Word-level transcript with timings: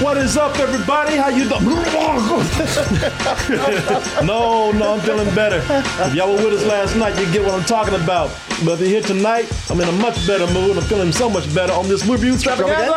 What 0.00 0.16
is 0.16 0.36
up, 0.38 0.58
everybody? 0.58 1.14
How 1.16 1.28
you 1.28 1.46
doing? 1.46 1.62
no, 4.26 4.72
no, 4.72 4.94
I'm 4.94 5.00
feeling 5.00 5.28
better. 5.34 5.60
If 6.06 6.14
y'all 6.14 6.28
were 6.34 6.42
with 6.42 6.54
us 6.54 6.64
last 6.64 6.96
night, 6.96 7.18
you 7.20 7.30
get 7.30 7.42
what 7.44 7.52
I'm 7.52 7.64
talking 7.64 7.92
about. 7.94 8.30
But 8.64 8.72
if 8.72 8.80
you're 8.80 8.88
here 8.88 9.02
tonight, 9.02 9.46
I'm 9.70 9.78
in 9.78 9.86
a 9.88 9.92
much 9.92 10.26
better 10.26 10.46
mood. 10.54 10.78
I'm 10.78 10.84
feeling 10.84 11.12
so 11.12 11.28
much 11.28 11.52
better 11.54 11.74
on 11.74 11.86
this 11.86 12.06
movie 12.06 12.30
extravaganza. 12.32 12.94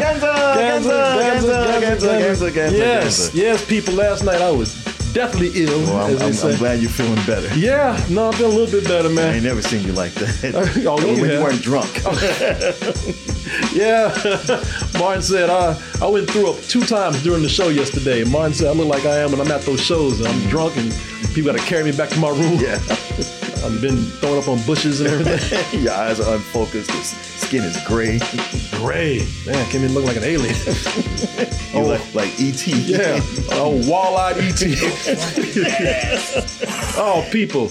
Ganza, 0.00 0.32
Ganza, 0.56 1.20
Ganza, 1.20 1.22
Ganza, 1.80 1.80
Ganza, 1.80 2.18
Ganza, 2.50 2.72
Yes, 2.72 3.28
Ganza. 3.28 3.34
yes, 3.34 3.62
people. 3.66 3.92
Last 3.94 4.24
night 4.24 4.40
I 4.40 4.50
was 4.50 4.82
deathly 5.12 5.50
ill, 5.54 5.78
Well, 5.82 6.06
I'm, 6.06 6.16
I'm. 6.22 6.32
I'm 6.50 6.56
glad 6.56 6.80
you're 6.80 6.90
feeling 6.90 7.22
better. 7.26 7.54
Yeah, 7.54 8.02
no, 8.08 8.28
I'm 8.28 8.32
feeling 8.32 8.54
a 8.54 8.56
little 8.56 8.80
bit 8.80 8.88
better, 8.88 9.10
man. 9.10 9.28
I 9.30 9.34
ain't 9.34 9.44
never 9.44 9.60
seen 9.60 9.84
you 9.86 9.92
like 9.92 10.14
that. 10.14 10.32
Oh, 10.86 10.96
when 10.96 11.16
you 11.16 11.26
you 11.32 11.40
weren't 11.42 11.60
drunk. 11.60 12.02
Yeah, 13.72 14.08
Martin 14.98 15.22
said 15.22 15.50
I 15.50 15.78
I 16.02 16.06
went 16.08 16.28
through 16.30 16.50
up 16.50 16.60
two 16.62 16.82
times 16.82 17.22
during 17.22 17.42
the 17.42 17.48
show 17.48 17.68
yesterday. 17.68 18.24
Martin 18.24 18.54
said 18.54 18.68
I 18.68 18.72
look 18.72 18.88
like 18.88 19.04
I 19.04 19.18
am 19.18 19.30
when 19.32 19.40
I'm 19.40 19.50
at 19.50 19.62
those 19.62 19.80
shows. 19.80 20.18
and 20.20 20.28
I'm 20.28 20.40
drunk 20.48 20.76
and 20.76 20.90
people 21.34 21.52
got 21.52 21.58
to 21.60 21.66
carry 21.66 21.84
me 21.84 21.92
back 21.96 22.08
to 22.10 22.18
my 22.18 22.30
room. 22.30 22.58
yeah. 22.60 22.78
I've 23.64 23.80
been 23.80 23.96
thrown 24.20 24.38
up 24.38 24.48
on 24.48 24.62
bushes 24.64 25.00
and 25.00 25.08
everything. 25.10 25.82
Your 25.82 25.92
eyes 25.92 26.20
are 26.20 26.34
unfocused. 26.34 26.88
Your 26.90 27.02
skin 27.02 27.64
is 27.64 27.76
gray. 27.84 28.20
Gray. 28.78 29.26
man, 29.46 29.56
I 29.56 29.64
came 29.70 29.82
in 29.82 29.92
looking 29.92 30.06
like 30.08 30.16
an 30.18 30.24
alien. 30.24 30.54
You 30.54 31.80
Oh. 31.80 31.86
like, 31.88 32.14
like 32.14 32.40
E.T. 32.40 32.70
Yeah, 32.82 33.18
oh 33.52 33.82
wall-eyed 33.90 34.36
ET. 34.38 34.62
oh, 36.98 37.26
people, 37.32 37.70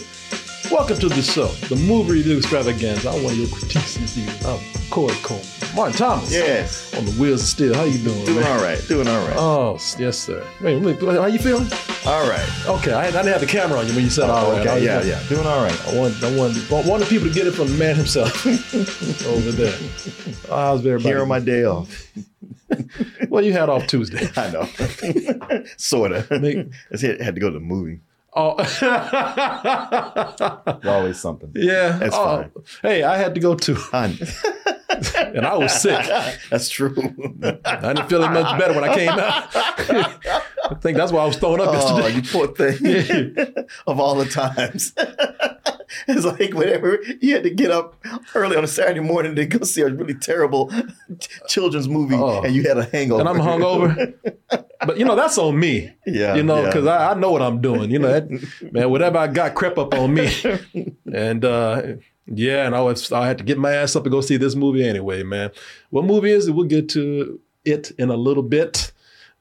welcome 0.72 0.98
to 1.00 1.10
the 1.10 1.22
show, 1.22 1.48
the 1.70 1.76
movie 1.76 2.14
review 2.14 2.38
extravaganza. 2.38 3.10
I'm 3.10 3.24
one 3.24 3.34
of 3.34 3.40
your 3.40 3.48
critiques 3.50 3.96
this 3.98 4.18
evening. 4.18 4.36
I'm 4.46 4.56
um, 4.56 4.60
Corey 4.90 5.16
Coleman, 5.24 5.46
Martin 5.76 5.98
Thomas. 5.98 6.32
Yes. 6.32 6.94
on 6.96 7.06
the 7.06 7.12
wheels 7.14 7.42
of 7.42 7.48
steel. 7.48 7.74
How 7.74 7.84
you 7.84 7.98
doing, 8.00 8.26
Doing 8.26 8.40
man? 8.42 8.58
all 8.58 8.64
right. 8.64 8.82
Doing 8.88 9.08
all 9.08 9.28
right. 9.28 9.36
Oh, 9.38 9.74
yes, 10.00 10.18
sir. 10.18 10.46
Wait, 10.62 10.82
wait, 10.82 11.00
how 11.02 11.26
you 11.26 11.40
feeling? 11.40 11.68
all 12.06 12.28
right. 12.30 12.48
Okay, 12.68 12.94
I, 12.94 13.08
I 13.08 13.12
didn't 13.12 13.28
have 13.28 13.42
the 13.42 13.48
camera 13.48 13.80
on 13.80 13.88
you 13.88 13.94
when 13.96 14.04
you 14.04 14.10
said 14.10 14.30
oh, 14.30 14.34
all 14.34 14.46
Oh, 14.48 14.52
right. 14.52 14.68
I 14.68 14.78
okay. 14.78 14.98
was 14.98 15.08
Yeah, 15.08 15.20
yeah. 15.22 15.28
Doing 15.30 15.46
all 15.48 15.64
right. 15.64 15.88
I 15.88 15.98
want, 15.98 16.24
I 16.24 16.38
want, 16.38 16.72
I 16.72 16.88
want 16.90 17.04
the 17.04 17.08
people 17.10 17.28
to 17.28 17.34
get 17.34 17.48
it 17.48 17.52
from 17.52 17.68
the 17.68 17.78
man 17.78 17.96
himself 17.96 18.46
over 19.28 19.52
there. 19.52 19.78
Oh, 20.50 20.56
how's 20.56 20.80
everybody? 20.80 21.04
Here 21.10 21.22
on 21.22 21.28
my 21.28 21.40
day 21.40 21.64
off. 21.66 22.12
well, 23.30 23.44
you 23.44 23.54
had 23.54 23.70
off 23.70 23.88
Tuesday. 23.88 24.28
I 24.38 24.52
know. 24.52 25.64
Sorta. 25.78 26.26
Nick. 26.40 26.68
I 26.94 27.24
had 27.24 27.36
to 27.36 27.42
go 27.42 27.50
to 27.50 27.60
the 27.60 27.60
movie. 27.66 28.00
Oh, 28.38 28.56
Always 30.86 31.20
something. 31.20 31.52
yeah. 31.56 31.98
That's 31.98 32.16
oh, 32.16 32.26
fine. 32.26 32.52
Hey, 32.82 33.04
I 33.04 33.18
had 33.18 33.34
to 33.36 33.42
go 33.42 33.56
too, 33.56 33.76
and 35.18 35.46
I 35.46 35.56
was 35.58 35.74
sick. 35.82 36.06
That's 36.50 36.70
true. 36.70 36.94
I 37.66 37.94
didn't 37.94 38.10
feel 38.10 38.22
much 38.30 38.60
better 38.60 38.74
when 38.74 38.84
I 38.84 38.96
came 38.96 39.10
out. 39.10 39.50
I 40.68 40.74
think 40.82 40.98
that's 40.98 41.12
why 41.12 41.22
I 41.22 41.26
was 41.26 41.38
throwing 41.38 41.62
up 41.62 41.70
Oh, 41.70 41.74
yesterday. 41.74 42.16
you 42.16 42.22
poor 42.24 42.48
thing. 42.48 43.56
of 43.88 44.00
all 44.00 44.16
the 44.16 44.26
times. 44.26 44.94
it's 46.08 46.26
like 46.26 46.54
whenever 46.54 47.00
you 47.22 47.34
had 47.36 47.44
to 47.44 47.50
get 47.52 47.70
up 47.72 47.96
early 48.34 48.56
on 48.58 48.64
a 48.64 48.68
Saturday 48.68 49.00
morning 49.00 49.36
to 49.36 49.46
go 49.46 49.64
see 49.64 49.82
a 49.82 49.90
really 49.90 50.16
terrible 50.16 50.72
children's 51.48 51.88
movie 51.88 52.16
Oh. 52.16 52.42
and 52.44 52.56
you 52.56 52.64
had 52.64 52.78
a 52.78 52.86
hangover. 52.86 53.20
and 53.22 53.30
I'm 53.30 53.38
hungover. 53.38 54.14
But 54.86 54.98
you 54.98 55.06
know 55.06 55.16
that's 55.16 55.38
on 55.38 55.60
me. 55.60 55.94
Yeah, 56.06 56.36
you 56.36 56.44
know 56.44 56.62
yeah. 56.62 56.66
because 56.68 56.86
I, 56.88 57.12
I 57.12 57.14
know 57.16 57.32
what 57.32 57.42
I'm 57.42 57.62
doing. 57.62 57.92
You 57.92 58.00
know, 58.00 58.08
that, 58.20 58.30
man, 58.72 58.90
whatever 58.90 59.18
I 59.20 59.28
got 59.28 59.54
crept 59.56 59.78
up 59.78 59.94
on 59.94 60.14
me, 60.14 60.30
and 61.14 61.44
uh, 61.46 61.82
yeah, 62.28 62.66
and 62.66 62.76
I 62.76 62.82
was 62.82 63.12
I 63.12 63.28
had 63.28 63.38
to 63.40 63.44
get 63.44 63.58
my 63.58 63.72
ass 63.74 63.96
up 63.96 64.04
and 64.04 64.12
go 64.12 64.22
see 64.22 64.38
this 64.38 64.56
movie 64.56 64.88
anyway, 64.88 65.24
man. 65.24 65.52
What 65.90 66.06
movie 66.06 66.32
is 66.32 66.48
it? 66.48 66.52
We'll 66.54 66.66
get 66.68 66.90
to 66.90 67.40
it 67.64 67.92
in 67.98 68.10
a 68.10 68.16
little 68.16 68.44
bit. 68.44 68.92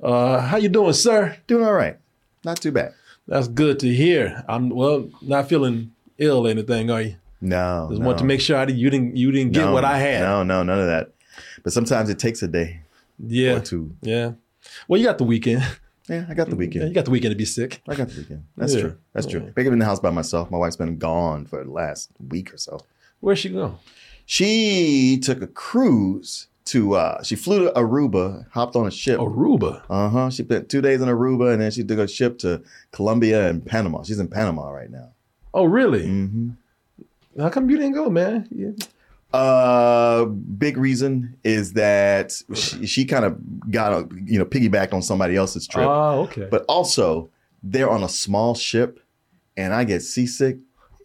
Uh, 0.03 0.41
how 0.41 0.57
you 0.57 0.69
doing, 0.69 0.93
sir? 0.93 1.37
Doing 1.47 1.65
all 1.65 1.73
right. 1.73 1.97
Not 2.45 2.61
too 2.61 2.73
bad. 2.73 2.95
That's 3.27 3.49
good 3.49 3.79
to 3.81 3.93
hear. 3.95 4.45
I'm 4.49 4.69
well, 4.69 5.09
not 5.23 5.49
feeling 5.49 5.93
ill 6.19 6.47
or 6.47 6.51
anything, 6.51 6.91
are 6.91 7.01
you? 7.01 7.17
No. 7.41 7.87
Just 7.91 8.01
no. 8.01 8.07
want 8.07 8.19
to 8.19 8.25
make 8.25 8.41
sure 8.41 8.57
I 8.57 8.65
didn't, 8.67 8.79
you 8.79 8.91
didn't 8.91 9.17
you 9.17 9.33
didn't 9.33 9.53
get 9.53 9.65
No, 9.65 9.73
what 9.73 9.85
I 9.85 9.99
had. 9.99 10.21
No, 10.21 10.43
no, 10.43 10.63
none 10.63 10.79
of 10.81 10.87
that. 10.87 11.13
But 11.63 11.73
sometimes 11.73 12.11
it 12.11 12.19
takes 12.19 12.43
a 12.43 12.49
day 12.49 12.81
Yeah, 13.19 13.55
or 13.57 13.61
two. 13.61 13.95
yeah. 14.03 14.33
Well, 14.89 15.01
you 15.01 15.07
got 15.07 15.19
the 15.19 15.25
weekend. 15.25 15.63
Yeah, 16.09 16.27
I 16.29 16.35
got 16.35 16.47
the 16.47 16.53
Yeah, 16.53 16.59
weekend. 16.59 16.89
you 16.89 16.95
got 16.95 17.07
the 17.07 17.11
weekend 17.11 17.33
to 17.33 17.37
be 17.37 17.45
sick. 17.47 17.81
I 17.89 17.95
got 17.95 18.09
the 18.09 18.19
weekend. 18.21 18.45
That's 18.57 18.75
Yeah. 18.75 18.81
true. 18.81 18.97
That's 19.15 19.27
true. 19.27 19.41
Yeah. 19.45 19.51
Been 19.51 19.73
in 19.73 19.79
the 19.79 19.85
house 19.87 20.01
by 20.01 20.11
myself. 20.11 20.51
My 20.51 20.59
wife's 20.59 20.77
been 20.77 20.99
gone 20.99 21.47
for 21.47 21.65
the 21.65 21.71
last 21.71 22.11
week 22.29 22.53
or 22.53 22.59
so. 22.59 22.81
Where'd 23.21 23.39
she 23.39 23.49
go? 23.49 23.79
She 24.27 25.19
took 25.23 25.41
a 25.43 25.47
cruise 25.47 26.49
to 26.67 26.95
uh 26.95 27.23
she 27.23 27.37
flew 27.37 27.65
to 27.67 27.71
Aruba, 27.73 28.47
hopped 28.51 28.75
on 28.77 28.87
a 28.87 28.91
ship. 28.91 29.19
Aruba. 29.21 29.83
Uh-huh. 29.89 30.31
She 30.31 30.43
spent 30.45 30.69
two 30.71 30.81
days 30.81 31.01
in 31.03 31.09
Aruba 31.09 31.53
and 31.53 31.61
then 31.63 31.71
she 31.71 31.85
took 31.85 31.99
a 31.99 32.09
ship 32.09 32.39
to 32.41 32.63
Colombia 32.93 33.49
and 33.49 33.65
Panama. 33.65 34.03
She's 34.03 34.19
in 34.19 34.29
Panama 34.29 34.71
right 34.71 34.91
now. 34.91 35.11
Oh, 35.53 35.65
really? 35.65 36.07
hmm 36.07 36.51
How 37.39 37.49
come 37.51 37.69
you 37.71 37.77
didn't 37.77 37.93
go, 37.95 38.09
man? 38.11 38.49
Yeah. 38.51 38.71
Uh 39.35 40.27
big 40.27 40.77
reason 40.77 41.37
is 41.43 41.73
that 41.73 42.33
she, 42.55 42.87
she 42.87 43.05
kind 43.05 43.25
of 43.25 43.37
got 43.71 43.93
a, 43.93 44.09
you 44.25 44.39
know 44.39 44.45
piggybacked 44.45 44.93
on 44.95 45.03
somebody 45.03 45.35
else's 45.35 45.67
trip. 45.67 45.87
Oh, 45.87 46.21
okay. 46.23 46.47
but 46.51 46.65
also 46.69 47.31
they're 47.63 47.91
on 47.91 48.03
a 48.05 48.09
small 48.09 48.55
ship 48.55 49.01
and 49.57 49.75
I 49.75 49.83
get 49.85 50.03
seasick. 50.03 50.59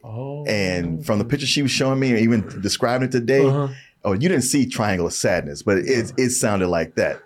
oh, 0.04 0.46
And 0.46 1.04
from 1.06 1.18
the 1.18 1.26
picture 1.26 1.48
she 1.48 1.62
was 1.64 1.72
showing 1.72 2.00
me, 2.00 2.14
or 2.14 2.18
even 2.18 2.42
describing 2.62 3.08
it 3.08 3.12
today, 3.12 3.46
Uh-huh. 3.46 3.68
oh, 4.06 4.14
you 4.14 4.30
didn't 4.30 4.44
see 4.44 4.66
Triangle 4.68 5.08
of 5.08 5.14
Sadness, 5.14 5.64
but 5.64 5.80
it 5.80 6.14
it 6.18 6.30
sounded 6.30 6.68
like 6.68 6.96
that. 6.96 7.22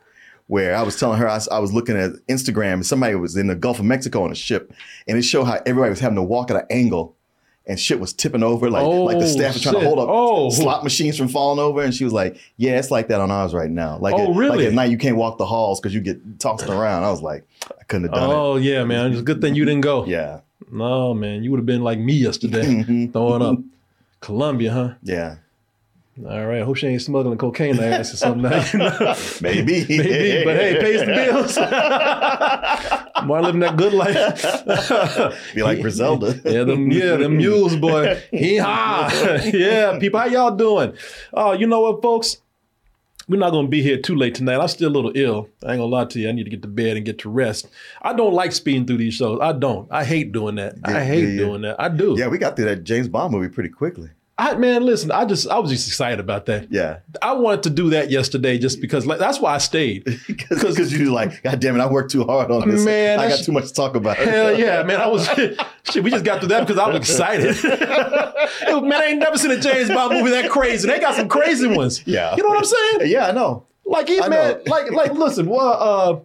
Where 0.48 0.76
I 0.76 0.84
was 0.84 0.98
telling 1.00 1.20
her 1.20 1.28
I 1.28 1.36
was, 1.36 1.48
I 1.50 1.60
was 1.60 1.72
looking 1.74 1.98
at 1.98 2.12
Instagram 2.30 2.74
and 2.74 2.86
somebody 2.86 3.16
was 3.16 3.36
in 3.38 3.48
the 3.48 3.56
Gulf 3.56 3.80
of 3.80 3.86
Mexico 3.86 4.24
on 4.24 4.32
a 4.32 4.36
ship, 4.36 4.72
and 5.08 5.18
it 5.18 5.24
showed 5.24 5.46
how 5.46 5.60
everybody 5.66 5.90
was 5.90 6.00
having 6.02 6.18
to 6.18 6.24
walk 6.24 6.52
at 6.52 6.58
an 6.58 6.66
angle, 6.70 7.16
and 7.66 7.80
shit 7.80 8.00
was 8.00 8.12
tipping 8.14 8.44
over, 8.44 8.70
like 8.70 8.84
like 8.86 9.20
the 9.20 9.26
Oh, 9.26 9.28
staff 9.28 9.54
was 9.54 9.62
trying 9.64 9.76
to 9.76 9.82
hold 9.82 10.00
up 10.00 10.08
Oh. 10.10 10.50
slot 10.50 10.84
machines 10.84 11.18
from 11.18 11.28
falling 11.30 11.60
over, 11.60 11.82
and 11.82 11.94
she 11.94 12.04
was 12.04 12.12
like, 12.14 12.38
"Yeah, 12.58 12.78
it's 12.78 12.92
like 12.92 13.08
that 13.08 13.22
on 13.22 13.32
ours 13.32 13.54
right 13.54 13.70
now. 13.70 13.98
Like, 14.00 14.16
Oh, 14.16 14.32
at, 14.32 14.36
really? 14.36 14.58
like 14.58 14.68
at 14.68 14.74
night 14.74 14.92
you 14.92 14.98
can't 14.98 15.16
walk 15.16 15.38
the 15.38 15.46
halls 15.46 15.80
because 15.80 15.94
you 15.96 16.02
get 16.02 16.40
tossed 16.40 16.68
around." 16.68 17.04
I 17.04 17.10
was 17.12 17.22
like, 17.22 17.44
I 17.80 17.84
couldn't 17.86 18.06
have 18.10 18.14
done 18.16 18.30
it. 18.30 18.34
oh 18.34 18.56
yeah, 18.58 18.84
man. 18.84 19.12
It's 19.12 19.22
a 19.22 19.24
good 19.24 19.40
thing 19.42 19.56
you 19.56 19.64
didn't 19.66 19.82
go. 19.82 20.06
Yeah, 20.06 20.40
No, 20.72 21.14
man. 21.14 21.44
You 21.44 21.52
would 21.52 21.58
have 21.60 21.66
been 21.66 21.84
like 21.84 22.00
me 22.00 22.14
yesterday, 22.14 22.64
Mhm. 22.66 23.14
throwing 23.14 23.42
up. 23.42 23.60
Colombia, 24.20 24.72
huh? 24.72 24.90
yeah, 25.04 25.36
All 26.30 26.46
right. 26.46 26.62
I 26.62 26.64
hope 26.64 26.76
she 26.78 26.88
ain't 26.88 27.02
smuggling 27.02 27.38
cocaine 27.38 27.76
to 27.78 27.86
ass 27.86 28.14
or 28.14 28.18
something. 28.18 28.44
maybe, 29.42 29.86
Maybe, 29.90 30.44
but 30.46 30.56
hey, 30.58 30.78
pays 30.80 31.00
the 31.00 31.06
bills. 31.08 31.58
More 33.24 33.42
living 33.42 33.62
that 33.62 33.78
good 33.78 33.94
life. 33.94 35.36
Be 35.54 35.62
like 35.62 35.82
Griselda. 35.82 36.40
yeah, 36.46 36.64
them 36.64 36.92
yeah, 36.92 37.16
them 37.18 37.38
mules, 37.38 37.76
boy. 37.76 38.22
Hee 38.32 38.58
haw. 38.58 39.10
yeah, 39.54 40.00
people, 40.00 40.20
how 40.20 40.26
y'all 40.26 40.56
doing? 40.56 40.94
Oh, 41.32 41.52
you 41.54 41.68
know 41.68 41.82
what, 41.82 42.02
folks? 42.02 42.38
We're 43.30 43.40
not 43.40 43.52
gonna 43.52 43.70
be 43.70 43.82
here 43.82 44.02
too 44.02 44.16
late 44.16 44.36
tonight. 44.36 44.60
I'm 44.60 44.68
still 44.68 44.90
a 44.90 44.92
little 44.92 45.12
ill. 45.16 45.48
I 45.64 45.72
ain't 45.72 45.80
gonna 45.80 45.86
lie 45.86 46.06
to 46.06 46.20
you. 46.20 46.28
I 46.28 46.34
need 46.34 46.44
to 46.44 46.50
get 46.50 46.62
to 46.64 46.68
bed 46.68 46.98
and 46.98 47.06
get 47.06 47.20
to 47.20 47.30
rest. 47.30 47.70
I 48.02 48.14
don't 48.14 48.34
like 48.34 48.52
speeding 48.52 48.86
through 48.86 48.98
these 48.98 49.14
shows. 49.14 49.40
I 49.42 49.54
don't. 49.54 49.90
I 49.92 50.04
hate 50.04 50.34
doing 50.34 50.56
that. 50.56 50.76
Yeah, 50.76 50.98
I 50.98 51.04
hate 51.06 51.24
yeah, 51.24 51.30
yeah. 51.30 51.38
doing 51.38 51.62
that. 51.62 51.80
I 51.80 51.88
do. 51.88 52.16
Yeah, 52.18 52.28
we 52.28 52.38
got 52.38 52.58
through 52.58 52.66
that 52.66 52.84
James 52.84 53.08
Bond 53.08 53.32
movie 53.32 53.48
pretty 53.48 53.70
quickly. 53.70 54.10
I 54.36 54.56
man, 54.56 54.84
listen. 54.84 55.12
I 55.12 55.26
just 55.26 55.48
I 55.48 55.60
was 55.60 55.70
just 55.70 55.88
excited 55.88 56.20
about 56.20 56.48
that. 56.48 56.72
Yeah, 56.72 57.00
I 57.22 57.34
wanted 57.34 57.64
to 57.64 57.70
do 57.70 57.92
that 57.92 58.10
yesterday 58.10 58.58
just 58.58 58.82
because 58.82 59.06
like, 59.06 59.20
that's 59.20 59.40
why 59.40 59.54
I 59.54 59.60
stayed. 59.60 60.06
because 60.28 60.92
you 60.92 61.14
like, 61.14 61.44
God 61.44 61.60
damn 61.60 61.76
it, 61.76 61.80
I 61.80 61.88
worked 61.88 62.12
too 62.12 62.24
hard 62.24 62.50
on 62.50 62.68
this. 62.68 62.84
Man, 62.84 63.20
I 63.20 63.30
got 63.30 63.44
too 63.44 63.52
much 63.52 63.68
to 63.68 63.74
talk 63.74 63.96
about. 63.96 64.18
Hell 64.18 64.58
yeah, 64.58 64.82
man! 64.82 65.00
I 65.00 65.08
was 65.08 65.28
shit. 65.84 66.04
We 66.04 66.10
just 66.10 66.26
got 66.26 66.40
through 66.40 66.50
that 66.50 66.62
because 66.62 66.80
I 66.80 66.88
was 66.88 66.98
excited. 66.98 67.56
It 68.66 68.84
man, 68.84 68.94
I 68.94 69.06
ain't 69.06 69.20
never 69.20 69.38
seen 69.38 69.52
a 69.52 69.60
James 69.60 69.90
Bond 69.90 70.14
movie 70.14 70.32
that 70.32 70.50
crazy. 70.50 70.88
They 70.88 71.00
got 71.00 71.16
some 71.16 71.30
crazy 71.30 71.68
ones. 71.68 72.06
Yeah. 72.06 72.36
you 72.36 72.44
know 72.44 72.50
what 72.50 72.58
I'm 72.58 72.66
saying? 72.66 73.12
Yeah, 73.12 73.28
I 73.28 73.32
know. 73.32 73.66
Like, 73.86 74.08
he, 74.08 74.20
I 74.20 74.28
man, 74.28 74.52
know. 74.52 74.64
like, 74.68 74.92
like, 74.92 75.14
listen, 75.14 75.48
well, 75.48 75.78
uh, 75.80 76.20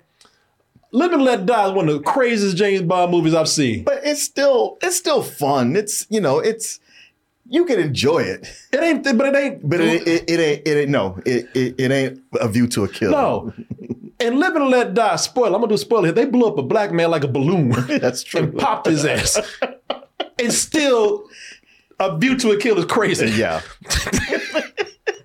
Live 0.91 1.13
and 1.13 1.23
Let 1.23 1.47
Die 1.47 1.67
is 1.67 1.73
one 1.73 1.89
of 1.89 1.95
the 1.95 2.01
craziest 2.03 2.57
James 2.57 2.83
Bond 2.83 3.13
movies 3.13 3.35
I've 3.35 3.49
seen. 3.49 3.85
But 3.85 4.01
it's 4.05 4.23
still, 4.23 4.79
it's 4.83 4.97
still 4.97 5.23
fun. 5.23 5.77
It's 5.77 6.07
you 6.11 6.21
know, 6.21 6.39
it's 6.39 6.81
you 7.49 7.65
can 7.65 7.79
enjoy 7.81 8.21
it, 8.21 8.47
It 8.73 8.81
ain't, 8.83 9.05
but 9.05 9.27
it 9.27 9.35
ain't. 9.37 9.69
but 9.69 9.81
it, 9.81 10.07
it, 10.07 10.31
it 10.31 10.41
ain't, 10.41 10.67
it 10.69 10.77
ain't. 10.77 10.91
No, 10.91 11.19
it, 11.25 11.49
it, 11.55 11.75
it 11.79 11.91
ain't 11.91 12.21
a 12.41 12.49
view 12.49 12.67
to 12.69 12.85
a 12.85 12.89
kill. 12.89 13.11
no. 13.13 13.53
And 14.21 14.41
Live 14.41 14.57
and 14.57 14.67
Let 14.69 14.95
Die. 14.95 15.15
Spoiler. 15.17 15.55
I'm 15.55 15.61
gonna 15.61 15.69
do 15.69 15.75
a 15.75 15.79
spoiler 15.79 16.07
here. 16.07 16.13
They 16.13 16.25
blew 16.27 16.47
up 16.49 16.59
a 16.59 16.63
black 16.63 16.91
man 16.91 17.09
like 17.11 17.23
a 17.23 17.29
balloon. 17.29 17.69
that's 17.87 18.25
true. 18.25 18.41
and 18.41 18.59
popped 18.59 18.89
his 18.89 19.05
ass. 19.05 19.39
and 20.41 20.53
still, 20.53 21.29
a 22.01 22.19
view 22.19 22.37
to 22.39 22.51
a 22.51 22.59
kill 22.59 22.77
is 22.79 22.85
crazy. 22.87 23.31
Yeah, 23.31 23.61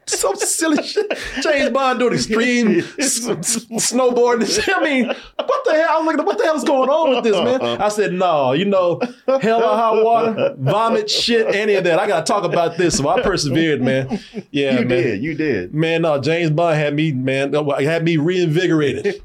so 0.08 0.34
silly 0.34 0.82
shit. 0.84 1.12
James 1.42 1.72
Bond 1.72 2.00
doing 2.00 2.14
extreme 2.14 2.80
s- 3.00 3.28
s- 3.28 3.66
snowboarding. 3.66 4.74
I 4.76 4.84
mean, 4.84 5.06
what 5.08 5.66
the 5.66 5.74
hell? 5.74 5.90
I 5.90 5.98
was 6.00 6.06
looking, 6.08 6.26
what 6.26 6.38
the 6.38 6.44
hell 6.44 6.56
is 6.56 6.64
going 6.64 6.90
on 6.90 7.10
with 7.16 7.24
this, 7.24 7.36
man? 7.36 7.82
I 7.82 7.90
said, 7.90 8.14
no, 8.14 8.54
you 8.54 8.66
know, 8.66 9.00
hell 9.42 9.64
or 9.64 9.76
hot 9.76 10.04
water, 10.04 10.56
vomit, 10.58 11.10
shit, 11.10 11.54
any 11.56 11.76
of 11.76 11.84
that. 11.86 12.00
I 12.00 12.08
got 12.08 12.26
to 12.26 12.32
talk 12.32 12.44
about 12.44 12.78
this. 12.78 12.98
So 12.98 13.08
I 13.08 13.22
persevered, 13.22 13.82
man. 13.82 14.20
Yeah, 14.52 14.80
you 14.80 14.86
man. 14.86 14.88
did. 14.88 15.24
You 15.24 15.36
did. 15.36 15.74
Man, 15.74 16.02
no, 16.04 16.20
James 16.20 16.52
Bond 16.52 16.78
had 16.78 16.94
me, 16.94 17.12
man, 17.12 17.54
had 17.54 18.04
me 18.04 18.18
reinvigorated. 18.18 19.22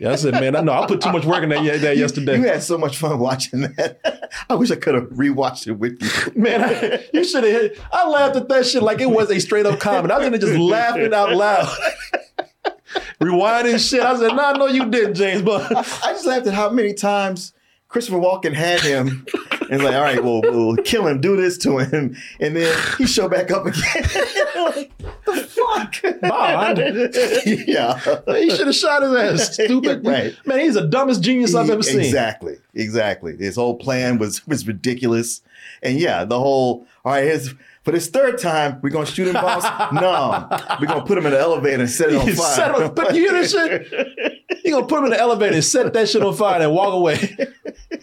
Yeah, 0.00 0.12
I 0.12 0.16
said, 0.16 0.34
man, 0.34 0.56
I 0.56 0.62
know 0.62 0.72
I 0.72 0.86
put 0.86 1.00
too 1.02 1.12
much 1.12 1.26
work 1.26 1.42
in 1.42 1.50
that, 1.50 1.80
that 1.82 1.96
yesterday. 1.98 2.36
You 2.38 2.44
had 2.44 2.62
so 2.62 2.78
much 2.78 2.96
fun 2.96 3.18
watching 3.18 3.60
that. 3.62 4.30
I 4.48 4.54
wish 4.54 4.70
I 4.70 4.76
could 4.76 4.94
have 4.94 5.04
rewatched 5.10 5.66
it 5.66 5.72
with 5.72 5.98
you. 6.00 6.40
Man, 6.40 6.62
I, 6.62 7.04
you 7.12 7.22
should 7.24 7.44
have. 7.44 7.72
I 7.92 8.08
laughed 8.08 8.36
at 8.36 8.48
that 8.48 8.66
shit 8.66 8.82
like 8.82 9.00
it 9.00 9.10
was 9.10 9.30
a 9.30 9.38
straight 9.40 9.66
up 9.66 9.78
comedy. 9.78 10.14
I 10.14 10.19
was 10.20 10.26
in 10.26 10.32
there 10.32 10.40
just 10.40 10.58
laughing 10.58 11.12
out 11.12 11.32
loud, 11.32 11.66
rewinding 13.20 13.78
shit. 13.78 14.00
I 14.00 14.16
said, 14.16 14.34
"No, 14.34 14.52
no, 14.52 14.66
you 14.66 14.90
didn't, 14.90 15.14
James 15.14 15.42
Bond." 15.42 15.66
I 15.74 16.12
just 16.12 16.26
laughed 16.26 16.46
at 16.46 16.54
how 16.54 16.70
many 16.70 16.94
times 16.94 17.52
Christopher 17.88 18.18
Walken 18.18 18.54
had 18.54 18.80
him. 18.80 19.26
And 19.68 19.84
like, 19.84 19.94
all 19.94 20.00
right, 20.00 20.22
well, 20.22 20.40
we'll 20.42 20.76
kill 20.78 21.06
him, 21.06 21.20
do 21.20 21.36
this 21.36 21.56
to 21.58 21.78
him, 21.78 22.16
and 22.40 22.56
then 22.56 22.76
he 22.98 23.06
showed 23.06 23.30
back 23.30 23.52
up 23.52 23.66
again. 23.66 23.82
like, 24.56 24.92
the 25.24 25.36
fuck, 25.36 26.20
Bond. 26.20 26.78
yeah, 27.68 27.98
He 28.36 28.50
should 28.50 28.66
have 28.66 28.74
shot 28.74 29.02
his 29.02 29.12
ass. 29.12 29.54
Stupid. 29.54 30.04
Right. 30.04 30.34
Man, 30.44 30.58
he's 30.58 30.74
the 30.74 30.88
dumbest 30.88 31.22
genius 31.22 31.54
I've 31.54 31.70
ever 31.70 31.84
seen. 31.84 32.00
Exactly, 32.00 32.56
exactly. 32.74 33.36
His 33.36 33.54
whole 33.54 33.76
plan 33.76 34.18
was 34.18 34.44
was 34.46 34.66
ridiculous, 34.66 35.40
and 35.82 35.98
yeah, 35.98 36.24
the 36.24 36.38
whole 36.38 36.86
all 37.04 37.12
right. 37.12 37.24
His 37.24 37.54
for 37.82 37.92
this 37.92 38.08
third 38.10 38.38
time, 38.38 38.78
we're 38.82 38.90
gonna 38.90 39.06
shoot 39.06 39.28
him, 39.28 39.34
boss. 39.34 39.62
no, 39.92 40.46
we're 40.80 40.86
gonna 40.86 41.04
put 41.04 41.16
him 41.18 41.26
in 41.26 41.32
the 41.32 41.38
elevator 41.40 41.80
and 41.80 41.90
set 41.90 42.10
it 42.10 42.16
on 42.16 42.26
fire. 42.26 42.54
set 42.54 42.74
him- 42.78 42.94
but 42.94 43.14
you 43.14 43.22
hear 43.22 43.32
this 43.32 43.52
shit? 43.52 44.36
You 44.62 44.72
gonna 44.72 44.86
put 44.86 44.98
him 44.98 45.04
in 45.06 45.10
the 45.12 45.18
elevator 45.18 45.54
and 45.54 45.64
set 45.64 45.90
that 45.94 46.08
shit 46.08 46.22
on 46.22 46.34
fire 46.34 46.60
and 46.60 46.72
walk 46.72 46.92
away. 46.92 47.34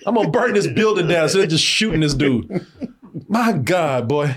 I'm 0.07 0.15
gonna 0.15 0.29
burn 0.31 0.53
this 0.53 0.65
building 0.68 1.07
down 1.07 1.24
instead 1.25 1.44
of 1.44 1.50
just 1.50 1.63
shooting 1.63 2.00
this 2.01 2.15
dude. 2.15 2.65
My 3.29 3.51
God, 3.53 4.07
boy. 4.07 4.35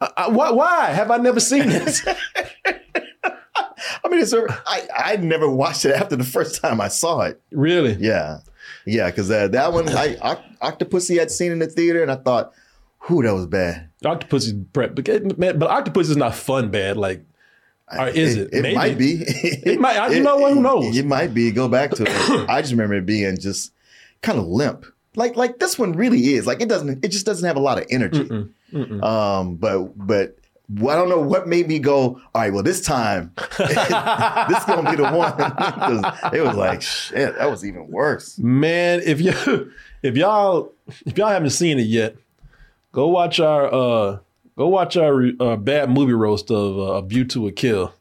I, 0.00 0.10
I- 0.18 0.28
why, 0.28 0.50
why 0.50 0.86
have 0.90 1.10
I 1.10 1.16
never 1.16 1.40
seen 1.40 1.68
this? 1.70 2.06
I 2.66 4.08
mean, 4.08 4.20
it's 4.20 4.32
a, 4.32 4.46
I 4.66 4.86
I 4.96 5.16
never 5.16 5.48
watched 5.50 5.84
it 5.84 5.94
after 5.94 6.14
the 6.16 6.24
first 6.24 6.60
time 6.60 6.80
I 6.80 6.88
saw 6.88 7.22
it. 7.22 7.40
Really? 7.50 7.94
Yeah, 7.94 8.38
yeah, 8.86 9.10
because 9.10 9.30
uh, 9.30 9.48
that 9.48 9.72
one, 9.72 9.88
I 9.88 10.16
Oct- 10.16 10.58
Octopussy 10.58 11.18
had 11.18 11.30
seen 11.30 11.52
in 11.52 11.58
the 11.58 11.66
theater, 11.66 12.02
and 12.02 12.10
I 12.10 12.16
thought, 12.16 12.52
whew, 13.06 13.22
that 13.22 13.34
was 13.34 13.46
bad. 13.46 13.88
Octopus 14.04 14.46
is 14.46 14.54
prep, 14.72 14.94
but 14.94 15.38
man, 15.38 15.58
but 15.58 15.70
Octopussy 15.70 16.10
is 16.10 16.16
not 16.16 16.34
fun 16.34 16.70
bad. 16.70 16.96
Like, 16.96 17.22
or 17.96 18.08
is 18.08 18.36
it? 18.36 18.48
It, 18.52 18.62
Maybe. 18.62 18.74
might 18.74 18.98
be. 18.98 19.22
It 19.26 19.78
might- 19.80 19.96
I- 19.98 20.08
you 20.12 20.22
know 20.22 20.38
what? 20.38 20.54
Who 20.54 20.62
knows? 20.62 20.96
It 20.96 21.06
might 21.06 21.34
be. 21.34 21.50
Go 21.50 21.68
back 21.68 21.90
to 21.92 22.04
it. 22.06 22.10
I 22.48 22.60
just 22.62 22.72
remember 22.72 22.94
it 22.94 23.06
being 23.06 23.38
just 23.38 23.72
kind 24.22 24.38
of 24.38 24.46
limp. 24.46 24.86
Like 25.14 25.36
like 25.36 25.58
this 25.58 25.78
one 25.78 25.92
really 25.92 26.34
is. 26.34 26.46
Like 26.46 26.60
it 26.62 26.68
doesn't. 26.68 27.04
It 27.04 27.08
just 27.08 27.26
doesn't 27.26 27.46
have 27.46 27.56
a 27.56 27.60
lot 27.60 27.78
of 27.78 27.84
energy. 27.90 28.24
Mm-mm, 28.24 28.50
mm-mm. 28.72 29.02
Um, 29.04 29.56
but 29.56 29.92
but 29.98 30.38
I 30.88 30.94
don't 30.94 31.10
know 31.10 31.20
what 31.20 31.46
made 31.46 31.68
me 31.68 31.78
go. 31.78 32.18
All 32.34 32.40
right, 32.40 32.50
well 32.52 32.62
this 32.62 32.80
time 32.80 33.32
this 33.58 33.68
is 33.68 34.64
gonna 34.64 34.90
be 34.90 34.96
the 34.96 35.10
one. 35.12 35.34
it 36.34 36.40
was 36.40 36.56
like 36.56 36.80
shit. 36.80 37.36
That 37.36 37.50
was 37.50 37.62
even 37.64 37.88
worse. 37.88 38.38
Man, 38.38 39.02
if 39.04 39.20
you 39.20 39.70
if 40.02 40.16
y'all 40.16 40.72
if 41.04 41.18
y'all 41.18 41.28
haven't 41.28 41.50
seen 41.50 41.78
it 41.78 41.82
yet, 41.82 42.16
go 42.92 43.08
watch 43.08 43.40
our 43.40 43.72
uh 43.72 44.18
go 44.56 44.68
watch 44.68 44.96
our 44.96 45.30
uh, 45.40 45.56
bad 45.56 45.90
movie 45.90 46.12
roast 46.12 46.50
of 46.50 46.78
uh, 46.78 46.92
A 46.94 47.02
View 47.02 47.24
to 47.24 47.48
a 47.48 47.52
Kill. 47.52 47.92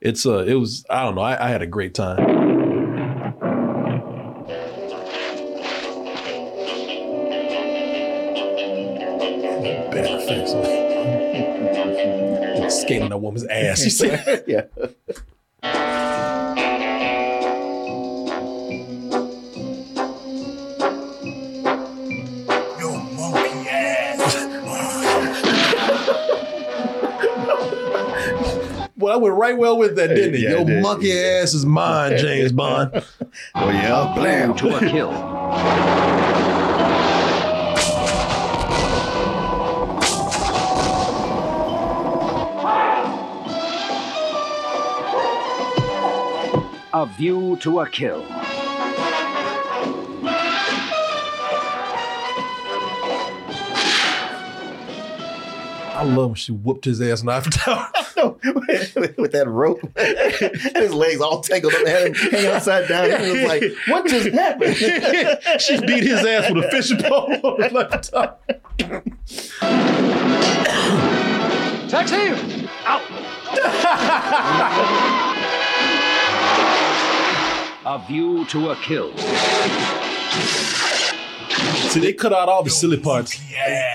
It's 0.00 0.24
uh 0.24 0.44
it 0.46 0.54
was 0.54 0.86
I 0.88 1.04
don't 1.04 1.16
know 1.16 1.22
I, 1.22 1.46
I 1.46 1.48
had 1.48 1.60
a 1.60 1.66
great 1.66 1.94
time. 1.94 2.38
Skating 12.70 13.08
that 13.08 13.18
woman's 13.18 13.46
ass. 13.46 14.00
You 14.00 14.18
yeah. 14.46 14.62
Well, 29.08 29.16
I 29.16 29.22
went 29.22 29.36
right 29.36 29.56
well 29.56 29.78
with 29.78 29.96
that, 29.96 30.08
didn't 30.08 30.34
it? 30.34 30.40
Yeah, 30.42 30.50
Your 30.50 30.64
did. 30.66 30.82
monkey 30.82 31.18
ass 31.18 31.54
is 31.54 31.64
mine, 31.64 32.18
James 32.18 32.52
Bond. 32.52 32.90
Oh 33.54 33.70
yeah. 33.70 34.12
Blam. 34.14 34.54
to 34.56 34.76
a 34.76 34.80
kill. 34.80 35.10
A 46.94 47.06
view 47.16 47.56
to 47.60 47.80
a 47.80 47.88
kill. 47.88 48.24
I 55.90 56.04
love 56.04 56.30
when 56.30 56.34
she 56.36 56.52
whooped 56.52 56.84
his 56.84 57.00
ass 57.00 57.22
in 57.22 57.28
Eiffel 57.28 57.50
Tower. 57.50 57.90
with, 58.44 59.16
with 59.16 59.32
that 59.32 59.46
rope, 59.48 59.80
and 59.96 60.76
his 60.76 60.92
legs 60.92 61.20
all 61.20 61.40
tangled 61.40 61.74
up, 61.74 61.86
had 61.86 62.08
him 62.08 62.14
hanging 62.14 62.50
upside 62.50 62.88
down. 62.88 63.24
He 63.24 63.30
was 63.32 63.42
like, 63.48 63.62
"What 63.86 64.06
just 64.06 64.28
happened?" 64.28 64.76
she 65.60 65.80
beat 65.80 66.04
his 66.04 66.24
ass 66.24 66.50
with 66.52 66.64
a 66.64 66.70
fishing 66.70 66.98
pole 66.98 67.32
on 67.32 67.60
the 67.60 67.78
Eiffel 67.78 68.00
Tower. 68.00 68.36
Taxi! 71.88 72.34
Out! 72.84 73.02
a 77.86 77.98
view 78.06 78.44
to 78.46 78.70
a 78.70 78.76
kill. 78.76 79.12
See, 81.88 82.00
they 82.00 82.12
cut 82.12 82.32
out 82.32 82.48
all 82.48 82.62
the 82.62 82.70
silly 82.70 82.98
parts. 82.98 83.40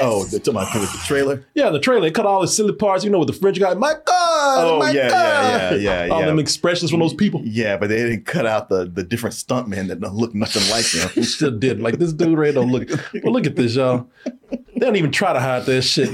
oh, 0.01 0.25
they're 0.25 0.39
talking 0.39 0.56
about 0.62 0.74
the 0.74 1.01
trailer. 1.06 1.45
Yeah, 1.54 1.69
the 1.69 1.80
trailer, 1.80 2.01
they 2.01 2.12
cut 2.12 2.25
all 2.25 2.42
the 2.42 2.48
silly 2.48 2.74
parts, 2.74 3.04
you 3.04 3.10
know, 3.10 3.19
with 3.19 3.27
the 3.27 3.33
French 3.33 3.60
guy, 3.60 3.74
my 3.75 3.94
God! 4.06 4.68
Oh, 4.68 4.80
my 4.80 4.92
yeah, 4.92 5.10
God. 5.10 5.81
yeah, 5.81 6.06
yeah, 6.06 6.07
All 6.13 6.21
yeah. 6.21 6.25
them 6.25 6.39
expressions 6.39 6.89
from 6.92 7.00
those 7.00 7.13
people. 7.13 7.42
Yeah, 7.44 7.77
but 7.77 7.89
they 7.89 7.98
didn't 7.98 8.25
cut 8.25 8.45
out 8.45 8.69
the 8.69 8.86
the 8.86 9.04
different 9.04 9.36
stuntmen 9.36 9.88
that 9.88 10.00
don't 10.00 10.15
look 10.15 10.33
nothing 10.33 10.68
like. 10.71 10.86
They 11.13 11.21
still 11.24 11.51
did. 11.51 11.80
Like, 11.81 12.00
this 12.00 12.13
dude 12.13 12.38
right 12.38 12.54
don't 12.54 12.71
look. 12.71 12.89
Well, 13.24 13.33
look 13.33 13.45
at 13.45 13.56
this, 13.56 13.75
y'all. 13.75 14.10
They 14.50 14.80
don't 14.80 14.95
even 14.95 15.12
try 15.12 15.33
to 15.33 15.39
hide 15.39 15.65
that 15.65 15.81
shit. 15.83 16.10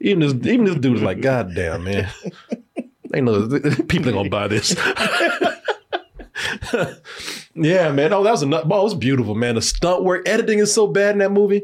Even 0.00 0.20
this, 0.20 0.32
even 0.46 0.64
this 0.64 0.76
dude 0.76 0.96
is 0.96 1.02
like, 1.02 1.20
God 1.20 1.54
damn, 1.54 1.84
man. 1.84 2.08
They 3.10 3.20
know 3.20 3.48
people 3.88 4.10
are 4.10 4.12
gonna 4.12 4.28
buy 4.30 4.48
this. 4.48 4.74
yeah, 7.54 7.90
man. 7.92 8.12
Oh, 8.12 8.22
that 8.22 8.30
was 8.32 8.42
a 8.42 8.46
nut. 8.46 8.64
Oh, 8.70 8.80
it 8.80 8.84
was 8.84 8.94
beautiful, 8.94 9.34
man. 9.34 9.54
The 9.54 9.62
stunt 9.62 10.04
work, 10.04 10.28
editing 10.28 10.58
is 10.58 10.72
so 10.72 10.86
bad 10.86 11.12
in 11.12 11.18
that 11.18 11.32
movie. 11.32 11.62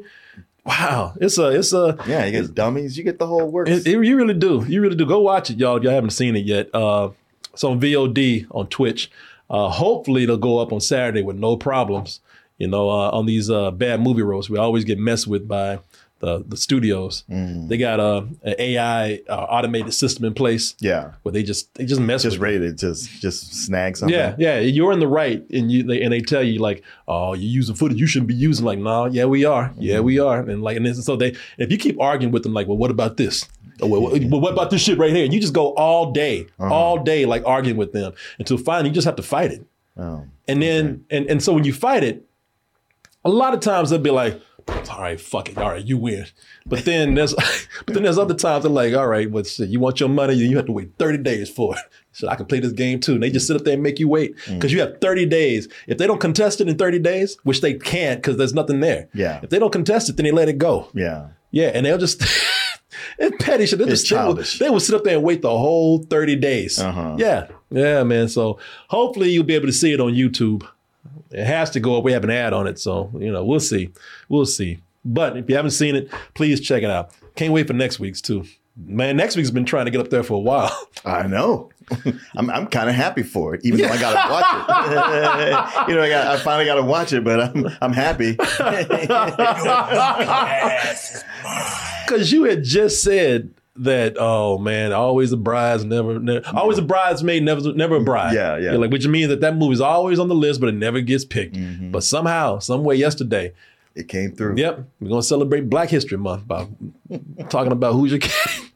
Wow, 0.65 1.15
it's 1.21 1.39
a, 1.39 1.49
it's 1.49 1.73
a, 1.73 1.97
yeah, 2.07 2.25
you 2.25 2.31
get 2.41 2.55
dummies. 2.55 2.97
You 2.97 3.03
get 3.03 3.19
the 3.19 3.27
whole 3.27 3.51
works. 3.51 3.71
it, 3.71 3.87
it- 3.87 4.05
you 4.05 4.17
really 4.17 4.35
do. 4.35 4.65
You 4.69 4.81
really 4.81 4.95
do. 4.97 5.05
Go 5.07 5.21
watch 5.21 5.51
it, 5.51 5.59
y'all. 5.59 5.77
If 5.77 5.83
y'all 5.83 5.93
haven't 5.93 6.11
seen 6.11 6.37
it 6.37 6.45
yet. 6.45 6.71
Uh, 6.75 7.11
it's 7.53 7.65
on 7.65 7.81
VOD 7.81 8.47
on 8.51 8.67
Twitch. 8.69 9.11
Uh, 9.51 9.69
hopefully, 9.69 10.23
it'll 10.23 10.37
go 10.39 10.59
up 10.59 10.73
on 10.73 10.81
Saturday 10.81 11.23
with 11.23 11.37
no 11.37 11.57
problems. 11.57 12.21
You 12.59 12.69
know, 12.69 12.89
uh, 12.89 13.11
on 13.11 13.27
these 13.27 13.51
uh, 13.51 13.73
bad 13.73 14.01
movie 14.01 14.23
roasts, 14.23 14.49
we 14.49 14.57
always 14.57 14.85
get 14.85 14.99
messed 14.99 15.27
with 15.27 15.49
by 15.49 15.81
the 16.23 16.45
the 16.47 16.57
studios. 16.57 17.25
Mm. 17.29 17.69
They 17.69 17.77
got 17.77 17.99
a, 18.01 18.19
an 18.43 18.55
AI 18.59 19.21
uh, 19.29 19.35
automated 19.35 19.93
system 19.93 20.25
in 20.25 20.35
place 20.35 20.75
yeah, 20.79 21.13
where 21.23 21.33
they 21.33 21.43
just 21.43 21.75
they 21.75 21.85
just 21.85 22.01
mess 22.01 22.23
just 22.23 22.39
ready 22.39 22.61
to 22.61 22.73
just 22.73 23.11
just 23.21 23.53
snag 23.53 23.97
something. 23.97 24.17
Yeah, 24.17 24.37
yeah, 24.39 24.61
you're 24.61 24.93
in 24.93 25.01
the 25.01 25.09
right, 25.09 25.45
and 25.51 25.71
you 25.71 25.83
they, 25.83 26.01
and 26.01 26.13
they 26.13 26.21
tell 26.21 26.43
you 26.43 26.61
like, 26.61 26.83
oh, 27.09 27.35
you're 27.35 27.51
using 27.51 27.75
footage 27.75 27.99
you 27.99 28.07
shouldn't 28.07 28.29
be 28.29 28.35
using. 28.35 28.65
Like, 28.65 28.79
no, 28.79 29.07
yeah, 29.07 29.25
we 29.25 29.45
are, 29.45 29.75
yeah, 29.77 29.99
we 29.99 30.21
are, 30.21 30.39
and 30.41 30.63
like, 30.63 30.77
and 30.77 30.87
then, 30.87 30.95
so 30.95 31.17
they, 31.17 31.35
if 31.59 31.71
you 31.73 31.77
keep 31.77 32.01
arguing 32.01 32.33
with 32.33 32.45
them, 32.45 32.55
like, 32.55 32.69
well, 32.69 32.79
what 32.79 32.93
about 32.93 33.17
this? 33.17 33.49
Oh, 33.81 33.89
well, 33.89 34.01
what, 34.01 34.13
well, 34.13 34.41
what 34.41 34.53
about 34.53 34.71
this 34.71 34.81
shit 34.81 34.99
right 34.99 35.13
here? 35.13 35.25
And 35.25 35.35
you 35.35 35.41
just 35.41 35.53
go 35.53 35.75
all 35.75 36.13
day, 36.13 36.47
all 36.61 37.03
day, 37.03 37.27
like 37.27 37.45
arguing 37.45 37.77
with 37.77 37.93
them 37.93 38.13
until 38.39 38.59
finally 38.59 38.91
you 38.91 38.95
just 38.95 39.07
have 39.07 39.17
to 39.17 39.23
fight 39.25 39.51
it. 39.51 39.67
Oh. 39.97 40.25
And 40.47 40.63
then, 40.63 41.05
and 41.11 41.27
and 41.27 41.43
so 41.43 41.53
when 41.53 41.65
you 41.65 41.73
fight 41.73 42.05
it, 42.05 42.25
a 43.25 43.31
lot 43.31 43.55
of 43.55 43.61
times 43.61 43.91
they'll 43.91 43.99
be 43.99 44.11
like, 44.11 44.41
all 44.69 45.01
right, 45.01 45.21
fuck 45.21 45.49
it, 45.49 45.59
all 45.59 45.71
right, 45.71 45.85
you 45.85 45.97
win. 45.99 46.27
But 46.67 46.85
then 46.85 47.15
there's, 47.15 47.35
but 47.87 47.95
then 47.95 48.03
there's 48.03 48.19
other 48.19 48.35
times 48.35 48.65
they're 48.65 48.73
like, 48.73 48.95
all 48.95 49.07
right, 49.07 49.31
but 49.31 49.47
shit, 49.47 49.69
you 49.69 49.81
want 49.81 50.01
your 50.01 50.09
money, 50.09 50.35
you 50.35 50.57
have 50.57 50.67
to 50.67 50.73
wait 50.73 50.93
30 50.99 51.19
days 51.19 51.49
for 51.51 51.75
it. 51.77 51.83
So 52.15 52.29
I 52.29 52.37
can 52.37 52.45
play 52.45 52.61
this 52.61 52.73
game 52.73 53.01
too. 53.01 53.15
And 53.15 53.23
they 53.23 53.31
just 53.31 53.47
sit 53.47 53.57
up 53.57 53.65
there 53.65 53.73
and 53.73 53.83
make 53.83 53.99
you 53.99 54.07
wait 54.07 54.37
because 54.47 54.71
you 54.71 54.81
have 54.81 55.01
30 55.01 55.25
days. 55.25 55.67
If 55.87 55.97
they 55.97 56.07
don't 56.07 56.21
contest 56.21 56.61
it 56.61 56.69
in 56.69 56.77
30 56.77 56.99
days, 56.99 57.39
which 57.45 57.63
they 57.63 57.73
can't 57.73 58.21
because 58.21 58.37
there's 58.37 58.53
nothing 58.53 58.81
there. 58.81 59.09
Yeah. 59.15 59.41
If 59.43 59.49
they 59.49 59.59
don't 59.59 59.73
contest 59.73 60.11
it, 60.11 60.19
then 60.19 60.25
they 60.25 60.31
let 60.31 60.51
it 60.51 60.59
go. 60.59 60.91
Yeah. 60.93 61.29
Yeah, 61.53 61.69
and 61.73 61.87
they'll 61.87 61.97
just 61.97 62.21
It's 63.19 63.43
petty 63.43 63.65
shit. 63.65 63.79
They, 63.79 63.85
It's 63.87 64.03
just, 64.03 64.11
they, 64.11 64.17
childish. 64.17 64.59
they 64.59 64.69
will 64.69 64.79
sit 64.81 64.95
up 64.95 65.05
there 65.05 65.15
and 65.17 65.23
wait 65.25 65.41
the 65.43 65.49
whole 65.49 66.03
30 66.03 66.37
days. 66.37 66.79
Uh-huh. 66.79 67.17
Yeah. 67.19 67.49
Yeah, 67.71 68.03
man. 68.05 68.29
So 68.29 68.59
hopefully 68.89 69.31
you'll 69.31 69.45
be 69.45 69.55
able 69.55 69.69
to 69.69 69.73
see 69.73 69.93
it 69.95 70.01
on 70.01 70.13
YouTube. 70.13 70.69
It 71.33 71.45
has 71.45 71.71
to 71.71 71.81
go 71.81 71.97
up. 71.99 72.05
We 72.05 72.13
have 72.13 72.25
an 72.25 72.31
ad 72.31 72.53
on 72.53 72.67
it. 72.67 72.79
So, 72.79 73.11
you 73.19 73.33
know, 73.33 73.45
we'll 73.45 73.61
see. 73.61 73.91
We'll 74.29 74.47
see. 74.47 74.83
But 75.05 75.37
if 75.37 75.49
you 75.49 75.57
haven't 75.57 75.73
seen 75.73 75.97
it, 75.97 76.11
please 76.35 76.61
check 76.61 76.83
it 76.83 76.91
out. 76.91 77.11
Can't 77.35 77.53
wait 77.53 77.67
for 77.67 77.73
next 77.73 77.99
week's 77.99 78.21
too. 78.21 78.45
Man, 78.77 79.17
next 79.17 79.37
week's 79.37 79.51
been 79.51 79.67
trying 79.67 79.85
to 79.85 79.91
get 79.91 80.01
up 80.01 80.11
there 80.11 80.23
for 80.23 80.35
a 80.35 80.39
while. 80.39 80.89
I 81.05 81.27
know. 81.27 81.71
I'm 82.37 82.49
I'm 82.49 82.67
kind 82.69 82.89
of 82.89 82.95
happy 82.95 83.23
for 83.23 83.55
it, 83.55 83.61
even 83.65 83.81
though 83.81 83.89
I 83.89 83.99
gotta 83.99 84.33
watch 84.33 84.47
it. 84.55 85.89
you 85.91 85.97
know, 85.97 86.03
I 86.03 86.09
got 86.09 86.27
I 86.29 86.39
finally 86.39 86.65
gotta 86.65 86.83
watch 86.83 87.13
it, 87.13 87.25
but 87.25 87.41
I'm 87.41 87.67
I'm 87.83 87.93
happy. 87.93 88.33
Because 92.07 92.33
you 92.33 92.45
had 92.45 92.63
just 92.63 93.03
said 93.03 93.53
that, 93.77 94.17
oh 94.19 94.59
man, 94.59 94.93
always 94.93 95.33
a 95.33 95.37
brides, 95.37 95.85
never, 95.85 96.19
never 96.19 96.45
always 96.55 96.79
a 96.79 96.83
bridesmaid, 96.83 97.43
never, 97.43 97.73
never 97.73 97.97
a 97.97 98.01
bride. 98.03 98.35
Yeah, 98.35 98.57
yeah. 98.57 98.73
You're 98.73 98.79
like, 98.81 98.91
which 98.91 99.07
means 99.07 99.29
that 99.29 99.41
that 99.41 99.57
movie's 99.57 99.81
always 99.81 100.19
on 100.19 100.29
the 100.29 100.35
list, 100.35 100.61
but 100.61 100.69
it 100.69 100.75
never 100.75 101.01
gets 101.01 101.25
picked. 101.25 101.57
Mm-hmm. 101.57 101.91
But 101.91 102.05
somehow, 102.05 102.59
some 102.59 102.85
way, 102.85 102.97
yesterday, 102.97 103.55
It 103.95 104.09
came 104.09 104.33
through. 104.33 104.57
yep, 104.57 104.87
we're 105.01 105.09
gonna 105.09 105.23
celebrate 105.23 105.71
Black 105.71 105.89
History 105.89 106.19
Month 106.19 106.47
by 106.47 106.67
talking 107.49 107.73
about 107.73 107.95
who's 107.95 108.11
your 108.11 108.21
king. 108.21 108.69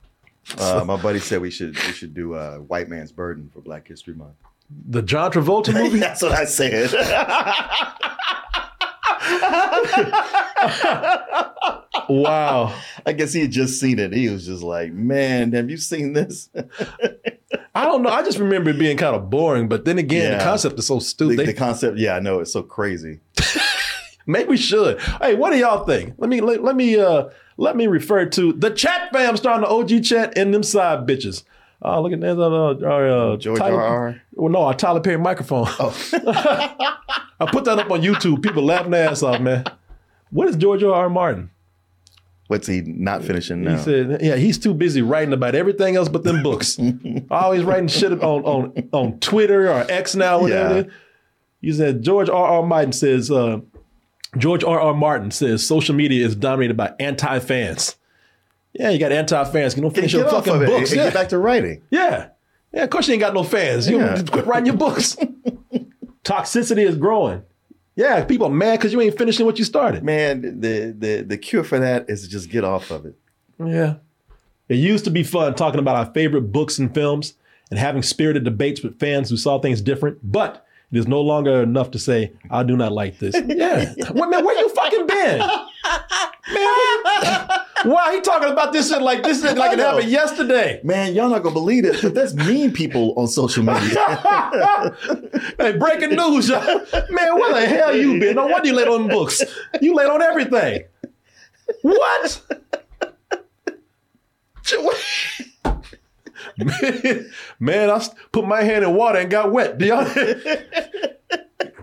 Uh, 0.59 0.85
my 0.87 0.95
buddy 0.95 1.19
said 1.19 1.41
we 1.41 1.51
should 1.51 1.75
we 1.75 1.93
should 1.93 2.15
do 2.15 2.35
uh, 2.35 2.59
White 2.59 2.89
Man's 2.89 3.11
Burden 3.11 3.51
for 3.53 3.61
Black 3.61 3.89
History 3.89 4.15
Month. 4.15 4.37
The 4.89 5.03
John 5.03 5.33
Travolta 5.33 5.75
movie. 5.75 5.99
That's 6.07 6.23
what 6.23 6.31
I 6.31 6.45
said. 6.45 6.89
wow. 12.09 12.75
I 13.05 13.13
guess 13.13 13.33
he 13.33 13.41
had 13.43 13.51
just 13.51 13.81
seen 13.81 13.99
it. 13.99 14.13
He 14.13 14.29
was 14.29 14.47
just 14.47 14.63
like, 14.63 14.93
"Man, 14.93 15.53
have 15.53 15.71
you 15.71 15.77
seen 15.77 16.13
this?" 16.13 16.49
I 17.75 17.85
don't 17.85 18.03
know. 18.03 18.11
I 18.11 18.23
just 18.23 18.39
remember 18.39 18.71
it 18.71 18.79
being 18.79 18.97
kind 18.97 19.15
of 19.17 19.29
boring, 19.31 19.69
but 19.69 19.85
then 19.85 19.99
again, 19.99 20.39
the 20.39 20.45
concept 20.45 20.79
is 20.79 20.87
so 20.87 20.99
stupid. 20.99 21.39
They- 21.39 21.47
the 21.47 21.55
concept, 21.55 21.99
yeah, 21.99 22.17
I 22.17 22.21
know 22.21 22.41
it's 22.41 22.53
so 22.53 22.63
crazy. 22.63 23.21
Maybe 24.29 24.49
we 24.49 24.57
should. 24.57 25.01
Hey, 25.21 25.35
what 25.37 25.53
do 25.53 25.59
y'all 25.59 25.85
think? 25.85 26.15
Let 26.19 26.29
me 26.29 26.41
let, 26.41 26.63
let 26.63 26.75
me 26.75 26.99
uh 26.99 27.29
let 27.59 27.77
me 27.77 27.87
refer 27.87 28.27
to 28.27 28.53
the 28.55 28.71
chat 28.71 29.13
fam 29.13 29.37
starting 29.37 29.63
the 29.63 29.69
OG 29.69 30.03
chat 30.03 30.37
and 30.37 30.53
them 30.53 30.65
side 30.65 31.07
bitches. 31.07 31.45
Oh, 31.83 32.03
look 32.03 32.13
at 32.13 32.21
that. 32.21 32.39
Uh, 32.41 32.87
our, 32.87 33.09
uh, 33.09 33.37
George 33.37 33.59
Tyler, 33.59 33.81
R.R.. 33.83 34.23
Well, 34.33 34.53
no, 34.53 34.63
our 34.63 34.75
Tyler 34.75 35.01
Perry 35.01 35.19
microphone. 35.19 35.67
Oh, 35.79 35.97
I 37.39 37.51
put 37.51 37.65
that 37.65 37.79
up 37.79 37.91
on 37.91 38.01
YouTube. 38.01 38.43
People 38.43 38.65
laughing 38.65 38.93
their 38.93 39.11
ass 39.11 39.23
off, 39.23 39.41
man. 39.41 39.65
What 40.31 40.49
is 40.49 40.57
George 40.57 40.83
R. 40.83 40.93
R. 40.93 41.11
Martin? 41.11 41.51
what's 42.49 42.67
he 42.67 42.83
not 42.83 43.25
finishing 43.25 43.63
now? 43.63 43.77
He 43.77 43.83
said, 43.83 44.23
yeah, 44.23 44.37
he's 44.37 44.59
too 44.59 44.75
busy 44.75 45.03
writing 45.03 45.33
about 45.33 45.55
everything 45.55 45.97
else 45.97 46.09
but 46.09 46.25
them 46.25 46.43
books. 46.43 46.79
Always 47.31 47.65
writing 47.65 47.89
shit 47.89 48.13
on, 48.13 48.23
on, 48.23 48.89
on 48.93 49.19
Twitter 49.21 49.71
or 49.71 49.85
X 49.91 50.15
now, 50.15 50.41
whatever 50.41 50.77
Yeah. 50.77 50.85
He 51.61 51.73
said, 51.73 52.03
George 52.03 52.29
R. 52.29 52.47
R. 52.47 52.63
Martin 52.63 52.93
says, 52.93 53.31
uh, 53.31 53.61
George 54.37 54.63
R. 54.63 54.79
R. 54.79 54.95
Martin 54.95 55.31
says 55.31 55.67
social 55.67 55.95
media 55.95 56.25
is 56.25 56.37
dominated 56.37 56.77
by 56.77 56.93
anti-fans. 57.01 57.97
Yeah, 58.79 58.91
you 58.91 58.99
got 58.99 59.13
anti-fans. 59.13 59.75
You 59.77 59.83
don't 59.83 59.95
finish 59.95 60.13
your 60.13 60.29
fucking 60.29 60.55
of 60.55 60.63
it 60.63 60.67
books. 60.67 60.91
and 60.91 60.99
Yeah. 60.99 61.05
get 61.07 61.15
back 61.15 61.29
to 61.31 61.39
writing. 61.39 61.83
yeah. 61.91 62.29
Yeah, 62.75 62.83
of 62.85 62.91
course 62.91 63.07
you 63.09 63.15
ain't 63.15 63.21
got 63.23 63.33
no 63.33 63.43
fans. 63.43 63.89
You 63.89 63.99
Yeah. 64.01 64.21
quit 64.31 64.47
writing 64.47 64.67
your 64.67 64.77
books. 64.77 65.17
Toxicity 66.25 66.87
is 66.87 66.97
growing. 66.97 67.43
Yeah, 67.95 68.25
people 68.25 68.49
are 68.49 68.53
mad 68.53 68.79
because 68.79 68.93
you 68.93 69.01
ain't 69.01 69.17
finishing 69.17 69.47
what 69.47 69.59
you 69.59 69.65
started. 69.65 70.03
Man, 70.03 70.61
the 70.61 70.95
the 70.99 71.23
the 71.27 71.39
cure 71.39 71.65
for 71.65 71.79
that 71.79 72.11
is 72.11 72.23
to 72.23 72.29
just 72.29 72.51
get 72.51 72.65
off 72.65 72.91
of 72.91 73.07
it. 73.07 73.15
Yeah. 73.65 73.95
It 74.69 74.75
used 74.77 75.05
to 75.05 75.11
be 75.11 75.23
fun 75.23 75.55
talking 75.55 75.79
about 75.81 75.97
our 75.97 76.13
favorite 76.13 76.53
books 76.53 76.79
and 76.79 76.93
films 76.93 77.35
and 77.71 77.79
having 77.79 78.03
spirited 78.03 78.45
debates 78.45 78.83
with 78.83 78.99
fans 78.99 79.31
who 79.31 79.37
saw 79.37 79.59
things 79.61 79.81
different, 79.81 80.19
but 80.23 80.66
it 80.93 80.99
is 80.99 81.09
no 81.09 81.21
longer 81.21 81.63
enough 81.63 81.91
to 81.93 81.99
say, 81.99 82.33
I 82.51 82.63
do 82.63 82.77
not 82.77 82.93
like 82.93 83.19
this. 83.19 83.35
Yeah. 83.47 83.93
Well, 84.15 84.29
man, 84.31 84.45
where 84.45 84.59
you 84.59 84.69
fucking 84.69 85.07
been? 85.07 85.39
Man, 85.39 85.49
why 87.85 88.15
he 88.15 88.21
talking 88.21 88.51
about 88.51 88.73
this 88.73 88.89
shit 88.91 89.01
like 89.03 89.23
this 89.23 89.43
shit 89.43 89.57
like 89.57 89.73
it 89.73 89.79
happened 89.79 90.11
yesterday? 90.11 90.81
Man, 90.85 91.15
y'all 91.15 91.29
not 91.31 91.43
gonna 91.43 91.55
believe 91.55 91.85
this, 91.85 92.03
but 92.03 92.15
there's 92.15 92.35
mean 92.35 92.73
people 92.73 93.15
on 93.17 93.29
social 93.29 93.65
media. 93.65 93.97
Hey, 95.59 95.77
breaking 95.79 96.11
news, 96.11 96.49
y'all. 96.49 96.61
Man, 97.11 97.35
where 97.35 97.55
the 97.55 97.67
hell 97.67 97.97
you 97.97 98.19
been? 98.21 98.37
No 98.37 98.47
wonder 98.47 98.69
you 98.69 98.75
late 98.75 98.89
on 98.89 99.09
books. 99.09 99.43
You 99.81 99.95
late 99.95 100.09
on 100.09 100.23
everything. 100.23 100.85
What? 101.83 102.43
man, 106.59 107.31
man, 107.61 107.91
I 107.91 108.07
put 108.33 108.47
my 108.47 108.63
hand 108.63 108.85
in 108.85 108.95
water 108.95 109.19
and 109.19 109.31
got 109.31 109.53
wet. 109.53 109.79
Do 109.79 109.87
y'all, 109.87 110.05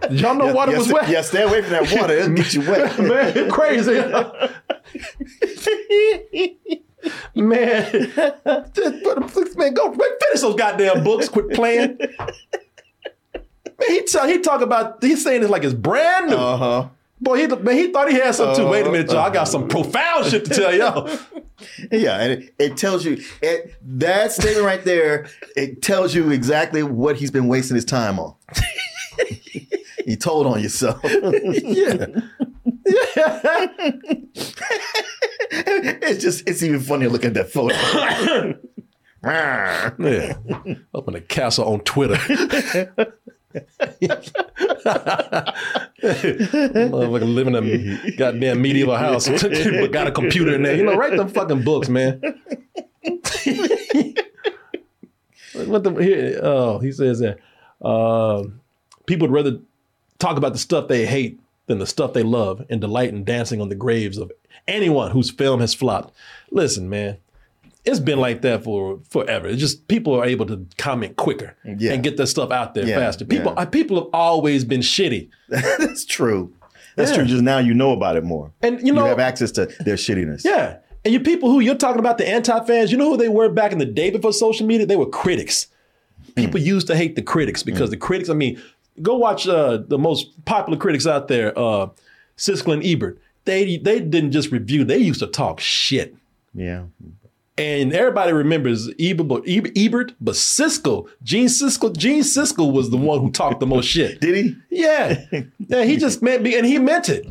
Did 0.10 0.20
y'all 0.20 0.36
know 0.36 0.54
water 0.54 0.74
yeah, 0.74 0.78
was 0.78 0.92
wet? 0.92 1.10
Yeah, 1.10 1.22
stay 1.22 1.44
away 1.44 1.62
from 1.62 1.72
that 1.72 1.90
water. 1.94 2.14
It'll 2.14 2.34
get 2.34 2.54
you 2.54 2.60
wet. 2.62 3.00
Man, 3.04 3.50
crazy. 3.50 3.94
man, 7.36 7.92
just 8.74 9.04
put- 9.04 9.58
man, 9.58 9.74
go 9.74 9.92
finish 9.92 10.42
those 10.42 10.56
goddamn 10.56 11.04
books. 11.04 11.28
Quit 11.30 11.52
playing. 11.54 11.98
Man, 13.80 13.90
he 13.90 14.02
he 14.28 14.40
talk 14.40 14.62
about 14.62 15.04
he's 15.04 15.24
saying 15.24 15.42
it's 15.42 15.52
like 15.52 15.64
it's 15.64 15.74
brand 15.74 16.30
new. 16.30 16.36
Uh 16.36 16.58
huh. 16.58 16.88
Boy, 17.24 17.38
he 17.38 17.48
man, 17.48 17.78
he 17.78 17.90
thought 17.90 18.10
he 18.12 18.16
had 18.16 18.36
something 18.36 18.66
too. 18.66 18.70
Wait 18.70 18.86
a 18.86 18.92
minute, 18.92 19.10
y'all. 19.10 19.20
I 19.20 19.30
got 19.30 19.46
some 19.46 19.70
profound 19.70 20.26
shit 20.26 20.44
to 20.46 20.54
tell 20.54 20.76
y'all. 20.76 21.10
Yeah, 21.92 22.20
and 22.20 22.34
it, 22.34 22.56
it 22.60 22.78
tells 22.78 23.06
you 23.06 23.24
it, 23.42 23.74
that 23.82 24.34
statement 24.34 24.66
right 24.66 24.84
there. 24.84 25.28
It 25.56 25.82
tells 25.82 26.14
you 26.14 26.30
exactly 26.30 26.84
what 26.84 27.16
he's 27.16 27.32
been 27.32 27.48
wasting 27.48 27.76
his 27.76 27.86
time 27.86 28.20
on. 28.20 28.36
you 30.06 30.18
told 30.18 30.46
on 30.46 30.62
yourself. 30.62 31.00
yeah. 31.04 32.08
it's 36.02 36.22
just 36.22 36.50
it's 36.50 36.62
even 36.64 36.82
funnier 36.82 37.08
looking 37.08 37.30
at 37.30 37.36
that 37.36 37.50
photo. 37.50 38.60
Yeah. 39.26 40.34
Up 40.94 41.08
in 41.08 41.14
the 41.14 41.24
castle 41.26 41.66
on 41.66 41.80
Twitter. 41.82 42.18
Motherfucker 46.04 47.34
living 47.34 47.56
in 47.56 48.00
a 48.06 48.12
goddamn 48.12 48.62
medieval 48.62 48.96
house, 48.96 49.30
but 49.42 49.92
got 49.92 50.08
a 50.08 50.12
computer 50.12 50.56
in 50.56 50.64
there. 50.64 50.76
You 50.76 50.84
know, 50.84 50.96
write 50.96 51.16
them 51.16 51.30
fucking 51.30 51.64
books, 51.64 51.90
man. 51.90 52.22
what 55.54 55.84
the 55.84 55.96
here? 56.00 56.40
Oh, 56.42 56.80
he 56.80 56.92
says 56.92 57.20
that 57.20 57.40
um, 57.86 58.60
people 59.06 59.28
would 59.28 59.34
rather 59.34 59.60
talk 60.20 60.38
about 60.38 60.54
the 60.54 60.60
stuff 60.60 60.88
they 60.88 61.06
hate 61.06 61.40
than 61.68 61.80
the 61.80 61.88
stuff 61.88 62.14
they 62.14 62.24
love 62.24 62.66
and 62.70 62.82
delight 62.82 63.10
in 63.10 63.24
dancing 63.24 63.62
on 63.62 63.70
the 63.70 63.76
graves 63.76 64.18
of 64.18 64.32
anyone 64.68 65.12
whose 65.12 65.32
film 65.32 65.60
has 65.62 65.74
flopped. 65.74 66.14
Listen, 66.52 66.90
man, 66.90 67.18
it's 67.86 68.00
been 68.00 68.20
like 68.20 68.42
that 68.44 68.64
for 68.64 69.00
forever. 69.10 69.48
It's 69.48 69.60
just 69.60 69.88
people 69.88 70.14
are 70.16 70.26
able 70.26 70.46
to 70.48 70.66
comment 70.78 71.16
quicker 71.18 71.56
Yeah. 71.66 71.94
and 71.94 72.04
get 72.04 72.18
their 72.18 72.26
stuff 72.26 72.52
out 72.52 72.74
there 72.74 72.86
Yeah, 72.86 72.98
faster. 73.00 73.26
People, 73.26 73.54
yeah. 73.56 73.62
uh, 73.64 73.66
people 73.66 73.98
have 73.98 74.08
always 74.14 74.64
been 74.64 74.82
shitty, 74.82 75.30
That's 75.50 76.06
true. 76.06 76.54
That's 76.96 77.12
true. 77.14 77.26
Just 77.26 77.44
now 77.44 77.58
you 77.58 77.74
know 77.74 77.92
about 77.92 78.16
it 78.18 78.24
more. 78.24 78.52
and 78.62 78.80
you 78.86 78.94
know 78.94 79.04
You, 79.04 79.10
have 79.10 79.20
access 79.20 79.52
to 79.54 79.66
their 79.86 79.96
shittiness. 79.96 80.46
yeah. 80.46 80.78
And 81.06 81.12
you 81.14 81.20
people 81.20 81.50
who 81.52 81.60
you're 81.60 81.76
talking 81.76 82.00
about 82.00 82.18
the 82.18 82.26
anti-fans, 82.28 82.90
you 82.92 82.98
know 82.98 83.10
who 83.10 83.18
they 83.18 83.28
were 83.28 83.50
back 83.50 83.74
in 83.74 83.78
the 83.80 83.86
day 83.86 84.10
before 84.10 84.32
social 84.32 84.66
media? 84.66 84.86
They 84.86 84.96
were 84.96 85.06
critics. 85.08 85.68
People 86.36 86.60
Hmm. 86.62 86.66
used 86.68 86.88
to 86.88 86.96
hate 86.96 87.16
the 87.18 87.22
critics 87.22 87.62
because 87.64 87.90
the 87.90 87.98
critics. 87.98 88.30
I 88.30 88.34
mean, 88.34 88.62
go 89.02 89.18
watch 89.18 89.46
uh, 89.48 89.80
the 89.86 89.98
most 89.98 90.46
popular 90.46 90.78
critics 90.80 91.06
out 91.06 91.28
there, 91.28 91.52
uh, 91.60 91.88
Siskel 92.38 92.72
and 92.74 92.86
Ebert. 92.86 93.20
They 93.44 93.76
they 93.78 94.00
didn't 94.00 94.32
just 94.32 94.50
review; 94.52 94.86
they 94.86 94.98
used 94.98 95.20
to 95.20 95.28
talk 95.28 95.60
shit. 95.60 96.16
Yeah. 96.56 96.84
And 97.56 97.94
everybody 97.94 98.34
remembers 98.34 98.90
Ebert, 99.00 99.28
but, 99.28 99.44
Ebert, 99.48 100.14
but 100.20 100.34
Siskel, 100.34 101.08
Gene 101.22 101.46
Siskel, 101.46 101.96
Gene 101.96 102.24
Siskel 102.24 102.74
was 102.74 102.90
the 102.90 102.98
one 102.98 103.20
who 103.20 103.30
talked 103.30 103.60
the 103.60 103.68
most 103.68 103.86
shit. 103.86 104.20
Did 104.20 104.36
he? 104.36 104.56
Yeah, 104.72 105.24
yeah, 105.60 105.84
he 105.84 105.98
just 105.98 106.24
meant, 106.24 106.42
me, 106.42 106.58
and 106.58 106.66
he 106.66 106.80
meant 106.80 107.10
it. 107.10 107.28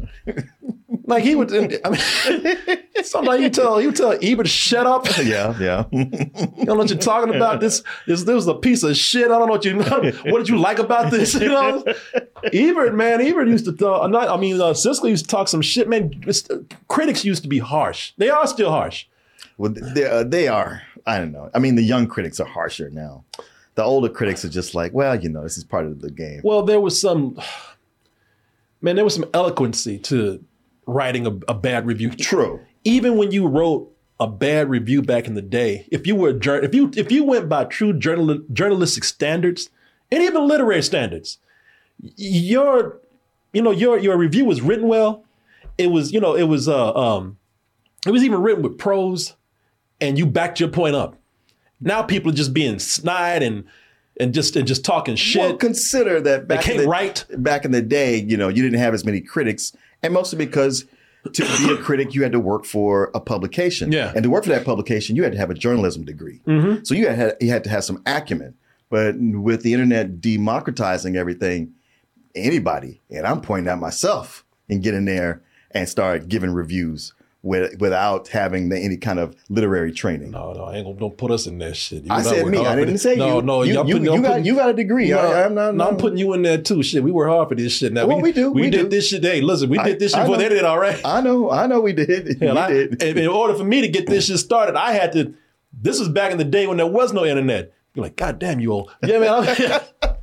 Like 1.06 1.24
he 1.24 1.34
would. 1.34 1.52
I 1.52 1.90
mean, 1.90 2.78
sometimes 3.02 3.42
you 3.42 3.50
tell 3.50 3.80
you 3.80 3.92
tell 3.92 4.16
Ebert 4.22 4.48
shut 4.48 4.86
up. 4.86 5.06
Yeah, 5.22 5.56
yeah. 5.60 5.84
You 5.92 6.04
don't 6.06 6.66
know 6.66 6.74
what 6.74 6.90
you're 6.90 6.98
talking 6.98 7.34
about. 7.34 7.60
This 7.60 7.82
this 8.06 8.24
this 8.24 8.34
was 8.34 8.46
a 8.46 8.54
piece 8.54 8.82
of 8.82 8.96
shit. 8.96 9.26
I 9.26 9.38
don't 9.38 9.46
know 9.46 9.52
what 9.52 9.64
you 9.64 9.76
what 10.32 10.38
did 10.38 10.48
you 10.48 10.58
like 10.58 10.78
about 10.78 11.10
this. 11.10 11.34
You 11.34 11.48
know, 11.48 11.84
Ebert 12.52 12.94
man, 12.94 13.20
Ebert 13.20 13.48
used 13.48 13.64
to 13.66 13.72
talk. 13.72 14.10
Not, 14.10 14.28
I 14.28 14.36
mean, 14.36 14.60
uh, 14.60 14.72
Siskel 14.72 15.08
used 15.08 15.24
to 15.26 15.30
talk 15.30 15.48
some 15.48 15.62
shit. 15.62 15.88
Man, 15.88 16.12
critics 16.88 17.24
used 17.24 17.42
to 17.42 17.48
be 17.48 17.58
harsh. 17.58 18.12
They 18.18 18.30
are 18.30 18.46
still 18.46 18.70
harsh. 18.70 19.06
Well, 19.62 19.70
they, 19.72 20.04
uh, 20.04 20.24
they 20.24 20.48
are. 20.48 20.82
I 21.06 21.18
don't 21.18 21.30
know. 21.30 21.48
I 21.54 21.60
mean, 21.60 21.76
the 21.76 21.84
young 21.84 22.08
critics 22.08 22.40
are 22.40 22.46
harsher 22.46 22.90
now. 22.90 23.22
The 23.76 23.84
older 23.84 24.08
critics 24.08 24.44
are 24.44 24.48
just 24.48 24.74
like, 24.74 24.92
well, 24.92 25.14
you 25.14 25.28
know, 25.28 25.44
this 25.44 25.56
is 25.56 25.62
part 25.62 25.86
of 25.86 26.00
the 26.00 26.10
game. 26.10 26.40
Well, 26.42 26.64
there 26.64 26.80
was 26.80 27.00
some 27.00 27.40
man, 28.80 28.96
there 28.96 29.04
was 29.04 29.14
some 29.14 29.30
eloquency 29.32 29.98
to 30.00 30.44
writing 30.84 31.28
a, 31.28 31.38
a 31.46 31.54
bad 31.54 31.86
review. 31.86 32.10
True. 32.10 32.58
Even 32.82 33.16
when 33.16 33.30
you 33.30 33.46
wrote 33.46 33.88
a 34.18 34.26
bad 34.26 34.68
review 34.68 35.00
back 35.00 35.28
in 35.28 35.34
the 35.34 35.42
day, 35.42 35.86
if 35.92 36.08
you 36.08 36.16
were 36.16 36.30
a 36.30 36.64
if 36.64 36.74
you 36.74 36.90
if 36.96 37.12
you 37.12 37.22
went 37.22 37.48
by 37.48 37.62
true 37.62 37.92
journal- 37.92 38.42
journalistic 38.52 39.04
standards 39.04 39.70
and 40.10 40.24
even 40.24 40.48
literary 40.48 40.82
standards, 40.82 41.38
your 42.16 42.98
you 43.52 43.62
know 43.62 43.70
your 43.70 43.96
your 43.96 44.16
review 44.16 44.44
was 44.44 44.60
written 44.60 44.88
well. 44.88 45.24
It 45.78 45.92
was 45.92 46.12
you 46.12 46.18
know 46.18 46.34
it 46.34 46.48
was 46.48 46.68
uh 46.68 46.92
um 46.94 47.38
it 48.04 48.10
was 48.10 48.24
even 48.24 48.42
written 48.42 48.64
with 48.64 48.76
prose, 48.76 49.34
and 50.02 50.18
you 50.18 50.26
backed 50.26 50.60
your 50.60 50.68
point 50.68 50.94
up. 50.94 51.16
Now 51.80 52.02
people 52.02 52.30
are 52.30 52.34
just 52.34 52.52
being 52.52 52.78
snide 52.78 53.42
and 53.42 53.64
and 54.20 54.34
just 54.34 54.56
and 54.56 54.66
just 54.66 54.84
talking 54.84 55.16
shit. 55.16 55.40
Well, 55.40 55.56
consider 55.56 56.20
that 56.20 56.46
back 56.46 56.68
in 56.68 56.76
the, 56.76 56.86
write. 56.86 57.24
back 57.38 57.64
in 57.64 57.70
the 57.70 57.80
day, 57.80 58.16
you 58.16 58.36
know, 58.36 58.48
you 58.48 58.62
didn't 58.62 58.78
have 58.78 58.92
as 58.92 59.04
many 59.04 59.20
critics, 59.20 59.74
and 60.02 60.12
mostly 60.12 60.38
because 60.38 60.84
to 61.32 61.42
be 61.58 61.72
a 61.72 61.76
critic, 61.76 62.14
you 62.14 62.22
had 62.22 62.32
to 62.32 62.40
work 62.40 62.64
for 62.64 63.10
a 63.14 63.20
publication. 63.20 63.92
Yeah. 63.92 64.12
and 64.14 64.24
to 64.24 64.30
work 64.30 64.44
for 64.44 64.50
that 64.50 64.64
publication, 64.64 65.16
you 65.16 65.22
had 65.22 65.32
to 65.32 65.38
have 65.38 65.50
a 65.50 65.54
journalism 65.54 66.04
degree. 66.04 66.40
Mm-hmm. 66.46 66.84
So 66.84 66.94
you 66.94 67.08
had 67.08 67.36
you 67.40 67.48
had 67.48 67.64
to 67.64 67.70
have 67.70 67.84
some 67.84 68.02
acumen. 68.06 68.54
But 68.90 69.16
with 69.18 69.62
the 69.62 69.72
internet 69.72 70.20
democratizing 70.20 71.16
everything, 71.16 71.72
anybody, 72.34 73.00
and 73.08 73.26
I'm 73.26 73.40
pointing 73.40 73.72
at 73.72 73.78
myself, 73.78 74.44
and 74.68 74.82
get 74.82 74.94
in 74.94 75.06
there 75.06 75.42
and 75.70 75.88
start 75.88 76.28
giving 76.28 76.50
reviews 76.50 77.14
with, 77.44 77.80
without 77.80 78.28
having 78.28 78.68
the, 78.68 78.78
any 78.78 78.96
kind 78.96 79.18
of 79.18 79.34
literary 79.48 79.90
training. 79.92 80.30
no, 80.30 80.52
no, 80.52 80.64
I 80.64 80.76
ain't 80.76 80.86
gonna 80.86 80.98
don't 80.98 81.16
put 81.18 81.30
us 81.32 81.46
in 81.46 81.58
that 81.58 81.76
shit. 81.76 82.04
You 82.04 82.12
I 82.12 82.22
said 82.22 82.46
me. 82.46 82.58
I 82.64 82.76
didn't 82.76 82.98
say 82.98 83.16
no, 83.16 83.36
you. 83.40 83.42
No, 83.42 83.62
you, 83.62 83.72
you, 83.72 83.78
putting- 83.82 84.04
you 84.04 84.12
y'all 84.12 84.20
got 84.22 84.44
you 84.44 84.54
got 84.54 84.70
a 84.70 84.74
degree. 84.74 85.10
No, 85.10 85.18
I, 85.18 85.42
am 85.44 85.54
not. 85.54 85.74
no, 85.74 85.88
I'm 85.88 85.96
putting 85.96 86.18
you 86.18 86.32
in 86.34 86.42
there 86.42 86.58
too. 86.58 86.82
Shit, 86.82 87.02
we 87.02 87.10
work 87.10 87.28
hard 87.28 87.48
for 87.48 87.54
this 87.56 87.72
shit. 87.72 87.92
Now 87.92 88.06
Well, 88.06 88.20
we 88.20 88.30
do, 88.32 88.52
We, 88.52 88.62
we 88.62 88.70
did 88.70 88.82
do. 88.84 88.88
this 88.90 89.08
shit. 89.08 89.24
Hey, 89.24 89.40
listen, 89.40 89.68
we 89.70 89.78
I- 89.78 89.84
did 89.84 89.98
this 89.98 90.12
shit 90.12 90.20
I 90.20 90.22
before 90.22 90.36
know. 90.36 90.42
they 90.44 90.48
did 90.50 90.58
it. 90.58 90.64
All 90.64 90.78
right. 90.78 91.00
I 91.04 91.20
know. 91.20 91.50
I 91.50 91.66
know. 91.66 91.80
We 91.80 91.92
did. 91.92 92.40
Hell, 92.40 92.54
we 92.54 92.60
I- 92.60 92.68
did. 92.70 93.02
and 93.02 93.18
in 93.18 93.26
order 93.28 93.54
for 93.54 93.64
me 93.64 93.80
to 93.80 93.88
get 93.88 94.06
this 94.06 94.26
shit 94.26 94.38
started, 94.38 94.76
I 94.76 94.92
had 94.92 95.12
to. 95.14 95.34
This 95.72 95.98
was 95.98 96.08
back 96.08 96.30
in 96.30 96.38
the 96.38 96.44
day 96.44 96.66
when 96.68 96.76
there 96.76 96.86
was 96.86 97.12
no 97.12 97.24
internet. 97.24 97.72
You're 97.94 98.04
like, 98.04 98.16
God 98.16 98.38
damn, 98.38 98.60
you 98.60 98.72
old. 98.72 98.90
Yeah, 99.04 99.18
man. 99.18 99.80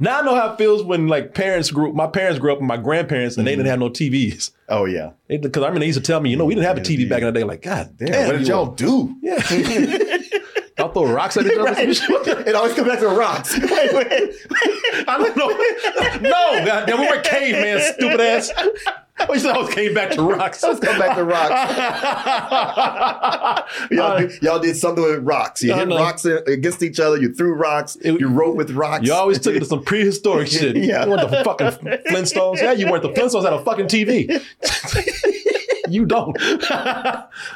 Now 0.00 0.20
I 0.20 0.22
know 0.22 0.34
how 0.34 0.52
it 0.52 0.58
feels 0.58 0.82
when 0.82 1.08
like 1.08 1.34
parents 1.34 1.70
grew. 1.70 1.92
My 1.92 2.06
parents 2.06 2.38
grew 2.38 2.52
up 2.52 2.58
with 2.58 2.66
my 2.66 2.76
grandparents, 2.76 3.36
and 3.36 3.46
they 3.46 3.52
didn't 3.52 3.66
mm-hmm. 3.66 3.70
have 3.70 3.78
no 3.80 3.90
TVs. 3.90 4.50
Oh 4.68 4.84
yeah. 4.84 5.10
Because 5.28 5.62
I 5.62 5.70
mean, 5.70 5.80
they 5.80 5.86
used 5.86 5.98
to 5.98 6.04
tell 6.04 6.20
me, 6.20 6.30
you 6.30 6.36
know, 6.36 6.44
we 6.44 6.54
didn't 6.54 6.66
have 6.66 6.78
a 6.78 6.80
TV 6.80 7.08
back 7.08 7.20
in 7.20 7.26
the 7.26 7.32
day. 7.32 7.44
Like, 7.44 7.62
God 7.62 7.96
damn, 7.96 8.08
Damn, 8.08 8.26
what 8.28 8.38
did 8.38 8.48
y'all 8.48 8.72
do? 8.72 9.16
Yeah. 9.22 9.42
y'all 10.78 10.92
throw 10.92 11.12
rocks 11.12 11.36
at 11.36 11.46
each 11.46 11.58
other. 11.58 11.94
shit? 11.94 12.10
it 12.46 12.54
always 12.54 12.74
comes 12.74 12.88
back 12.88 12.98
to 13.00 13.08
the 13.08 13.14
rocks. 13.14 13.58
Wait, 13.58 13.92
wait. 13.92 14.34
I 15.06 15.18
don't 15.18 15.36
know. 15.36 15.48
No, 16.20 16.64
goddamn, 16.64 17.00
we 17.00 17.08
were 17.08 17.20
caveman, 17.20 17.80
stupid 17.94 18.20
ass. 18.20 18.50
We 19.30 19.38
said 19.38 19.52
I 19.52 19.54
always 19.58 19.74
came 19.74 19.94
back 19.94 20.10
to 20.12 20.22
rocks. 20.22 20.62
Let's 20.62 20.80
come 20.80 20.98
back 20.98 21.16
to 21.16 21.24
rocks. 21.24 21.50
y'all, 23.90 24.12
uh, 24.12 24.18
do- 24.20 24.30
y'all 24.42 24.58
did 24.58 24.76
something 24.76 25.02
with 25.04 25.22
rocks. 25.24 25.62
You 25.62 25.72
hit 25.74 25.88
rocks 25.88 26.24
against 26.24 26.82
each 26.82 26.98
other. 26.98 27.16
You 27.16 27.32
threw 27.32 27.54
rocks. 27.54 27.96
It- 27.96 28.18
you 28.20 28.28
wrote 28.28 28.56
with 28.56 28.72
rocks. 28.72 29.06
You 29.06 29.12
always 29.14 29.38
took 29.38 29.54
it 29.54 29.60
to 29.60 29.66
some 29.66 29.84
prehistoric 29.84 30.48
shit. 30.48 30.76
Yeah. 30.76 31.04
You 31.04 31.10
weren't 31.12 31.30
the 31.30 31.44
fucking 31.44 31.66
Flintstones. 32.10 32.56
Yeah, 32.58 32.72
you 32.72 32.90
weren't. 32.90 33.02
The 33.02 33.10
Flintstones 33.10 33.44
had 33.44 33.52
a 33.52 33.62
fucking 33.64 33.86
TV. 33.86 34.42
you 35.88 36.06
don't. 36.06 36.36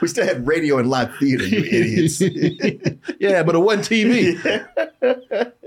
we 0.01 0.09
still 0.09 0.27
had 0.27 0.47
radio 0.47 0.79
and 0.79 0.89
live 0.89 1.15
theater. 1.17 1.45
You 1.45 1.59
idiots. 1.59 2.21
yeah, 3.19 3.43
but 3.43 3.57
it 3.57 3.59
wasn't 3.59 3.89
TV. 3.89 4.39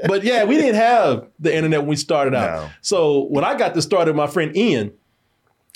but 0.08 0.24
yeah, 0.24 0.46
we 0.46 0.56
didn't 0.56 0.76
have 0.76 1.28
the 1.40 1.54
internet 1.54 1.82
when 1.82 1.90
we 1.90 1.96
started 1.98 2.34
out. 2.34 2.62
No. 2.64 2.70
So 2.82 3.24
when 3.26 3.44
I 3.44 3.58
got 3.58 3.74
this 3.74 3.84
started, 3.84 4.12
with 4.12 4.18
my 4.18 4.28
friend 4.28 4.56
Ian, 4.56 4.94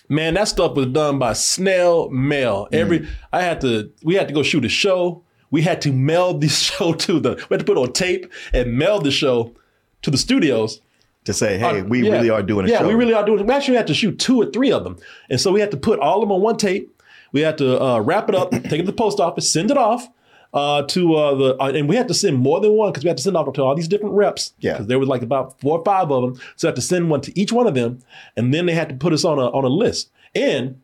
man, 0.10 0.34
that 0.36 0.48
stuff 0.48 0.76
was 0.76 0.88
done 0.88 1.20
by 1.20 1.34
snail 1.34 2.10
mail. 2.10 2.68
Every 2.72 3.08
I 3.34 3.42
had 3.42 3.62
to, 3.62 3.92
we 4.04 4.16
had 4.16 4.28
to 4.28 4.34
go 4.34 4.44
shoot 4.44 4.66
a 4.66 4.70
show. 4.70 5.24
We 5.52 5.62
had 5.62 5.82
to 5.82 5.92
mail 5.92 6.38
the 6.38 6.48
show 6.68 6.94
to 6.94 7.20
the. 7.20 7.36
We 7.50 7.54
had 7.56 7.60
to 7.60 7.66
put 7.66 7.78
on 7.78 7.94
tape 7.94 8.32
and 8.54 8.78
mail 8.78 9.00
the 9.00 9.12
show 9.12 9.54
to 10.02 10.12
the 10.12 10.18
studios. 10.18 10.82
to 11.26 11.34
say, 11.34 11.58
hey, 11.58 11.82
we 11.82 12.02
Uh, 12.04 12.06
Yeah. 12.06 12.12
really 12.18 12.30
are 12.30 12.44
doing 12.44 12.66
a 12.66 12.68
show. 12.68 12.74
yeah, 12.76 12.80
show. 12.82 12.88
we 12.88 12.94
really 12.94 13.14
are 13.16 13.26
doing. 13.26 13.48
We 13.48 13.52
actually 13.54 13.78
had 13.78 13.88
to 13.88 13.96
shoot 13.96 14.20
two 14.20 14.40
or 14.42 14.46
three 14.46 14.72
of 14.72 14.84
them, 14.84 14.98
and 15.30 15.42
so 15.42 15.52
we 15.52 15.60
had 15.60 15.72
to 15.72 15.78
put 15.78 15.98
all 16.00 16.18
of 16.22 16.22
them 16.22 16.32
on 16.32 16.42
one 16.42 16.58
tape. 16.58 16.92
We 17.32 17.42
had 17.42 17.58
to 17.58 17.82
uh, 17.82 18.00
wrap 18.00 18.30
it 18.30 18.36
up, 18.36 18.52
take 18.52 18.74
it 18.74 18.78
to 18.78 18.84
the 18.84 18.94
post 18.94 19.20
office, 19.20 19.52
send 19.52 19.72
it 19.72 19.78
off 19.78 20.08
uh, 20.56 20.84
to 20.84 21.16
uh, 21.16 21.36
the, 21.36 21.62
uh, 21.62 21.68
and 21.68 21.90
we 21.90 21.98
had 21.98 22.08
to 22.08 22.14
send 22.14 22.38
more 22.38 22.62
than 22.62 22.72
one 22.72 22.90
because 22.92 23.03
we 23.03 23.10
had 23.10 23.18
to 23.18 23.24
send 23.24 23.36
off 23.36 23.51
to 23.53 23.62
all 23.62 23.75
these 23.75 23.90
different 23.90 24.16
reps. 24.16 24.53
Yeah. 24.60 24.74
because 24.74 24.88
there 24.88 24.98
was 24.98 25.10
like 25.10 25.22
about 25.22 25.60
four 25.60 25.79
or 25.79 25.84
five 25.84 26.10
of 26.10 26.22
them, 26.22 26.42
so 26.56 26.68
I 26.68 26.70
had 26.70 26.75
to 26.77 26.82
send 26.82 27.10
one 27.10 27.22
to 27.22 27.40
each 27.40 27.51
one 27.51 27.68
of 27.68 27.75
them, 27.75 28.00
and 28.38 28.53
then 28.53 28.66
they 28.66 28.74
had 28.74 28.90
to 28.90 28.96
put 28.96 29.14
us 29.14 29.25
on 29.25 29.38
a 29.38 29.48
on 29.48 29.66
a 29.66 29.70
list. 29.70 30.10
And 30.34 30.82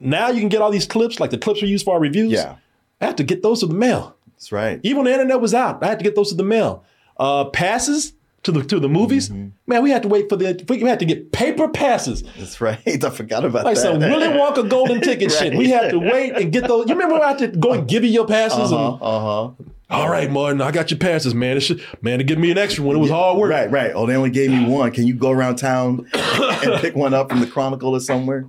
now 0.00 0.28
you 0.28 0.40
can 0.40 0.48
get 0.48 0.60
all 0.60 0.70
these 0.70 0.86
clips, 0.86 1.20
like 1.20 1.30
the 1.30 1.38
clips 1.38 1.62
we 1.62 1.68
use 1.68 1.82
for 1.82 1.94
our 1.94 2.00
reviews. 2.00 2.32
Yeah. 2.32 2.56
I 3.00 3.06
had 3.06 3.16
to 3.18 3.24
get 3.24 3.42
those 3.42 3.60
to 3.60 3.66
the 3.66 3.74
mail. 3.74 4.16
That's 4.32 4.50
right. 4.50 4.80
Even 4.82 4.98
when 4.98 5.06
the 5.06 5.12
internet 5.12 5.40
was 5.40 5.54
out, 5.54 5.82
I 5.82 5.86
had 5.86 5.98
to 5.98 6.04
get 6.04 6.16
those 6.16 6.30
to 6.30 6.34
the 6.34 6.44
mail. 6.44 6.84
Uh, 7.16 7.46
passes 7.46 8.12
to 8.44 8.52
the 8.52 8.62
to 8.64 8.78
the 8.80 8.88
movies, 8.88 9.28
Mm-hmm. 9.28 9.48
man, 9.66 9.82
we 9.82 9.90
had 9.90 10.02
to 10.02 10.08
wait 10.08 10.28
for 10.28 10.36
the 10.36 10.64
we 10.68 10.80
had 10.80 11.00
to 11.00 11.04
get 11.04 11.32
paper 11.32 11.68
passes, 11.68 12.22
That's 12.38 12.60
right. 12.60 12.78
I 13.04 13.10
forgot 13.10 13.44
about 13.44 13.64
like 13.64 13.76
that. 13.76 13.92
Like 13.92 14.00
some 14.00 14.10
Willy 14.10 14.28
Wonka 14.28 14.68
golden 14.68 15.00
ticket 15.08 15.32
shit. 15.32 15.54
We 15.56 15.70
had 15.70 15.90
to 15.90 15.98
wait 15.98 16.32
and 16.36 16.52
get 16.52 16.68
those. 16.68 16.88
You 16.88 16.94
remember 16.94 17.14
when 17.14 17.22
I 17.24 17.28
had 17.28 17.38
to 17.38 17.48
go 17.48 17.72
and 17.72 17.88
give 17.88 18.04
you 18.04 18.10
your 18.10 18.26
passes? 18.26 18.72
Uh-huh, 18.72 18.92
And, 18.92 19.02
uh-huh. 19.02 19.50
All 19.90 20.10
right, 20.10 20.30
Martin, 20.30 20.60
I 20.60 20.70
got 20.70 20.90
your 20.90 20.98
passes, 20.98 21.34
man. 21.34 21.56
It 21.56 21.60
should, 21.60 21.82
man, 22.02 22.18
to 22.18 22.24
give 22.24 22.38
me 22.38 22.50
an 22.50 22.58
extra 22.58 22.84
one. 22.84 22.94
It 22.94 22.98
was 22.98 23.10
hard 23.10 23.38
work. 23.38 23.50
Right, 23.50 23.70
right. 23.70 23.90
Oh, 23.94 24.04
they 24.06 24.16
only 24.16 24.28
gave 24.30 24.50
me 24.50 24.66
one. 24.66 24.90
Can 24.92 25.06
you 25.06 25.14
go 25.14 25.30
around 25.30 25.56
town 25.56 26.06
and 26.12 26.80
pick 26.82 26.94
one 26.94 27.14
up 27.14 27.30
from 27.30 27.40
the 27.40 27.46
Chronicle 27.46 27.94
or 27.96 28.00
somewhere? 28.00 28.46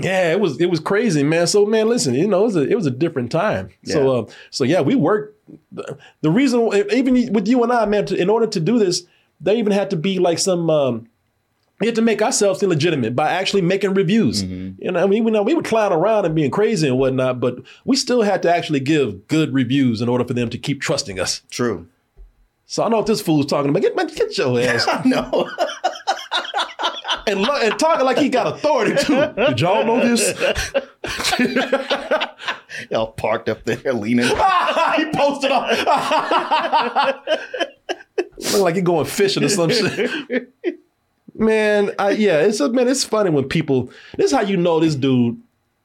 Yeah, 0.00 0.30
it 0.30 0.38
was 0.38 0.60
it 0.60 0.66
was 0.70 0.78
crazy, 0.78 1.24
man. 1.24 1.48
So 1.48 1.66
man, 1.66 1.88
listen, 1.88 2.14
you 2.14 2.28
know, 2.28 2.42
it 2.42 2.44
was 2.44 2.56
a, 2.56 2.62
it 2.62 2.76
was 2.76 2.86
a 2.86 2.90
different 2.92 3.32
time. 3.32 3.70
So 3.84 4.14
Yeah. 4.14 4.20
uh, 4.22 4.26
so 4.50 4.62
yeah, 4.62 4.80
we 4.80 4.94
worked. 4.94 5.34
The, 5.72 5.98
the 6.20 6.30
reason, 6.30 6.70
even 6.92 7.32
with 7.32 7.48
you 7.48 7.60
and 7.64 7.72
I, 7.72 7.84
man, 7.86 8.06
to, 8.06 8.16
in 8.16 8.30
order 8.30 8.46
to 8.46 8.60
do 8.60 8.78
this, 8.78 9.02
they 9.40 9.58
even 9.58 9.72
had 9.72 9.90
to 9.90 9.96
be 9.96 10.18
like 10.18 10.38
some. 10.38 10.70
Um, 10.70 11.08
we 11.80 11.86
had 11.86 11.94
to 11.94 12.02
make 12.02 12.20
ourselves 12.22 12.60
illegitimate 12.62 13.14
by 13.14 13.30
actually 13.30 13.62
making 13.62 13.94
reviews. 13.94 14.42
You 14.42 14.74
know, 14.80 15.00
I 15.00 15.06
mean, 15.06 15.22
we 15.22 15.30
know 15.30 15.44
we 15.44 15.54
would 15.54 15.64
clown 15.64 15.92
around 15.92 16.24
and 16.24 16.34
being 16.34 16.50
crazy 16.50 16.88
and 16.88 16.98
whatnot, 16.98 17.38
but 17.38 17.58
we 17.84 17.94
still 17.94 18.22
had 18.22 18.42
to 18.42 18.52
actually 18.52 18.80
give 18.80 19.28
good 19.28 19.54
reviews 19.54 20.00
in 20.00 20.08
order 20.08 20.24
for 20.24 20.34
them 20.34 20.50
to 20.50 20.58
keep 20.58 20.80
trusting 20.80 21.20
us. 21.20 21.42
True. 21.50 21.86
So 22.66 22.82
I 22.82 22.88
know 22.88 22.96
what 22.96 23.06
this 23.06 23.20
fool's 23.20 23.46
talking 23.46 23.70
about. 23.70 23.82
Get, 23.82 23.94
man, 23.94 24.08
get 24.08 24.36
your 24.36 24.58
ass 24.60 24.88
No. 25.04 25.48
and, 27.28 27.42
lo- 27.42 27.60
and 27.62 27.78
talking 27.78 28.04
like 28.04 28.18
he 28.18 28.28
got 28.28 28.48
authority 28.48 28.96
too. 29.04 29.14
Did 29.36 29.60
y'all 29.60 29.84
know 29.86 30.00
this? 30.00 30.36
Y'all 32.90 33.12
parked 33.12 33.48
up 33.48 33.62
there 33.64 33.92
leaning. 33.92 34.26
he 34.26 35.10
posted 35.12 35.52
up. 35.52 37.24
Look 38.52 38.62
like 38.62 38.74
he 38.76 38.82
going 38.82 39.06
fishing 39.06 39.44
or 39.44 39.48
some 39.48 39.70
shit. 39.70 40.52
Man, 41.34 41.92
I, 41.98 42.10
yeah, 42.10 42.40
it's 42.40 42.58
a, 42.58 42.68
man. 42.68 42.88
It's 42.88 43.04
funny 43.04 43.30
when 43.30 43.44
people. 43.44 43.92
This 44.16 44.26
is 44.26 44.32
how 44.32 44.40
you 44.40 44.56
know 44.56 44.80
this 44.80 44.96
dude 44.96 45.40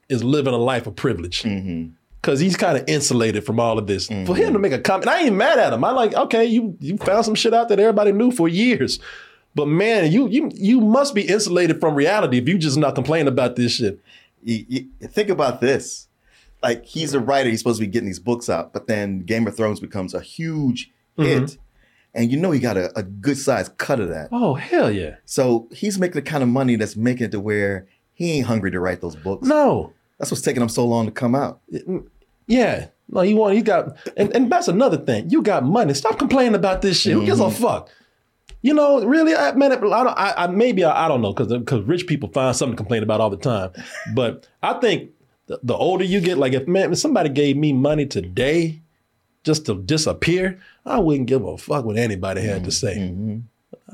is 0.09 0.23
living 0.23 0.53
a 0.53 0.57
life 0.57 0.87
of 0.87 0.95
privilege. 0.95 1.43
Mm-hmm. 1.43 1.89
Cause 2.23 2.39
he's 2.39 2.55
kind 2.55 2.77
of 2.77 2.85
insulated 2.87 3.45
from 3.45 3.59
all 3.59 3.77
of 3.77 3.85
this. 3.85 4.07
For 4.07 4.13
him 4.13 4.25
to 4.25 4.33
mm-hmm. 4.33 4.61
make 4.61 4.71
a 4.71 4.79
comment, 4.79 5.09
I 5.09 5.23
ain't 5.23 5.35
mad 5.35 5.59
at 5.59 5.73
him. 5.73 5.83
I 5.83 5.91
like, 5.91 6.13
okay, 6.13 6.45
you 6.45 6.77
you 6.79 6.97
found 6.97 7.25
some 7.25 7.35
shit 7.35 7.53
out 7.53 7.67
that 7.67 7.79
everybody 7.79 8.13
knew 8.13 8.31
for 8.31 8.47
years. 8.47 8.99
But 9.55 9.67
man, 9.67 10.11
you 10.11 10.27
you 10.27 10.49
you 10.53 10.79
must 10.79 11.13
be 11.13 11.23
insulated 11.23 11.81
from 11.81 11.95
reality 11.95 12.37
if 12.37 12.47
you 12.47 12.57
just 12.57 12.77
not 12.77 12.95
complaining 12.95 13.27
about 13.27 13.57
this 13.57 13.73
shit. 13.73 13.99
You- 14.41 14.65
you- 14.67 15.07
think 15.09 15.29
about 15.29 15.59
this. 15.59 16.07
Like 16.63 16.85
he's 16.85 17.13
a 17.13 17.19
writer, 17.19 17.49
he's 17.49 17.59
supposed 17.59 17.79
to 17.79 17.85
be 17.85 17.91
getting 17.91 18.07
these 18.07 18.19
books 18.19 18.49
out, 18.49 18.71
but 18.71 18.87
then 18.87 19.19
Game 19.19 19.45
of 19.45 19.55
Thrones 19.55 19.81
becomes 19.81 20.13
a 20.13 20.21
huge 20.21 20.91
hit. 21.17 21.43
Mm-hmm. 21.43 21.61
And 22.15 22.31
you 22.31 22.37
know 22.37 22.51
he 22.51 22.59
got 22.59 22.77
a, 22.77 22.97
a 22.97 23.03
good 23.03 23.37
sized 23.37 23.77
cut 23.77 23.99
of 23.99 24.09
that. 24.09 24.29
Oh 24.31 24.53
hell 24.53 24.91
yeah! 24.91 25.15
So 25.25 25.67
he's 25.71 25.97
making 25.97 26.15
the 26.15 26.21
kind 26.21 26.43
of 26.43 26.49
money 26.49 26.75
that's 26.75 26.95
making 26.95 27.25
it 27.25 27.31
to 27.31 27.39
where 27.39 27.87
he 28.13 28.33
ain't 28.33 28.45
hungry 28.45 28.71
to 28.71 28.79
write 28.79 29.01
those 29.01 29.15
books. 29.15 29.47
No, 29.47 29.93
That's 30.19 30.31
what's 30.31 30.43
taking 30.43 30.61
him 30.61 30.69
so 30.69 30.85
long 30.85 31.05
to 31.05 31.11
come 31.11 31.33
out. 31.33 31.61
Mm, 31.73 32.07
yeah. 32.47 32.87
No, 33.09 33.21
you 33.21 33.35
want 33.35 33.55
you 33.55 33.63
got 33.63 33.97
and, 34.15 34.33
and 34.35 34.51
that's 34.51 34.67
another 34.67 34.97
thing. 34.97 35.29
You 35.29 35.41
got 35.41 35.63
money. 35.63 35.93
Stop 35.93 36.19
complaining 36.19 36.55
about 36.55 36.81
this 36.81 36.99
shit. 36.99 37.13
Who 37.13 37.25
gives 37.25 37.39
a 37.39 37.43
mm-hmm. 37.43 37.61
fuck? 37.61 37.89
You 38.61 38.73
know, 38.73 39.03
really, 39.03 39.35
I 39.35 39.51
man, 39.53 39.71
I 39.73 39.75
don't 39.75 40.07
I, 40.07 40.33
I 40.37 40.47
maybe 40.47 40.83
I, 40.83 41.05
I 41.05 41.07
don't 41.07 41.21
know, 41.21 41.33
because 41.33 41.51
because 41.51 41.83
rich 41.83 42.07
people 42.07 42.29
find 42.29 42.55
something 42.55 42.75
to 42.75 42.77
complain 42.77 43.03
about 43.03 43.19
all 43.19 43.29
the 43.29 43.37
time. 43.37 43.71
But 44.13 44.47
I 44.61 44.73
think 44.75 45.11
the, 45.47 45.59
the 45.63 45.75
older 45.75 46.05
you 46.05 46.21
get, 46.21 46.37
like 46.37 46.53
if 46.53 46.67
man, 46.67 46.93
if 46.93 46.99
somebody 46.99 47.29
gave 47.29 47.57
me 47.57 47.73
money 47.73 48.05
today 48.05 48.82
just 49.43 49.65
to 49.65 49.75
disappear, 49.75 50.59
I 50.85 50.99
wouldn't 50.99 51.27
give 51.27 51.43
a 51.45 51.57
fuck 51.57 51.85
what 51.85 51.97
anybody 51.97 52.41
had 52.41 52.63
to 52.65 52.71
say. 52.71 53.39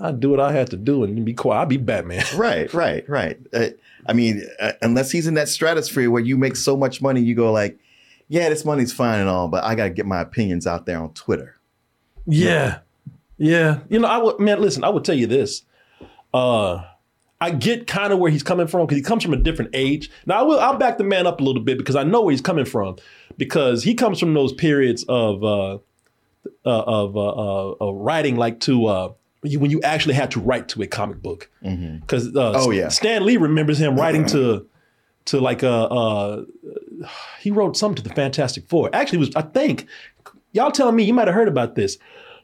I'd 0.01 0.19
do 0.19 0.29
what 0.29 0.39
I 0.39 0.51
had 0.51 0.69
to 0.71 0.77
do 0.77 1.03
and 1.03 1.25
be 1.25 1.33
quiet. 1.33 1.61
I'd 1.61 1.69
be 1.69 1.77
Batman. 1.77 2.23
Right, 2.35 2.73
right, 2.73 3.07
right. 3.09 3.37
Uh, 3.53 3.69
I 4.05 4.13
mean, 4.13 4.43
uh, 4.59 4.73
unless 4.81 5.11
he's 5.11 5.27
in 5.27 5.33
that 5.33 5.49
stratosphere 5.49 6.09
where 6.09 6.21
you 6.21 6.37
make 6.37 6.55
so 6.55 6.77
much 6.77 7.01
money, 7.01 7.21
you 7.21 7.35
go 7.35 7.51
like, 7.51 7.77
yeah, 8.27 8.47
this 8.49 8.63
money's 8.63 8.93
fine 8.93 9.19
and 9.19 9.27
all, 9.27 9.47
but 9.47 9.63
I 9.63 9.75
got 9.75 9.85
to 9.85 9.89
get 9.89 10.05
my 10.05 10.21
opinions 10.21 10.67
out 10.67 10.85
there 10.85 11.01
on 11.01 11.13
Twitter. 11.13 11.55
Yeah. 12.25 12.79
Yeah. 13.37 13.79
You 13.89 13.99
know, 13.99 14.07
I 14.07 14.17
would 14.17 14.39
man, 14.39 14.61
listen, 14.61 14.83
I 14.83 14.89
would 14.89 15.03
tell 15.03 15.15
you 15.15 15.27
this. 15.27 15.63
Uh 16.33 16.83
I 17.41 17.51
get 17.51 17.87
kind 17.87 18.11
of 18.11 18.19
where 18.19 18.29
he's 18.29 18.43
coming 18.43 18.67
from 18.67 18.85
because 18.85 18.97
he 18.97 19.03
comes 19.03 19.23
from 19.23 19.33
a 19.33 19.37
different 19.37 19.71
age. 19.73 20.11
Now 20.25 20.39
I 20.39 20.41
will 20.41 20.59
I'll 20.59 20.77
back 20.77 20.97
the 20.97 21.03
man 21.03 21.25
up 21.25 21.39
a 21.39 21.43
little 21.43 21.61
bit 21.63 21.77
because 21.77 21.95
I 21.95 22.03
know 22.03 22.21
where 22.21 22.31
he's 22.31 22.41
coming 22.41 22.65
from 22.65 22.97
because 23.37 23.83
he 23.83 23.95
comes 23.95 24.19
from 24.19 24.33
those 24.33 24.51
periods 24.53 25.05
of 25.07 25.43
uh, 25.43 25.75
uh, 25.75 25.79
of 26.65 27.15
uh, 27.15 27.71
uh, 27.71 27.93
writing 27.93 28.35
like 28.35 28.59
to 28.61 28.85
uh, 28.87 29.13
when 29.41 29.71
you, 29.71 29.81
actually 29.83 30.15
had 30.15 30.31
to 30.31 30.39
write 30.39 30.67
to 30.69 30.81
a 30.81 30.87
comic 30.87 31.21
book 31.21 31.49
because 31.61 32.27
uh, 32.35 32.53
Oh, 32.55 32.71
yeah. 32.71 32.89
Stan 32.89 33.25
Lee 33.25 33.37
remembers 33.37 33.79
him 33.79 33.95
writing 33.95 34.25
to 34.27 34.67
to 35.25 35.39
like 35.39 35.63
uh, 35.63 35.83
uh 35.85 36.43
he 37.39 37.51
wrote 37.51 37.77
something 37.77 38.03
to 38.03 38.09
the 38.09 38.13
Fantastic 38.13 38.67
Four. 38.67 38.89
Actually, 38.93 39.19
was 39.19 39.35
I 39.35 39.43
think 39.43 39.87
y'all 40.51 40.71
telling 40.71 40.95
me 40.95 41.03
you 41.03 41.13
might 41.13 41.27
have 41.27 41.35
heard 41.35 41.47
about 41.47 41.75
this. 41.75 41.97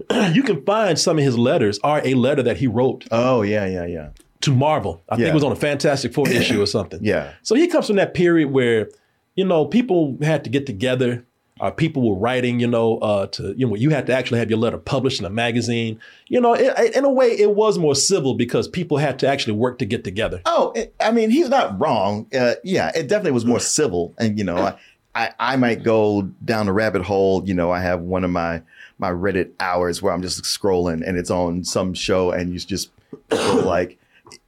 you 0.32 0.44
can 0.44 0.64
find 0.66 1.00
some 1.00 1.18
of 1.18 1.24
his 1.24 1.38
letters 1.38 1.80
are 1.84 2.02
a 2.06 2.14
letter 2.16 2.44
that 2.44 2.58
he 2.58 2.68
wrote 2.68 3.06
Oh 3.12 3.42
yeah, 3.42 3.66
yeah, 3.66 3.86
yeah. 3.86 4.10
To 4.42 4.52
Marvel. 4.54 5.02
I 5.10 5.16
think 5.16 5.28
it 5.30 5.34
was 5.34 5.44
on 5.44 5.52
a 5.52 5.56
Fantastic 5.56 6.14
Four 6.14 6.28
issue 6.30 6.62
or 6.62 6.66
something. 6.68 7.00
Yeah. 7.04 7.34
So 7.44 7.56
he 7.56 7.68
comes 7.68 7.88
from 7.88 7.96
that 7.96 8.14
period 8.14 8.52
where, 8.52 8.90
you 9.36 9.46
know, 9.46 9.66
people 9.66 10.18
had 10.22 10.44
to 10.44 10.50
get 10.50 10.66
together. 10.66 11.26
Uh, 11.62 11.72
people 11.72 12.08
were 12.10 12.18
writing, 12.20 12.60
you 12.60 12.68
know, 12.68 12.98
uh, 12.98 13.28
to 13.28 13.54
you 13.58 13.66
know, 13.66 13.76
you 13.76 13.90
had 13.90 14.06
to 14.06 14.14
actually 14.14 14.40
have 14.40 14.50
your 14.50 14.60
letter 14.60 14.78
published 14.78 15.22
in 15.22 15.26
a 15.26 15.30
magazine. 15.30 15.98
You 16.28 16.42
know, 16.42 16.54
it, 16.54 16.74
it- 16.78 16.96
in 16.98 17.06
a 17.06 17.10
way, 17.10 17.28
it 17.28 17.52
was 17.56 17.78
more 17.78 17.96
civil 17.96 18.34
because 18.34 18.68
people 18.68 18.98
had 18.98 19.18
to 19.20 19.28
actually 19.28 19.54
work 19.54 19.78
to 19.80 19.86
get 19.86 20.04
together. 20.04 20.42
Oh, 20.46 20.74
it, 20.76 20.94
I 21.00 21.12
mean, 21.12 21.30
he's 21.30 21.48
not 21.48 21.80
wrong. 21.80 22.28
Uh, 22.38 22.56
yeah, 22.66 22.92
it 22.94 23.08
definitely 23.08 23.32
was 23.32 23.46
more 23.46 23.62
civil, 23.62 24.14
and 24.18 24.38
you 24.38 24.44
know, 24.44 24.58
I, 24.58 24.76
I 25.16 25.34
I 25.40 25.56
might 25.56 25.82
go 25.82 26.24
down 26.44 26.68
a 26.68 26.74
rabbit 26.74 27.04
hole. 27.04 27.42
You 27.48 27.54
know, 27.54 27.72
I 27.72 27.80
have 27.80 28.02
one 28.02 28.26
of 28.26 28.32
my 28.32 28.62
my 29.00 29.10
Reddit 29.12 29.52
hours 29.62 30.02
where 30.02 30.12
I'm 30.14 30.22
just 30.22 30.44
scrolling, 30.44 31.08
and 31.08 31.18
it's 31.18 31.32
on 31.32 31.64
some 31.64 31.94
show, 31.94 32.32
and 32.32 32.52
you 32.52 32.60
just 32.60 32.90
like. 33.32 33.98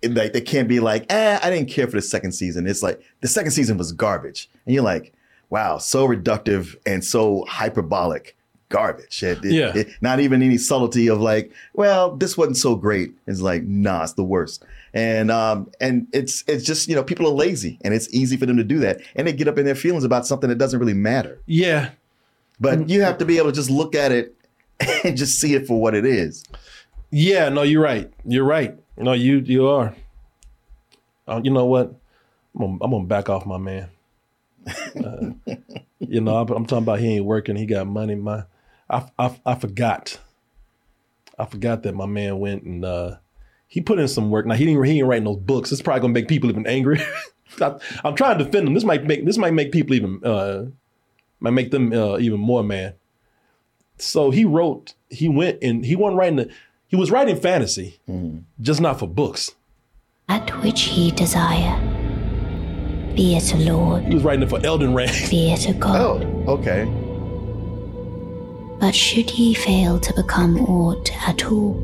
It- 0.02 0.14
Like 0.14 0.34
they 0.34 0.42
can't 0.42 0.68
be 0.68 0.80
like, 0.80 1.06
eh, 1.12 1.40
I 1.42 1.50
didn't 1.50 1.70
care 1.70 1.88
for 1.88 1.96
the 1.98 2.02
second 2.02 2.34
season. 2.34 2.68
It's 2.68 2.84
like 2.84 3.02
the 3.22 3.28
second 3.28 3.52
season 3.52 3.78
was 3.78 3.92
garbage, 3.92 4.50
and 4.66 4.74
you're 4.76 4.84
like, 4.84 5.14
wow, 5.50 5.78
so 5.78 6.08
reductive 6.08 6.76
and 6.86 7.04
so 7.04 7.46
hyperbolic, 7.48 8.36
garbage. 8.70 9.24
It- 9.24 9.44
it- 9.46 9.54
Yeah. 9.54 9.72
it- 9.76 9.88
not 10.02 10.20
even 10.20 10.42
any 10.44 10.58
subtlety 10.58 11.08
of 11.08 11.22
like, 11.22 11.52
well, 11.74 12.16
this 12.16 12.38
wasn't 12.38 12.58
so 12.58 12.76
great. 12.76 13.12
It's 13.26 13.40
like, 13.42 13.64
nah, 13.64 14.04
it's 14.04 14.14
the 14.14 14.24
worst. 14.24 14.64
And 14.94 15.30
um, 15.32 15.70
and 15.80 16.08
it's 16.14 16.44
it's 16.48 16.64
just 16.64 16.88
you 16.88 16.96
know 16.96 17.04
people 17.04 17.28
are 17.28 17.32
lazy, 17.34 17.78
and 17.84 17.94
it's 17.94 18.12
easy 18.14 18.36
for 18.38 18.46
them 18.46 18.58
to 18.58 18.64
do 18.64 18.80
that, 18.80 19.00
and 19.16 19.28
they 19.28 19.34
get 19.34 19.48
up 19.48 19.58
in 19.58 19.66
their 19.66 19.76
feelings 19.76 20.04
about 20.04 20.26
something 20.26 20.50
that 20.50 20.58
doesn't 20.58 20.80
really 20.80 20.94
matter. 20.94 21.40
Yeah, 21.46 21.90
But 22.60 22.90
you 22.90 23.02
have 23.02 23.18
to 23.20 23.26
be 23.26 23.38
able 23.38 23.50
to 23.52 23.56
just 23.56 23.70
look 23.70 23.94
at 23.96 24.12
it 24.12 24.34
and 25.04 25.16
just 25.18 25.40
see 25.40 25.54
it 25.56 25.68
for 25.68 25.80
what 25.80 25.94
it 25.94 26.06
is. 26.06 26.44
yeah. 27.12 27.50
No, 27.50 27.62
you're 27.64 27.82
right. 27.84 28.12
You're 28.26 28.46
right. 28.46 28.76
No, 28.98 29.14
you 29.14 29.38
you 29.40 29.68
are. 29.68 29.96
Uh, 31.28 31.42
you 31.44 31.52
know 31.52 31.66
what? 31.66 31.94
I'm 32.56 32.62
gonna, 32.62 32.78
I'm 32.82 32.92
gonna 32.92 33.06
back 33.06 33.30
off 33.30 33.46
my 33.46 33.58
man. 33.58 33.90
Uh, 34.68 35.32
you 36.00 36.22
know, 36.22 36.38
I'm, 36.38 36.50
I'm 36.50 36.66
talking 36.66 36.84
about 36.84 37.00
he 37.00 37.16
ain't 37.16 37.26
working. 37.26 37.56
He 37.56 37.66
got 37.66 37.86
money. 37.88 38.16
My, 38.16 38.44
I, 38.90 39.08
I, 39.20 39.40
I 39.46 39.56
forgot. 39.56 40.20
I 41.38 41.46
forgot 41.46 41.84
that 41.84 41.94
my 41.94 42.08
man 42.08 42.40
went 42.40 42.64
and 42.64 42.84
uh, 42.84 43.18
he 43.68 43.82
put 43.82 44.00
in 44.00 44.08
some 44.08 44.32
work. 44.32 44.46
Now 44.46 44.56
he 44.56 44.66
didn't. 44.66 44.84
He 44.84 45.00
ain't 45.00 45.08
writing 45.08 45.26
those 45.26 45.38
books. 45.38 45.72
It's 45.72 45.82
probably 45.82 46.02
gonna 46.02 46.14
make 46.14 46.28
people 46.28 46.50
even 46.50 46.66
angry. 46.66 47.00
I, 47.62 47.76
I'm 48.04 48.16
trying 48.16 48.38
to 48.40 48.46
defend 48.46 48.68
him. 48.68 48.74
This 48.74 48.84
might 48.84 49.04
make 49.04 49.26
this 49.26 49.38
might 49.38 49.54
make 49.54 49.72
people 49.72 49.94
even 49.94 50.22
uh, 50.24 50.66
might 51.40 51.52
make 51.52 51.72
them 51.72 51.94
uh, 51.94 52.18
even 52.18 52.40
more 52.40 52.64
mad. 52.64 52.96
So 54.00 54.32
he 54.32 54.46
wrote. 54.46 54.94
He 55.10 55.30
went 55.30 55.60
and 55.62 55.86
he 55.86 55.96
wasn't 55.96 56.18
writing. 56.18 56.36
The, 56.38 56.50
he 56.88 56.96
was 56.96 57.12
writing 57.12 57.36
fantasy, 57.40 58.00
just 58.62 58.82
not 58.82 59.00
for 59.00 59.08
books. 59.08 59.52
At 60.30 60.50
which 60.62 60.82
he 60.84 61.12
desire, 61.12 61.80
be 63.16 63.36
it 63.36 63.54
a 63.54 63.58
lord, 63.58 64.04
He 64.06 64.14
was 64.14 64.24
writing 64.24 64.44
it 64.44 64.50
for 64.50 64.64
Elden 64.66 64.94
Ring. 64.94 65.10
be 65.30 65.52
it 65.52 65.68
a 65.70 65.74
god. 65.74 66.24
Oh, 66.24 66.54
okay. 66.54 66.86
But 68.80 68.94
should 68.94 69.32
ye 69.32 69.54
fail 69.54 70.00
to 70.00 70.14
become 70.14 70.60
aught 70.66 71.10
at 71.28 71.46
all, 71.46 71.82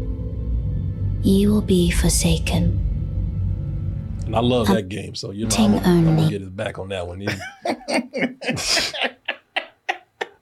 ye 1.21 1.47
will 1.47 1.61
be 1.61 1.89
forsaken. 1.89 2.79
And 4.25 4.35
I 4.35 4.39
love 4.41 4.67
that 4.67 4.89
game, 4.89 5.15
so 5.15 5.31
you 5.31 5.45
know 5.45 5.49
Ting 5.49 5.75
I'm 5.75 5.83
gonna, 5.83 5.87
I'm 5.89 6.03
gonna 6.05 6.17
only. 6.21 6.31
get 6.31 6.41
his 6.41 6.49
back 6.49 6.79
on 6.79 6.89
that 6.89 7.07
one. 7.07 7.23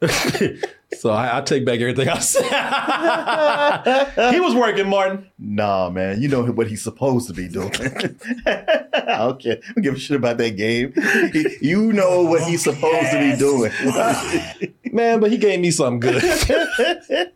so 1.02 1.10
I, 1.10 1.40
I 1.40 1.42
take 1.42 1.66
back 1.66 1.80
everything 1.80 2.08
I 2.08 2.20
said. 2.20 2.44
he 4.34 4.40
was 4.40 4.54
working, 4.54 4.88
Martin. 4.88 5.32
Nah, 5.40 5.90
man, 5.90 6.22
you 6.22 6.28
know 6.28 6.44
what 6.44 6.68
he's 6.68 6.84
supposed 6.84 7.28
to 7.30 7.34
be 7.34 7.48
doing. 7.48 7.72
I 8.46 9.18
don't 9.18 9.42
care. 9.42 9.58
I 9.68 9.74
don't 9.74 9.82
give 9.82 9.96
a 9.96 10.00
shit 10.00 10.18
about 10.18 10.38
that 10.38 10.52
game. 10.52 10.94
He- 11.34 11.58
you 11.70 11.92
know 11.92 12.22
what 12.22 12.44
he's 12.44 12.64
supposed 12.64 13.10
to 13.14 13.20
be 13.20 13.36
doing. 13.36 13.72
Man, 14.94 15.20
but 15.20 15.32
he 15.32 15.40
gave 15.40 15.60
me 15.60 15.72
something 15.72 16.02
good. 16.02 16.22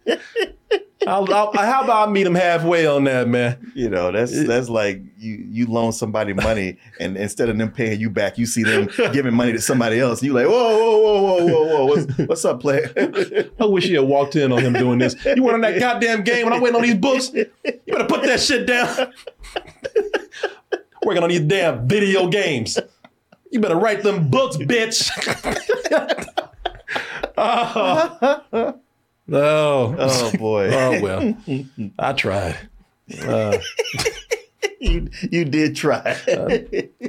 I'll, 1.08 1.32
I'll, 1.34 1.52
how 1.54 1.84
about 1.84 2.10
I 2.10 2.12
meet 2.12 2.26
him 2.26 2.36
halfway 2.36 2.88
on 2.88 3.04
that, 3.06 3.28
man? 3.28 3.72
You 3.76 3.90
know, 3.90 4.12
that's 4.12 4.46
that's 4.46 4.70
like 4.70 5.02
you 5.18 5.46
you 5.50 5.68
loan 5.68 5.92
somebody 5.92 6.34
money, 6.34 6.78
and 7.00 7.16
instead 7.18 7.50
of 7.50 7.58
them 7.58 7.72
paying 7.72 8.00
you 8.00 8.10
back, 8.10 8.38
you 8.38 8.46
see 8.46 8.64
them 8.64 8.90
giving 9.14 9.34
money 9.34 9.52
to 9.54 9.62
somebody 9.62 10.00
else. 10.00 10.24
You 10.24 10.34
like, 10.34 10.48
whoa, 10.48 10.78
whoa, 10.78 11.00
whoa, 11.00 11.22
whoa, 11.22 11.48
whoa, 11.48 11.66
whoa, 11.66 11.86
what's, 11.86 12.18
what's 12.28 12.46
up, 12.46 12.60
player? 12.62 12.92
I 13.60 13.66
wish 13.66 13.86
you 13.86 14.00
had 14.00 14.08
walked 14.08 14.36
in 14.36 14.52
on 14.52 14.62
him 14.62 14.74
doing 14.74 15.00
this. 15.00 15.16
You 15.26 15.44
went 15.44 15.56
on 15.56 15.62
that 15.62 15.80
goddamn 15.80 16.24
game 16.24 16.46
when 16.46 16.54
I'm 16.54 16.62
waiting 16.62 16.78
on 16.78 16.84
these 16.84 16.96
books. 16.96 17.32
You 17.34 17.46
better 17.88 18.06
put 18.06 18.24
that 18.24 18.40
shit 18.40 18.66
down. 18.66 19.14
Working 21.06 21.24
on 21.24 21.30
these 21.30 21.42
damn 21.42 21.88
video 21.88 22.28
games. 22.28 22.80
You 23.52 23.60
better 23.60 23.76
write 23.76 24.02
them 24.02 24.30
books, 24.30 24.58
bitch. 24.58 25.12
oh. 27.38 28.80
No. 29.28 29.96
oh 29.98 30.32
boy, 30.38 30.70
Oh 30.74 31.02
well. 31.02 31.36
I 32.00 32.14
tried. 32.14 32.58
Uh, 33.24 33.58
you 34.80 35.10
you 35.32 35.46
did 35.46 35.76
try. 35.76 36.18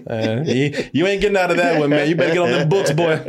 uh, 0.09 0.43
you, 0.45 0.89
you 0.93 1.07
ain't 1.07 1.21
getting 1.21 1.37
out 1.37 1.51
of 1.51 1.57
that 1.59 1.79
one, 1.79 1.91
man. 1.91 2.09
You 2.09 2.17
better 2.17 2.33
get 2.35 2.43
on 2.43 2.51
them 2.51 2.69
books, 2.69 2.93
boy. 2.93 3.25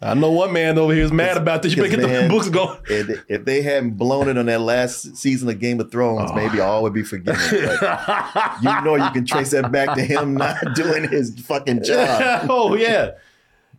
I 0.00 0.14
know 0.14 0.30
one 0.30 0.52
man 0.52 0.78
over 0.78 0.94
here 0.94 1.02
is 1.02 1.10
mad 1.10 1.36
about 1.36 1.62
this. 1.62 1.74
You 1.74 1.82
better 1.82 1.96
get 1.96 2.06
man, 2.06 2.12
them 2.22 2.30
books 2.30 2.48
going. 2.48 2.78
if, 2.88 3.24
if 3.28 3.44
they 3.44 3.62
hadn't 3.62 3.94
blown 3.96 4.28
it 4.28 4.38
on 4.38 4.46
that 4.46 4.60
last 4.60 5.16
season 5.16 5.48
of 5.48 5.58
Game 5.58 5.80
of 5.80 5.90
Thrones, 5.90 6.32
maybe 6.34 6.60
all 6.60 6.84
would 6.84 6.94
be 6.94 7.02
forgiven. 7.02 7.40
You 7.50 8.80
know, 8.82 8.94
you 8.94 9.10
can 9.10 9.26
trace 9.26 9.50
that 9.50 9.72
back 9.72 9.96
to 9.96 10.04
him 10.04 10.34
not 10.34 10.56
doing 10.76 11.08
his 11.08 11.36
fucking 11.40 11.82
job. 11.82 12.46
oh 12.48 12.76
yeah. 12.76 13.12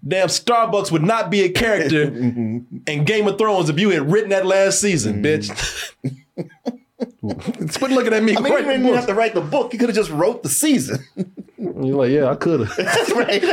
Damn, 0.07 0.29
Starbucks 0.29 0.91
would 0.91 1.03
not 1.03 1.29
be 1.29 1.41
a 1.41 1.49
character 1.49 2.03
in 2.03 3.03
Game 3.05 3.27
of 3.27 3.37
Thrones 3.37 3.69
if 3.69 3.79
you 3.79 3.89
had 3.89 4.09
written 4.09 4.29
that 4.29 4.45
last 4.45 4.79
season, 4.79 5.21
mm. 5.21 5.25
bitch. 5.25 5.93
Quit 7.77 7.91
looking 7.91 8.13
at 8.13 8.23
me. 8.23 8.35
I 8.35 8.39
mean, 8.39 8.53
writing 8.53 8.69
didn't 8.69 8.85
even 8.85 8.95
have 8.95 9.07
to 9.07 9.13
write 9.13 9.33
the 9.33 9.41
book. 9.41 9.73
You 9.73 9.79
could 9.79 9.89
have 9.89 9.95
just 9.95 10.09
wrote 10.09 10.43
the 10.43 10.49
season. 10.49 11.03
You're 11.57 11.95
like, 11.95 12.11
yeah, 12.11 12.29
I 12.29 12.35
could 12.35 12.61
have. 12.61 12.75
That's 12.77 13.11
right? 13.11 13.43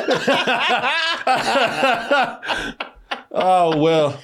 oh 3.33 3.77
well. 3.77 4.21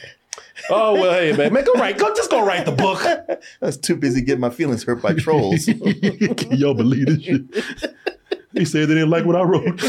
Oh 0.71 0.95
well, 0.95 1.13
hey 1.13 1.37
man, 1.37 1.53
man, 1.53 1.65
go 1.65 1.73
write. 1.75 1.99
Go, 1.99 2.15
just 2.15 2.31
go 2.31 2.45
write 2.47 2.65
the 2.67 2.73
book. 2.73 3.05
I 3.05 3.39
was 3.61 3.77
too 3.77 3.97
busy 3.97 4.23
getting 4.23 4.41
my 4.41 4.51
feelings 4.51 4.85
hurt 4.85 5.03
by 5.03 5.15
trolls. 5.15 5.67
Y'all 5.67 6.75
believe 6.75 7.07
this 7.07 7.23
shit? 7.23 7.43
He 8.53 8.65
said 8.65 8.89
they 8.89 8.95
didn't 8.95 9.11
like 9.11 9.25
what 9.25 9.35
I 9.35 9.43
wrote. 9.43 9.81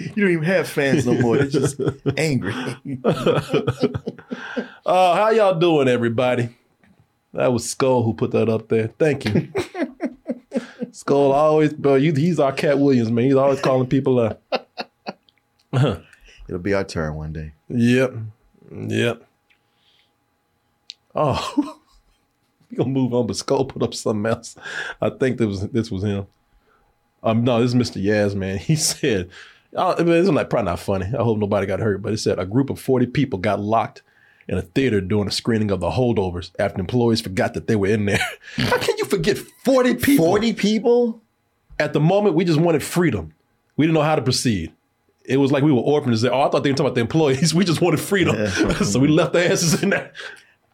you 0.14 0.22
don't 0.22 0.30
even 0.30 0.44
have 0.44 0.66
fans 0.68 1.06
no 1.06 1.14
more. 1.20 1.36
They're 1.36 1.46
just 1.46 1.78
angry. 2.16 2.54
Uh, 4.86 5.14
how 5.14 5.30
y'all 5.30 5.58
doing, 5.58 5.88
everybody? 5.88 6.48
That 7.34 7.52
was 7.52 7.68
Skull 7.68 8.02
who 8.02 8.14
put 8.14 8.30
that 8.32 8.48
up 8.48 8.68
there. 8.68 8.88
Thank 8.98 9.26
you. 9.26 9.52
Skull 10.92 11.32
always, 11.32 11.74
bro. 11.74 11.96
You, 11.96 12.12
he's 12.14 12.40
our 12.40 12.52
Katt 12.52 12.78
Williams, 12.78 13.10
man. 13.10 13.26
He's 13.26 13.34
always 13.34 13.60
calling 13.60 13.88
people 13.88 14.18
up. 14.18 14.42
It'll 15.72 16.58
be 16.60 16.74
our 16.74 16.84
turn 16.84 17.14
one 17.14 17.32
day. 17.32 17.52
Yep. 17.68 18.14
Yep. 18.72 19.22
Oh. 21.14 21.78
we 22.70 22.76
gonna 22.78 22.88
move 22.88 23.12
on, 23.12 23.26
but 23.26 23.36
Skull 23.36 23.66
put 23.66 23.82
up 23.82 23.94
something 23.94 24.30
else. 24.30 24.56
I 25.00 25.10
think 25.10 25.36
this 25.38 25.46
was 25.46 25.68
this 25.68 25.90
was 25.90 26.02
him. 26.04 26.26
Um, 27.22 27.44
no, 27.44 27.60
this 27.60 27.74
is 27.74 27.76
Mr. 27.76 28.02
Yaz, 28.02 28.34
man. 28.34 28.58
He 28.58 28.76
said, 28.76 29.28
I 29.76 30.02
mean, 30.02 30.14
it's 30.14 30.28
like 30.28 30.50
probably 30.50 30.70
not 30.70 30.80
funny. 30.80 31.06
I 31.06 31.22
hope 31.22 31.38
nobody 31.38 31.66
got 31.66 31.80
hurt, 31.80 32.02
but 32.02 32.12
it 32.12 32.18
said 32.18 32.38
a 32.38 32.46
group 32.46 32.70
of 32.70 32.80
40 32.80 33.06
people 33.06 33.38
got 33.38 33.60
locked 33.60 34.02
in 34.48 34.58
a 34.58 34.62
theater 34.62 35.00
during 35.00 35.28
a 35.28 35.30
screening 35.30 35.70
of 35.70 35.80
the 35.80 35.90
holdovers 35.90 36.50
after 36.58 36.80
employees 36.80 37.20
forgot 37.20 37.54
that 37.54 37.68
they 37.68 37.76
were 37.76 37.86
in 37.86 38.06
there. 38.06 38.18
How 38.56 38.78
can 38.78 38.98
you 38.98 39.04
forget 39.04 39.38
40 39.38 39.94
people? 39.94 40.26
40 40.26 40.52
people? 40.54 41.22
At 41.78 41.92
the 41.92 42.00
moment, 42.00 42.34
we 42.34 42.44
just 42.44 42.60
wanted 42.60 42.82
freedom. 42.82 43.32
We 43.76 43.86
didn't 43.86 43.94
know 43.94 44.02
how 44.02 44.16
to 44.16 44.22
proceed. 44.22 44.72
It 45.24 45.38
was 45.38 45.50
like 45.52 45.62
we 45.62 45.72
were 45.72 45.80
orphans. 45.80 46.22
Oh, 46.24 46.42
I 46.42 46.50
thought 46.50 46.62
they 46.62 46.70
were 46.70 46.76
talking 46.76 46.86
about 46.86 46.94
the 46.96 47.00
employees. 47.00 47.54
We 47.60 47.64
just 47.64 47.80
wanted 47.80 48.00
freedom. 48.00 48.46
so 48.84 48.98
we 48.98 49.08
left 49.08 49.32
their 49.32 49.50
asses 49.50 49.82
in 49.82 49.90
there. 49.90 50.12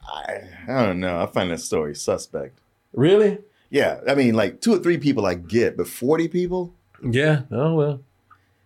I, 0.09 0.41
I 0.67 0.87
don't 0.87 0.99
know. 0.99 1.21
I 1.21 1.27
find 1.27 1.51
that 1.51 1.61
story 1.61 1.95
suspect. 1.95 2.59
Really? 2.93 3.39
Yeah, 3.71 4.01
I 4.09 4.15
mean, 4.15 4.35
like 4.35 4.61
two 4.61 4.75
or 4.75 4.79
three 4.79 4.99
people 4.99 5.27
I 5.27 5.35
get, 5.35 5.77
but 5.77 5.87
forty 5.87 6.27
people 6.29 6.75
Yeah. 7.03 7.43
Oh 7.51 7.75
well. 7.75 8.01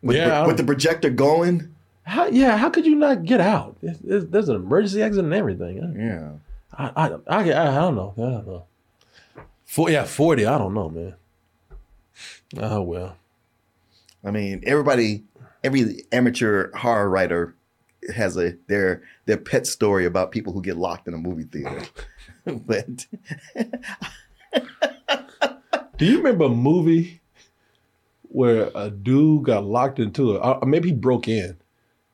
With, 0.03 0.17
Yeah, 0.17 0.41
with, 0.41 0.49
with 0.49 0.57
the 0.59 0.65
projector 0.65 1.11
going. 1.11 1.75
How, 2.05 2.27
yeah. 2.27 2.57
How 2.57 2.71
could 2.71 2.87
you 2.87 2.95
not 2.97 3.25
get 3.25 3.41
out? 3.41 3.77
It's- 3.83 4.01
it's- 4.05 4.27
there's 4.31 4.49
an 4.49 4.57
emergency 4.57 5.03
exit 5.03 5.25
and 5.25 5.35
everything. 5.35 5.77
Yeah, 5.99 6.31
I, 6.77 6.93
I, 6.97 7.09
I, 7.09 7.51
I, 7.53 7.71
I 7.73 7.75
don't 7.81 7.95
know. 7.95 8.15
I 8.17 8.21
don't 8.21 8.47
know. 8.47 8.65
For, 9.67 9.91
yeah, 9.91 10.05
forty. 10.05 10.47
I 10.47 10.59
don't 10.59 10.75
know, 10.75 10.89
man. 10.89 11.15
Oh 12.59 12.83
well. 12.83 13.17
I 14.25 14.31
mean, 14.33 14.63
everybody, 14.67 15.23
every 15.65 16.05
amateur 16.13 16.71
horror 16.77 17.09
writer 17.09 17.55
has 18.15 18.37
a 18.37 18.57
their 18.67 19.03
their 19.27 19.37
pet 19.37 19.67
story 19.67 20.05
about 20.07 20.33
people 20.33 20.53
who 20.53 20.61
get 20.63 20.77
locked 20.77 21.07
in 21.07 21.15
a 21.15 21.19
movie 21.19 21.45
theater. 21.45 21.83
but 22.45 23.07
Do 25.97 26.07
you 26.07 26.17
remember 26.19 26.45
a 26.47 26.49
movie 26.49 27.20
where 28.31 28.71
a 28.75 28.91
dude 28.91 29.45
got 29.45 29.65
locked 29.65 29.99
into 29.99 30.37
it? 30.37 30.41
Uh, 30.41 30.59
maybe 30.65 30.91
he 30.91 30.95
broke 30.95 31.29
in. 31.29 31.57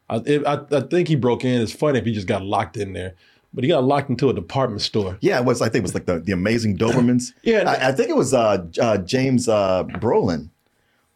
I, 0.08 0.16
it, 0.24 0.46
I, 0.46 0.60
I 0.70 0.80
think 0.80 1.08
he 1.08 1.16
broke 1.16 1.44
in. 1.44 1.60
It's 1.60 1.72
funny 1.72 1.98
if 1.98 2.04
he 2.04 2.12
just 2.12 2.26
got 2.26 2.42
locked 2.42 2.76
in 2.76 2.92
there, 2.92 3.14
but 3.52 3.64
he 3.64 3.68
got 3.68 3.84
locked 3.84 4.08
into 4.08 4.30
a 4.30 4.34
department 4.34 4.82
store. 4.82 5.18
yeah, 5.20 5.38
it 5.38 5.44
was 5.44 5.60
I 5.60 5.68
think 5.68 5.82
it 5.82 5.82
was 5.82 5.94
like 5.94 6.06
the 6.06 6.20
the 6.20 6.32
Amazing 6.32 6.78
Dobermans. 6.78 7.32
Yeah, 7.42 7.68
I, 7.68 7.88
I 7.88 7.92
think 7.92 8.10
it 8.10 8.16
was 8.16 8.32
uh, 8.32 8.66
uh, 8.80 8.98
James 8.98 9.48
uh, 9.48 9.84
Brolin. 9.84 10.50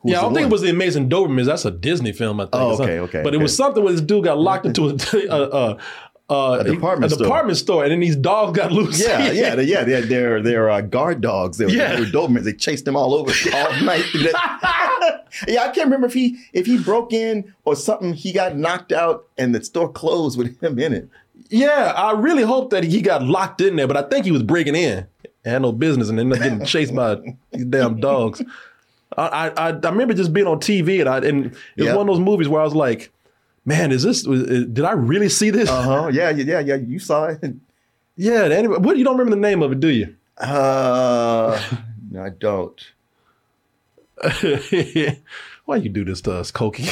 who 0.01 0.11
yeah, 0.11 0.19
I 0.19 0.23
don't 0.23 0.35
think 0.35 0.45
one. 0.45 0.51
it 0.51 0.53
was 0.53 0.63
the 0.63 0.71
Amazing 0.71 1.09
Dobermans. 1.09 1.47
That's 1.47 1.65
a 1.65 1.71
Disney 1.71 2.13
film, 2.13 2.41
I 2.41 2.45
think. 2.45 2.55
Oh, 2.55 2.83
okay, 2.83 2.99
okay, 3.01 3.23
But 3.23 3.35
it 3.35 3.39
was 3.39 3.57
something 3.57 3.83
where 3.83 3.93
this 3.93 4.03
dude 4.03 4.25
got 4.25 4.39
locked 4.39 4.67
into 4.67 4.89
a, 4.89 4.97
a, 5.31 5.79
a, 6.31 6.59
a, 6.61 6.65
department 6.65 7.13
a 7.13 7.15
store. 7.17 7.25
department 7.27 7.59
store, 7.59 7.83
and 7.83 7.93
then 7.93 8.01
these 8.01 8.17
dogs 8.17 8.57
got 8.57 8.73
loose. 8.73 9.01
Yeah, 9.01 9.31
yeah, 9.33 9.55
they, 9.57 9.65
yeah. 9.65 9.85
They're 9.85 10.03
they're, 10.03 10.43
they're 10.43 10.71
uh, 10.71 10.81
guard 10.81 11.21
dogs. 11.21 11.59
They 11.59 11.67
were, 11.67 11.71
Yeah. 11.73 11.95
they 11.97 12.01
were 12.01 12.07
Dobermans. 12.07 12.45
They 12.45 12.53
chased 12.53 12.85
them 12.85 12.97
all 12.97 13.13
over 13.15 13.33
all 13.55 13.81
night. 13.83 14.05
yeah, 15.49 15.63
I 15.63 15.69
can't 15.69 15.85
remember 15.87 16.07
if 16.07 16.15
he 16.15 16.39
if 16.53 16.67
he 16.67 16.79
broke 16.79 17.13
in 17.13 17.53
or 17.65 17.77
something. 17.77 18.13
He 18.15 18.33
got 18.33 18.57
knocked 18.57 18.93
out 18.93 19.27
and 19.39 19.55
the 19.55 19.63
store 19.65 19.91
closed 19.91 20.39
with 20.39 20.61
him 20.63 20.79
in 20.79 20.93
it. 20.93 21.09
Yeah, 21.49 21.93
I 21.97 22.13
really 22.13 22.43
hope 22.45 22.71
that 22.71 22.85
he 22.85 23.01
got 23.03 23.23
locked 23.23 23.61
in 23.61 23.77
there, 23.77 23.89
but 23.89 23.97
I 23.97 24.03
think 24.03 24.25
he 24.25 24.31
was 24.31 24.43
breaking 24.43 24.77
in. 24.77 25.07
Had 25.45 25.63
no 25.63 25.73
business 25.73 26.09
and 26.11 26.21
ended 26.21 26.39
up 26.39 26.45
getting 26.45 26.65
chased 26.67 26.95
by 26.95 27.17
these 27.53 27.65
damn 27.65 27.99
dogs. 27.99 28.43
I, 29.17 29.23
I 29.27 29.49
I 29.49 29.69
I 29.71 29.89
remember 29.89 30.15
just 30.15 30.33
being 30.33 30.47
on 30.47 30.61
TV 30.61 31.01
and 31.01 31.09
I 31.09 31.17
and 31.19 31.47
it 31.47 31.53
was 31.79 31.87
Yep. 31.87 31.97
one 31.97 32.09
of 32.09 32.15
those 32.15 32.25
movies 32.25 32.47
where 32.49 32.61
I 32.61 32.65
was 32.65 32.75
like, 32.75 33.11
man, 33.65 33.93
is 33.93 34.03
this? 34.03 34.23
Did 34.23 34.81
I 34.81 34.93
really 34.93 35.29
see 35.29 35.51
this? 35.51 35.69
Uh 35.69 35.83
huh. 35.83 36.11
Yeah, 36.13 36.31
yeah, 36.31 36.45
yeah, 36.45 36.61
yeah. 36.61 36.75
You 36.77 36.99
saw 36.99 37.27
it. 37.27 37.41
Yeah. 38.17 38.43
Anyway, 38.43 38.77
what 38.77 38.99
you 38.99 39.05
don't 39.05 39.17
remember 39.17 39.35
the 39.37 39.41
name 39.41 39.63
of 39.63 39.73
it, 39.73 39.81
do 39.81 39.89
you? 39.89 40.15
Uh, 40.37 41.59
no, 42.11 42.23
I 42.23 42.29
don't. 42.29 42.79
Why 45.65 45.77
you 45.77 45.89
do 45.89 46.05
this 46.05 46.21
to 46.23 46.33
us, 46.33 46.53
Cokie? 46.53 46.91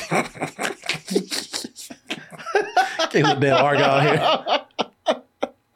Can't 3.11 3.27
let 3.27 3.41
damn 3.41 3.63
Argyle 3.63 4.01
here. 4.01 4.61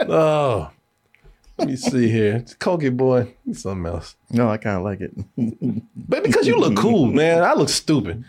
Oh, 0.08 0.70
let 1.58 1.68
me 1.68 1.76
see 1.76 2.08
here, 2.08 2.36
It's 2.36 2.54
Cokie 2.54 2.96
boy, 2.96 3.34
something 3.52 3.86
else. 3.92 4.16
No, 4.30 4.48
I 4.48 4.56
kind 4.56 4.78
of 4.78 4.84
like 4.84 5.00
it. 5.02 5.12
But 5.94 6.24
because 6.24 6.46
you 6.46 6.56
look 6.58 6.76
cool, 6.76 7.06
man, 7.06 7.42
I 7.42 7.52
look 7.54 7.68
stupid. 7.68 8.24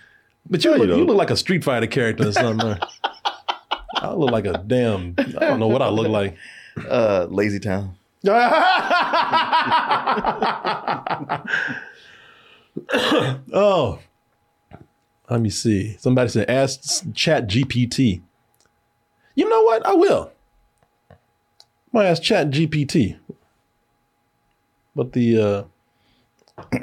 But 0.50 0.64
you 0.64 0.72
No, 0.72 0.78
look, 0.78 0.88
you, 0.88 0.94
don't. 0.96 1.06
look 1.08 1.18
like 1.18 1.30
a 1.32 1.38
Street 1.38 1.64
Fighter 1.64 1.88
character 1.88 2.28
or 2.28 2.32
something. 2.32 2.78
I 3.96 4.14
look 4.14 4.32
like 4.32 4.46
a 4.46 4.64
damn. 4.66 5.16
I 5.18 5.24
don't 5.24 5.60
know 5.60 5.68
what 5.68 5.82
I 5.82 5.90
look 5.90 6.08
like. 6.08 6.36
Uh, 6.90 7.28
Lazy 7.30 7.60
Town. 7.60 7.96
oh, 13.54 14.00
let 15.30 15.42
me 15.42 15.50
see. 15.50 15.96
Somebody 16.00 16.30
said, 16.30 16.50
"Ask 16.50 17.14
Chat 17.14 17.48
GPT." 17.48 18.22
You 19.36 19.50
know 19.50 19.64
what? 19.64 19.86
I 19.86 19.94
will. 19.94 20.32
I'm 21.94 22.02
ask 22.02 22.22
Chat 22.24 22.50
GPT. 22.50 23.18
What 24.94 25.14
the 25.14 25.42
uh, 25.42 25.64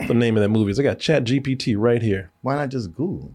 the 0.06 0.14
name 0.14 0.36
of 0.36 0.42
that 0.42 0.48
movie 0.48 0.70
is? 0.70 0.78
I 0.78 0.82
got 0.82 0.98
Chat 0.98 1.24
GPT 1.24 1.74
right 1.78 2.02
here. 2.02 2.30
Why 2.42 2.56
not 2.56 2.68
just 2.68 2.92
Google? 2.94 3.34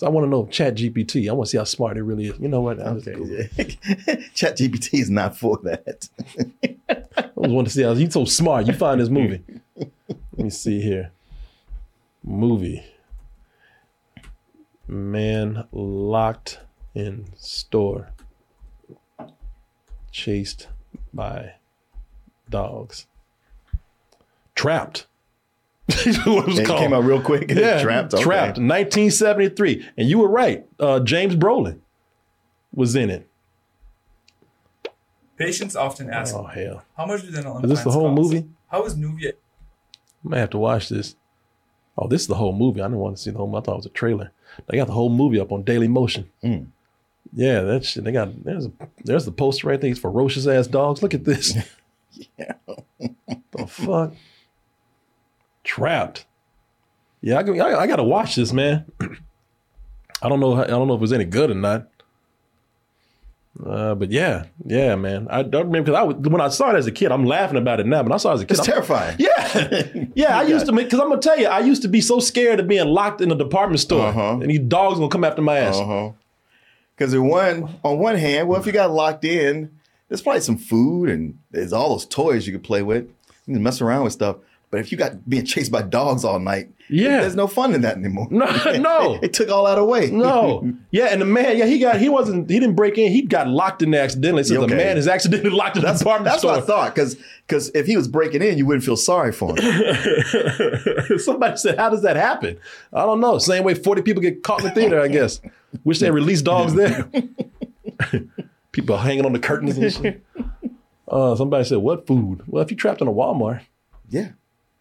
Cause 0.00 0.06
I 0.06 0.10
want 0.10 0.24
to 0.24 0.30
know 0.30 0.46
Chat 0.46 0.76
GPT. 0.76 1.28
I 1.28 1.32
want 1.32 1.48
to 1.48 1.50
see 1.50 1.58
how 1.58 1.64
smart 1.64 1.98
it 1.98 2.02
really 2.02 2.28
is. 2.28 2.38
You 2.38 2.48
know 2.48 2.62
what? 2.62 2.80
I 2.80 2.94
just, 2.94 3.04
Google. 3.04 3.36
Chat 4.34 4.56
GPT 4.56 4.94
is 4.94 5.10
not 5.10 5.36
for 5.36 5.58
that. 5.62 6.08
I 6.88 6.94
just 6.94 7.34
want 7.36 7.66
to 7.68 7.72
see 7.74 7.82
how 7.82 7.92
you 7.92 8.10
so 8.10 8.24
smart. 8.24 8.66
You 8.66 8.72
find 8.72 8.98
this 8.98 9.10
movie. 9.10 9.42
Let 9.76 10.38
me 10.38 10.48
see 10.48 10.80
here. 10.80 11.12
Movie. 12.24 12.82
Man 14.88 15.64
locked 15.70 16.60
in 16.94 17.26
store. 17.36 18.08
Chased 20.10 20.68
by 21.12 21.56
dogs. 22.48 23.06
Trapped. 24.54 25.06
what 26.26 26.44
it 26.44 26.46
was 26.46 26.58
It 26.58 26.66
called. 26.66 26.78
came 26.80 26.92
out 26.92 27.04
real 27.04 27.20
quick. 27.20 27.50
Yeah, 27.54 27.80
Trapped. 27.82 28.14
Okay. 28.14 28.22
Trapped. 28.22 28.58
1973. 28.58 29.88
And 29.96 30.08
you 30.08 30.18
were 30.18 30.28
right. 30.28 30.66
Uh, 30.78 31.00
James 31.00 31.34
Brolin 31.36 31.80
was 32.74 32.94
in 32.96 33.10
it. 33.10 33.26
Patients 35.36 35.74
often 35.74 36.10
ask, 36.10 36.34
Oh 36.34 36.44
hell. 36.44 36.82
how 36.96 37.06
much 37.06 37.22
do 37.22 37.30
dental 37.30 37.56
implants?" 37.56 37.64
Is 37.64 37.78
this 37.78 37.84
the 37.84 37.90
whole 37.98 38.14
cost? 38.14 38.32
movie? 38.32 38.48
How 38.68 38.84
is 38.84 38.94
Nuvia? 38.94 39.32
I 39.32 40.28
might 40.28 40.38
have 40.38 40.50
to 40.50 40.58
watch 40.58 40.88
this. 40.90 41.16
Oh, 41.96 42.06
this 42.08 42.20
is 42.22 42.26
the 42.26 42.34
whole 42.34 42.52
movie. 42.54 42.80
I 42.80 42.84
didn't 42.84 42.98
want 42.98 43.16
to 43.16 43.22
see 43.22 43.30
the 43.30 43.38
whole. 43.38 43.46
Movie. 43.48 43.58
I 43.58 43.60
thought 43.64 43.72
it 43.72 43.76
was 43.76 43.86
a 43.86 43.90
trailer. 43.90 44.32
They 44.68 44.76
got 44.76 44.86
the 44.86 44.92
whole 44.92 45.08
movie 45.08 45.40
up 45.40 45.50
on 45.52 45.62
Daily 45.62 45.88
Motion. 45.88 46.30
Mm. 46.44 46.66
Yeah, 47.32 47.62
that 47.62 47.84
shit. 47.84 48.04
They 48.04 48.12
got 48.12 48.44
there's 48.44 48.66
a, 48.66 48.72
there's 49.04 49.24
the 49.24 49.32
poster 49.32 49.68
right 49.68 49.80
there. 49.80 49.88
These 49.90 49.98
ferocious 49.98 50.46
ass 50.46 50.66
dogs. 50.66 51.02
Look 51.02 51.14
at 51.14 51.24
this. 51.24 51.56
Yeah. 52.36 52.54
the 53.52 53.66
fuck. 53.68 54.12
Trapped. 55.64 56.26
Yeah, 57.20 57.38
I, 57.38 57.42
I, 57.42 57.80
I 57.82 57.86
got 57.86 57.96
to 57.96 58.04
watch 58.04 58.34
this, 58.36 58.52
man. 58.52 58.84
I 60.22 60.28
don't 60.28 60.40
know. 60.40 60.54
I 60.62 60.66
don't 60.66 60.86
know 60.88 60.94
if 60.94 60.98
it 60.98 61.02
was 61.02 61.12
any 61.12 61.24
good 61.24 61.50
or 61.50 61.54
not. 61.54 61.86
Uh, 63.64 63.94
but 63.94 64.10
yeah, 64.10 64.44
yeah, 64.64 64.94
man. 64.94 65.26
I 65.28 65.42
don't 65.42 65.66
remember 65.66 65.90
because 65.90 65.98
I 65.98 66.02
was, 66.04 66.16
when 66.16 66.40
I 66.40 66.48
saw 66.48 66.70
it 66.70 66.76
as 66.78 66.86
a 66.86 66.92
kid. 66.92 67.10
I'm 67.12 67.24
laughing 67.26 67.58
about 67.58 67.80
it 67.80 67.86
now, 67.86 68.02
but 68.02 68.12
I 68.12 68.16
saw 68.16 68.30
it 68.30 68.34
as 68.34 68.40
a 68.42 68.46
kid. 68.46 68.58
It's 68.58 68.60
I'm- 68.60 68.72
terrifying. 68.72 69.16
yeah, 69.18 70.04
yeah. 70.14 70.38
I 70.38 70.42
used 70.44 70.66
to 70.66 70.72
make 70.72 70.86
because 70.86 71.00
I'm 71.00 71.08
gonna 71.08 71.20
tell 71.20 71.38
you, 71.38 71.46
I 71.46 71.58
used 71.60 71.82
to 71.82 71.88
be 71.88 72.00
so 72.00 72.20
scared 72.20 72.60
of 72.60 72.68
being 72.68 72.86
locked 72.86 73.20
in 73.20 73.30
a 73.30 73.34
department 73.34 73.80
store, 73.80 74.06
Uh-huh. 74.08 74.38
and 74.40 74.48
these 74.48 74.60
dogs 74.60 74.98
gonna 74.98 75.10
come 75.10 75.24
after 75.24 75.42
my 75.42 75.58
ass. 75.58 75.78
Because 76.96 77.12
in 77.12 77.28
one, 77.28 77.68
on 77.82 77.98
one 77.98 78.16
hand, 78.16 78.48
well, 78.48 78.60
if 78.60 78.66
you 78.66 78.72
got 78.72 78.92
locked 78.92 79.24
in, 79.24 79.70
there's 80.08 80.22
probably 80.22 80.40
some 80.42 80.56
food 80.56 81.08
and 81.10 81.38
there's 81.50 81.72
all 81.72 81.90
those 81.90 82.06
toys 82.06 82.46
you 82.46 82.52
could 82.52 82.62
play 82.64 82.82
with. 82.82 83.04
You 83.46 83.54
can 83.54 83.62
mess 83.62 83.80
around 83.80 84.04
with 84.04 84.12
stuff. 84.12 84.36
But 84.70 84.78
if 84.78 84.92
you 84.92 84.98
got 84.98 85.28
being 85.28 85.44
chased 85.44 85.72
by 85.72 85.82
dogs 85.82 86.24
all 86.24 86.38
night, 86.38 86.68
Yeah. 86.88 87.22
there's 87.22 87.34
no 87.34 87.48
fun 87.48 87.74
in 87.74 87.80
that 87.80 87.96
anymore. 87.96 88.28
No, 88.30 88.44
no. 88.78 89.18
it, 89.20 89.32
took 89.32 89.48
all 89.50 89.64
that 89.64 89.78
away. 89.78 90.12
No, 90.12 90.72
yeah, 90.92 91.06
and 91.06 91.20
the 91.20 91.24
man, 91.24 91.58
yeah, 91.58 91.66
he 91.66 91.80
got, 91.80 91.98
he 91.98 92.08
wasn't, 92.08 92.48
he 92.48 92.60
didn't 92.60 92.76
break 92.76 92.96
in, 92.96 93.10
he 93.10 93.22
got 93.22 93.48
locked 93.48 93.82
in 93.82 93.90
there 93.90 94.04
accidentally. 94.04 94.44
So 94.44 94.64
the 94.64 94.68
man 94.76 94.96
is 94.96 95.08
accidentally 95.08 95.50
locked 95.56 95.74
in 95.76 95.82
the 95.82 95.88
That's, 95.88 95.98
department 95.98 96.26
that's 96.26 96.38
store. 96.38 96.52
what 96.52 96.62
I 96.62 96.66
thought. 96.66 96.94
Because 96.94 97.16
because 97.48 97.70
if 97.74 97.86
he 97.86 97.96
was 97.96 98.06
breaking 98.06 98.42
in, 98.42 98.58
you 98.58 98.64
wouldn't 98.64 98.84
feel 98.84 98.96
sorry 98.96 99.32
for 99.32 99.56
him. 99.58 101.18
Somebody 101.18 101.56
said, 101.56 101.76
"How 101.76 101.90
does 101.90 102.02
that 102.02 102.14
happen?" 102.14 102.56
I 102.92 103.04
don't 103.06 103.18
know. 103.20 103.38
Same 103.38 103.64
way 103.64 103.74
forty 103.74 104.02
people 104.02 104.22
get 104.22 104.44
caught 104.44 104.60
in 104.60 104.66
the 104.66 104.70
theater. 104.72 105.00
I 105.00 105.08
guess. 105.08 105.40
Wish 105.82 105.98
they 105.98 106.12
released 106.12 106.44
dogs 106.44 106.74
there. 106.74 107.10
people 108.72 108.96
hanging 108.98 109.26
on 109.26 109.32
the 109.32 109.38
curtains 109.40 109.76
and 109.78 109.92
shit. 109.92 110.24
Uh, 111.08 111.34
somebody 111.34 111.64
said, 111.64 111.78
"What 111.78 112.06
food?" 112.06 112.42
Well, 112.46 112.62
if 112.62 112.70
you're 112.70 112.78
trapped 112.78 113.00
in 113.00 113.08
a 113.08 113.12
Walmart, 113.12 113.62
yeah. 114.08 114.28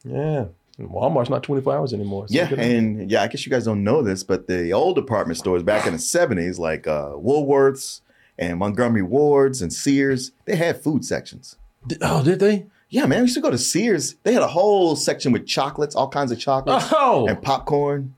Yeah, 0.10 0.45
Walmart's 0.80 1.30
not 1.30 1.43
24 1.43 1.76
hours 1.76 1.93
anymore. 1.93 2.28
so 2.28 2.34
Yeah, 2.34 2.43
you 2.43 2.56
could- 2.56 2.60
and 2.60 3.12
yeah, 3.12 3.22
I 3.24 3.28
guess 3.28 3.45
you 3.45 3.50
guys 3.52 3.65
don't 3.65 3.84
know 3.84 4.02
this, 4.02 4.24
but 4.24 4.48
the 4.48 4.74
old 4.74 4.95
department 4.95 5.38
stores 5.38 5.63
back 5.63 5.86
in 5.86 5.93
the 5.93 6.00
'70s, 6.00 6.58
like 6.60 6.88
uh, 6.88 7.10
Woolworths 7.15 8.02
and 8.38 8.58
Montgomery 8.60 9.02
Wards 9.04 9.62
and 9.62 9.72
Sears, 9.74 10.32
they 10.45 10.56
had 10.56 10.82
food 10.82 11.04
sections. 11.06 11.58
Did- 11.88 12.00
oh, 12.02 12.24
did 12.24 12.39
they? 12.39 12.65
Yeah, 12.91 13.06
man, 13.06 13.19
we 13.19 13.24
used 13.26 13.36
to 13.36 13.41
go 13.41 13.52
to 13.52 13.58
Sears. 13.58 14.15
They 14.24 14.34
had 14.34 14.41
a 14.41 14.48
whole 14.48 14.95
section 14.95 15.32
with 15.32 15.45
chocolates, 15.45 15.95
all 15.95 16.10
kinds 16.10 16.32
of 16.32 16.39
chocolates 16.39 16.88
Oh, 16.91 17.28
and 17.28 17.39
popcorn. 17.41 18.15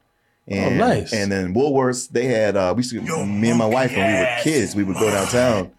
And, 0.47 0.77
nice. 0.77 1.11
And 1.13 1.31
then 1.31 1.53
Woolworths, 1.53 2.09
they 2.09 2.25
had. 2.25 2.55
Uh, 2.55 2.73
we 2.75 2.79
used 2.79 2.91
to, 2.91 3.01
Yo, 3.01 3.25
me 3.25 3.49
and 3.49 3.59
my 3.59 3.65
wife, 3.65 3.91
when 3.95 4.07
we 4.13 4.19
were 4.19 4.29
kids, 4.43 4.75
we 4.75 4.83
would 4.83 4.95
go 4.97 5.09
downtown, 5.11 5.71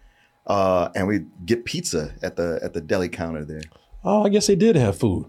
uh, 0.47 0.89
and 0.95 1.07
we'd 1.07 1.25
get 1.45 1.65
pizza 1.65 2.13
at 2.21 2.35
the 2.35 2.59
at 2.61 2.73
the 2.73 2.81
deli 2.81 3.09
counter 3.09 3.43
there. 3.45 3.61
oh, 4.03 4.23
I 4.25 4.29
guess 4.29 4.47
they 4.47 4.55
did 4.55 4.75
have 4.75 4.97
food. 4.97 5.25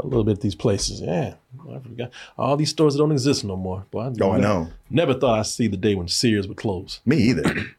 A 0.00 0.06
little 0.06 0.24
bit 0.24 0.32
at 0.32 0.40
these 0.40 0.56
places. 0.56 1.00
Yeah, 1.00 1.34
I 1.72 1.78
forgot. 1.78 2.10
All 2.36 2.56
these 2.56 2.70
stores 2.70 2.94
that 2.94 2.98
don't 2.98 3.12
exist 3.12 3.44
no 3.44 3.56
more. 3.56 3.86
Boy, 3.92 4.10
Oh, 4.20 4.32
I 4.32 4.38
know. 4.40 4.72
Never 4.90 5.14
thought 5.14 5.38
I'd 5.38 5.46
see 5.46 5.68
the 5.68 5.76
day 5.76 5.94
when 5.94 6.08
Sears 6.08 6.48
would 6.48 6.56
close. 6.56 7.00
Me 7.04 7.16
either. 7.18 7.44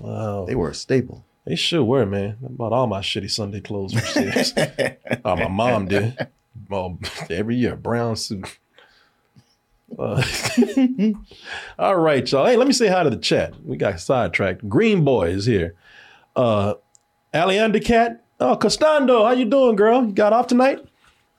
Wow. 0.00 0.46
they 0.46 0.54
were 0.54 0.70
a 0.70 0.74
staple. 0.74 1.26
They 1.44 1.56
sure 1.56 1.84
were, 1.84 2.06
man. 2.06 2.38
I 2.42 2.48
bought 2.48 2.72
all 2.72 2.86
my 2.86 3.00
shitty 3.00 3.30
Sunday 3.30 3.60
clothes 3.60 3.92
from 3.92 4.00
Sears. 4.00 4.54
oh, 5.26 5.36
my 5.36 5.48
mom 5.48 5.88
did. 5.88 6.26
Well, 6.70 6.98
every 7.28 7.56
year, 7.56 7.76
brown 7.76 8.16
suit. 8.16 8.58
Uh, 9.98 10.22
all 11.78 11.96
right, 11.96 12.32
y'all. 12.32 12.46
Hey, 12.46 12.56
let 12.56 12.66
me 12.66 12.72
say 12.72 12.88
hi 12.88 13.02
to 13.02 13.10
the 13.10 13.18
chat. 13.18 13.52
We 13.62 13.76
got 13.76 14.00
sidetracked. 14.00 14.66
Green 14.70 15.04
Boy 15.04 15.28
is 15.28 15.44
here. 15.44 15.74
Uh, 16.34 16.74
Alianda 17.34 17.84
Cat. 17.84 18.24
Oh, 18.40 18.56
Costando, 18.56 19.24
how 19.26 19.32
you 19.32 19.44
doing, 19.44 19.76
girl? 19.76 20.04
You 20.06 20.12
got 20.12 20.32
off 20.32 20.46
tonight? 20.46 20.80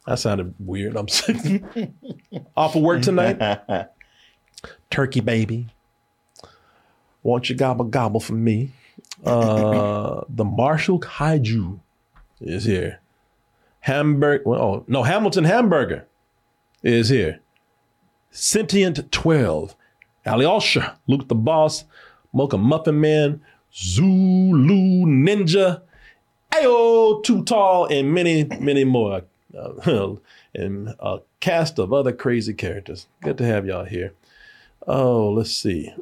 That 0.05 0.19
sounded 0.19 0.53
weird. 0.59 0.95
I'm 0.95 1.07
off 2.57 2.75
of 2.75 2.81
work 2.81 3.01
tonight. 3.01 3.41
Turkey 4.89 5.19
baby. 5.19 5.67
Won't 7.23 7.49
you 7.49 7.55
gobble 7.55 7.85
gobble 7.85 8.19
for 8.19 8.33
me? 8.33 8.71
Uh, 9.25 10.21
the 10.29 10.45
Marshall 10.45 10.99
Kaiju 10.99 11.79
is 12.39 12.65
here. 12.65 12.99
Hamburg. 13.79 14.41
Well, 14.45 14.61
oh 14.61 14.83
no, 14.87 15.03
Hamilton 15.03 15.43
Hamburger 15.43 16.05
is 16.83 17.09
here. 17.09 17.39
Sentient 18.29 19.11
12, 19.11 19.75
Alyosha, 20.25 20.97
Luke 21.07 21.27
the 21.29 21.35
Boss, 21.35 21.85
Mocha 22.33 22.57
Muffin 22.57 22.99
Man, 22.99 23.41
Zulu 23.73 25.05
Ninja, 25.05 25.81
Ayo 26.51 27.23
Too 27.23 27.43
Tall, 27.45 27.85
and 27.85 28.13
many, 28.13 28.43
many 28.59 28.83
more. 28.83 29.23
Uh, 29.57 30.15
and 30.53 30.89
a 30.99 31.19
cast 31.39 31.79
of 31.79 31.93
other 31.93 32.11
crazy 32.11 32.53
characters. 32.53 33.07
Good 33.21 33.37
to 33.37 33.45
have 33.45 33.65
y'all 33.65 33.85
here. 33.85 34.13
Oh, 34.87 35.29
let's 35.29 35.51
see. 35.51 35.93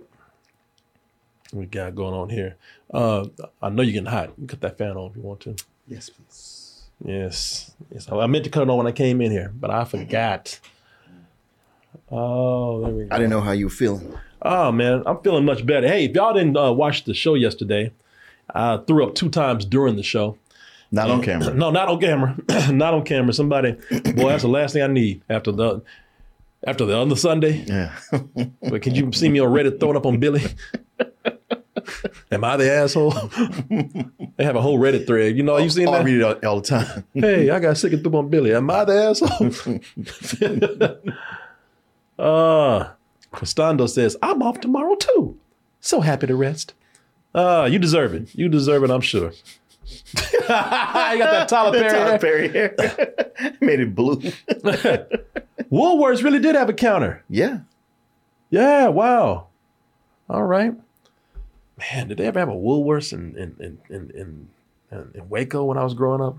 What 1.51 1.59
we 1.59 1.65
got 1.65 1.95
going 1.95 2.13
on 2.13 2.29
here. 2.29 2.55
Uh, 2.93 3.27
I 3.61 3.69
know 3.69 3.83
you're 3.83 3.93
getting 3.93 4.05
hot. 4.05 4.29
You 4.29 4.35
can 4.35 4.47
cut 4.47 4.61
that 4.61 4.77
fan 4.77 4.97
on 4.97 5.11
if 5.11 5.15
you 5.15 5.21
want 5.21 5.41
to. 5.41 5.55
Yes, 5.87 6.09
please. 6.09 6.83
Yes. 7.03 7.71
Yes. 7.91 8.11
I 8.11 8.27
meant 8.27 8.45
to 8.45 8.49
cut 8.49 8.63
it 8.63 8.69
on 8.69 8.77
when 8.77 8.87
I 8.87 8.91
came 8.91 9.21
in 9.21 9.31
here, 9.31 9.51
but 9.53 9.69
I 9.69 9.83
forgot. 9.85 10.59
Oh, 12.11 12.81
there 12.81 12.93
we 12.93 13.03
go. 13.05 13.15
I 13.15 13.17
didn't 13.17 13.31
know 13.31 13.41
how 13.41 13.51
you 13.51 13.65
were 13.65 13.71
feeling. 13.71 14.13
Oh 14.41 14.71
man, 14.71 15.03
I'm 15.05 15.19
feeling 15.21 15.45
much 15.45 15.65
better. 15.65 15.87
Hey, 15.87 16.05
if 16.05 16.15
y'all 16.15 16.33
didn't 16.33 16.57
uh, 16.57 16.71
watch 16.71 17.05
the 17.05 17.13
show 17.13 17.33
yesterday, 17.33 17.93
I 18.53 18.77
threw 18.77 19.05
up 19.05 19.15
two 19.15 19.29
times 19.29 19.65
during 19.65 19.95
the 19.95 20.03
show. 20.03 20.37
Not 20.93 21.09
on 21.09 21.21
camera. 21.23 21.53
No, 21.55 21.71
not 21.71 21.89
on 21.89 21.99
camera. 21.99 22.37
not 22.71 22.93
on 22.93 23.03
camera. 23.03 23.33
Somebody, 23.33 23.71
boy, 24.15 24.29
that's 24.29 24.43
the 24.43 24.47
last 24.47 24.73
thing 24.73 24.83
I 24.83 24.87
need 24.87 25.23
after 25.27 25.51
the 25.51 25.81
after 26.65 26.85
the 26.85 26.95
other 26.97 27.15
Sunday. 27.15 27.65
Yeah. 27.67 27.91
But 28.69 28.81
can 28.83 28.93
you 28.95 29.11
see 29.11 29.27
me 29.27 29.39
on 29.39 29.49
Reddit 29.51 29.79
throwing 29.79 29.97
up 29.97 30.05
on 30.05 30.19
Billy? 30.19 30.43
Am 32.31 32.43
I 32.43 32.57
the 32.57 32.71
asshole? 32.71 33.11
they 34.37 34.43
have 34.43 34.55
a 34.55 34.61
whole 34.61 34.77
Reddit 34.79 35.05
thread. 35.07 35.35
You 35.35 35.41
know, 35.43 35.57
you 35.57 35.69
seen 35.69 35.87
Oh, 35.87 35.93
I 35.93 35.97
that? 35.97 36.05
read 36.05 36.17
it 36.17 36.23
all, 36.23 36.35
all 36.49 36.61
the 36.61 36.67
time. 36.67 37.03
hey, 37.13 37.49
I 37.49 37.59
got 37.59 37.75
sick 37.77 37.91
and 37.93 38.03
threw 38.03 38.15
on 38.15 38.29
Billy. 38.29 38.53
Am 38.53 38.69
I 38.69 38.85
the 38.85 38.93
asshole? 38.93 39.49
uh, 42.19 42.89
Costando 43.33 43.89
says, 43.89 44.15
I'm 44.21 44.41
off 44.43 44.59
tomorrow 44.61 44.95
too. 44.95 45.37
So 45.81 46.01
happy 46.01 46.27
to 46.27 46.35
rest. 46.35 46.73
Uh, 47.33 47.67
you 47.69 47.79
deserve 47.79 48.13
it. 48.13 48.29
You 48.35 48.47
deserve 48.47 48.83
it, 48.83 48.91
I'm 48.91 49.01
sure. 49.01 49.31
you 50.33 50.47
got 50.47 51.17
that 51.19 51.49
Tyler 51.49 51.71
Perry. 51.71 51.89
Tyler 51.89 52.09
hair. 52.09 52.19
Perry 52.19 52.47
hair. 52.49 52.75
Made 53.61 53.79
it 53.79 53.95
blue. 53.95 54.15
Woolworths 55.71 56.23
really 56.23 56.39
did 56.39 56.55
have 56.55 56.69
a 56.69 56.73
counter. 56.73 57.23
Yeah. 57.29 57.59
Yeah, 58.49 58.87
wow. 58.87 59.47
All 60.29 60.43
right. 60.43 60.73
Man, 61.77 62.07
did 62.07 62.17
they 62.17 62.25
ever 62.25 62.39
have 62.39 62.49
a 62.49 62.53
Woolworths 62.53 63.13
in 63.13 63.35
in 63.35 63.55
in 63.59 63.79
in, 63.89 64.11
in, 64.11 64.49
in, 64.91 65.11
in 65.15 65.29
Waco 65.29 65.63
when 65.65 65.77
I 65.77 65.83
was 65.83 65.93
growing 65.93 66.21
up? 66.21 66.37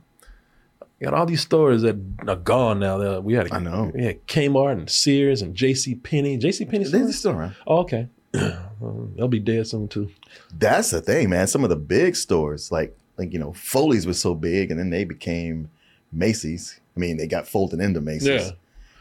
You 1.00 1.06
got 1.06 1.14
all 1.14 1.26
these 1.26 1.42
stores 1.42 1.82
that 1.82 1.96
are 2.26 2.36
gone 2.36 2.78
now. 2.78 3.18
We 3.20 3.34
had 3.34 3.52
I 3.52 3.58
know. 3.58 3.90
We 3.92 4.04
had 4.04 4.26
Kmart 4.26 4.72
and 4.72 4.88
Sears 4.88 5.42
and 5.42 5.54
J.C. 5.54 5.96
Penney. 5.96 6.36
J.C. 6.36 6.64
Penney. 6.64 6.84
They're 6.84 7.12
still 7.12 7.32
around. 7.32 7.56
Oh, 7.66 7.78
okay. 7.78 8.08
They'll 8.32 9.28
be 9.28 9.40
dead 9.40 9.66
soon 9.66 9.88
too. 9.88 10.10
That's 10.56 10.90
the 10.90 11.00
thing, 11.00 11.30
man. 11.30 11.46
Some 11.46 11.64
of 11.64 11.70
the 11.70 11.76
big 11.76 12.16
stores, 12.16 12.70
like 12.70 12.96
like 13.16 13.32
you 13.32 13.38
know, 13.38 13.52
Foley's 13.52 14.06
was 14.06 14.20
so 14.20 14.34
big, 14.34 14.70
and 14.70 14.78
then 14.78 14.90
they 14.90 15.04
became 15.04 15.70
Macy's. 16.12 16.80
I 16.96 17.00
mean, 17.00 17.16
they 17.16 17.26
got 17.26 17.48
folded 17.48 17.80
into 17.80 18.00
Macy's, 18.00 18.52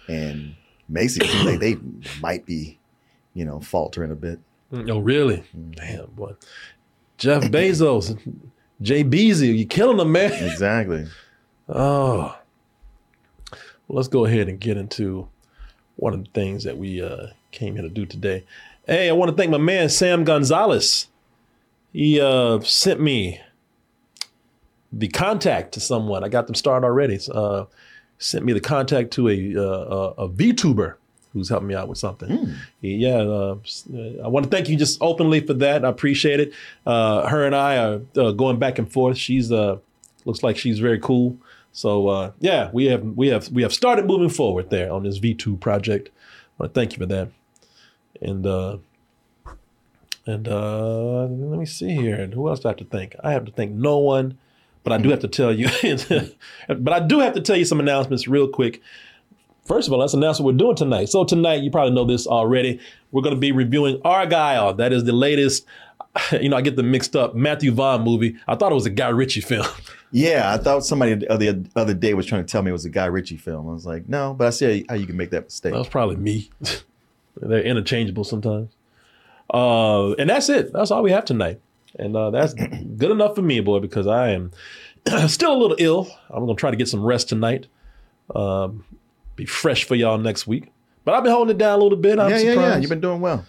and 0.07 0.55
Macy's 0.89 1.33
like 1.43 1.59
they 1.59 1.77
might 2.21 2.45
be, 2.45 2.79
you 3.33 3.45
know, 3.45 3.59
faltering 3.59 4.11
a 4.11 4.15
bit. 4.15 4.39
Oh, 4.71 4.99
really? 4.99 5.43
Damn, 5.71 6.07
boy. 6.07 6.33
Jeff 7.17 7.43
Bezos, 7.43 8.17
Jay 8.81 9.03
Beezy, 9.03 9.49
you 9.49 9.65
killing 9.65 9.97
them, 9.97 10.11
man. 10.11 10.31
Exactly. 10.31 11.05
Oh, 11.69 12.35
well, 13.87 13.97
let's 13.97 14.07
go 14.07 14.25
ahead 14.25 14.49
and 14.49 14.59
get 14.59 14.77
into 14.77 15.27
one 15.95 16.13
of 16.13 16.23
the 16.23 16.29
things 16.31 16.63
that 16.63 16.77
we 16.77 17.01
uh, 17.01 17.27
came 17.51 17.75
here 17.75 17.83
to 17.83 17.89
do 17.89 18.05
today. 18.05 18.43
Hey, 18.87 19.09
I 19.09 19.13
want 19.13 19.29
to 19.29 19.37
thank 19.37 19.51
my 19.51 19.57
man 19.57 19.89
Sam 19.89 20.23
Gonzalez. 20.23 21.07
He 21.93 22.19
uh, 22.19 22.59
sent 22.61 22.99
me 22.99 23.39
the 24.93 25.07
contact 25.07 25.73
to 25.73 25.79
someone. 25.79 26.23
I 26.23 26.29
got 26.29 26.45
them 26.47 26.55
started 26.55 26.85
already. 26.85 27.19
Uh, 27.33 27.65
sent 28.19 28.45
me 28.45 28.53
the 28.53 28.61
contact 28.61 29.11
to 29.11 29.27
a, 29.27 29.55
uh, 29.57 30.13
a, 30.17 30.29
VTuber 30.29 30.95
who's 31.33 31.49
helping 31.49 31.67
me 31.67 31.75
out 31.75 31.89
with 31.89 31.97
something. 31.97 32.53
Yeah, 32.79 33.17
uh, 33.17 33.57
I 34.23 34.27
want 34.27 34.45
to 34.45 34.49
thank 34.49 34.69
you 34.69 34.77
just 34.77 35.01
openly 35.01 35.39
for 35.41 35.55
that. 35.55 35.83
I 35.83 35.89
appreciate 35.89 36.39
it. 36.39 36.53
Uh, 36.85 37.27
her 37.27 37.45
and 37.45 37.55
I 37.55 37.77
are 37.77 38.01
uh, 38.15 38.31
going 38.31 38.59
back 38.59 38.77
and 38.77 38.89
forth. 38.89 39.17
She's 39.17 39.51
uh, 39.51 39.77
looks 40.25 40.43
like 40.43 40.57
she's 40.57 40.79
very 40.79 40.99
cool. 40.99 41.37
So 41.73 42.07
uh, 42.07 42.31
yeah, 42.39 42.69
we 42.71 42.85
have 42.85 43.03
we 43.03 43.27
have 43.27 43.49
we 43.49 43.63
have 43.63 43.73
started 43.73 44.05
moving 44.05 44.29
forward 44.29 44.69
there 44.69 44.93
on 44.93 45.03
this 45.03 45.19
V2 45.19 45.59
project. 45.59 46.09
I 46.09 46.63
want 46.63 46.73
to 46.73 46.79
thank 46.79 46.93
you 46.93 46.99
for 46.99 47.07
that. 47.07 47.29
And 48.21 48.45
uh, 48.45 48.77
and 50.25 50.47
uh, 50.47 51.23
let 51.23 51.59
me 51.59 51.65
see 51.65 51.95
here. 51.95 52.15
And 52.15 52.33
who 52.33 52.47
else 52.47 52.59
do 52.59 52.69
I 52.69 52.71
have 52.71 52.77
to 52.77 52.85
thank? 52.85 53.15
I 53.23 53.31
have 53.31 53.45
to 53.45 53.51
thank 53.51 53.71
no 53.71 53.97
one, 53.97 54.37
but 54.83 54.93
I 54.93 54.97
do 54.97 55.09
have 55.09 55.19
to 55.19 55.27
tell 55.27 55.53
you. 55.53 55.67
but 56.67 56.93
I 56.93 56.99
do 56.99 57.19
have 57.19 57.33
to 57.33 57.41
tell 57.41 57.55
you 57.55 57.65
some 57.65 57.79
announcements 57.79 58.27
real 58.27 58.47
quick. 58.47 58.81
First 59.65 59.87
of 59.87 59.93
all, 59.93 59.99
let's 59.99 60.13
announce 60.13 60.39
what 60.39 60.53
we're 60.53 60.57
doing 60.57 60.75
tonight. 60.75 61.05
So 61.09 61.23
tonight, 61.23 61.63
you 61.63 61.71
probably 61.71 61.93
know 61.93 62.03
this 62.03 62.27
already. 62.27 62.79
We're 63.11 63.21
going 63.21 63.35
to 63.35 63.39
be 63.39 63.53
reviewing 63.53 63.97
Argylle. 63.99 64.75
That 64.77 64.91
is 64.93 65.03
the 65.05 65.13
latest. 65.13 65.65
You 66.31 66.49
know, 66.49 66.57
I 66.57 66.61
get 66.61 66.75
them 66.75 66.91
mixed 66.91 67.15
up. 67.15 67.33
Matthew 67.33 67.71
Vaughn 67.71 68.03
movie. 68.03 68.35
I 68.47 68.53
thought 68.53 68.71
it 68.71 68.75
was 68.75 68.85
a 68.85 68.91
Guy 68.91 69.09
Ritchie 69.09 69.41
film. 69.41 69.65
Yeah, 70.15 70.53
I 70.53 70.57
thought 70.57 70.85
somebody 70.85 71.15
the 71.15 71.31
other, 71.31 71.63
other 71.75 71.95
day 71.95 72.13
was 72.13 72.27
trying 72.27 72.45
to 72.45 72.51
tell 72.51 72.61
me 72.61 72.69
it 72.69 72.73
was 72.73 72.85
a 72.85 72.89
Guy 72.91 73.07
Ritchie 73.07 73.37
film. 73.37 73.67
I 73.67 73.73
was 73.73 73.83
like, 73.83 74.07
no, 74.07 74.35
but 74.35 74.45
I 74.45 74.49
see 74.51 74.85
how 74.87 74.93
you 74.93 75.07
can 75.07 75.17
make 75.17 75.31
that 75.31 75.45
mistake. 75.45 75.73
That 75.73 75.79
was 75.79 75.89
probably 75.89 76.17
me. 76.17 76.51
They're 77.35 77.63
interchangeable 77.63 78.23
sometimes. 78.23 78.69
Uh, 79.51 80.11
and 80.13 80.29
that's 80.29 80.49
it. 80.49 80.71
That's 80.71 80.91
all 80.91 81.01
we 81.01 81.11
have 81.11 81.25
tonight. 81.25 81.59
And 81.97 82.15
uh, 82.15 82.31
that's 82.31 82.53
good 82.53 83.11
enough 83.11 83.35
for 83.35 83.41
me, 83.41 83.59
boy, 83.59 83.79
because 83.79 84.07
I 84.07 84.29
am 84.29 84.51
still 85.27 85.53
a 85.53 85.57
little 85.57 85.77
ill. 85.79 86.09
I'm 86.29 86.45
going 86.45 86.55
to 86.55 86.59
try 86.59 86.71
to 86.71 86.77
get 86.77 86.87
some 86.87 87.03
rest 87.03 87.29
tonight. 87.29 87.67
Um, 88.33 88.85
be 89.35 89.45
fresh 89.45 89.83
for 89.83 89.95
y'all 89.95 90.17
next 90.17 90.47
week. 90.47 90.71
But 91.05 91.15
I've 91.15 91.23
been 91.23 91.33
holding 91.33 91.55
it 91.55 91.59
down 91.59 91.79
a 91.79 91.83
little 91.83 91.97
bit. 91.97 92.19
I'm 92.19 92.29
yeah, 92.29 92.37
yeah, 92.37 92.51
surprised. 92.53 92.75
yeah. 92.75 92.77
You've 92.79 92.89
been 92.89 93.01
doing 93.01 93.21
well. 93.21 93.45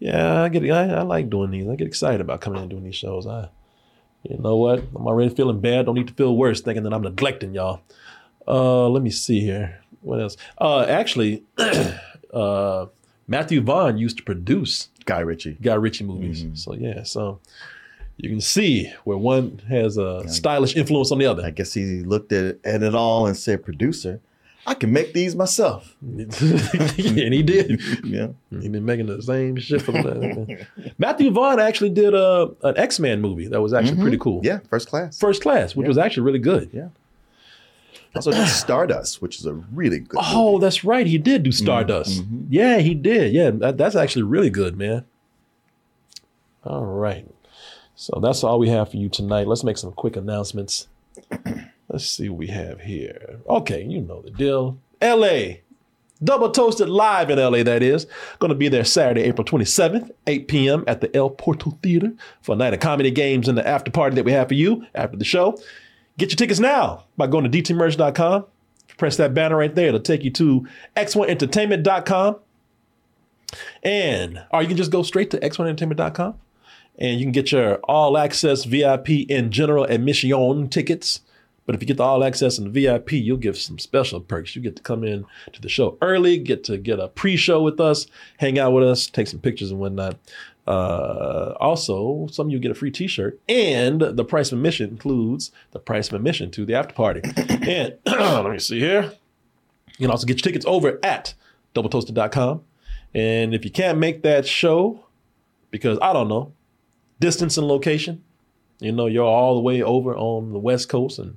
Yeah, 0.00 0.42
I 0.42 0.48
get. 0.48 0.68
I, 0.70 0.88
I 0.94 1.02
like 1.02 1.30
doing 1.30 1.50
these. 1.50 1.68
I 1.68 1.76
get 1.76 1.86
excited 1.86 2.20
about 2.20 2.40
coming 2.40 2.58
in 2.58 2.62
and 2.62 2.70
doing 2.70 2.84
these 2.84 2.96
shows. 2.96 3.26
I, 3.26 3.48
you 4.22 4.38
know 4.38 4.56
what? 4.56 4.80
I'm 4.94 5.06
already 5.06 5.34
feeling 5.34 5.60
bad. 5.60 5.86
Don't 5.86 5.94
need 5.94 6.08
to 6.08 6.14
feel 6.14 6.36
worse, 6.36 6.60
thinking 6.60 6.84
that 6.84 6.92
I'm 6.92 7.02
neglecting 7.02 7.54
y'all. 7.54 7.80
Uh, 8.46 8.88
let 8.88 9.02
me 9.02 9.10
see 9.10 9.40
here. 9.40 9.80
What 10.00 10.20
else? 10.20 10.36
Uh, 10.58 10.82
actually, 10.82 11.44
uh, 12.32 12.86
Matthew 13.26 13.60
Vaughn 13.60 13.98
used 13.98 14.16
to 14.18 14.22
produce 14.22 14.88
Guy 15.04 15.20
Ritchie. 15.20 15.58
Guy 15.60 15.74
Ritchie 15.74 16.04
movies. 16.04 16.46
So 16.54 16.74
yeah, 16.74 17.02
so 17.02 17.40
you 18.18 18.28
can 18.28 18.40
see 18.40 18.92
where 19.04 19.16
one 19.16 19.62
has 19.68 19.96
a 19.96 20.28
stylish 20.28 20.76
influence 20.76 21.12
on 21.12 21.18
the 21.18 21.26
other. 21.26 21.44
I 21.44 21.50
guess 21.50 21.72
he 21.72 22.02
looked 22.02 22.32
at 22.32 22.44
it, 22.44 22.60
at 22.64 22.82
it 22.82 22.94
all 22.94 23.26
and 23.26 23.36
said, 23.36 23.64
producer, 23.64 24.20
I 24.66 24.74
can 24.74 24.92
make 24.92 25.14
these 25.14 25.36
myself. 25.36 25.96
and 26.02 26.32
he 27.32 27.42
did. 27.42 27.80
Yeah. 28.04 28.28
He's 28.50 28.68
been 28.68 28.84
making 28.84 29.06
the 29.06 29.22
same 29.22 29.56
shit 29.56 29.82
for 29.82 29.92
the 29.92 30.66
Matthew 30.98 31.30
Vaughn 31.30 31.60
actually 31.60 31.90
did 31.90 32.14
a 32.14 32.50
an 32.62 32.76
X 32.76 32.98
Men 32.98 33.20
movie 33.20 33.46
that 33.48 33.60
was 33.60 33.72
actually 33.72 33.92
mm-hmm. 33.92 34.02
pretty 34.02 34.18
cool. 34.18 34.40
Yeah, 34.42 34.58
first 34.68 34.88
class. 34.88 35.18
First 35.18 35.42
Class, 35.42 35.76
which 35.76 35.86
was 35.86 35.98
actually 35.98 36.24
really 36.24 36.38
good. 36.38 36.70
Yeah. 36.72 36.88
Also 38.14 38.32
did 38.32 38.48
Stardust, 38.48 39.22
which 39.22 39.38
is 39.38 39.46
a 39.46 39.52
really 39.52 40.00
good 40.00 40.18
Oh, 40.20 40.52
movie. 40.52 40.62
that's 40.62 40.84
right. 40.84 41.06
He 41.06 41.18
did 41.18 41.42
do 41.44 41.50
mm-hmm. 41.50 41.64
Stardust. 41.64 42.22
Mm-hmm. 42.22 42.46
Yeah, 42.50 42.78
he 42.78 42.94
did. 42.94 43.32
Yeah, 43.32 43.50
that, 43.50 43.76
that's 43.78 43.94
actually 43.94 44.22
really 44.22 44.50
good, 44.50 44.76
man. 44.76 45.04
All 46.64 46.84
right. 46.84 47.26
So 48.00 48.20
that's 48.22 48.44
all 48.44 48.60
we 48.60 48.68
have 48.68 48.92
for 48.92 48.96
you 48.96 49.08
tonight. 49.08 49.48
Let's 49.48 49.64
make 49.64 49.76
some 49.76 49.90
quick 49.90 50.14
announcements. 50.14 50.86
Let's 51.88 52.06
see 52.06 52.28
what 52.28 52.38
we 52.38 52.46
have 52.46 52.80
here. 52.82 53.40
Okay, 53.48 53.82
you 53.82 54.00
know 54.00 54.22
the 54.22 54.30
deal. 54.30 54.78
LA. 55.02 55.56
Double 56.22 56.48
Toasted 56.48 56.88
live 56.88 57.28
in 57.28 57.40
LA, 57.40 57.64
that 57.64 57.82
is. 57.82 58.06
Going 58.38 58.50
to 58.50 58.54
be 58.54 58.68
there 58.68 58.84
Saturday, 58.84 59.22
April 59.22 59.44
27th, 59.44 60.12
8 60.28 60.46
p.m. 60.46 60.84
at 60.86 61.00
the 61.00 61.14
El 61.16 61.28
Portal 61.28 61.76
Theater 61.82 62.12
for 62.40 62.52
a 62.52 62.56
night 62.56 62.72
of 62.72 62.78
comedy 62.78 63.10
games 63.10 63.48
and 63.48 63.58
the 63.58 63.66
after 63.66 63.90
party 63.90 64.14
that 64.14 64.24
we 64.24 64.30
have 64.30 64.46
for 64.46 64.54
you 64.54 64.86
after 64.94 65.16
the 65.16 65.24
show. 65.24 65.60
Get 66.18 66.30
your 66.30 66.36
tickets 66.36 66.60
now 66.60 67.04
by 67.16 67.26
going 67.26 67.50
to 67.50 67.62
dtmerch.com. 67.62 68.44
Press 68.96 69.16
that 69.16 69.34
banner 69.34 69.56
right 69.56 69.74
there. 69.74 69.88
It'll 69.88 69.98
take 69.98 70.22
you 70.22 70.30
to 70.30 70.68
x1entertainment.com. 70.96 72.36
And, 73.82 74.44
or 74.52 74.62
you 74.62 74.68
can 74.68 74.76
just 74.76 74.92
go 74.92 75.02
straight 75.02 75.30
to 75.32 75.40
x1entertainment.com 75.40 76.38
and 76.98 77.18
you 77.18 77.24
can 77.24 77.32
get 77.32 77.52
your 77.52 77.76
all 77.84 78.18
access 78.18 78.64
VIP 78.64 79.30
and 79.30 79.50
general 79.50 79.84
admission 79.84 80.68
tickets. 80.68 81.20
But 81.64 81.74
if 81.74 81.82
you 81.82 81.86
get 81.86 81.98
the 81.98 82.02
all 82.02 82.24
access 82.24 82.56
and 82.56 82.66
the 82.66 82.70
VIP, 82.70 83.12
you'll 83.12 83.36
get 83.36 83.54
some 83.56 83.78
special 83.78 84.20
perks. 84.20 84.56
You 84.56 84.62
get 84.62 84.76
to 84.76 84.82
come 84.82 85.04
in 85.04 85.26
to 85.52 85.60
the 85.60 85.68
show 85.68 85.98
early, 86.00 86.38
get 86.38 86.64
to 86.64 86.78
get 86.78 86.98
a 86.98 87.08
pre-show 87.08 87.62
with 87.62 87.78
us, 87.78 88.06
hang 88.38 88.58
out 88.58 88.72
with 88.72 88.84
us, 88.84 89.06
take 89.06 89.28
some 89.28 89.38
pictures 89.38 89.70
and 89.70 89.78
whatnot. 89.78 90.16
Uh, 90.66 91.54
also, 91.60 92.26
some 92.30 92.46
of 92.46 92.52
you 92.52 92.58
get 92.58 92.70
a 92.70 92.74
free 92.74 92.90
T-shirt, 92.90 93.38
and 93.48 94.00
the 94.00 94.24
price 94.24 94.50
of 94.50 94.58
admission 94.58 94.90
includes 94.90 95.50
the 95.72 95.78
price 95.78 96.08
of 96.08 96.14
admission 96.14 96.50
to 96.52 96.64
the 96.64 96.74
after 96.74 96.94
party. 96.94 97.20
and 97.48 97.98
let 98.06 98.50
me 98.50 98.58
see 98.58 98.78
here. 98.78 99.12
You 99.98 100.06
can 100.06 100.10
also 100.10 100.26
get 100.26 100.38
your 100.38 100.42
tickets 100.42 100.66
over 100.66 100.98
at 101.02 101.34
doubletoasted.com. 101.74 102.62
And 103.14 103.54
if 103.54 103.64
you 103.64 103.70
can't 103.70 103.98
make 103.98 104.22
that 104.22 104.46
show, 104.46 105.04
because 105.70 105.98
I 106.00 106.12
don't 106.12 106.28
know, 106.28 106.52
distance 107.20 107.56
and 107.56 107.66
location, 107.66 108.22
you 108.80 108.92
know, 108.92 109.06
you're 109.06 109.24
all 109.24 109.54
the 109.54 109.60
way 109.60 109.82
over 109.82 110.16
on 110.16 110.52
the 110.52 110.58
West 110.58 110.88
Coast, 110.88 111.18
and 111.18 111.36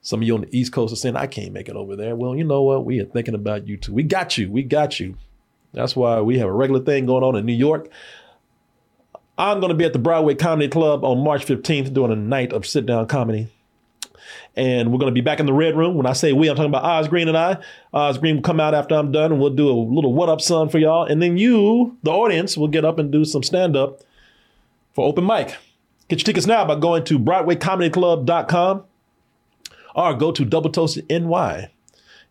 some 0.00 0.20
of 0.20 0.26
you 0.26 0.34
on 0.34 0.42
the 0.42 0.58
East 0.58 0.72
Coast 0.72 0.92
are 0.92 0.96
saying, 0.96 1.16
I 1.16 1.26
can't 1.26 1.52
make 1.52 1.68
it 1.68 1.76
over 1.76 1.94
there. 1.94 2.16
Well, 2.16 2.34
you 2.34 2.44
know 2.44 2.62
what? 2.62 2.84
We 2.84 3.00
are 3.00 3.04
thinking 3.04 3.34
about 3.34 3.68
you 3.68 3.76
too. 3.76 3.92
We 3.92 4.02
got 4.02 4.36
you. 4.36 4.50
We 4.50 4.62
got 4.62 4.98
you. 4.98 5.16
That's 5.72 5.94
why 5.94 6.20
we 6.20 6.38
have 6.38 6.48
a 6.48 6.52
regular 6.52 6.82
thing 6.82 7.06
going 7.06 7.22
on 7.22 7.36
in 7.36 7.46
New 7.46 7.52
York. 7.52 7.88
I'm 9.38 9.60
going 9.60 9.70
to 9.70 9.76
be 9.76 9.84
at 9.84 9.92
the 9.92 9.98
Broadway 9.98 10.34
Comedy 10.34 10.68
Club 10.68 11.04
on 11.04 11.24
March 11.24 11.46
15th 11.46 11.94
doing 11.94 12.12
a 12.12 12.16
night 12.16 12.52
of 12.52 12.66
sit 12.66 12.84
down 12.84 13.06
comedy. 13.06 13.48
And 14.54 14.92
we're 14.92 14.98
going 14.98 15.10
to 15.10 15.14
be 15.14 15.22
back 15.22 15.40
in 15.40 15.46
the 15.46 15.52
Red 15.52 15.76
Room. 15.76 15.94
When 15.94 16.04
I 16.04 16.12
say 16.12 16.32
we, 16.32 16.48
I'm 16.48 16.56
talking 16.56 16.70
about 16.70 16.84
Oz 16.84 17.08
Green 17.08 17.28
and 17.28 17.36
I. 17.36 17.58
Oz 17.94 18.18
Green 18.18 18.36
will 18.36 18.42
come 18.42 18.60
out 18.60 18.74
after 18.74 18.94
I'm 18.94 19.10
done 19.10 19.32
and 19.32 19.40
we'll 19.40 19.50
do 19.50 19.70
a 19.70 19.72
little 19.72 20.12
what 20.12 20.28
up 20.28 20.40
son 20.40 20.68
for 20.68 20.78
y'all. 20.78 21.04
And 21.04 21.22
then 21.22 21.38
you, 21.38 21.96
the 22.02 22.10
audience, 22.10 22.56
will 22.56 22.68
get 22.68 22.84
up 22.84 22.98
and 22.98 23.10
do 23.10 23.24
some 23.24 23.42
stand 23.42 23.76
up 23.76 24.00
for 24.92 25.06
open 25.06 25.26
mic. 25.26 25.56
Get 26.08 26.20
your 26.20 26.24
tickets 26.24 26.46
now 26.46 26.64
by 26.64 26.76
going 26.76 27.04
to 27.04 27.18
BroadwayComedyClub.com 27.18 28.84
or 29.94 30.14
go 30.14 30.32
to 30.32 30.44
Double 30.44 30.70
Toasted 30.70 31.08
NY. 31.08 31.70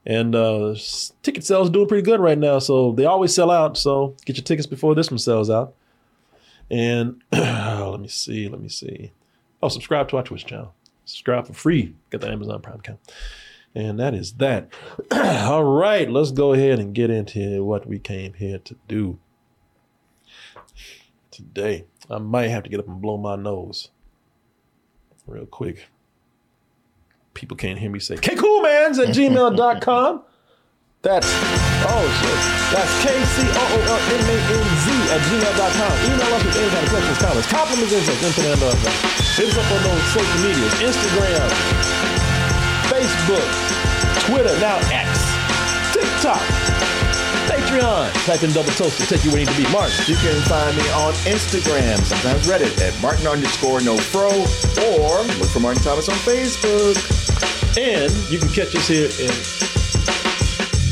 And 0.06 0.36
uh, 0.36 0.76
ticket 1.22 1.44
sales 1.44 1.70
are 1.70 1.72
doing 1.72 1.88
pretty 1.88 2.04
good 2.04 2.20
right 2.20 2.38
now, 2.38 2.60
so 2.60 2.92
they 2.92 3.06
always 3.06 3.34
sell 3.34 3.52
out. 3.52 3.78
So 3.78 4.16
get 4.26 4.38
your 4.38 4.44
tickets 4.44 4.68
before 4.68 4.96
this 4.96 5.12
one 5.12 5.20
sells 5.20 5.50
out. 5.50 5.76
And 6.70 7.22
let 7.32 8.00
me 8.00 8.08
see, 8.08 8.48
let 8.48 8.62
me 8.62 8.70
see. 8.70 9.12
Oh, 9.62 9.70
subscribe 9.70 10.10
to 10.10 10.18
our 10.18 10.24
Twitch 10.24 10.46
channel. 10.46 10.74
Subscribe 11.06 11.46
for 11.46 11.54
free. 11.54 11.96
Get 12.10 12.22
the 12.22 12.30
Amazon 12.30 12.62
Prime 12.62 12.80
account. 12.80 13.00
And 13.76 14.00
that 14.00 14.14
is 14.14 14.34
that. 14.34 14.70
All 15.12 15.64
right, 15.64 16.10
let's 16.10 16.32
go 16.32 16.54
ahead 16.54 16.80
and 16.80 16.96
get 16.96 17.10
into 17.10 17.64
what 17.64 17.88
we 17.88 18.00
came 18.00 18.34
here 18.34 18.58
to 18.60 18.76
do 18.88 19.20
today. 21.30 21.86
I 22.12 22.18
might 22.20 22.50
have 22.50 22.64
to 22.64 22.70
get 22.70 22.80
up 22.80 22.88
and 22.88 23.02
blow 23.02 23.18
my 23.18 23.36
nose 23.36 23.90
real 25.26 25.46
quick. 25.46 25.88
People 27.34 27.56
can't 27.56 27.80
hear 27.80 27.90
me 27.90 28.00
say 28.00 28.16
kcoolmanz 28.16 29.00
at 29.00 29.16
gmail.com. 29.16 30.24
That's, 31.02 31.26
oh 31.26 32.06
shit, 32.22 32.40
that's 32.70 32.94
K-C-O-O-L-M-A-N-Z 33.02 34.88
at 35.10 35.22
gmail.com. 35.26 35.94
Email 36.06 36.30
us 36.38 36.46
with 36.46 36.58
any 36.62 36.70
kind 36.70 36.86
of 36.86 36.90
questions, 36.94 37.18
comments, 37.18 37.50
compliments, 37.50 37.90
insults, 37.90 38.22
and. 38.22 38.62
Hit 39.34 39.50
us 39.50 39.58
up 39.58 39.66
on 39.66 39.82
those 39.82 40.06
social 40.14 40.40
medias, 40.46 40.74
Instagram, 40.78 41.50
Facebook, 42.86 43.50
Twitter, 44.30 44.54
now 44.62 44.78
X, 44.94 45.10
TikTok, 45.90 46.38
Patreon. 47.72 48.12
Type 48.26 48.44
in 48.44 48.52
double 48.52 48.72
toast 48.72 49.00
to 49.00 49.06
take 49.08 49.24
you 49.24 49.32
where 49.32 49.40
you 49.40 49.46
need 49.46 49.56
to 49.56 49.64
be. 49.64 49.72
Mark. 49.72 49.92
You 50.08 50.16
can 50.16 50.36
find 50.44 50.76
me 50.76 50.84
on 50.92 51.14
Instagram, 51.24 51.98
sometimes 52.04 52.48
Reddit, 52.48 52.80
at 52.82 53.00
Martin 53.02 53.28
underscore 53.28 53.82
no 53.82 53.98
fro, 53.98 54.28
or 54.28 55.24
look 55.40 55.50
for 55.50 55.60
Martin 55.60 55.82
Thomas 55.84 56.10
on 56.10 56.16
Facebook. 56.28 57.00
And 57.78 58.12
you 58.30 58.40
can 58.40 58.50
catch 58.50 58.76
us 58.76 58.88
here 58.88 59.08
in 59.08 59.32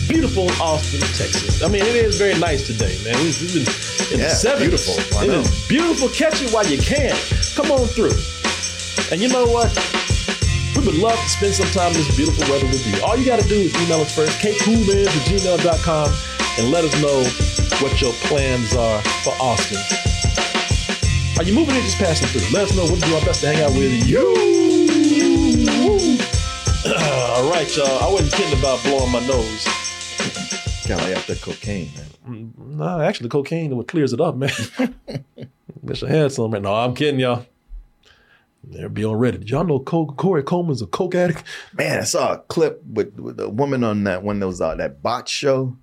beautiful 0.07 0.49
Austin, 0.61 1.01
Texas. 1.01 1.61
I 1.61 1.67
mean, 1.67 1.83
it 1.83 1.95
is 1.95 2.17
very 2.17 2.37
nice 2.39 2.65
today, 2.65 2.97
man. 3.03 3.15
We- 3.17 3.35
We've 3.39 3.53
been 3.53 4.13
in 4.13 4.19
Yeah, 4.19 4.29
the 4.29 4.35
70s. 4.35 4.59
beautiful. 4.59 5.19
I 5.19 5.25
It 5.25 5.29
is 5.45 5.49
beautiful. 5.67 6.09
Catch 6.09 6.41
it 6.41 6.51
while 6.51 6.65
you 6.65 6.77
can. 6.79 7.15
Come 7.55 7.71
on 7.71 7.87
through. 7.87 8.15
And 9.11 9.21
you 9.21 9.27
know 9.27 9.45
what? 9.45 9.69
We 10.75 10.85
would 10.85 10.95
love 10.95 11.19
to 11.19 11.29
spend 11.29 11.53
some 11.55 11.69
time 11.71 11.91
in 11.91 11.97
this 11.97 12.15
beautiful 12.15 12.43
weather 12.49 12.65
with 12.67 12.85
you. 12.87 13.03
All 13.03 13.17
you 13.17 13.25
got 13.25 13.39
to 13.41 13.47
do 13.47 13.55
is 13.55 13.75
email 13.83 14.01
us 14.01 14.15
first, 14.15 14.39
kcoolmanz 14.39 15.07
at 15.07 15.27
gmail.com, 15.27 16.13
and 16.59 16.69
let 16.71 16.83
us 16.83 16.93
know 17.01 17.23
what 17.81 18.01
your 18.01 18.11
plans 18.27 18.75
are 18.75 19.01
for 19.23 19.31
Austin. 19.39 19.77
Are 21.37 21.43
you 21.47 21.53
moving 21.55 21.73
or 21.73 21.79
just 21.79 21.97
passing 21.97 22.27
through? 22.27 22.41
Let 22.53 22.69
us 22.69 22.75
know. 22.75 22.83
We'll 22.83 22.99
do 22.99 23.15
our 23.15 23.21
best 23.21 23.39
to 23.41 23.47
hang 23.47 23.63
out 23.63 23.71
with 23.71 24.05
you. 24.05 24.19
All 26.85 27.49
right, 27.49 27.77
y'all. 27.77 28.03
I 28.03 28.11
wasn't 28.11 28.33
kidding 28.33 28.59
about 28.59 28.83
blowing 28.83 29.09
my 29.09 29.25
nose. 29.25 29.65
Like 30.89 31.15
after 31.15 31.35
cocaine, 31.35 31.91
man. 32.25 32.53
No, 32.57 32.99
actually, 32.99 33.29
cocaine 33.29 33.73
what 33.77 33.87
clears 33.87 34.11
it 34.11 34.19
up, 34.19 34.35
man. 34.35 34.51
Wish 35.81 36.03
I 36.03 36.09
had 36.09 36.33
some. 36.33 36.51
No, 36.51 36.75
I'm 36.75 36.93
kidding, 36.93 37.21
y'all. 37.21 37.45
They'll 38.63 38.89
be 38.89 39.05
on 39.05 39.15
Reddit. 39.15 39.39
Did 39.39 39.49
y'all 39.51 39.63
know 39.63 39.79
Co- 39.79 40.07
Korey 40.07 40.43
Coleman's 40.43 40.81
a 40.81 40.87
coke 40.87 41.15
addict? 41.15 41.43
Man, 41.73 41.99
I 41.99 42.03
saw 42.03 42.33
a 42.33 42.39
clip 42.39 42.83
with, 42.85 43.17
with 43.17 43.39
a 43.39 43.49
woman 43.49 43.83
on 43.83 44.03
that 44.03 44.23
one 44.23 44.39
that 44.39 44.47
was 44.47 44.59
uh, 44.59 44.75
that 44.75 45.01
bot 45.01 45.29
show 45.29 45.77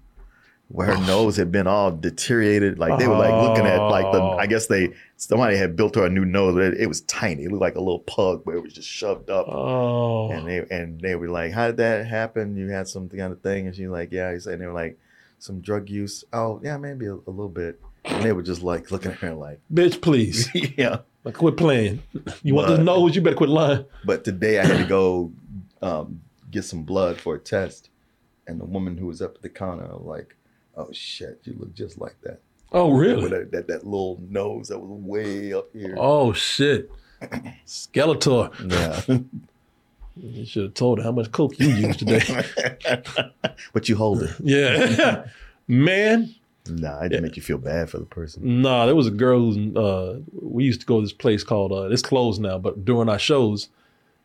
where 0.69 0.89
her 0.89 1.07
nose 1.07 1.37
had 1.37 1.53
been 1.53 1.67
all 1.67 1.93
deteriorated. 1.93 2.79
Like 2.79 2.99
they 2.99 3.07
were 3.07 3.17
like 3.17 3.33
looking 3.33 3.67
at 3.67 3.79
like 3.79 4.11
the 4.12 4.21
Oh. 4.21 4.37
I 4.37 4.47
guess 4.47 4.67
they 4.67 4.93
somebody 5.17 5.57
had 5.57 5.77
built 5.77 5.95
her 5.95 6.07
a 6.07 6.11
new 6.11 6.25
nose, 6.25 6.55
but 6.55 6.64
it, 6.64 6.81
it 6.81 6.87
was 6.87 7.03
tiny. 7.03 7.45
It 7.45 7.51
looked 7.51 7.61
like 7.61 7.77
a 7.77 7.81
little 7.81 8.01
pug 8.01 8.41
where 8.45 8.57
it 8.57 8.62
was 8.62 8.73
just 8.73 8.89
shoved 8.89 9.31
up. 9.31 9.47
Oh, 9.49 10.31
And 10.31 10.47
they 10.49 10.64
and 10.71 11.01
they 11.01 11.14
were 11.14 11.29
like, 11.29 11.53
How 11.53 11.69
did 11.69 11.77
that 11.79 12.07
happen? 12.07 12.57
You 12.57 12.69
had 12.69 12.89
some 12.89 13.09
kind 13.09 13.33
of 13.33 13.41
thing? 13.43 13.67
And 13.67 13.77
she's 13.77 13.89
like, 13.89 14.11
Yeah, 14.12 14.33
he 14.33 14.41
said 14.41 14.55
and 14.55 14.62
they 14.62 14.67
were 14.67 14.73
like, 14.73 14.99
some 15.39 15.61
drug 15.61 15.89
use. 15.91 16.25
Oh, 16.33 16.61
yeah, 16.64 16.79
maybe 16.79 17.07
a, 17.07 17.12
a 17.14 17.31
little 17.31 17.49
bit. 17.51 17.81
And 18.05 18.25
they 18.25 18.33
were 18.33 18.43
just 18.43 18.62
like 18.62 18.91
looking 18.91 19.12
at 19.12 19.19
her 19.19 19.35
like, 19.35 19.61
bitch, 19.73 20.01
please. 20.01 20.49
Yeah. 20.77 20.99
Like, 21.25 21.35
quit 21.35 21.57
playing. 21.57 22.03
You 22.43 22.55
want 22.55 22.69
this 22.69 22.79
But- 22.79 22.85
nose? 22.85 23.14
You 23.17 23.21
better 23.23 23.37
quit 23.37 23.51
lying. 23.51 23.85
But 24.05 24.25
today 24.25 24.59
I 24.61 24.64
had 24.67 24.79
to 24.79 24.85
go 24.87 25.33
um, 25.83 26.21
get 26.51 26.64
some 26.64 26.85
blood 26.85 27.21
for 27.21 27.35
a 27.35 27.39
test, 27.39 27.91
and 28.47 28.61
the 28.61 28.64
woman 28.64 28.97
who 28.97 29.07
was 29.07 29.21
up 29.21 29.35
at 29.35 29.43
the 29.43 29.49
counter 29.49 29.89
like, 29.93 30.37
"Oh 30.77 30.89
shit, 30.93 31.41
you 31.45 31.55
look 31.59 31.74
just 31.74 31.99
like 31.99 32.16
that." 32.22 32.41
Oh, 32.72 32.89
With 32.89 33.01
really? 33.09 33.29
that, 33.31 33.53
that 33.53 33.66
that 33.68 33.85
little 33.85 34.20
nose 34.29 34.68
that 34.68 34.79
was 34.79 34.91
way 34.91 35.53
up 35.53 35.68
here. 35.72 35.95
Oh, 35.99 36.33
shit. 36.33 36.91
Skeletor. 37.66 38.51
Yeah, 39.09 39.18
You 40.16 40.45
should 40.45 40.62
have 40.64 40.74
told 40.74 40.99
her 40.99 41.05
how 41.05 41.12
much 41.12 41.31
coke 41.33 41.59
you 41.61 41.68
used 41.68 42.01
today. 42.01 42.45
but 43.72 43.89
you 43.89 43.97
hold 43.97 44.22
it. 44.22 44.31
yeah. 44.43 45.27
Man, 45.68 46.35
Nah, 46.68 47.03
it 47.03 47.11
just 47.11 47.22
make 47.22 47.37
you 47.37 47.43
feel 47.43 47.59
bad 47.59 47.89
for 47.91 47.99
the 47.99 48.05
person. 48.05 48.62
Nah, 48.62 48.87
there 48.87 48.95
was 48.97 49.07
a 49.07 49.11
girl 49.12 49.39
who's 49.53 49.77
uh 49.77 50.18
we 50.43 50.64
used 50.64 50.81
to 50.81 50.87
go 50.87 50.97
to 51.01 51.03
this 51.07 51.12
place 51.12 51.45
called 51.45 51.70
uh 51.72 51.83
it's 51.91 52.03
closed 52.03 52.41
now, 52.41 52.59
but 52.59 52.85
during 52.85 53.09
our 53.09 53.18
shows, 53.18 53.68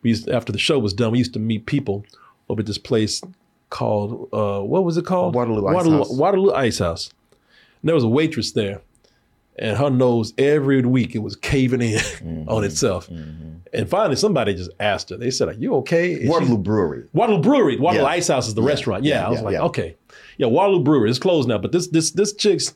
we 0.01 0.09
used 0.09 0.27
after 0.29 0.51
the 0.51 0.57
show 0.57 0.79
was 0.79 0.93
done, 0.93 1.11
we 1.11 1.19
used 1.19 1.33
to 1.33 1.39
meet 1.39 1.65
people 1.67 2.03
over 2.49 2.61
at 2.61 2.65
this 2.65 2.77
place 2.79 3.21
called 3.71 4.29
uh 4.31 4.59
what 4.61 4.83
was 4.83 4.97
it 4.97 5.05
called? 5.05 5.33
Waterloo 5.33 5.65
Ice 5.67 5.73
Waterloo, 5.73 5.97
House. 5.97 6.11
Waterloo 6.11 6.53
Ice 6.53 6.77
House. 6.79 7.09
And 7.81 7.87
there 7.87 7.95
was 7.95 8.03
a 8.03 8.07
waitress 8.07 8.51
there, 8.51 8.81
and 9.57 9.75
her 9.77 9.89
nose 9.89 10.33
every 10.37 10.81
week 10.81 11.15
it 11.15 11.19
was 11.19 11.35
caving 11.35 11.81
in 11.81 11.97
Mm-hmm. 11.99 12.47
on 12.49 12.63
itself. 12.63 13.09
And 13.09 13.89
finally 13.89 14.15
somebody 14.17 14.53
just 14.53 14.69
asked 14.79 15.09
her, 15.09 15.17
they 15.17 15.31
said, 15.31 15.47
Are 15.47 15.53
you 15.53 15.73
okay? 15.77 16.13
And 16.13 16.21
she- 16.23 16.27
Waterloo 16.29 16.57
Brewery. 16.59 17.05
Waterloo 17.13 17.41
Brewery. 17.41 17.77
Waterloo 17.79 18.03
Yeah. 18.05 18.09
Ice 18.11 18.27
House 18.27 18.47
is 18.47 18.53
the 18.53 18.61
Yeah. 18.61 18.67
restaurant. 18.67 19.03
Yeah, 19.05 19.21
Yeah, 19.21 19.27
I 19.27 19.29
was 19.31 19.41
like, 19.41 19.55
okay, 19.55 19.95
yeah, 20.37 20.47
Waterloo 20.47 20.83
Brewery 20.83 21.09
is 21.09 21.17
closed 21.19 21.47
now. 21.49 21.57
But 21.57 21.71
this 21.71 21.87
this 21.87 22.11
this 22.11 22.33
chick's, 22.33 22.73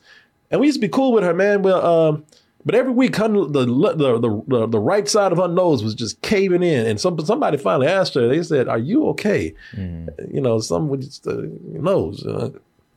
and 0.50 0.60
we 0.60 0.66
used 0.66 0.78
to 0.80 0.80
be 0.80 0.88
cool 0.88 1.12
with 1.12 1.22
her, 1.22 1.34
man. 1.34 1.62
Well, 1.62 1.84
um, 1.86 2.24
but 2.66 2.74
every 2.74 2.92
week, 2.92 3.14
her, 3.14 3.28
the, 3.28 3.46
the 3.46 3.64
the 3.64 4.42
the 4.48 4.66
the 4.66 4.80
right 4.80 5.08
side 5.08 5.30
of 5.30 5.38
her 5.38 5.46
nose 5.46 5.84
was 5.84 5.94
just 5.94 6.20
caving 6.22 6.64
in, 6.64 6.84
and 6.84 7.00
some 7.00 7.16
somebody 7.20 7.58
finally 7.58 7.86
asked 7.86 8.14
her. 8.14 8.26
They 8.26 8.42
said, 8.42 8.66
"Are 8.66 8.76
you 8.76 9.06
okay?" 9.10 9.54
You 9.76 10.40
know, 10.40 10.58
some 10.58 10.88
with 10.88 11.02
just 11.02 11.22
the 11.22 11.56
nose, 11.62 12.26
uh, 12.26 12.50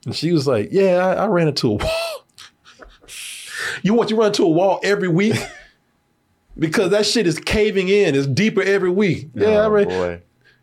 and 0.07 0.15
she 0.15 0.31
was 0.31 0.47
like, 0.47 0.69
"Yeah, 0.71 1.05
I, 1.05 1.13
I 1.13 1.27
ran 1.27 1.47
into 1.47 1.67
a 1.67 1.75
wall." 1.75 2.25
you 3.83 3.93
want 3.93 4.09
you 4.09 4.17
run 4.17 4.27
into 4.29 4.43
a 4.43 4.49
wall 4.49 4.79
every 4.83 5.07
week. 5.07 5.35
Because 6.57 6.91
that 6.91 7.05
shit 7.05 7.25
is 7.25 7.39
caving 7.39 7.87
in. 7.87 8.15
It's 8.15 8.27
deeper 8.27 8.61
every 8.61 8.89
week. 8.89 9.29
Yeah, 9.33 9.47
I 9.47 9.65
oh, 9.65 9.69
ran, 9.69 9.87
boy. 9.87 10.21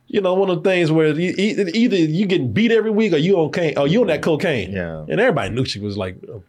you 0.08 0.20
know, 0.20 0.34
one 0.34 0.50
of 0.50 0.62
the 0.62 0.68
things 0.68 0.92
where 0.92 1.18
e- 1.18 1.34
either 1.38 1.96
you 1.96 2.26
getting 2.26 2.52
beat 2.52 2.70
every 2.70 2.90
week 2.90 3.14
or 3.14 3.16
you 3.16 3.38
on 3.38 3.50
cocaine, 3.50 3.78
or 3.78 3.86
you 3.86 4.02
on 4.02 4.08
that 4.08 4.20
cocaine. 4.20 4.72
Yeah. 4.72 5.06
And 5.08 5.18
everybody 5.18 5.54
knew 5.54 5.64
she 5.64 5.80
was 5.80 5.96
like, 5.96 6.18
uh, 6.30 6.40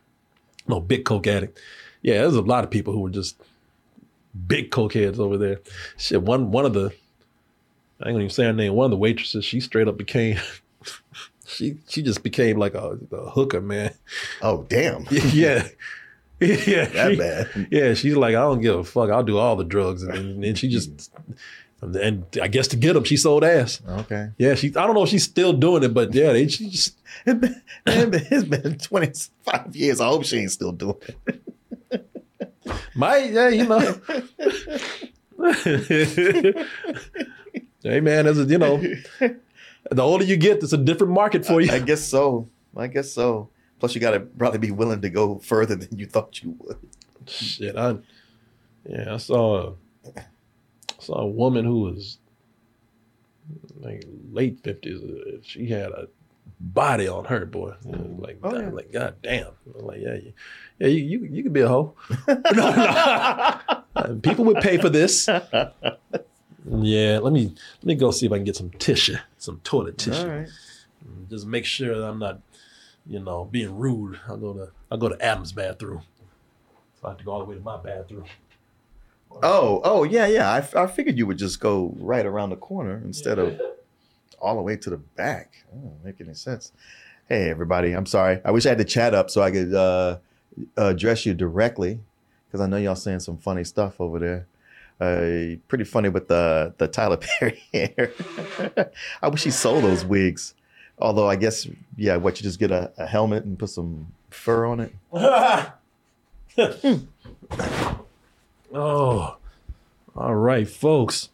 no, 0.67 0.81
big 0.81 1.05
coke 1.05 1.27
addict. 1.27 1.57
Yeah, 2.01 2.21
there's 2.21 2.35
a 2.35 2.41
lot 2.41 2.63
of 2.63 2.69
people 2.71 2.93
who 2.93 3.01
were 3.01 3.09
just 3.09 3.41
big 4.47 4.71
coke 4.71 4.93
heads 4.93 5.19
over 5.19 5.37
there. 5.37 5.59
Shit, 5.97 6.21
one 6.23 6.51
one 6.51 6.65
of 6.65 6.73
the, 6.73 6.85
I 8.01 8.09
ain't 8.09 8.13
gonna 8.15 8.19
even 8.19 8.29
say 8.29 8.45
her 8.45 8.53
name. 8.53 8.73
One 8.73 8.85
of 8.85 8.91
the 8.91 8.97
waitresses, 8.97 9.43
she 9.45 9.59
straight 9.59 9.87
up 9.87 9.97
became, 9.97 10.37
she 11.47 11.77
she 11.87 12.01
just 12.03 12.23
became 12.23 12.57
like 12.57 12.73
a, 12.75 12.97
a 13.11 13.29
hooker, 13.31 13.61
man. 13.61 13.93
Oh 14.41 14.63
damn. 14.69 15.05
yeah. 15.11 15.67
Yeah, 16.39 16.85
That 16.85 17.11
she- 17.13 17.17
bad. 17.17 17.67
Yeah, 17.71 17.93
she's 17.95 18.15
like, 18.15 18.35
I 18.35 18.41
don't 18.41 18.61
give 18.61 18.75
a 18.77 18.83
fuck. 18.83 19.09
I'll 19.09 19.23
do 19.23 19.39
all 19.39 19.55
the 19.55 19.63
drugs, 19.63 20.03
and, 20.03 20.13
then 20.13 20.43
and 20.43 20.55
she 20.55 20.67
just, 20.69 21.11
and 21.81 22.25
I 22.39 22.47
guess 22.47 22.67
to 22.67 22.75
get 22.75 22.93
them, 22.93 23.05
she 23.05 23.17
sold 23.17 23.43
ass. 23.43 23.81
Okay. 23.89 24.29
Yeah, 24.37 24.53
she. 24.53 24.67
I 24.67 24.85
don't 24.85 24.93
know 24.93 25.01
if 25.01 25.09
she's 25.09 25.23
still 25.23 25.51
doing 25.51 25.81
it, 25.81 25.95
but 25.95 26.13
yeah, 26.13 26.33
they, 26.33 26.47
she 26.47 26.69
just. 26.69 26.95
It's 27.25 27.55
it's 27.87 28.05
been- 28.05 28.27
it's 28.29 28.43
been 28.43 28.77
25 28.77 29.75
years. 29.75 29.99
I 29.99 30.09
hope 30.09 30.25
she 30.25 30.37
ain't 30.37 30.51
still 30.51 30.73
doing 30.73 30.97
it. 31.25 31.41
Might, 32.95 33.31
yeah, 33.31 33.49
you 33.49 33.67
know. 33.67 33.99
hey 37.83 37.99
man, 37.99 38.27
as 38.27 38.39
a, 38.39 38.43
you 38.45 38.57
know, 38.57 38.77
the 39.91 40.01
older 40.01 40.23
you 40.23 40.37
get, 40.37 40.63
it's 40.63 40.73
a 40.73 40.77
different 40.77 41.13
market 41.13 41.45
for 41.45 41.61
you. 41.61 41.71
I 41.71 41.79
guess 41.79 42.03
so. 42.03 42.49
I 42.75 42.87
guess 42.87 43.11
so. 43.11 43.49
Plus, 43.79 43.93
you 43.93 44.01
got 44.01 44.11
to 44.11 44.19
probably 44.19 44.59
be 44.59 44.71
willing 44.71 45.01
to 45.01 45.09
go 45.09 45.37
further 45.39 45.75
than 45.75 45.97
you 45.97 46.05
thought 46.05 46.41
you 46.41 46.55
would. 46.59 46.77
Shit, 47.27 47.75
I 47.75 47.97
yeah, 48.85 49.13
I 49.13 49.17
saw 49.17 49.73
a, 50.15 50.21
saw 50.99 51.19
a 51.19 51.27
woman 51.27 51.65
who 51.65 51.81
was 51.81 52.17
like 53.79 54.05
late 54.31 54.59
fifties. 54.63 55.01
She 55.43 55.67
had 55.67 55.91
a 55.91 56.07
body 56.59 57.07
on 57.07 57.25
her, 57.25 57.45
boy. 57.45 57.73
Like, 57.85 58.39
Oh, 58.43 58.59
yeah. 58.59 58.69
like, 58.69 58.91
god 58.91 59.15
damn. 59.21 59.47
I'm 59.77 59.85
like, 59.85 59.99
yeah, 60.01 60.13
you, 60.15 60.33
yeah, 60.79 60.87
you, 60.87 61.03
you, 61.03 61.19
you 61.31 61.43
could 61.43 61.53
be 61.53 61.61
a 61.61 61.67
hoe. 61.67 61.93
no, 62.27 62.41
no. 62.53 63.59
Uh, 63.97 64.13
People 64.21 64.45
would 64.45 64.57
pay 64.61 64.77
for 64.77 64.89
this. 64.89 65.27
Yeah, 66.69 67.19
let 67.19 67.31
me 67.31 67.45
let 67.81 67.83
me 67.85 67.95
go 67.95 68.11
see 68.11 68.25
if 68.25 68.31
I 68.33 68.35
can 68.35 68.43
get 68.43 68.57
some 68.57 68.71
tissue, 68.71 69.15
some 69.37 69.61
toilet 69.63 69.97
tissue. 69.97 70.19
All 70.21 70.27
right. 70.39 70.49
Just 71.29 71.45
make 71.47 71.63
sure 71.63 71.97
that 71.97 72.05
I'm 72.05 72.19
not, 72.19 72.41
you 73.05 73.19
know, 73.21 73.45
being 73.45 73.77
rude. 73.77 74.19
I'll 74.27 74.35
go 74.35 74.53
to 74.53 74.71
I'll 74.91 74.97
go 74.97 75.07
to 75.07 75.19
Adam's 75.23 75.53
bathroom. 75.53 76.01
So 76.99 77.07
I 77.07 77.11
have 77.11 77.19
to 77.19 77.23
go 77.23 77.31
all 77.31 77.39
the 77.39 77.45
way 77.45 77.55
to 77.55 77.61
my 77.61 77.77
bathroom. 77.77 78.25
Oh, 79.43 79.79
oh, 79.83 80.03
yeah, 80.03 80.25
yeah. 80.27 80.51
I, 80.51 80.83
I 80.83 80.87
figured 80.87 81.17
you 81.17 81.25
would 81.27 81.37
just 81.37 81.59
go 81.61 81.93
right 81.99 82.25
around 82.25 82.49
the 82.49 82.55
corner 82.57 83.01
instead 83.05 83.39
of 83.39 83.61
all 84.39 84.55
the 84.55 84.61
way 84.61 84.75
to 84.77 84.89
the 84.89 84.97
back. 84.97 85.65
Oh, 85.73 85.79
don't 85.81 86.05
make 86.05 86.21
any 86.21 86.33
sense. 86.33 86.71
Hey, 87.27 87.49
everybody. 87.49 87.93
I'm 87.93 88.05
sorry. 88.05 88.39
I 88.45 88.51
wish 88.51 88.65
I 88.65 88.69
had 88.69 88.77
the 88.77 88.85
chat 88.85 89.13
up 89.13 89.29
so 89.29 89.41
I 89.41 89.51
could 89.51 89.73
uh, 89.73 90.17
address 90.77 91.25
you 91.25 91.33
directly 91.33 91.99
because 92.47 92.61
I 92.61 92.67
know 92.67 92.77
y'all 92.77 92.95
saying 92.95 93.19
some 93.19 93.37
funny 93.37 93.63
stuff 93.63 93.99
over 93.99 94.19
there. 94.19 94.47
Uh, 94.99 95.57
pretty 95.67 95.83
funny 95.83 96.09
with 96.09 96.27
the 96.27 96.73
the 96.77 96.87
Tyler 96.87 97.17
Perry 97.39 97.61
hair. 97.71 98.11
I 99.21 99.27
wish 99.27 99.43
he 99.43 99.51
sold 99.51 99.83
those 99.83 100.03
wigs. 100.05 100.55
Although 100.99 101.29
I 101.29 101.35
guess, 101.35 101.67
yeah, 101.95 102.15
what 102.15 102.39
you 102.39 102.43
just 102.43 102.59
get 102.59 102.71
a, 102.71 102.91
a 102.97 103.05
helmet 103.05 103.43
and 103.43 103.59
put 103.59 103.69
some 103.69 104.07
fur 104.31 104.65
on 104.65 104.79
it. 104.79 104.93
Oh, 108.73 109.37
all 110.15 110.35
right, 110.35 110.67
folks. 110.67 111.29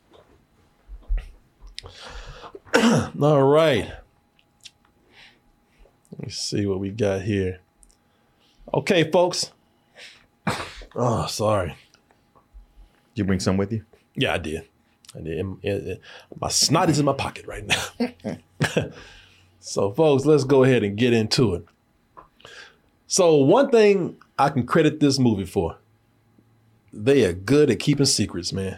all 3.22 3.44
right. 3.44 3.92
Let 6.12 6.22
me 6.22 6.30
see 6.30 6.66
what 6.66 6.80
we 6.80 6.90
got 6.90 7.22
here. 7.22 7.60
Okay, 8.74 9.10
folks. 9.10 9.52
Oh, 10.96 11.26
sorry. 11.26 11.70
Did 11.70 13.22
you 13.22 13.24
bring 13.24 13.40
some 13.40 13.58
with 13.58 13.72
you? 13.72 13.84
Yeah, 14.14 14.36
I 14.36 14.38
did. 14.38 14.68
I 15.18 15.22
did. 15.22 16.00
My 16.40 16.50
snot 16.50 16.92
is 16.92 17.00
in 17.00 17.06
my 17.06 17.14
pocket 17.14 17.48
right 17.48 17.66
now. 17.66 17.84
so, 19.60 19.92
folks, 19.92 20.26
let's 20.26 20.44
go 20.44 20.64
ahead 20.64 20.84
and 20.84 20.96
get 20.96 21.14
into 21.14 21.56
it. 21.56 21.66
So, 23.08 23.38
one 23.38 23.72
thing 23.72 24.18
I 24.38 24.50
can 24.50 24.68
credit 24.68 25.00
this 25.00 25.18
movie 25.18 25.46
for, 25.46 25.78
they 26.92 27.26
are 27.26 27.34
good 27.34 27.72
at 27.72 27.80
keeping 27.80 28.06
secrets, 28.06 28.54
man. 28.54 28.78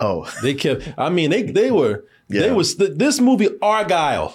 Oh, 0.00 0.30
They 0.42 0.54
kept. 0.54 0.92
I 0.96 1.08
mean, 1.10 1.30
they 1.30 1.42
they 1.42 1.70
were. 1.70 2.04
yeah. 2.28 2.42
They 2.42 2.50
was 2.52 2.74
th- 2.76 2.92
this 2.96 3.20
movie 3.20 3.48
Argylle 3.62 4.32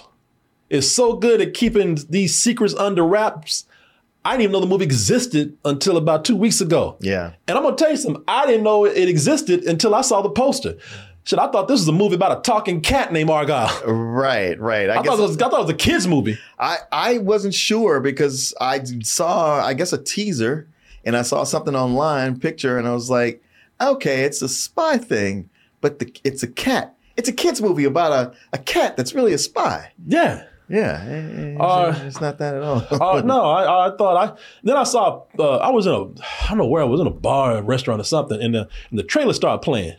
is 0.70 0.92
so 0.92 1.14
good 1.14 1.40
at 1.40 1.54
keeping 1.54 1.98
these 2.08 2.34
secrets 2.34 2.74
under 2.74 3.04
wraps. 3.04 3.66
I 4.24 4.32
didn't 4.32 4.42
even 4.42 4.52
know 4.52 4.60
the 4.60 4.66
movie 4.66 4.84
existed 4.84 5.56
until 5.66 5.96
about 5.98 6.24
two 6.24 6.34
weeks 6.36 6.60
ago. 6.62 6.96
yeah. 7.00 7.34
And 7.46 7.58
I'm 7.58 7.62
gonna 7.64 7.76
tell 7.76 7.90
you 7.90 7.96
something. 7.98 8.24
I 8.26 8.46
didn't 8.46 8.64
know 8.64 8.84
it 8.86 9.08
existed 9.08 9.64
until 9.64 9.94
I 9.94 10.00
saw 10.00 10.22
the 10.22 10.30
poster. 10.30 10.76
Shit, 11.26 11.38
I 11.38 11.50
thought 11.50 11.68
this 11.68 11.80
was 11.80 11.88
a 11.88 11.92
movie 11.92 12.16
about 12.16 12.38
a 12.38 12.42
talking 12.42 12.82
cat 12.82 13.10
named 13.10 13.30
Argylle. 13.30 13.70
Right, 13.86 14.60
right. 14.60 14.90
I, 14.90 14.96
I, 14.98 15.02
guess 15.02 15.06
thought 15.06 15.18
it 15.18 15.22
was, 15.22 15.36
I 15.40 15.48
thought 15.48 15.60
it 15.60 15.62
was 15.62 15.70
a 15.70 15.74
kids 15.74 16.06
movie. 16.06 16.38
I, 16.58 16.78
I 16.92 17.18
wasn't 17.18 17.54
sure 17.54 18.00
because 18.00 18.52
I 18.60 18.84
saw, 19.02 19.64
I 19.64 19.72
guess, 19.72 19.94
a 19.94 20.02
teaser 20.02 20.68
and 21.02 21.16
I 21.16 21.22
saw 21.22 21.44
something 21.44 21.74
online, 21.74 22.38
picture, 22.40 22.76
and 22.76 22.86
I 22.86 22.92
was 22.92 23.08
like, 23.08 23.42
okay, 23.80 24.24
it's 24.24 24.42
a 24.42 24.48
spy 24.50 24.98
thing, 24.98 25.48
but 25.84 25.98
the, 25.98 26.10
it's 26.24 26.42
a 26.42 26.48
cat. 26.48 26.96
It's 27.14 27.28
a 27.28 27.32
kid's 27.32 27.60
movie 27.60 27.84
about 27.84 28.12
a, 28.12 28.34
a 28.54 28.58
cat 28.58 28.96
that's 28.96 29.14
really 29.14 29.34
a 29.34 29.38
spy. 29.38 29.92
Yeah. 30.06 30.44
Yeah, 30.66 31.04
eh, 31.06 31.12
eh, 31.12 31.52
it's, 31.52 31.60
Uh, 31.60 32.04
it's 32.06 32.20
not 32.22 32.38
that 32.38 32.54
at 32.54 32.62
all. 32.62 32.82
Uh, 32.90 33.20
no, 33.24 33.42
I, 33.42 33.88
I 33.88 33.96
thought 33.98 34.16
I 34.16 34.40
then 34.62 34.78
I 34.78 34.84
saw 34.84 35.24
uh, 35.38 35.56
I 35.58 35.68
was 35.68 35.86
in 35.86 35.92
a 35.92 36.04
I 36.04 36.48
don't 36.48 36.56
know 36.56 36.66
where 36.66 36.80
I 36.80 36.86
was 36.86 37.00
in 37.02 37.06
a 37.06 37.10
bar, 37.10 37.58
a 37.58 37.62
restaurant 37.62 38.00
or 38.00 38.04
something, 38.04 38.40
and 38.40 38.54
the 38.54 38.66
and 38.88 38.98
the 38.98 39.02
trailer 39.02 39.34
started 39.34 39.58
playing, 39.58 39.96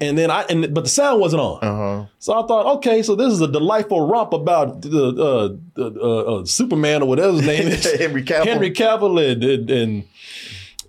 and 0.00 0.18
then 0.18 0.28
I 0.28 0.42
and 0.50 0.74
but 0.74 0.82
the 0.82 0.90
sound 0.90 1.20
wasn't 1.20 1.40
on. 1.40 1.62
Uh-huh. 1.62 2.06
So 2.18 2.32
I 2.32 2.44
thought, 2.48 2.66
okay, 2.78 3.00
so 3.04 3.14
this 3.14 3.32
is 3.32 3.40
a 3.40 3.46
delightful 3.46 4.08
romp 4.08 4.32
about 4.32 4.82
the 4.82 5.58
uh, 5.78 5.80
uh, 5.80 6.40
uh, 6.40 6.44
Superman 6.44 7.02
or 7.02 7.08
whatever 7.08 7.34
his 7.34 7.46
name 7.52 7.68
is, 7.68 7.92
Henry 7.92 8.24
Cavill. 8.24 8.44
Henry 8.44 8.72
Cavill, 8.72 9.32
and 9.32 9.70
and 9.70 10.04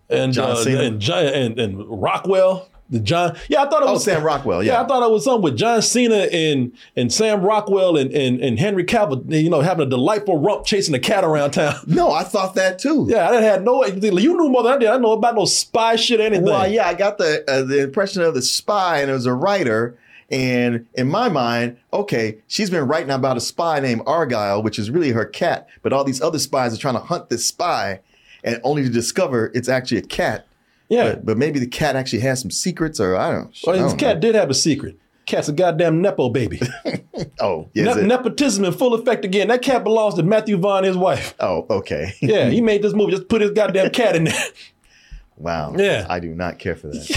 and 0.10 0.34
John 0.34 0.52
uh, 0.52 0.56
Cena. 0.56 0.82
and, 0.82 1.04
and 1.04 1.60
and 1.60 1.86
Rockwell. 1.88 2.68
The 2.90 3.00
John, 3.02 3.38
yeah, 3.50 3.64
I 3.64 3.70
thought 3.70 3.84
it 3.84 3.90
Oh, 3.90 3.94
was 3.94 4.04
Sam 4.06 4.24
Rockwell, 4.24 4.64
Yeah, 4.64 4.74
yeah. 4.74 4.82
I 4.82 4.88
thought 4.88 5.04
it 5.04 5.12
was 5.12 5.26
something 5.26 5.42
with 5.42 5.58
John 5.58 5.82
Cena 5.82 6.28
and 6.32 6.72
and 6.96 7.12
Sam 7.12 7.42
Rockwell 7.42 7.98
and 7.98 8.12
and, 8.14 8.40
and 8.40 8.58
Henry 8.58 8.86
Cavill, 8.86 9.30
you 9.30 9.50
know, 9.50 9.60
having 9.62 9.86
a 9.88 9.90
delightful 9.90 10.40
romp 10.40 10.66
chasing 10.66 10.96
a 10.96 11.00
cat 11.00 11.24
around 11.26 11.52
town. 11.52 11.76
No, 11.88 12.12
I 12.12 12.24
thought 12.24 12.56
that 12.56 12.80
too. 12.80 13.06
Yeah, 13.10 13.30
I 13.30 13.42
had 13.42 13.64
no. 13.66 13.84
You 13.86 14.38
knew 14.38 14.50
more 14.50 14.64
than 14.64 14.72
I 14.74 14.78
did. 14.78 14.88
I 14.88 14.92
didn't 14.94 15.02
know 15.04 15.12
about 15.14 15.36
no 15.36 15.46
spy 15.46 15.96
shit, 15.98 16.20
or 16.20 16.24
anything. 16.24 16.46
Well, 16.46 16.70
yeah, 16.72 16.88
I 16.88 16.94
got 16.94 17.18
the 17.18 17.44
uh, 17.50 17.64
the 17.64 17.82
impression 17.84 18.22
of 18.22 18.34
the 18.34 18.42
spy, 18.42 19.02
and 19.02 19.10
it 19.10 19.14
was 19.14 19.26
a 19.26 19.34
writer. 19.34 19.98
And 20.30 20.86
in 20.94 21.08
my 21.08 21.30
mind, 21.30 21.78
okay, 21.94 22.38
she's 22.48 22.70
been 22.70 22.86
writing 22.88 23.12
about 23.12 23.38
a 23.38 23.42
spy 23.42 23.80
named 23.80 24.02
Argylle, 24.02 24.62
which 24.64 24.78
is 24.78 24.92
really 24.92 25.12
her 25.12 25.24
cat. 25.26 25.68
But 25.82 25.94
all 25.94 26.04
these 26.04 26.22
other 26.22 26.40
spies 26.40 26.74
are 26.74 26.78
trying 26.78 26.96
to 26.96 27.00
hunt 27.00 27.30
this 27.30 27.46
spy, 27.48 28.02
and 28.44 28.60
only 28.64 28.84
to 28.84 28.90
discover 28.90 29.52
it's 29.56 29.70
actually 29.70 29.98
a 30.00 30.02
cat. 30.04 30.46
Yeah. 30.90 31.10
But, 31.10 31.26
but 31.26 31.38
maybe 31.38 31.60
the 31.60 31.68
cat 31.68 31.96
actually 31.96 32.20
has 32.22 32.42
some 32.42 32.52
secrets, 32.52 33.00
or 33.00 33.16
I 33.16 33.32
don't. 33.32 33.44
Know. 33.46 33.52
Well, 33.66 33.76
I 33.76 33.80
don't 33.80 33.98
cat 33.98 34.20
did 34.20 34.36
have 34.36 34.50
a 34.50 34.54
secret. 34.54 34.98
Cat's 35.26 35.50
a 35.50 35.54
goddamn 35.54 36.02
nepo 36.02 36.30
baby. 36.30 36.62
Oh, 37.40 37.68
yeah, 37.74 37.94
Ne- 37.96 38.06
nepotism 38.06 38.64
in 38.64 38.74
full 38.74 38.94
effect 38.94 39.26
again. 39.26 39.48
That 39.48 39.64
cat 39.64 39.84
belongs 39.84 40.14
to 40.16 40.24
Matthew 40.24 40.56
Vaughn, 40.56 40.84
his 40.84 40.96
wife. 40.96 41.34
oh, 41.40 41.66
okay. 41.70 42.14
Yeah, 42.22 42.50
he 42.50 42.62
made 42.72 42.84
this 42.84 42.94
movie. 42.94 43.12
Just 43.12 43.28
put 43.28 43.42
his 43.42 43.50
goddamn 43.52 43.90
cat 43.90 44.16
in 44.16 44.26
there. 44.26 44.44
wow. 45.36 45.74
Yeah. 45.76 46.06
I 46.10 46.20
do 46.20 46.30
not 46.36 46.60
care 46.60 46.76
for 46.76 46.88
that. 46.90 47.08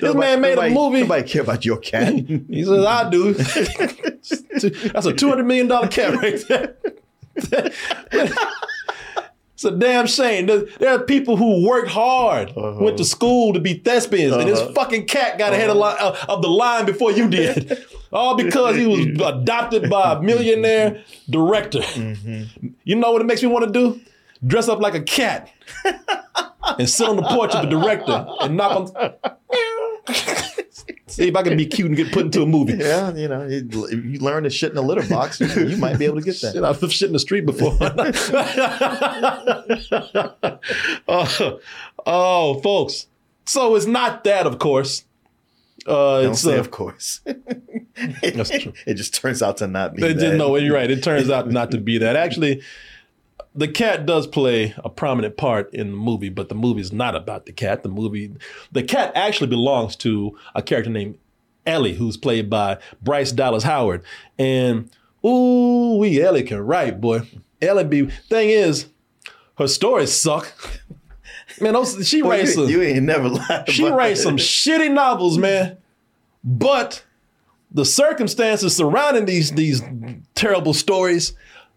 this 0.00 0.14
man 0.14 0.40
made 0.40 0.58
a 0.58 0.68
movie. 0.70 1.02
Nobody 1.02 1.28
care 1.28 1.42
about 1.42 1.64
your 1.64 1.78
cat. 1.78 2.12
He 2.14 2.64
says, 2.64 2.84
I 2.84 3.08
do. 3.08 3.34
That's 3.34 4.32
a 5.06 5.12
$200 5.12 5.46
million 5.46 5.68
cat 5.88 6.14
right 6.16 6.42
there. 6.48 6.76
It's 9.64 9.74
a 9.74 9.76
damn 9.76 10.06
shame. 10.06 10.46
There, 10.46 10.64
there 10.78 10.90
are 10.90 11.04
people 11.04 11.36
who 11.36 11.66
worked 11.66 11.88
hard, 11.88 12.50
uh-huh. 12.50 12.78
went 12.80 12.98
to 12.98 13.04
school 13.04 13.52
to 13.52 13.60
be 13.60 13.74
thespians, 13.74 14.34
and 14.34 14.48
this 14.48 14.58
uh-huh. 14.58 14.72
fucking 14.72 15.06
cat 15.06 15.38
got 15.38 15.52
ahead 15.52 15.70
of, 15.70 15.76
uh-huh. 15.76 16.10
li- 16.10 16.16
uh, 16.28 16.34
of 16.34 16.42
the 16.42 16.48
line 16.48 16.84
before 16.84 17.12
you 17.12 17.28
did. 17.28 17.78
All 18.12 18.36
because 18.36 18.76
he 18.76 18.86
was 18.86 19.00
adopted 19.24 19.88
by 19.88 20.14
a 20.14 20.20
millionaire 20.20 21.02
director. 21.30 21.78
Mm-hmm. 21.78 22.68
You 22.84 22.96
know 22.96 23.12
what 23.12 23.22
it 23.22 23.24
makes 23.24 23.42
me 23.42 23.48
want 23.48 23.64
to 23.66 23.72
do? 23.72 24.00
Dress 24.46 24.68
up 24.68 24.80
like 24.80 24.94
a 24.94 25.02
cat 25.02 25.50
and 26.78 26.90
sit 26.90 27.08
on 27.08 27.16
the 27.16 27.22
porch 27.22 27.54
of 27.54 27.62
the 27.62 27.70
director 27.70 28.26
and 28.40 28.56
knock 28.56 28.92
on. 28.96 30.34
See 31.06 31.24
if 31.28 31.36
I 31.36 31.42
can 31.42 31.56
be 31.56 31.66
cute 31.66 31.88
and 31.88 31.96
get 31.96 32.12
put 32.12 32.26
into 32.26 32.42
a 32.42 32.46
movie. 32.46 32.74
yeah, 32.74 33.12
you 33.14 33.28
know, 33.28 33.46
you, 33.46 33.68
if 33.86 34.04
you 34.04 34.18
learn 34.18 34.44
to 34.44 34.50
shit 34.50 34.72
in 34.72 34.78
a 34.78 34.82
litter 34.82 35.08
box, 35.08 35.40
you, 35.40 35.46
you 35.66 35.76
might 35.76 35.98
be 35.98 36.04
able 36.04 36.18
to 36.18 36.24
get 36.24 36.40
that. 36.40 36.52
Shit, 36.54 36.64
I've 36.64 36.92
shit 36.92 37.08
in 37.08 37.12
the 37.12 37.18
street 37.18 37.46
before. 37.46 37.76
oh, 41.08 41.60
oh, 42.06 42.60
folks. 42.60 43.06
So 43.44 43.74
it's 43.74 43.86
not 43.86 44.24
that, 44.24 44.46
of 44.46 44.58
course. 44.58 45.04
Uh, 45.86 46.22
Don't 46.22 46.32
it's 46.32 46.42
say, 46.42 46.56
uh, 46.56 46.60
of 46.60 46.70
course. 46.70 47.20
That's 47.24 48.50
true. 48.50 48.72
It 48.86 48.94
just 48.94 49.14
turns 49.14 49.42
out 49.42 49.56
to 49.58 49.66
not 49.66 49.94
be 49.94 50.02
They 50.02 50.12
that. 50.12 50.20
didn't 50.20 50.38
know. 50.38 50.54
You're 50.56 50.74
right. 50.74 50.90
It 50.90 51.02
turns 51.02 51.28
out 51.28 51.50
not 51.50 51.72
to 51.72 51.78
be 51.78 51.98
that. 51.98 52.14
Actually, 52.14 52.62
the 53.54 53.68
cat 53.68 54.06
does 54.06 54.26
play 54.26 54.74
a 54.82 54.88
prominent 54.88 55.36
part 55.36 55.72
in 55.74 55.90
the 55.90 55.96
movie, 55.96 56.28
but 56.30 56.48
the 56.48 56.54
movie 56.54 56.80
is 56.80 56.92
not 56.92 57.14
about 57.14 57.46
the 57.46 57.52
cat. 57.52 57.82
The 57.82 57.88
movie, 57.88 58.34
the 58.70 58.82
cat 58.82 59.12
actually 59.14 59.48
belongs 59.48 59.96
to 59.96 60.38
a 60.54 60.62
character 60.62 60.90
named 60.90 61.18
Ellie, 61.66 61.94
who's 61.94 62.16
played 62.16 62.48
by 62.48 62.78
Bryce 63.02 63.32
Dallas 63.32 63.64
Howard. 63.64 64.02
And 64.38 64.90
ooh, 65.24 65.98
we 65.98 66.20
Ellie 66.22 66.42
can 66.42 66.60
write, 66.60 67.00
boy. 67.00 67.22
Ellie 67.60 67.84
be 67.84 68.06
thing 68.06 68.50
is, 68.50 68.86
her 69.58 69.68
stories 69.68 70.12
suck. 70.12 70.52
Man, 71.60 71.74
those, 71.74 72.08
she 72.08 72.22
Boy, 72.22 72.30
writes 72.30 72.56
you, 72.56 72.62
some, 72.62 72.68
you 72.70 72.82
ain't 72.82 73.02
never 73.04 73.28
lied. 73.28 73.68
she 73.70 73.86
writes 73.86 74.22
some 74.22 74.36
shitty 74.38 74.90
novels, 74.90 75.36
man. 75.36 75.76
But 76.42 77.04
the 77.70 77.84
circumstances 77.84 78.74
surrounding 78.74 79.26
these 79.26 79.50
these 79.52 79.82
terrible 80.34 80.72
stories, 80.72 81.34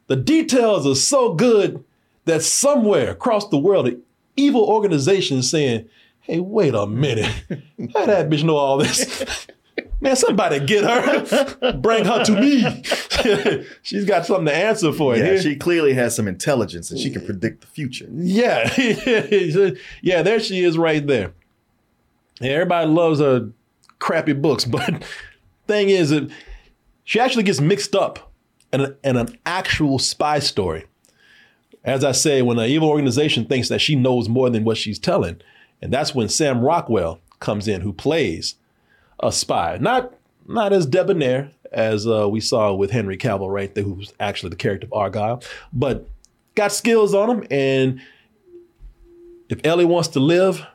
the 0.07 0.15
details 0.15 0.85
are 0.85 0.95
so 0.95 1.33
good 1.33 1.83
that 2.25 2.41
somewhere 2.43 3.11
across 3.11 3.47
the 3.49 3.57
world, 3.57 3.87
an 3.87 4.01
evil 4.35 4.63
organization 4.63 5.39
is 5.39 5.49
saying, 5.49 5.87
"Hey, 6.21 6.39
wait 6.39 6.73
a 6.73 6.87
minute, 6.87 7.25
how 7.93 8.05
that 8.05 8.29
bitch 8.29 8.43
know 8.43 8.57
all 8.57 8.77
this?" 8.77 9.47
Man, 10.01 10.15
somebody 10.15 10.59
get 10.59 10.83
her, 10.83 11.71
bring 11.81 12.05
her 12.05 12.23
to 12.23 12.39
me. 12.39 12.83
She's 13.81 14.05
got 14.05 14.25
something 14.25 14.45
to 14.45 14.55
answer 14.55 14.93
for. 14.93 15.15
Yeah, 15.15 15.23
here. 15.25 15.41
she 15.41 15.55
clearly 15.55 15.93
has 15.93 16.15
some 16.15 16.27
intelligence 16.27 16.91
and 16.91 16.99
she 16.99 17.09
can 17.09 17.25
predict 17.25 17.61
the 17.61 17.67
future. 17.67 18.07
Yeah, 18.11 18.71
yeah, 20.01 20.21
there 20.21 20.39
she 20.39 20.63
is 20.63 20.77
right 20.77 21.05
there. 21.05 21.33
Yeah, 22.39 22.51
everybody 22.51 22.89
loves 22.89 23.19
her 23.19 23.49
crappy 23.99 24.33
books, 24.33 24.63
but 24.65 25.03
thing 25.67 25.89
is, 25.89 26.09
that 26.09 26.29
she 27.03 27.19
actually 27.19 27.43
gets 27.43 27.59
mixed 27.59 27.95
up 27.95 28.31
in, 28.75 28.81
a, 28.81 28.95
in 29.03 29.17
an 29.17 29.37
actual 29.45 29.99
spy 29.99 30.39
story. 30.39 30.85
As 31.83 32.03
I 32.03 32.13
say, 32.13 32.41
when 32.41 32.57
an 32.59 32.69
evil 32.69 32.89
organization 32.89 33.45
thinks 33.45 33.69
that 33.69 33.81
she 33.81 33.95
knows 33.95 34.27
more 34.27 34.49
than 34.49 34.63
what 34.63 34.77
she's 34.77 34.99
telling, 34.99 35.41
and 35.81 35.93
that's 35.93 36.15
when 36.15 36.29
Sam 36.29 36.61
Rockwell 36.61 37.19
comes 37.39 37.67
in, 37.67 37.81
who 37.81 37.93
plays 37.93 38.55
a 39.19 39.31
spy, 39.31 39.77
not 39.79 40.13
not 40.47 40.73
as 40.73 40.85
debonair 40.85 41.51
as 41.71 42.07
uh, 42.07 42.29
we 42.29 42.39
saw 42.39 42.73
with 42.73 42.91
Henry 42.91 43.17
Cavill 43.17 43.51
right 43.51 43.73
there, 43.73 43.83
who's 43.83 44.13
actually 44.19 44.49
the 44.49 44.55
character 44.55 44.87
of 44.91 44.91
Argylle, 44.91 45.43
but 45.73 46.07
got 46.53 46.71
skills 46.71 47.13
on 47.13 47.29
him. 47.29 47.47
And 47.49 48.01
if 49.49 49.59
Ellie 49.65 49.85
wants 49.85 50.09
to 50.09 50.19
live, 50.19 50.65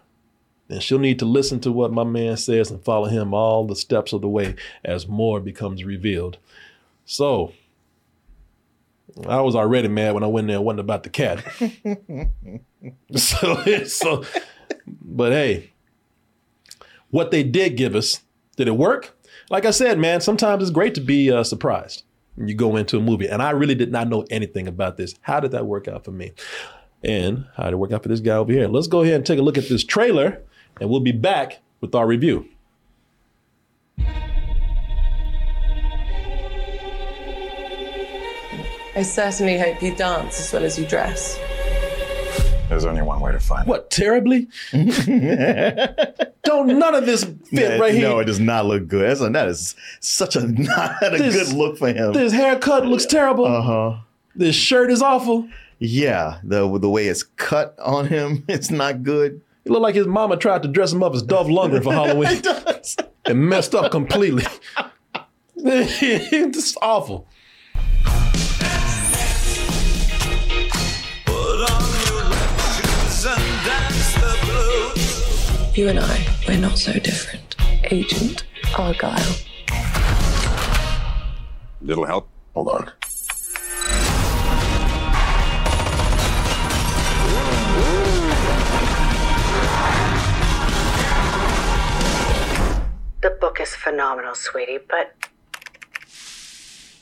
then 0.69 0.81
she'll 0.81 0.99
need 0.99 1.19
to 1.19 1.25
listen 1.25 1.61
to 1.61 1.73
what 1.73 1.93
my 1.93 2.05
man 2.05 2.37
says 2.37 2.71
and 2.71 2.83
follow 2.83 3.07
him 3.07 3.35
all 3.35 3.67
the 3.67 3.77
steps 3.77 4.13
of 4.13 4.21
the 4.21 4.29
way 4.29 4.55
as 4.85 5.09
more 5.09 5.41
becomes 5.41 5.85
revealed. 5.85 6.39
So 7.05 7.53
I 9.27 9.41
was 9.41 9.55
already 9.55 9.89
mad 9.89 10.15
when 10.15 10.23
I 10.23 10.27
went 10.27 10.47
there 10.47 10.57
and 10.57 10.65
wasn't 10.65 10.81
about 10.81 11.03
the 11.03 11.11
cat. 11.11 11.45
so, 13.17 13.85
so, 13.85 14.25
but 15.03 15.33
hey, 15.33 15.73
what 17.11 17.31
they 17.31 17.43
did 17.43 17.77
give 17.77 17.95
us, 17.95 18.21
did 18.57 18.69
it 18.69 18.77
work? 18.77 19.17
Like 19.51 19.65
I 19.65 19.71
said, 19.71 19.99
man, 19.99 20.21
sometimes 20.21 20.63
it's 20.63 20.71
great 20.71 20.95
to 20.95 21.01
be 21.01 21.31
uh, 21.31 21.43
surprised 21.43 22.05
when 22.37 22.49
you 22.49 22.55
go 22.55 22.77
into 22.77 22.97
a 22.97 23.01
movie. 23.01 23.29
And 23.29 23.43
I 23.43 23.51
really 23.51 23.75
did 23.75 23.91
not 23.91 24.09
know 24.09 24.25
anything 24.31 24.69
about 24.69 24.97
this. 24.97 25.15
How 25.23 25.41
did 25.41 25.51
that 25.53 25.67
work 25.67 25.89
out 25.89 26.05
for 26.05 26.13
me? 26.13 26.33
And 27.03 27.47
how 27.57 27.65
did 27.65 27.73
it 27.73 27.77
work 27.77 27.93
out 27.93 28.03
for 28.03 28.09
this 28.09 28.21
guy 28.21 28.37
over 28.37 28.53
here? 28.53 28.69
Let's 28.69 28.87
go 28.87 29.03
ahead 29.03 29.17
and 29.17 29.27
take 29.27 29.39
a 29.39 29.43
look 29.43 29.59
at 29.59 29.69
this 29.69 29.85
trailer, 29.85 30.43
and 30.81 30.91
we'll 30.91 31.01
be 31.01 31.13
back 31.13 31.61
with 31.81 31.95
our 31.95 32.07
review. 32.07 32.47
I 39.01 39.03
certainly 39.03 39.59
hope 39.59 39.83
you 39.83 39.95
dance 39.95 40.39
as 40.41 40.53
well 40.53 40.63
as 40.63 40.79
you 40.79 40.85
dress. 40.87 41.39
There's 42.69 42.85
only 42.85 43.01
one 43.01 43.19
way 43.21 43.33
to 43.33 43.41
find 43.41 43.67
it. 43.67 43.71
What, 43.71 43.89
terribly? 43.91 44.49
Don't 44.73 46.79
none 46.79 46.95
of 46.95 47.07
this 47.07 47.25
fit 47.25 47.39
Yeah, 47.53 47.79
right 47.79 47.95
here. 47.95 48.11
No, 48.11 48.19
it 48.19 48.27
does 48.27 48.41
not 48.41 48.67
look 48.67 48.89
good. 48.89 49.09
That's 49.09 49.23
a, 49.23 49.31
that 49.31 49.49
is 49.49 49.75
such 50.01 50.37
a 50.37 50.41
not 50.49 51.03
a 51.03 51.17
This- 51.17 51.49
good 51.49 51.57
look 51.57 51.79
for 51.79 51.89
him. 51.91 52.13
This 52.13 52.35
haircut 52.35 52.85
looks 52.85 53.07
terrible. 53.07 53.47
Uh 53.47 53.63
huh. 53.63 53.97
This 54.35 54.55
shirt 54.55 54.91
is 54.91 55.01
awful. 55.01 55.49
Yeah, 55.79 56.39
the 56.45 56.79
the 56.79 56.91
way 56.91 57.09
it's 57.09 57.23
cut 57.23 57.75
on 57.79 58.07
him, 58.07 58.45
it's 58.49 58.71
not 58.71 59.03
good. 59.03 59.41
It 59.65 59.73
looked 59.73 59.83
like 59.83 59.95
his 59.95 60.07
mama 60.07 60.37
tried 60.37 60.63
to 60.65 60.69
dress 60.69 60.93
him 60.93 61.03
up 61.03 61.15
as 61.15 61.23
Dolph 61.23 61.47
Lundgren 61.47 61.83
for 61.83 61.95
Halloween 61.95 62.33
it 62.33 62.43
does. 62.43 62.99
and 63.25 63.49
messed 63.49 63.75
up 63.75 63.91
completely. 63.91 64.45
it's 65.57 66.77
awful. 66.83 67.27
You 75.73 75.89
and 75.89 76.01
I, 76.01 76.27
we're 76.49 76.59
not 76.59 76.79
so 76.79 76.93
different. 76.93 77.55
Agent 77.93 78.45
Argylle. 78.73 79.47
Little 81.81 82.05
help? 82.05 82.29
Hold 82.55 82.69
on. 82.69 82.93
The 93.23 93.31
book 93.41 93.61
is 93.61 93.75
phenomenal, 93.77 94.35
sweetie, 94.35 94.79
but 94.89 95.15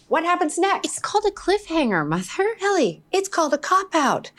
what 0.08 0.24
happens 0.24 0.58
next? 0.58 0.84
It's 0.86 0.98
called 0.98 1.24
a 1.26 1.30
cliffhanger, 1.30 2.06
Mother. 2.06 2.54
Ellie, 2.62 3.02
it's 3.12 3.28
called 3.28 3.54
a 3.54 3.58
cop 3.58 3.94
out. 3.94 4.30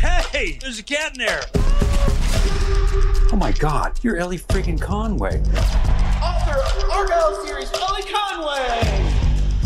Hey! 0.00 0.56
There's 0.62 0.78
a 0.78 0.82
cat 0.82 1.12
in 1.12 1.18
there! 1.18 1.42
Oh 3.32 3.36
my 3.38 3.52
god, 3.52 3.98
you're 4.02 4.16
Ellie 4.16 4.38
freaking 4.38 4.80
Conway. 4.80 5.42
Author 6.22 6.58
of 6.58 6.88
Argylle 6.88 7.46
series, 7.46 7.70
Ellie 7.74 8.02
Conway. 8.10 9.12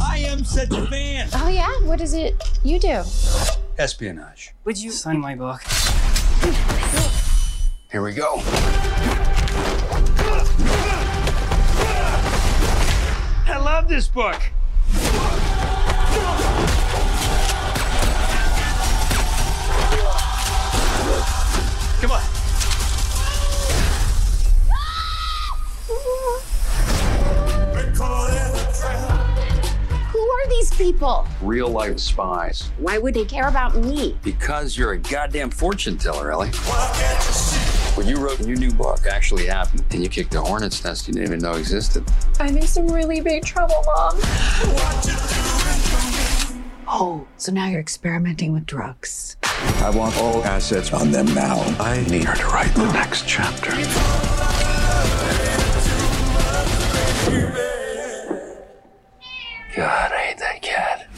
I 0.03 0.25
am 0.27 0.45
such 0.45 0.73
a 0.73 0.87
fan. 0.87 1.29
Oh, 1.35 1.47
yeah? 1.47 1.71
What 1.85 2.01
is 2.01 2.15
it 2.15 2.35
you 2.65 2.81
do? 2.81 3.05
Espionage. 3.79 4.55
Would 4.65 4.77
you 4.77 4.91
sign 4.91 5.21
my 5.21 5.37
book? 5.37 5.63
Here 7.93 8.03
we 8.03 8.13
go. 8.13 8.41
I 13.47 13.59
love 13.63 13.89
this 13.89 14.09
book. 14.09 14.43
Come 22.01 22.11
on. 22.11 22.23
Who 30.13 30.21
are 30.21 30.49
these 30.49 30.73
people? 30.75 31.27
Real 31.41 31.69
life 31.69 31.99
spies. 31.99 32.71
Why 32.79 32.99
would 32.99 33.15
they 33.15 33.25
care 33.25 33.49
about 33.49 33.77
me? 33.77 34.19
Because 34.23 34.77
you're 34.77 34.93
a 34.93 34.99
goddamn 34.99 35.51
fortune 35.51 35.97
teller, 35.97 36.31
Ellie. 36.31 36.51
What 37.95 38.07
you 38.07 38.17
wrote 38.17 38.41
in 38.41 38.49
your 38.49 38.59
new 38.59 38.73
book 38.73 39.07
actually 39.07 39.47
happened, 39.47 39.85
and 39.91 40.03
you 40.03 40.09
kicked 40.09 40.35
a 40.35 40.41
hornet's 40.41 40.85
nest 40.85 41.07
you 41.07 41.15
didn't 41.15 41.29
even 41.29 41.39
know 41.39 41.53
existed. 41.53 42.05
I'm 42.41 42.57
in 42.57 42.67
some 42.67 42.89
really 42.89 43.21
big 43.21 43.45
trouble, 43.45 43.85
Mom. 43.87 44.19
Oh, 46.87 47.27
so 47.39 47.51
now 47.51 47.67
you're 47.67 47.81
experimenting 47.81 48.53
with 48.53 48.67
drugs. 48.67 49.37
I 49.43 49.91
want 49.91 50.17
all 50.19 50.45
assets 50.45 50.93
on 50.93 51.11
them 51.11 51.27
now. 51.35 51.61
I 51.81 52.05
need 52.11 52.25
her 52.25 52.35
to 52.35 52.47
write 52.47 52.75
the 52.75 52.91
next 52.93 53.27
chapter. 53.27 53.71
God, 59.77 60.13
I 60.13 60.19
hate 60.19 60.39
that 60.39 60.63
cat. 60.63 61.09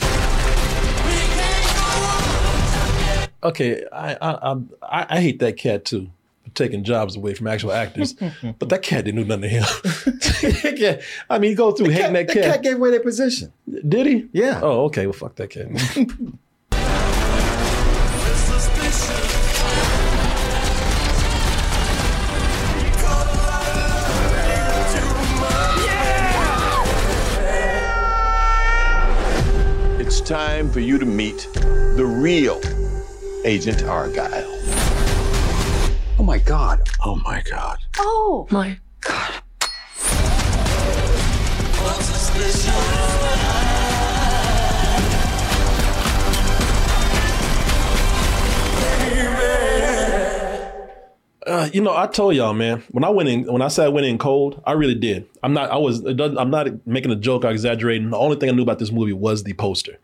Okay, 3.43 3.85
I 3.93 4.15
I, 4.15 4.53
I 4.53 4.57
I 4.83 5.07
I 5.17 5.21
hate 5.21 5.41
that 5.41 5.57
cat 5.57 5.85
too. 5.85 6.11
For 6.57 6.65
Taking 6.65 6.85
jobs 6.85 7.17
away 7.17 7.35
from 7.35 7.49
actual 7.49 7.73
actors, 7.73 8.15
but 8.59 8.71
that 8.71 8.83
cat 8.83 9.05
didn't 9.05 9.21
do 9.21 9.27
nothing 9.29 9.43
to 9.43 9.49
him. 9.49 11.01
I 11.31 11.39
mean, 11.39 11.51
he 11.51 11.55
goes 11.55 11.77
through 11.79 11.91
hating 11.91 12.15
that 12.15 12.29
The 12.29 12.33
cat. 12.33 12.45
cat 12.45 12.63
gave 12.63 12.77
away 12.77 12.91
their 12.93 13.01
position. 13.01 13.53
Did 13.87 14.07
he? 14.07 14.29
Yeah. 14.33 14.61
Oh, 14.63 14.85
okay. 14.87 15.07
Well, 15.07 15.13
fuck 15.13 15.35
that 15.37 15.51
cat. 15.51 15.69
It's 29.99 30.21
time 30.21 30.71
for 30.71 30.81
you 30.81 30.99
to 30.99 31.05
meet 31.07 31.49
the 31.53 32.07
real 32.07 32.61
Agent 33.45 33.79
Argylle. 33.79 34.56
My 36.27 36.39
God. 36.39 36.81
Oh 37.05 37.15
my 37.25 37.41
God. 37.49 37.79
Oh, 37.99 38.49
My 38.51 38.77
God. 39.01 39.43
Uh, 51.47 51.71
you 51.73 51.81
know, 51.81 51.97
I 51.97 52.09
told 52.09 52.35
y'all, 52.35 52.53
man. 52.53 52.83
When 52.91 53.05
I 53.05 53.09
went 53.09 53.29
in, 53.29 53.45
when 53.45 53.63
I 53.63 53.69
said 53.69 53.87
I 53.87 53.89
went 53.89 54.05
in 54.05 54.19
cold, 54.19 54.61
I 54.67 54.73
really 54.73 54.97
did. 54.97 55.29
I'm 55.45 55.53
not. 55.53 55.71
I 55.71 55.77
was. 55.77 56.05
It 56.05 56.21
I'm 56.21 56.51
not 56.51 56.85
making 56.85 57.13
a 57.13 57.17
joke 57.17 57.45
or 57.45 57.51
exaggerating. 57.51 58.11
The 58.11 58.17
only 58.17 58.37
thing 58.37 58.49
I 58.49 58.53
knew 58.53 58.65
about 58.65 58.81
this 58.81 58.91
movie 58.91 59.13
was 59.13 59.45
the 59.45 59.53
poster, 59.53 59.97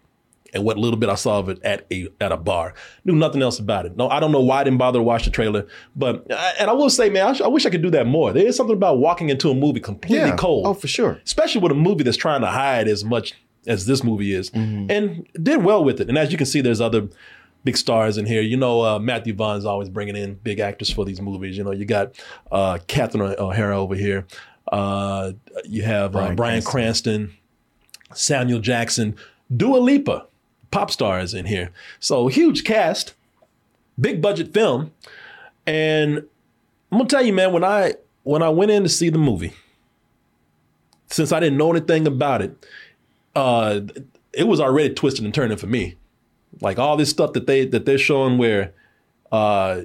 and 0.54 0.64
what 0.64 0.76
little 0.78 0.98
bit 0.98 1.08
I 1.08 1.14
saw 1.14 1.38
of 1.38 1.48
it 1.48 1.62
at 1.64 1.86
a 1.92 2.08
at 2.20 2.32
a 2.32 2.36
bar. 2.36 2.74
Knew 3.04 3.14
nothing 3.14 3.40
else 3.42 3.58
about 3.58 3.86
it. 3.86 3.96
No, 3.96 4.08
I 4.08 4.20
don't 4.20 4.32
know 4.32 4.40
why 4.40 4.60
I 4.60 4.64
didn't 4.64 4.78
bother 4.78 4.98
to 4.98 5.02
watch 5.02 5.24
the 5.24 5.30
trailer. 5.30 5.66
But 5.96 6.30
uh, 6.30 6.52
and 6.58 6.68
I 6.70 6.72
will 6.72 6.90
say, 6.90 7.08
man, 7.10 7.26
I, 7.26 7.32
sh- 7.32 7.40
I 7.40 7.48
wish 7.48 7.64
I 7.66 7.70
could 7.70 7.82
do 7.82 7.90
that 7.90 8.06
more. 8.06 8.32
There 8.32 8.46
is 8.46 8.56
something 8.56 8.76
about 8.76 8.98
walking 8.98 9.30
into 9.30 9.50
a 9.50 9.54
movie 9.54 9.80
completely 9.80 10.28
Yeah. 10.28 10.36
cold. 10.36 10.66
Oh, 10.66 10.74
for 10.74 10.88
sure. 10.88 11.20
especially 11.24 11.60
with 11.62 11.72
a 11.72 11.76
movie 11.76 12.04
that's 12.04 12.16
trying 12.16 12.40
to 12.42 12.48
hide 12.48 12.88
as 12.88 13.04
much 13.04 13.34
as 13.66 13.86
this 13.86 14.02
movie 14.02 14.34
is, 14.34 14.50
and 14.54 15.26
did 15.40 15.62
well 15.64 15.84
with 15.84 16.00
it. 16.00 16.08
And 16.08 16.18
as 16.18 16.32
you 16.32 16.36
can 16.38 16.46
see, 16.46 16.60
there's 16.60 16.80
other 16.80 17.08
big 17.64 17.76
stars 17.76 18.18
in 18.18 18.26
here. 18.26 18.42
You 18.42 18.56
know, 18.56 18.80
uh, 18.82 18.98
Matthew 18.98 19.34
Vaughn's 19.34 19.64
always 19.64 19.88
bringing 19.88 20.16
in 20.16 20.34
big 20.34 20.58
actors 20.58 20.90
for 20.92 21.04
these 21.04 21.20
movies. 21.20 21.56
You 21.56 21.62
know, 21.62 21.70
you 21.70 21.84
got 21.84 22.20
uh, 22.50 22.78
Catherine 22.88 23.36
O'Hara 23.38 23.78
over 23.80 23.94
here. 23.94 24.26
Uh, 24.70 25.32
you 25.64 25.82
have 25.82 26.16
uh, 26.16 26.34
Bryan 26.34 26.62
Cranston, 26.62 27.32
Samuel 28.14 28.58
Jackson, 28.60 29.16
Dua 29.54 29.76
Lipa, 29.78 30.26
pop 30.72 30.90
stars 30.90 31.34
in 31.34 31.46
here. 31.46 31.70
So 32.00 32.26
huge 32.26 32.64
cast, 32.64 33.14
big 34.00 34.20
budget 34.20 34.52
film, 34.52 34.90
and 35.66 36.18
I'm 36.90 36.98
gonna 36.98 37.08
tell 37.08 37.24
you, 37.24 37.32
man, 37.32 37.52
when 37.52 37.62
I 37.62 37.94
when 38.24 38.42
I 38.42 38.48
went 38.48 38.72
in 38.72 38.82
to 38.82 38.88
see 38.88 39.08
the 39.08 39.18
movie, 39.18 39.52
since 41.06 41.30
I 41.30 41.38
didn't 41.38 41.58
know 41.58 41.70
anything 41.70 42.06
about 42.06 42.42
it, 42.42 42.66
uh, 43.36 43.80
it 44.32 44.48
was 44.48 44.60
already 44.60 44.92
twisted 44.94 45.24
and 45.24 45.32
turning 45.32 45.56
for 45.56 45.66
me. 45.68 45.96
Like 46.60 46.78
all 46.78 46.96
this 46.96 47.10
stuff 47.10 47.32
that 47.34 47.46
they 47.46 47.64
that 47.66 47.86
they're 47.86 47.98
showing 47.98 48.36
where, 48.38 48.72
uh, 49.30 49.82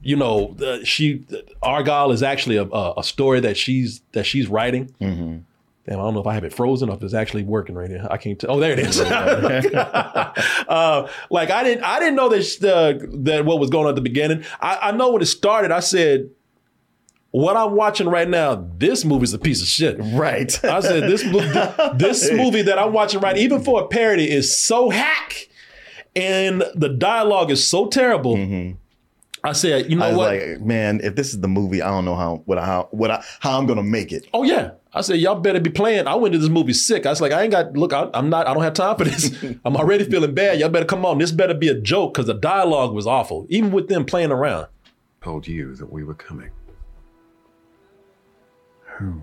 you 0.00 0.16
know, 0.16 0.56
uh, 0.64 0.78
she 0.84 1.24
Argylle 1.62 2.12
is 2.12 2.22
actually 2.22 2.56
a, 2.56 2.64
a, 2.64 2.94
a 2.98 3.04
story 3.04 3.40
that 3.40 3.56
she's 3.56 4.00
that 4.12 4.24
she's 4.24 4.48
writing. 4.48 4.94
Damn, 5.88 6.00
I 6.00 6.02
don't 6.02 6.12
know 6.12 6.20
if 6.20 6.26
I 6.26 6.34
have 6.34 6.44
it 6.44 6.52
frozen 6.52 6.90
or 6.90 6.96
if 6.96 7.02
it's 7.02 7.14
actually 7.14 7.44
working 7.44 7.74
right 7.74 7.88
here. 7.88 8.06
I 8.10 8.18
can't 8.18 8.38
tell. 8.38 8.50
Oh, 8.50 8.60
there 8.60 8.72
it 8.72 8.78
is. 8.78 9.00
uh, 10.68 11.08
like 11.30 11.50
I 11.50 11.64
didn't, 11.64 11.82
I 11.82 11.98
didn't 11.98 12.16
know 12.16 12.28
that 12.28 12.62
uh, 12.62 13.06
that 13.20 13.46
what 13.46 13.58
was 13.58 13.70
going 13.70 13.86
on 13.86 13.90
at 13.90 13.94
the 13.94 14.02
beginning. 14.02 14.44
I, 14.60 14.78
I 14.82 14.92
know 14.92 15.12
when 15.12 15.22
it 15.22 15.26
started. 15.26 15.70
I 15.70 15.80
said, 15.80 16.28
"What 17.30 17.56
I'm 17.56 17.72
watching 17.72 18.06
right 18.06 18.28
now, 18.28 18.68
this 18.76 19.06
movie's 19.06 19.32
a 19.32 19.38
piece 19.38 19.62
of 19.62 19.68
shit." 19.68 19.96
Right. 19.98 20.62
I 20.62 20.80
said, 20.80 21.04
"This 21.04 21.22
this 21.94 22.30
movie 22.36 22.60
that 22.62 22.78
I'm 22.78 22.92
watching 22.92 23.20
right, 23.20 23.38
even 23.38 23.64
for 23.64 23.82
a 23.82 23.88
parody, 23.88 24.30
is 24.30 24.54
so 24.54 24.90
hack, 24.90 25.48
and 26.14 26.64
the 26.74 26.90
dialogue 26.90 27.50
is 27.50 27.66
so 27.66 27.86
terrible." 27.86 28.36
I 29.42 29.52
said, 29.52 29.90
"You 29.90 29.96
know 29.96 30.04
I 30.04 30.08
was 30.08 30.18
what?" 30.18 30.34
like, 30.34 30.60
man, 30.60 31.00
if 31.02 31.14
this 31.14 31.32
is 31.32 31.40
the 31.40 31.48
movie, 31.48 31.80
I 31.80 31.88
don't 31.88 32.04
know 32.04 32.16
how 32.16 32.42
what 32.44 32.58
I, 32.58 32.66
how 32.66 32.88
what 32.90 33.10
I, 33.10 33.24
how 33.40 33.58
I'm 33.58 33.64
gonna 33.64 33.82
make 33.82 34.12
it. 34.12 34.26
Oh 34.34 34.42
yeah. 34.42 34.72
I 34.98 35.00
said, 35.00 35.20
y'all 35.20 35.36
better 35.36 35.60
be 35.60 35.70
playing. 35.70 36.08
I 36.08 36.16
went 36.16 36.32
to 36.32 36.40
this 36.40 36.48
movie 36.48 36.72
sick. 36.72 37.06
I 37.06 37.10
was 37.10 37.20
like, 37.20 37.30
I 37.30 37.42
ain't 37.42 37.52
got 37.52 37.76
look. 37.76 37.92
I, 37.92 38.10
I'm 38.14 38.28
not. 38.28 38.48
I 38.48 38.52
don't 38.52 38.64
have 38.64 38.74
time 38.74 38.96
for 38.96 39.04
this. 39.04 39.32
I'm 39.64 39.76
already 39.76 40.02
feeling 40.02 40.34
bad. 40.34 40.58
Y'all 40.58 40.70
better 40.70 40.84
come 40.84 41.06
on. 41.06 41.18
This 41.18 41.30
better 41.30 41.54
be 41.54 41.68
a 41.68 41.80
joke 41.80 42.14
because 42.14 42.26
the 42.26 42.34
dialogue 42.34 42.92
was 42.92 43.06
awful, 43.06 43.46
even 43.48 43.70
with 43.70 43.86
them 43.86 44.04
playing 44.04 44.32
around. 44.32 44.66
Told 45.22 45.46
you 45.46 45.76
that 45.76 45.92
we 45.92 46.02
were 46.02 46.14
coming. 46.14 46.50
Who? 48.98 49.22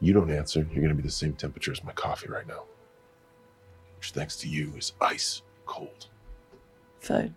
You 0.00 0.12
don't 0.12 0.32
answer. 0.32 0.66
You're 0.72 0.82
going 0.82 0.88
to 0.88 0.96
be 0.96 1.02
the 1.02 1.10
same 1.10 1.34
temperature 1.34 1.70
as 1.70 1.84
my 1.84 1.92
coffee 1.92 2.28
right 2.28 2.46
now. 2.48 2.64
Which, 3.98 4.10
thanks 4.10 4.34
to 4.38 4.48
you, 4.48 4.72
is 4.76 4.94
ice 5.00 5.42
cold. 5.64 6.08
Phone. 6.98 7.36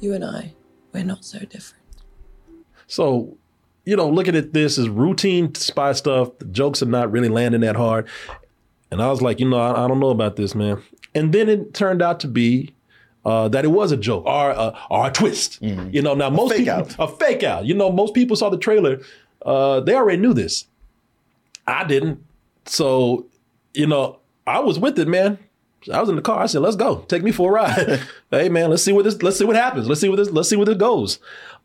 You 0.00 0.14
and 0.14 0.24
I, 0.24 0.54
we're 0.92 1.04
not 1.04 1.24
so 1.24 1.40
different. 1.40 1.84
So, 2.86 3.36
you 3.84 3.96
know, 3.96 4.08
looking 4.08 4.36
at 4.36 4.52
this 4.52 4.78
as 4.78 4.88
routine 4.88 5.54
spy 5.54 5.92
stuff. 5.92 6.38
The 6.38 6.44
jokes 6.46 6.82
are 6.82 6.86
not 6.86 7.10
really 7.10 7.28
landing 7.28 7.62
that 7.62 7.76
hard. 7.76 8.08
And 8.90 9.02
I 9.02 9.10
was 9.10 9.20
like, 9.20 9.40
you 9.40 9.48
know, 9.48 9.58
I, 9.58 9.84
I 9.84 9.88
don't 9.88 10.00
know 10.00 10.10
about 10.10 10.36
this, 10.36 10.54
man. 10.54 10.82
And 11.14 11.32
then 11.32 11.48
it 11.48 11.74
turned 11.74 12.00
out 12.00 12.20
to 12.20 12.28
be 12.28 12.74
uh, 13.24 13.48
that 13.48 13.64
it 13.64 13.68
was 13.68 13.92
a 13.92 13.96
joke 13.96 14.24
or, 14.24 14.50
uh, 14.50 14.78
or 14.90 15.08
a 15.08 15.10
twist. 15.10 15.60
You 15.92 16.02
know, 16.02 16.14
now 16.14 16.30
most 16.30 16.52
fake 16.52 16.66
people 16.66 16.72
out. 16.74 16.96
a 16.98 17.08
fake 17.08 17.42
out. 17.42 17.66
You 17.66 17.74
know, 17.74 17.90
most 17.90 18.14
people 18.14 18.36
saw 18.36 18.48
the 18.48 18.58
trailer. 18.58 19.00
Uh, 19.44 19.80
they 19.80 19.94
already 19.94 20.20
knew 20.20 20.32
this. 20.32 20.66
I 21.66 21.84
didn't. 21.84 22.24
So, 22.64 23.26
you 23.74 23.86
know, 23.86 24.20
I 24.46 24.60
was 24.60 24.78
with 24.78 24.98
it, 24.98 25.08
man. 25.08 25.38
I 25.92 26.00
was 26.00 26.08
in 26.08 26.16
the 26.16 26.22
car. 26.22 26.40
I 26.40 26.46
said, 26.46 26.62
"Let's 26.62 26.76
go. 26.76 26.98
Take 27.08 27.22
me 27.22 27.32
for 27.32 27.50
a 27.50 27.54
ride." 27.54 28.00
hey, 28.30 28.48
man, 28.48 28.70
let's 28.70 28.82
see 28.82 28.92
what 28.92 29.04
this. 29.04 29.22
Let's 29.22 29.38
see 29.38 29.44
what 29.44 29.56
happens. 29.56 29.88
Let's 29.88 30.00
see 30.00 30.08
what 30.08 30.16
this. 30.16 30.30
Let's 30.30 30.48
see 30.48 30.56
where 30.56 30.66
this 30.66 30.76
goes. 30.76 31.18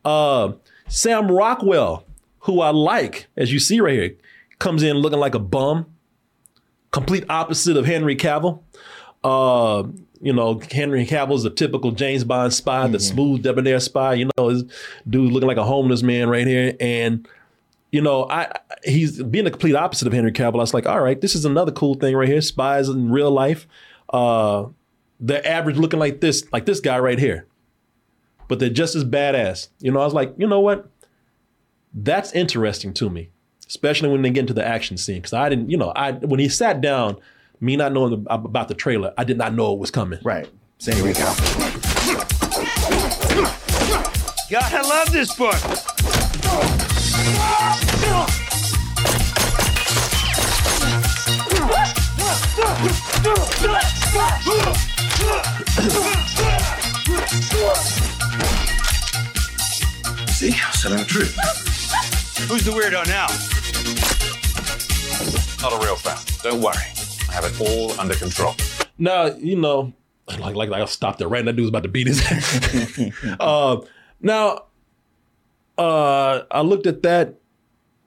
Uh, 0.04 0.52
Sam 0.88 1.30
Rockwell, 1.30 2.04
who 2.40 2.60
I 2.60 2.70
like, 2.70 3.26
as 3.36 3.52
you 3.52 3.58
see 3.58 3.80
right 3.80 3.94
here, 3.94 4.14
comes 4.58 4.82
in 4.82 4.96
looking 4.98 5.18
like 5.18 5.34
a 5.34 5.38
bum. 5.38 5.86
Complete 6.90 7.24
opposite 7.28 7.76
of 7.76 7.86
Henry 7.86 8.14
Cavill. 8.14 8.60
Uh, 9.24 9.82
you 10.20 10.32
know, 10.32 10.60
Henry 10.70 11.04
Cavill's 11.04 11.44
a 11.44 11.50
typical 11.50 11.90
James 11.90 12.22
Bond 12.22 12.52
spy, 12.52 12.86
the 12.86 13.00
smooth 13.00 13.42
debonair 13.42 13.80
spy. 13.80 14.14
You 14.14 14.30
know, 14.36 14.52
this 14.52 14.62
dude 15.08 15.32
looking 15.32 15.48
like 15.48 15.56
a 15.56 15.64
homeless 15.64 16.02
man 16.02 16.28
right 16.28 16.46
here, 16.46 16.74
and 16.78 17.26
you 17.90 18.00
know, 18.00 18.28
I- 18.30 18.52
he's 18.84 19.22
being 19.22 19.44
the 19.44 19.50
complete 19.50 19.74
opposite 19.74 20.06
of 20.06 20.12
Henry 20.12 20.32
Cavill. 20.32 20.54
I 20.54 20.58
was 20.58 20.74
like, 20.74 20.86
all 20.86 21.00
right, 21.00 21.20
this 21.20 21.34
is 21.34 21.44
another 21.44 21.72
cool 21.72 21.94
thing 21.94 22.14
right 22.14 22.28
here. 22.28 22.40
Spies 22.40 22.88
in 22.88 23.10
real 23.10 23.30
life. 23.30 23.66
Uh, 24.14 24.68
they're 25.18 25.44
average 25.44 25.76
looking 25.76 25.98
like 25.98 26.20
this, 26.20 26.44
like 26.52 26.66
this 26.66 26.78
guy 26.78 27.00
right 27.00 27.18
here, 27.18 27.48
but 28.46 28.60
they're 28.60 28.70
just 28.70 28.94
as 28.94 29.04
badass. 29.04 29.68
You 29.80 29.90
know, 29.90 30.00
I 30.00 30.04
was 30.04 30.14
like, 30.14 30.32
you 30.38 30.46
know 30.46 30.60
what? 30.60 30.88
That's 31.92 32.32
interesting 32.32 32.94
to 32.94 33.10
me, 33.10 33.30
especially 33.66 34.10
when 34.10 34.22
they 34.22 34.30
get 34.30 34.42
into 34.42 34.54
the 34.54 34.64
action 34.64 34.96
scene. 34.98 35.16
Because 35.16 35.32
I 35.32 35.48
didn't, 35.48 35.68
you 35.68 35.76
know, 35.76 35.92
I 35.96 36.12
when 36.12 36.38
he 36.38 36.48
sat 36.48 36.80
down, 36.80 37.16
me 37.60 37.74
not 37.74 37.92
knowing 37.92 38.24
about 38.30 38.68
the 38.68 38.74
trailer, 38.74 39.12
I 39.18 39.24
did 39.24 39.36
not 39.36 39.52
know 39.52 39.72
it 39.72 39.80
was 39.80 39.90
coming. 39.90 40.20
Right. 40.22 40.48
Same 40.78 40.94
here 40.94 41.06
we 41.06 41.12
go. 41.12 41.34
God, 44.48 44.72
I 44.72 44.82
love 44.88 45.10
this 45.10 45.34
book. 45.34 45.58
See? 60.34 60.50
I 60.50 60.70
said 60.72 60.92
I'm 60.92 61.04
true. 61.06 61.24
Who's 62.46 62.64
the 62.64 62.72
weirdo 62.72 63.06
now? 63.06 63.26
Not 65.62 65.72
a 65.72 65.84
real 65.84 65.96
fan. 65.96 66.18
Don't 66.42 66.60
worry. 66.60 66.76
I 67.28 67.32
have 67.32 67.44
it 67.44 67.60
all 67.60 67.98
under 67.98 68.14
control. 68.14 68.54
Now, 68.98 69.26
you 69.26 69.56
know, 69.56 69.92
like 70.26 70.54
like, 70.54 70.68
like 70.68 70.82
I 70.82 70.84
stopped 70.84 71.18
there 71.18 71.28
right. 71.28 71.44
That 71.44 71.56
dude's 71.56 71.68
about 71.68 71.84
to 71.84 71.88
beat 71.88 72.06
his 72.06 72.20
head. 72.20 73.12
uh, 73.40 73.80
now, 74.20 74.64
uh, 75.78 76.42
I 76.50 76.60
looked 76.60 76.86
at 76.86 77.02
that, 77.02 77.36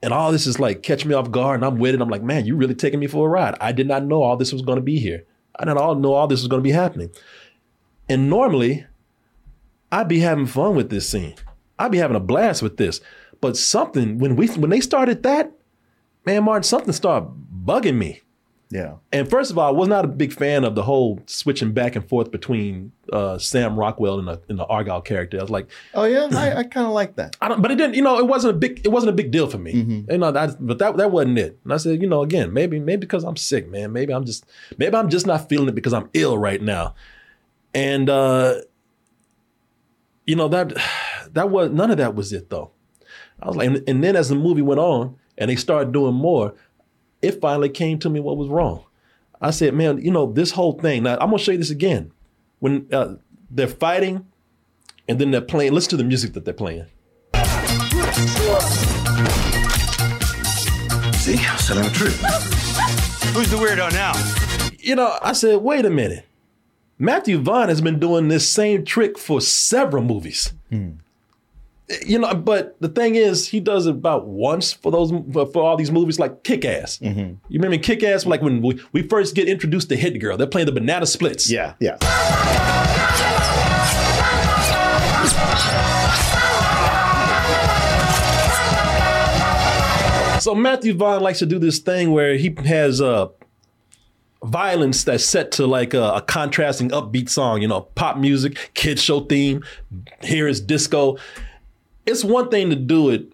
and 0.02 0.12
all 0.12 0.32
this 0.32 0.46
is 0.46 0.58
like 0.58 0.82
catch 0.82 1.04
me 1.04 1.14
off 1.14 1.30
guard, 1.30 1.56
and 1.56 1.64
I'm 1.64 1.78
with 1.78 1.94
it. 1.94 2.00
I'm 2.00 2.08
like, 2.08 2.22
man, 2.22 2.46
you 2.46 2.56
really 2.56 2.74
taking 2.74 3.00
me 3.00 3.06
for 3.06 3.26
a 3.26 3.30
ride. 3.30 3.56
I 3.60 3.72
did 3.72 3.86
not 3.86 4.04
know 4.04 4.22
all 4.22 4.36
this 4.36 4.52
was 4.52 4.62
going 4.62 4.76
to 4.76 4.82
be 4.82 4.98
here. 4.98 5.24
I 5.58 5.64
did 5.64 5.74
not 5.74 5.82
all 5.82 5.94
know 5.94 6.14
all 6.14 6.26
this 6.26 6.40
was 6.40 6.48
going 6.48 6.62
to 6.62 6.68
be 6.68 6.72
happening. 6.72 7.10
And 8.08 8.30
normally, 8.30 8.86
I'd 9.90 10.08
be 10.08 10.20
having 10.20 10.46
fun 10.46 10.76
with 10.76 10.90
this 10.90 11.08
scene. 11.08 11.34
I'd 11.78 11.92
be 11.92 11.98
having 11.98 12.16
a 12.16 12.20
blast 12.20 12.62
with 12.62 12.76
this. 12.76 13.00
But 13.40 13.56
something 13.56 14.18
when 14.18 14.36
we 14.36 14.48
when 14.48 14.70
they 14.70 14.80
started 14.80 15.22
that, 15.22 15.52
man, 16.24 16.44
Martin, 16.44 16.64
something 16.64 16.92
started 16.92 17.30
bugging 17.64 17.96
me. 17.96 18.22
Yeah. 18.70 18.96
And 19.12 19.28
first 19.30 19.50
of 19.50 19.56
all, 19.56 19.66
I 19.66 19.70
was 19.70 19.88
not 19.88 20.04
a 20.04 20.08
big 20.08 20.32
fan 20.32 20.64
of 20.64 20.74
the 20.74 20.82
whole 20.82 21.20
switching 21.26 21.72
back 21.72 21.96
and 21.96 22.06
forth 22.06 22.30
between 22.30 22.92
uh, 23.12 23.38
Sam 23.38 23.78
Rockwell 23.78 24.18
and 24.18 24.28
the, 24.28 24.42
and 24.48 24.58
the 24.58 24.66
Argylle 24.66 25.02
character. 25.04 25.38
I 25.38 25.42
was 25.42 25.50
like, 25.50 25.70
Oh 25.94 26.04
yeah, 26.04 26.28
I, 26.32 26.58
I 26.58 26.62
kind 26.64 26.86
of 26.86 26.92
like 26.92 27.16
that. 27.16 27.36
I 27.40 27.48
don't, 27.48 27.62
but 27.62 27.70
it 27.70 27.76
didn't, 27.76 27.94
you 27.94 28.02
know, 28.02 28.18
it 28.18 28.26
wasn't 28.26 28.54
a 28.54 28.58
big, 28.58 28.82
it 28.84 28.90
wasn't 28.90 29.10
a 29.10 29.14
big 29.14 29.30
deal 29.30 29.46
for 29.46 29.56
me. 29.56 29.72
Mm-hmm. 29.72 30.10
You 30.10 30.18
know, 30.18 30.30
that, 30.32 30.56
but 30.60 30.78
that 30.78 30.96
that 30.98 31.10
wasn't 31.10 31.38
it. 31.38 31.58
And 31.64 31.72
I 31.72 31.78
said, 31.78 32.02
you 32.02 32.08
know, 32.08 32.22
again, 32.22 32.52
maybe 32.52 32.78
maybe 32.78 33.00
because 33.00 33.24
I'm 33.24 33.36
sick, 33.36 33.68
man. 33.68 33.92
Maybe 33.92 34.12
I'm 34.12 34.26
just 34.26 34.44
maybe 34.76 34.94
I'm 34.94 35.08
just 35.08 35.26
not 35.26 35.48
feeling 35.48 35.68
it 35.68 35.74
because 35.74 35.94
I'm 35.94 36.10
ill 36.12 36.36
right 36.36 36.60
now. 36.60 36.94
And 37.74 38.10
uh, 38.10 38.60
you 40.26 40.36
know 40.36 40.48
that 40.48 40.74
that 41.32 41.50
was 41.50 41.70
none 41.70 41.90
of 41.90 41.96
that 41.96 42.14
was 42.14 42.32
it 42.32 42.50
though. 42.50 42.70
I 43.40 43.46
was 43.46 43.56
like, 43.56 43.68
and, 43.68 43.88
and 43.88 44.04
then 44.04 44.16
as 44.16 44.28
the 44.28 44.34
movie 44.34 44.62
went 44.62 44.80
on 44.80 45.16
and 45.38 45.48
they 45.48 45.56
started 45.56 45.92
doing 45.92 46.14
more, 46.14 46.54
it 47.22 47.40
finally 47.40 47.68
came 47.68 47.98
to 48.00 48.10
me 48.10 48.20
what 48.20 48.36
was 48.36 48.48
wrong. 48.48 48.84
I 49.40 49.50
said, 49.50 49.74
man, 49.74 50.02
you 50.02 50.10
know, 50.10 50.32
this 50.32 50.52
whole 50.52 50.72
thing. 50.72 51.04
Now 51.04 51.14
I'm 51.14 51.30
gonna 51.30 51.38
show 51.38 51.52
you 51.52 51.58
this 51.58 51.70
again. 51.70 52.12
When 52.58 52.88
uh, 52.92 53.14
they're 53.50 53.68
fighting, 53.68 54.26
and 55.08 55.18
then 55.18 55.30
they're 55.30 55.40
playing. 55.40 55.72
Listen 55.72 55.90
to 55.90 55.96
the 55.96 56.04
music 56.04 56.34
that 56.34 56.44
they're 56.44 56.54
playing. 56.54 56.86
See, 61.14 61.34
I 61.36 61.56
said 61.56 61.78
I'm 61.78 61.86
a 61.86 61.90
trip. 61.90 62.12
Who's 63.34 63.50
the 63.50 63.56
weirdo 63.56 63.92
now? 63.92 64.12
You 64.78 64.96
know, 64.96 65.18
I 65.22 65.32
said, 65.32 65.58
wait 65.58 65.84
a 65.84 65.90
minute. 65.90 66.24
Matthew 66.98 67.38
Vaughn 67.38 67.68
has 67.68 67.80
been 67.80 67.98
doing 68.00 68.28
this 68.28 68.48
same 68.48 68.84
trick 68.84 69.16
for 69.18 69.40
several 69.40 70.02
movies. 70.02 70.52
You 72.04 72.18
know, 72.18 72.34
but 72.34 72.76
the 72.80 72.88
thing 72.88 73.14
is, 73.14 73.48
he 73.48 73.60
does 73.60 73.86
it 73.86 73.92
about 73.92 74.26
once 74.26 74.72
for 74.72 74.92
those 74.92 75.10
for 75.32 75.62
all 75.62 75.76
these 75.76 75.90
movies, 75.90 76.18
like 76.18 76.44
Kick 76.44 76.64
Ass. 76.64 77.00
You 77.00 77.38
remember 77.50 77.78
Kick 77.78 78.02
Ass? 78.02 78.26
Like 78.26 78.42
when 78.42 78.60
we, 78.60 78.78
we 78.92 79.02
first 79.02 79.34
get 79.34 79.48
introduced 79.48 79.88
to 79.88 79.96
Hit 79.96 80.18
Girl, 80.20 80.36
they're 80.36 80.46
playing 80.46 80.66
the 80.66 80.72
Banana 80.72 81.06
Splits. 81.06 81.50
Yeah, 81.50 81.74
yeah. 81.80 81.96
So 90.40 90.54
Matthew 90.54 90.94
Vaughn 90.94 91.20
likes 91.20 91.40
to 91.40 91.46
do 91.46 91.58
this 91.58 91.78
thing 91.78 92.12
where 92.12 92.36
he 92.36 92.54
has 92.64 93.00
uh, 93.00 93.28
violence 94.44 95.04
that's 95.04 95.24
set 95.24 95.52
to 95.52 95.66
like 95.66 95.94
a, 95.94 96.12
a 96.14 96.22
contrasting 96.22 96.90
upbeat 96.90 97.28
song, 97.28 97.60
you 97.60 97.68
know, 97.68 97.82
pop 97.82 98.16
music, 98.16 98.70
kid 98.74 98.98
show 98.98 99.20
theme. 99.20 99.64
Here 100.22 100.46
is 100.46 100.60
disco. 100.60 101.16
It's 102.08 102.24
one 102.24 102.48
thing 102.48 102.70
to 102.70 102.76
do 102.76 103.10
it 103.10 103.32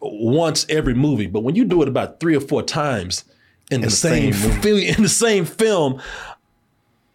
once 0.00 0.66
every 0.68 0.94
movie, 0.94 1.26
but 1.26 1.42
when 1.42 1.54
you 1.54 1.64
do 1.64 1.82
it 1.82 1.88
about 1.88 2.20
three 2.20 2.36
or 2.36 2.40
four 2.40 2.62
times 2.62 3.24
in, 3.70 3.80
the, 3.80 3.88
the 3.88 3.92
same, 3.92 4.32
same 4.32 4.60
film, 4.60 4.78
in 4.78 5.02
the 5.02 5.08
same 5.08 5.44
film, 5.44 6.00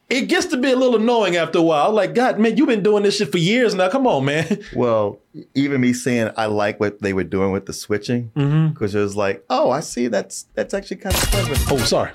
it 0.09 0.27
gets 0.27 0.47
to 0.47 0.57
be 0.57 0.71
a 0.71 0.75
little 0.75 0.97
annoying 0.97 1.35
after 1.37 1.59
a 1.59 1.61
while. 1.61 1.91
Like, 1.91 2.13
God, 2.13 2.37
man, 2.37 2.57
you've 2.57 2.67
been 2.67 2.83
doing 2.83 3.03
this 3.03 3.17
shit 3.17 3.31
for 3.31 3.37
years 3.37 3.73
now. 3.73 3.89
Come 3.89 4.05
on, 4.05 4.25
man. 4.25 4.61
Well, 4.75 5.19
even 5.55 5.81
me 5.81 5.93
saying 5.93 6.31
I 6.37 6.47
like 6.47 6.79
what 6.79 7.01
they 7.01 7.13
were 7.13 7.23
doing 7.23 7.51
with 7.51 7.65
the 7.65 7.73
switching, 7.73 8.31
mm-hmm. 8.35 8.73
because 8.73 8.93
it 8.93 8.99
was 8.99 9.15
like, 9.15 9.43
oh, 9.49 9.71
I 9.71 9.79
see 9.79 10.07
that's 10.07 10.47
that's 10.53 10.73
actually 10.73 10.97
kind 10.97 11.15
of 11.15 11.21
clever. 11.21 11.55
Oh, 11.71 11.77
sorry. 11.77 12.11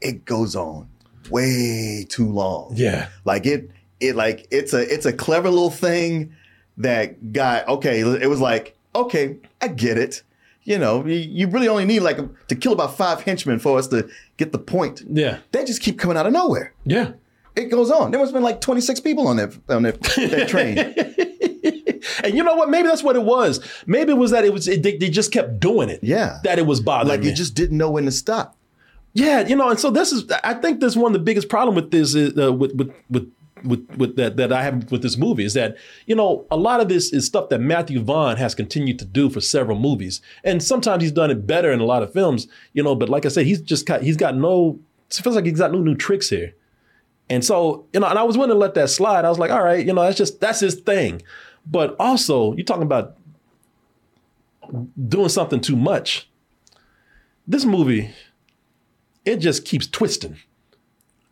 It 0.00 0.24
goes 0.24 0.54
on 0.54 0.88
way 1.30 2.06
too 2.08 2.30
long. 2.30 2.72
Yeah. 2.74 3.08
Like 3.24 3.46
it 3.46 3.70
it 4.00 4.14
like 4.14 4.46
it's 4.50 4.72
a 4.72 4.92
it's 4.92 5.06
a 5.06 5.12
clever 5.12 5.50
little 5.50 5.70
thing 5.70 6.34
that 6.78 7.32
got 7.32 7.68
okay, 7.68 8.00
it 8.00 8.28
was 8.28 8.40
like, 8.40 8.76
okay, 8.94 9.36
I 9.60 9.68
get 9.68 9.98
it. 9.98 10.22
You 10.64 10.78
know, 10.78 11.04
you, 11.06 11.48
really 11.48 11.66
only 11.66 11.86
need 11.86 12.00
like 12.00 12.18
to 12.48 12.54
kill 12.54 12.74
about 12.74 12.94
five 12.96 13.22
henchmen 13.22 13.58
for 13.58 13.78
us 13.78 13.88
to 13.88 14.08
get 14.36 14.52
the 14.52 14.58
point. 14.58 15.02
Yeah. 15.08 15.38
They 15.50 15.64
just 15.64 15.80
keep 15.80 15.98
coming 15.98 16.18
out 16.18 16.26
of 16.26 16.32
nowhere. 16.34 16.74
Yeah. 16.84 17.12
It 17.56 17.70
goes 17.70 17.90
on. 17.90 18.10
There 18.10 18.20
must 18.20 18.30
have 18.30 18.34
been 18.34 18.42
like 18.42 18.60
26 18.60 19.00
people 19.00 19.26
on 19.28 19.36
that 19.38 19.58
on 19.70 19.84
that, 19.84 20.00
that 20.02 20.48
train. 20.48 20.78
And 22.22 22.34
you 22.34 22.42
know 22.42 22.54
what? 22.54 22.68
Maybe 22.68 22.86
that's 22.86 23.02
what 23.02 23.16
it 23.16 23.22
was. 23.22 23.66
Maybe 23.86 24.12
it 24.12 24.16
was 24.16 24.30
that 24.32 24.44
it 24.44 24.52
was 24.52 24.68
it, 24.68 24.82
they, 24.82 24.96
they 24.96 25.08
just 25.08 25.32
kept 25.32 25.58
doing 25.58 25.88
it. 25.88 26.00
Yeah. 26.02 26.38
That 26.44 26.58
it 26.58 26.66
was 26.66 26.80
bothering 26.80 27.08
like 27.08 27.24
you 27.24 27.34
just 27.34 27.54
didn't 27.54 27.78
know 27.78 27.90
when 27.90 28.04
to 28.04 28.12
stop. 28.12 28.56
Yeah, 29.14 29.46
you 29.46 29.56
know, 29.56 29.70
and 29.70 29.80
so 29.80 29.90
this 29.90 30.12
is 30.12 30.30
I 30.44 30.54
think 30.54 30.80
this 30.80 30.94
one 30.94 31.12
of 31.12 31.18
the 31.18 31.24
biggest 31.24 31.48
problem 31.48 31.74
with 31.74 31.90
this 31.90 32.14
is 32.14 32.38
uh, 32.38 32.52
with 32.52 32.72
with 32.74 32.92
with 33.10 33.32
with, 33.64 33.88
with 33.96 34.16
that 34.16 34.36
that 34.36 34.52
I 34.52 34.62
have 34.62 34.90
with 34.90 35.02
this 35.02 35.16
movie 35.16 35.44
is 35.44 35.54
that 35.54 35.76
you 36.06 36.14
know 36.14 36.46
a 36.50 36.56
lot 36.56 36.80
of 36.80 36.88
this 36.88 37.12
is 37.12 37.26
stuff 37.26 37.48
that 37.50 37.60
Matthew 37.60 38.00
Vaughn 38.00 38.36
has 38.36 38.54
continued 38.54 38.98
to 39.00 39.04
do 39.04 39.30
for 39.30 39.40
several 39.40 39.78
movies, 39.78 40.20
and 40.44 40.62
sometimes 40.62 41.02
he's 41.02 41.12
done 41.12 41.30
it 41.30 41.46
better 41.46 41.72
in 41.72 41.80
a 41.80 41.84
lot 41.84 42.02
of 42.02 42.12
films, 42.12 42.48
you 42.72 42.82
know. 42.82 42.94
But 42.94 43.08
like 43.08 43.26
I 43.26 43.28
said, 43.28 43.46
he's 43.46 43.60
just 43.60 43.86
got 43.86 44.02
he's 44.02 44.16
got 44.16 44.36
no 44.36 44.78
it 45.08 45.14
feels 45.14 45.36
like 45.36 45.46
he's 45.46 45.58
got 45.58 45.72
no 45.72 45.78
new 45.78 45.94
tricks 45.94 46.28
here, 46.28 46.54
and 47.30 47.44
so 47.44 47.86
you 47.92 48.00
know, 48.00 48.06
and 48.06 48.18
I 48.18 48.22
was 48.22 48.36
willing 48.36 48.50
to 48.50 48.58
let 48.58 48.74
that 48.74 48.90
slide. 48.90 49.24
I 49.24 49.28
was 49.28 49.38
like, 49.38 49.50
all 49.50 49.62
right, 49.62 49.84
you 49.84 49.92
know, 49.92 50.02
that's 50.02 50.18
just 50.18 50.40
that's 50.40 50.60
his 50.60 50.74
thing. 50.76 51.22
But 51.66 51.96
also, 51.98 52.54
you're 52.54 52.64
talking 52.64 52.82
about 52.82 53.16
doing 55.08 55.28
something 55.28 55.60
too 55.60 55.76
much. 55.76 56.28
This 57.46 57.64
movie, 57.64 58.10
it 59.24 59.36
just 59.36 59.64
keeps 59.64 59.86
twisting 59.86 60.38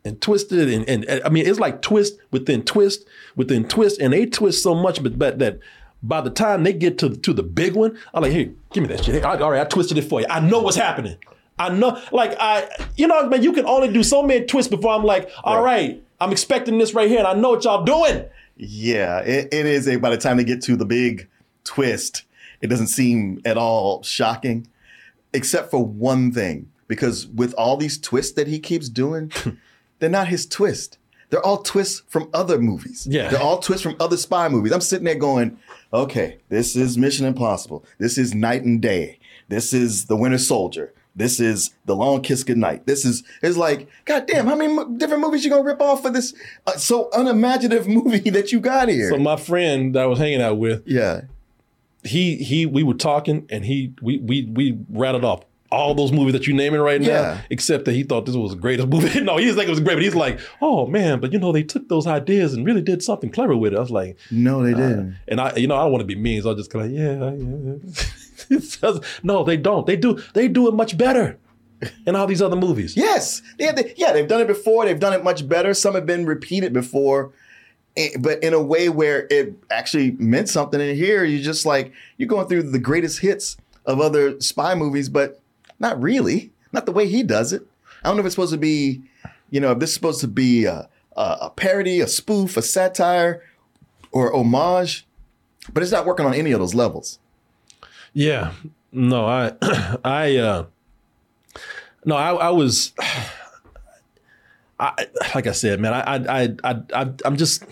and 0.07 0.21
twisted 0.21 0.69
and, 0.69 0.87
and, 0.89 1.05
and 1.05 1.23
I 1.23 1.29
mean 1.29 1.45
it's 1.45 1.59
like 1.59 1.81
twist 1.81 2.17
within 2.31 2.63
twist 2.63 3.05
within 3.35 3.67
twist 3.67 3.99
and 3.99 4.13
they 4.13 4.25
twist 4.25 4.63
so 4.63 4.73
much 4.73 5.03
but, 5.03 5.19
but 5.19 5.39
that 5.39 5.59
by 6.01 6.21
the 6.21 6.29
time 6.29 6.63
they 6.63 6.73
get 6.73 6.97
to 6.99 7.15
to 7.15 7.33
the 7.33 7.43
big 7.43 7.75
one 7.75 7.97
I'm 8.13 8.23
like 8.23 8.31
hey 8.31 8.51
give 8.73 8.81
me 8.81 8.89
that 8.89 9.03
shit. 9.03 9.15
Hey, 9.15 9.21
all 9.21 9.51
right 9.51 9.61
I 9.61 9.65
twisted 9.65 9.97
it 9.97 10.03
for 10.03 10.21
you. 10.21 10.27
I 10.29 10.39
know 10.39 10.61
what's 10.61 10.77
happening. 10.77 11.17
I 11.59 11.69
know 11.69 12.01
like 12.11 12.35
I 12.39 12.67
you 12.95 13.07
know 13.07 13.27
man 13.27 13.43
you 13.43 13.53
can 13.53 13.65
only 13.65 13.91
do 13.91 14.01
so 14.01 14.23
many 14.23 14.45
twists 14.45 14.69
before 14.69 14.93
I'm 14.93 15.03
like 15.03 15.29
all 15.43 15.61
right. 15.61 16.03
I'm 16.19 16.31
expecting 16.31 16.79
this 16.79 16.95
right 16.95 17.07
here 17.07 17.19
and 17.19 17.27
I 17.27 17.33
know 17.33 17.51
what 17.51 17.63
y'all 17.63 17.83
doing. 17.83 18.25
Yeah, 18.57 19.19
it, 19.19 19.53
it 19.53 19.65
is 19.65 19.87
a 19.87 19.97
by 19.97 20.09
the 20.09 20.17
time 20.17 20.37
they 20.37 20.43
get 20.43 20.63
to 20.63 20.75
the 20.75 20.85
big 20.85 21.27
twist, 21.63 22.23
it 22.61 22.67
doesn't 22.67 22.87
seem 22.87 23.39
at 23.45 23.57
all 23.57 24.01
shocking, 24.03 24.67
except 25.33 25.69
for 25.69 25.85
one 25.85 26.31
thing. 26.31 26.71
Because 26.87 27.27
with 27.27 27.53
all 27.55 27.77
these 27.77 27.99
twists 27.99 28.33
that 28.33 28.47
he 28.47 28.59
keeps 28.59 28.89
doing, 28.89 29.31
they're 29.99 30.09
not 30.09 30.27
his 30.27 30.45
twist. 30.45 30.97
They're 31.29 31.45
all 31.45 31.57
twists 31.57 32.03
from 32.07 32.29
other 32.33 32.57
movies. 32.57 33.05
Yeah. 33.09 33.29
They're 33.29 33.41
all 33.41 33.59
twists 33.59 33.83
from 33.83 33.97
other 33.99 34.17
spy 34.17 34.47
movies. 34.47 34.71
I'm 34.71 34.81
sitting 34.81 35.05
there 35.05 35.15
going, 35.15 35.57
okay, 35.91 36.37
this 36.49 36.75
is 36.75 36.97
Mission 36.97 37.25
Impossible. 37.25 37.83
This 37.97 38.17
is 38.17 38.33
Knight 38.33 38.63
and 38.63 38.81
Day. 38.81 39.19
This 39.49 39.73
is 39.73 40.05
The 40.05 40.15
Winter 40.15 40.37
Soldier. 40.37 40.93
This 41.17 41.39
is 41.39 41.71
The 41.85 41.95
Long 41.95 42.21
Kiss 42.21 42.43
Goodnight. 42.43 42.85
This 42.85 43.03
is, 43.03 43.23
it's 43.41 43.57
like, 43.57 43.89
God 44.05 44.27
damn, 44.27 44.45
how 44.45 44.55
many 44.55 44.71
mo- 44.71 44.87
different 44.87 45.21
movies 45.21 45.43
you 45.43 45.49
gonna 45.49 45.63
rip 45.63 45.81
off 45.81 46.03
for 46.03 46.11
this 46.11 46.33
uh, 46.67 46.77
so 46.77 47.09
unimaginative 47.11 47.87
movie 47.87 48.29
that 48.29 48.51
you 48.51 48.59
got 48.59 48.87
here? 48.87 49.09
so 49.09 49.17
my 49.17 49.35
friend 49.35 49.95
that 49.95 50.03
I 50.03 50.05
was 50.05 50.19
hanging 50.19 50.41
out 50.41 50.59
with 50.59 50.83
yeah. 50.85 51.21
he 52.03 52.35
he 52.35 52.67
we 52.67 52.83
were 52.83 52.93
talking 52.93 53.47
and 53.49 53.65
he 53.65 53.93
we 54.01 54.19
we 54.19 54.45
we 54.45 54.77
rattled 54.89 55.25
off 55.25 55.43
all 55.71 55.93
those 55.93 56.11
movies 56.11 56.33
that 56.33 56.47
you're 56.47 56.55
naming 56.55 56.79
right 56.79 57.01
now, 57.01 57.07
Yeah. 57.07 57.41
except 57.49 57.85
that 57.85 57.93
he 57.93 58.03
thought 58.03 58.25
this 58.25 58.35
was 58.35 58.51
the 58.51 58.57
greatest 58.57 58.87
movie. 58.93 59.19
no, 59.21 59.37
he 59.37 59.45
didn't 59.45 59.57
think 59.57 59.67
it 59.67 59.71
was 59.71 59.79
great, 59.81 59.95
but 59.95 60.03
he's 60.03 60.15
like, 60.15 60.39
oh 60.61 60.85
man, 60.87 61.19
but 61.19 61.33
you 61.33 61.39
know, 61.39 61.51
they 61.51 61.63
took 61.63 61.89
those 61.89 62.07
ideas 62.07 62.53
and 62.53 62.65
really 62.65 62.81
did 62.81 63.03
something 63.03 63.29
clever 63.29 63.55
with 63.57 63.73
it. 63.73 63.77
I 63.77 63.81
was 63.81 63.91
like, 63.91 64.17
No, 64.31 64.63
they 64.63 64.73
uh, 64.73 64.77
didn't. 64.77 65.17
and 65.27 65.41
I, 65.41 65.55
you 65.55 65.67
know, 65.67 65.75
I 65.75 65.83
don't 65.83 65.91
want 65.91 66.01
to 66.01 66.05
be 66.05 66.15
mean, 66.15 66.41
so 66.41 66.51
I 66.51 66.53
just 66.55 66.71
kind 66.71 66.85
of, 66.85 66.91
yeah, 66.91 67.31
yeah. 68.49 68.93
No, 69.23 69.43
they 69.43 69.57
don't. 69.57 69.85
They 69.85 69.95
do. 69.95 70.21
They 70.33 70.47
do 70.47 70.67
it 70.67 70.73
much 70.73 70.97
better 70.97 71.37
in 72.05 72.15
all 72.15 72.27
these 72.27 72.41
other 72.41 72.55
movies. 72.55 72.95
Yes. 72.95 73.41
Yeah, 73.59 73.71
they, 73.71 73.93
yeah, 73.97 74.13
they've 74.13 74.27
done 74.27 74.41
it 74.41 74.47
before. 74.47 74.85
They've 74.85 74.99
done 74.99 75.13
it 75.13 75.23
much 75.23 75.47
better. 75.47 75.73
Some 75.73 75.95
have 75.95 76.05
been 76.05 76.25
repeated 76.25 76.71
before, 76.73 77.31
eh, 77.97 78.09
but 78.19 78.41
in 78.43 78.53
a 78.53 78.61
way 78.61 78.89
where 78.89 79.27
it 79.29 79.53
actually 79.69 80.11
meant 80.11 80.49
something. 80.49 80.79
And 80.79 80.95
here, 80.97 81.23
you're 81.23 81.41
just 81.43 81.65
like, 81.65 81.93
you're 82.17 82.29
going 82.29 82.47
through 82.47 82.63
the 82.71 82.79
greatest 82.79 83.19
hits 83.19 83.57
of 83.85 83.99
other 83.99 84.39
spy 84.39 84.75
movies, 84.75 85.09
but 85.09 85.41
not 85.79 86.01
really. 86.01 86.51
Not 86.71 86.85
the 86.85 86.91
way 86.91 87.07
he 87.07 87.23
does 87.23 87.53
it. 87.53 87.65
I 88.03 88.09
don't 88.09 88.17
know 88.17 88.21
if 88.21 88.25
it's 88.25 88.35
supposed 88.35 88.53
to 88.53 88.57
be, 88.57 89.01
you 89.49 89.59
know, 89.59 89.71
if 89.71 89.79
this 89.79 89.89
is 89.89 89.95
supposed 89.95 90.21
to 90.21 90.27
be 90.27 90.65
a, 90.65 90.89
a, 91.15 91.37
a 91.41 91.49
parody, 91.49 92.01
a 92.01 92.07
spoof, 92.07 92.57
a 92.57 92.61
satire, 92.61 93.41
or 94.11 94.33
homage, 94.35 95.05
but 95.73 95.83
it's 95.83 95.91
not 95.91 96.05
working 96.05 96.25
on 96.25 96.33
any 96.33 96.51
of 96.51 96.59
those 96.59 96.73
levels. 96.73 97.19
Yeah. 98.13 98.53
No, 98.91 99.25
I, 99.25 99.53
I, 100.03 100.37
uh, 100.37 100.65
no, 102.05 102.15
I, 102.15 102.33
I 102.33 102.49
was, 102.49 102.93
I, 104.79 105.07
like 105.33 105.47
I 105.47 105.51
said, 105.51 105.79
man, 105.79 105.93
I, 105.93 106.01
I, 106.01 106.55
I, 106.63 106.81
I, 106.93 107.09
I'm 107.25 107.37
just, 107.37 107.63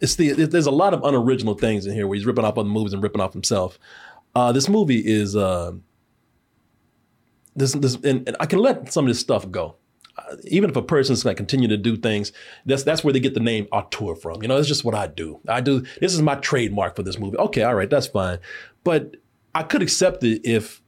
it's 0.00 0.16
the, 0.16 0.32
there's 0.32 0.66
a 0.66 0.70
lot 0.70 0.94
of 0.94 1.02
unoriginal 1.02 1.54
things 1.54 1.86
in 1.86 1.94
here 1.94 2.06
where 2.06 2.16
he's 2.16 2.26
ripping 2.26 2.44
off 2.44 2.58
other 2.58 2.68
movies 2.68 2.92
and 2.92 3.02
ripping 3.02 3.20
off 3.20 3.32
himself. 3.32 3.78
Uh, 4.34 4.52
this 4.52 4.68
movie 4.68 5.02
is, 5.04 5.34
uh, 5.34 5.72
this, 7.58 7.72
this, 7.72 7.94
and, 7.96 8.26
and 8.28 8.36
I 8.40 8.46
can 8.46 8.58
let 8.58 8.92
some 8.92 9.04
of 9.04 9.08
this 9.08 9.20
stuff 9.20 9.50
go. 9.50 9.76
Uh, 10.16 10.36
even 10.44 10.68
if 10.68 10.76
a 10.76 10.82
person's 10.82 11.22
going 11.22 11.34
to 11.34 11.38
continue 11.38 11.68
to 11.68 11.76
do 11.76 11.96
things, 11.96 12.32
that's 12.66 12.82
that's 12.82 13.04
where 13.04 13.12
they 13.12 13.20
get 13.20 13.34
the 13.34 13.40
name 13.40 13.68
auteur 13.70 14.16
from. 14.16 14.42
You 14.42 14.48
know, 14.48 14.56
it's 14.56 14.66
just 14.66 14.84
what 14.84 14.94
I 14.94 15.06
do. 15.06 15.40
I 15.46 15.60
do. 15.60 15.84
This 16.00 16.12
is 16.12 16.22
my 16.22 16.34
trademark 16.36 16.96
for 16.96 17.02
this 17.02 17.18
movie. 17.18 17.36
Okay, 17.36 17.62
all 17.62 17.74
right, 17.74 17.88
that's 17.88 18.08
fine. 18.08 18.38
But 18.82 19.16
I 19.54 19.62
could 19.62 19.82
accept 19.82 20.24
it 20.24 20.40
if 20.44 20.82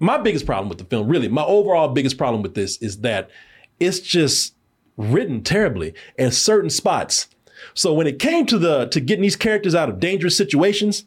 my 0.00 0.18
biggest 0.18 0.46
problem 0.46 0.68
with 0.68 0.78
the 0.78 0.84
film, 0.84 1.08
really, 1.08 1.28
my 1.28 1.44
overall 1.44 1.88
biggest 1.88 2.18
problem 2.18 2.42
with 2.42 2.54
this 2.54 2.76
is 2.78 3.00
that 3.00 3.30
it's 3.78 4.00
just 4.00 4.54
written 4.96 5.42
terribly 5.42 5.94
in 6.18 6.30
certain 6.30 6.70
spots. 6.70 7.28
So 7.74 7.92
when 7.94 8.06
it 8.06 8.18
came 8.18 8.46
to 8.46 8.58
the 8.58 8.86
to 8.86 9.00
getting 9.00 9.22
these 9.22 9.36
characters 9.36 9.74
out 9.74 9.88
of 9.88 10.00
dangerous 10.00 10.36
situations, 10.36 11.04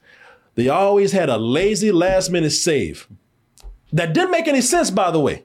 they 0.55 0.69
always 0.69 1.11
had 1.11 1.29
a 1.29 1.37
lazy 1.37 1.91
last 1.91 2.31
minute 2.31 2.51
save. 2.51 3.07
That 3.93 4.13
didn't 4.13 4.31
make 4.31 4.47
any 4.47 4.61
sense, 4.61 4.89
by 4.91 5.11
the 5.11 5.19
way. 5.19 5.43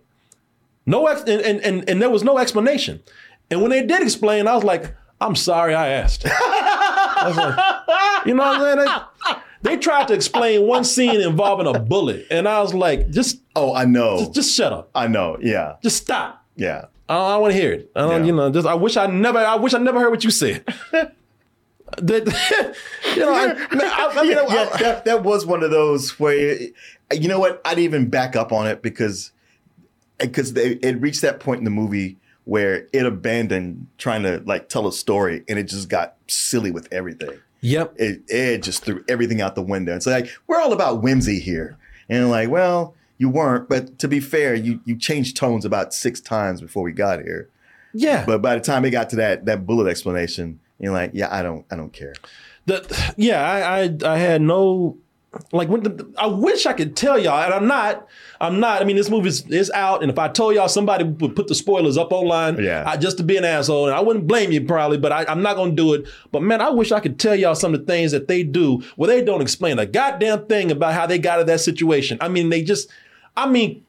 No 0.86 1.06
ex- 1.06 1.20
and, 1.22 1.40
and, 1.42 1.60
and, 1.60 1.88
and 1.88 2.02
there 2.02 2.10
was 2.10 2.24
no 2.24 2.38
explanation. 2.38 3.02
And 3.50 3.60
when 3.62 3.70
they 3.70 3.84
did 3.86 4.02
explain, 4.02 4.46
I 4.48 4.54
was 4.54 4.64
like, 4.64 4.94
I'm 5.20 5.36
sorry 5.36 5.74
I 5.74 5.88
asked. 5.88 6.24
I 6.26 7.24
was 7.28 7.36
like, 7.36 8.26
you 8.26 8.34
know 8.34 8.42
what 8.44 8.60
I'm 8.78 8.86
saying? 8.86 9.40
They 9.62 9.76
tried 9.76 10.08
to 10.08 10.14
explain 10.14 10.66
one 10.66 10.82
scene 10.82 11.20
involving 11.20 11.68
a 11.72 11.78
bullet, 11.78 12.26
and 12.32 12.48
I 12.48 12.60
was 12.60 12.74
like, 12.74 13.10
just 13.10 13.38
Oh, 13.54 13.72
I 13.74 13.84
know. 13.84 14.18
just, 14.18 14.34
just 14.34 14.56
shut 14.56 14.72
up. 14.72 14.90
I 14.94 15.06
know. 15.06 15.36
Yeah. 15.40 15.76
Just 15.82 15.98
stop. 15.98 16.44
Yeah. 16.56 16.86
I 17.08 17.14
don't, 17.34 17.42
want 17.42 17.52
to 17.54 17.60
hear 17.60 17.72
it. 17.72 17.90
I 17.94 18.00
don't, 18.00 18.22
Yeah. 18.22 18.26
you 18.26 18.32
know, 18.32 18.50
just 18.50 18.66
I 18.66 18.74
wish 18.74 18.96
I 18.96 19.06
never, 19.06 19.38
I 19.38 19.54
wish 19.56 19.74
I 19.74 19.78
never 19.78 20.00
heard 20.00 20.10
what 20.10 20.24
you 20.24 20.30
said. 20.30 20.64
That- 21.98 22.26
you 23.14 23.20
know, 23.20 23.32
I, 23.32 23.46
I, 23.48 24.12
I 24.16 24.22
mean, 24.22 24.32
yeah, 24.32 24.44
yeah, 24.48 24.76
that, 24.78 25.04
that 25.04 25.22
was 25.22 25.44
one 25.46 25.62
of 25.62 25.70
those 25.70 26.18
where 26.18 26.58
you 27.12 27.28
know 27.28 27.38
what 27.38 27.60
i'd 27.66 27.78
even 27.78 28.08
back 28.08 28.34
up 28.34 28.52
on 28.52 28.66
it 28.66 28.80
because 28.82 29.32
eh, 30.20 30.24
because 30.26 30.56
it 30.56 30.98
reached 31.00 31.20
that 31.20 31.40
point 31.40 31.58
in 31.58 31.64
the 31.64 31.70
movie 31.70 32.16
where 32.44 32.86
it 32.92 33.04
abandoned 33.04 33.86
trying 33.98 34.22
to 34.22 34.42
like 34.46 34.68
tell 34.70 34.86
a 34.88 34.92
story 34.92 35.44
and 35.48 35.58
it 35.58 35.64
just 35.64 35.88
got 35.90 36.14
silly 36.28 36.70
with 36.70 36.88
everything 36.92 37.38
Yep. 37.60 37.94
it, 37.96 38.22
it 38.28 38.62
just 38.62 38.82
threw 38.84 39.04
everything 39.08 39.40
out 39.42 39.54
the 39.54 39.62
window 39.62 39.94
it's 39.94 40.06
like 40.06 40.30
we're 40.46 40.60
all 40.60 40.72
about 40.72 41.02
whimsy 41.02 41.38
here 41.38 41.76
and 42.08 42.30
like 42.30 42.48
well 42.48 42.94
you 43.18 43.28
weren't 43.28 43.68
but 43.68 43.98
to 43.98 44.08
be 44.08 44.18
fair 44.18 44.54
you 44.54 44.80
you 44.86 44.96
changed 44.96 45.36
tones 45.36 45.64
about 45.66 45.92
six 45.92 46.20
times 46.20 46.60
before 46.62 46.82
we 46.82 46.92
got 46.92 47.20
here 47.22 47.48
yeah. 47.92 48.24
but 48.24 48.40
by 48.40 48.54
the 48.54 48.60
time 48.62 48.84
it 48.86 48.90
got 48.90 49.10
to 49.10 49.16
that 49.16 49.44
that 49.44 49.66
bullet 49.66 49.88
explanation 49.88 50.58
you're 50.78 50.92
like 50.92 51.10
yeah 51.14 51.28
i 51.30 51.42
don't 51.42 51.64
i 51.70 51.76
don't 51.76 51.92
care 51.92 52.14
the, 52.66 53.14
yeah, 53.16 53.42
I, 53.42 53.82
I 53.82 53.96
I 54.04 54.18
had 54.18 54.40
no 54.42 54.98
like 55.50 55.68
when 55.68 55.82
the, 55.82 56.12
I 56.18 56.26
wish 56.26 56.66
I 56.66 56.74
could 56.74 56.94
tell 56.94 57.18
y'all, 57.18 57.42
and 57.42 57.54
I'm 57.54 57.66
not. 57.66 58.06
I'm 58.38 58.60
not. 58.60 58.82
I 58.82 58.84
mean, 58.84 58.96
this 58.96 59.08
movie 59.08 59.28
is, 59.28 59.48
is 59.48 59.70
out, 59.70 60.02
and 60.02 60.10
if 60.10 60.18
I 60.18 60.28
told 60.28 60.54
y'all, 60.54 60.68
somebody 60.68 61.04
would 61.04 61.34
put 61.34 61.48
the 61.48 61.54
spoilers 61.54 61.96
up 61.96 62.12
online, 62.12 62.62
Yeah. 62.62 62.84
I, 62.86 62.98
just 62.98 63.16
to 63.16 63.22
be 63.22 63.38
an 63.38 63.44
asshole, 63.44 63.86
and 63.86 63.94
I 63.94 64.00
wouldn't 64.00 64.26
blame 64.26 64.52
you 64.52 64.60
probably, 64.64 64.98
but 64.98 65.10
I, 65.10 65.24
I'm 65.26 65.40
not 65.42 65.56
gonna 65.56 65.72
do 65.72 65.94
it. 65.94 66.06
But 66.32 66.42
man, 66.42 66.60
I 66.60 66.68
wish 66.68 66.92
I 66.92 67.00
could 67.00 67.18
tell 67.18 67.34
y'all 67.34 67.54
some 67.54 67.72
of 67.72 67.80
the 67.80 67.86
things 67.86 68.12
that 68.12 68.28
they 68.28 68.42
do 68.42 68.82
where 68.96 69.08
they 69.08 69.24
don't 69.24 69.40
explain 69.40 69.78
a 69.78 69.86
goddamn 69.86 70.46
thing 70.46 70.70
about 70.70 70.92
how 70.92 71.06
they 71.06 71.18
got 71.18 71.40
of 71.40 71.46
that 71.46 71.60
situation. 71.60 72.18
I 72.20 72.28
mean, 72.28 72.50
they 72.50 72.62
just, 72.62 72.90
I 73.36 73.48
mean, 73.48 73.84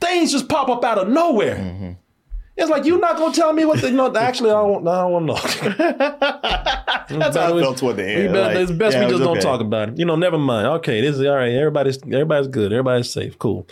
things 0.00 0.32
just 0.32 0.48
pop 0.48 0.70
up 0.70 0.82
out 0.82 0.98
of 0.98 1.08
nowhere. 1.08 1.56
Mm-hmm. 1.56 1.90
It's 2.56 2.68
like 2.68 2.84
you're 2.84 2.98
not 2.98 3.16
gonna 3.16 3.34
tell 3.34 3.52
me 3.52 3.64
what 3.64 3.80
the, 3.80 3.90
you 3.90 3.96
know. 3.96 4.14
Actually, 4.16 4.50
I 4.50 4.54
don't. 4.62 4.86
I 4.86 5.02
don't 5.02 5.12
want 5.12 5.26
to 5.28 5.68
know. 5.68 7.18
that's 7.18 7.36
how 7.36 7.56
i 7.56 7.60
felt 7.60 7.78
toward 7.78 7.96
the 7.96 8.06
end 8.06 8.32
better- 8.32 8.54
Like, 8.54 8.56
it's 8.58 8.72
best 8.72 8.96
yeah, 8.96 9.04
we 9.04 9.10
just 9.10 9.22
don't 9.22 9.38
okay. 9.38 9.40
talk 9.40 9.60
about 9.60 9.90
it. 9.90 9.98
You 9.98 10.04
know, 10.04 10.16
never 10.16 10.38
mind. 10.38 10.66
Okay, 10.66 11.00
this 11.00 11.16
is 11.16 11.24
all 11.26 11.36
right. 11.36 11.52
Everybody's 11.52 11.98
everybody's 12.02 12.48
good. 12.48 12.72
Everybody's 12.72 13.10
safe. 13.10 13.38
Cool. 13.38 13.66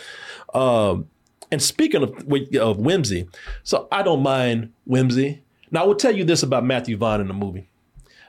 Um, 0.55 1.09
and 1.51 1.63
speaking 1.63 2.03
of 2.03 2.11
of 2.57 2.79
whimsy, 2.79 3.29
so 3.63 3.89
I 3.93 4.03
don't 4.03 4.23
mind 4.23 4.73
whimsy. 4.87 5.43
Now 5.71 5.83
I 5.85 5.87
will 5.87 5.95
tell 5.95 6.15
you 6.15 6.25
this 6.25 6.43
about 6.43 6.65
Matthew 6.65 6.97
Vaughn 6.97 7.21
in 7.21 7.29
the 7.29 7.35
movie. 7.35 7.69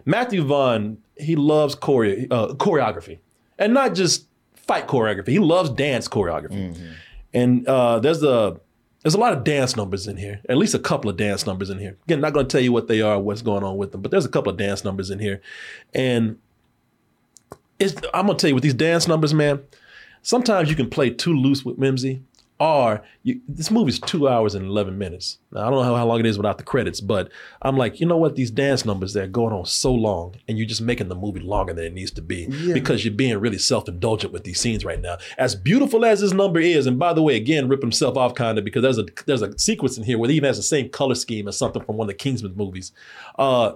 Matthew 0.05 0.43
Vaughn, 0.43 0.97
he 1.17 1.35
loves 1.35 1.75
chore- 1.75 2.05
uh, 2.31 2.47
choreography, 2.55 3.19
and 3.57 3.73
not 3.73 3.95
just 3.95 4.25
fight 4.55 4.87
choreography. 4.87 5.29
He 5.29 5.39
loves 5.39 5.69
dance 5.69 6.07
choreography. 6.07 6.77
And 7.33 7.67
uh, 7.67 7.99
there's 7.99 8.23
a 8.23 8.59
there's 9.01 9.15
a 9.15 9.19
lot 9.19 9.33
of 9.33 9.43
dance 9.43 9.75
numbers 9.75 10.07
in 10.07 10.17
here. 10.17 10.41
At 10.49 10.57
least 10.57 10.73
a 10.73 10.79
couple 10.79 11.09
of 11.09 11.17
dance 11.17 11.45
numbers 11.45 11.69
in 11.69 11.79
here. 11.79 11.97
Again, 12.05 12.21
not 12.21 12.33
going 12.33 12.47
to 12.47 12.51
tell 12.51 12.61
you 12.61 12.73
what 12.73 12.87
they 12.87 13.01
are, 13.01 13.19
what's 13.19 13.41
going 13.41 13.63
on 13.63 13.77
with 13.77 13.91
them, 13.91 14.01
but 14.01 14.11
there's 14.11 14.25
a 14.25 14.29
couple 14.29 14.51
of 14.51 14.57
dance 14.57 14.83
numbers 14.83 15.09
in 15.09 15.19
here. 15.19 15.41
And 15.93 16.37
I'm 18.13 18.27
gonna 18.27 18.37
tell 18.37 18.49
you 18.49 18.55
with 18.55 18.63
these 18.63 18.73
dance 18.73 19.07
numbers, 19.07 19.33
man. 19.33 19.61
Sometimes 20.21 20.69
you 20.69 20.75
can 20.75 20.89
play 20.89 21.09
too 21.09 21.33
loose 21.33 21.63
with 21.63 21.77
whimsy, 21.77 22.21
or 22.59 23.01
you, 23.23 23.39
this 23.47 23.71
movie's 23.71 23.99
two 23.99 24.27
hours 24.27 24.53
and 24.53 24.65
eleven 24.65 24.97
minutes. 24.97 25.39
Now, 25.51 25.61
I 25.61 25.63
don't 25.69 25.75
know 25.75 25.83
how, 25.83 25.95
how 25.95 26.05
long 26.05 26.19
it 26.19 26.25
is 26.25 26.37
without 26.37 26.57
the 26.57 26.63
credits, 26.63 26.99
but 26.99 27.31
I'm 27.61 27.77
like, 27.77 27.99
you 27.99 28.05
know 28.05 28.17
what? 28.17 28.35
These 28.35 28.51
dance 28.51 28.85
numbers 28.85 29.13
they're 29.13 29.27
going 29.27 29.53
on 29.53 29.65
so 29.65 29.93
long, 29.93 30.35
and 30.47 30.57
you're 30.57 30.67
just 30.67 30.81
making 30.81 31.07
the 31.07 31.15
movie 31.15 31.39
longer 31.39 31.73
than 31.73 31.85
it 31.85 31.93
needs 31.93 32.11
to 32.11 32.21
be 32.21 32.47
because 32.73 33.05
you're 33.05 33.13
being 33.13 33.37
really 33.37 33.57
self 33.57 33.87
indulgent 33.87 34.33
with 34.33 34.43
these 34.43 34.59
scenes 34.59 34.83
right 34.83 35.01
now. 35.01 35.17
As 35.37 35.55
beautiful 35.55 36.03
as 36.03 36.19
this 36.19 36.33
number 36.33 36.59
is, 36.59 36.85
and 36.85 36.99
by 36.99 37.13
the 37.13 37.23
way, 37.23 37.37
again, 37.37 37.69
rip 37.69 37.81
himself 37.81 38.17
off 38.17 38.35
kind 38.35 38.57
of 38.57 38.65
because 38.65 38.81
there's 38.81 38.97
a 38.97 39.05
there's 39.25 39.41
a 39.41 39.57
sequence 39.57 39.97
in 39.97 40.03
here 40.03 40.17
where 40.17 40.29
he 40.29 40.35
even 40.35 40.47
has 40.47 40.57
the 40.57 40.63
same 40.63 40.89
color 40.89 41.15
scheme 41.15 41.47
as 41.47 41.57
something 41.57 41.83
from 41.83 41.95
one 41.97 42.05
of 42.05 42.09
the 42.09 42.13
Kingsman 42.13 42.55
movies. 42.55 42.91
Uh, 43.37 43.73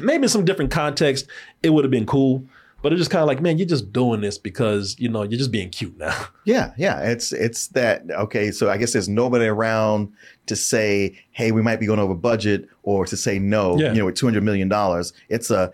maybe 0.00 0.24
in 0.24 0.28
some 0.28 0.44
different 0.44 0.70
context, 0.70 1.26
it 1.62 1.70
would 1.70 1.84
have 1.84 1.90
been 1.90 2.06
cool. 2.06 2.44
But 2.86 2.92
it's 2.92 3.00
just 3.00 3.10
kind 3.10 3.20
of 3.20 3.26
like, 3.26 3.40
man, 3.40 3.58
you're 3.58 3.66
just 3.66 3.92
doing 3.92 4.20
this 4.20 4.38
because 4.38 4.94
you 4.96 5.08
know 5.08 5.24
you're 5.24 5.38
just 5.38 5.50
being 5.50 5.70
cute 5.70 5.98
now. 5.98 6.28
Yeah, 6.44 6.72
yeah. 6.78 7.00
It's 7.00 7.32
it's 7.32 7.66
that 7.68 8.08
okay. 8.08 8.52
So 8.52 8.70
I 8.70 8.76
guess 8.76 8.92
there's 8.92 9.08
nobody 9.08 9.46
around 9.46 10.12
to 10.46 10.54
say, 10.54 11.18
"Hey, 11.32 11.50
we 11.50 11.62
might 11.62 11.80
be 11.80 11.86
going 11.86 11.98
over 11.98 12.14
budget," 12.14 12.68
or 12.84 13.04
to 13.06 13.16
say 13.16 13.40
no. 13.40 13.76
Yeah. 13.76 13.92
You 13.92 13.98
know, 13.98 14.04
with 14.04 14.14
two 14.14 14.26
hundred 14.26 14.44
million 14.44 14.68
dollars, 14.68 15.12
it's 15.28 15.50
a 15.50 15.72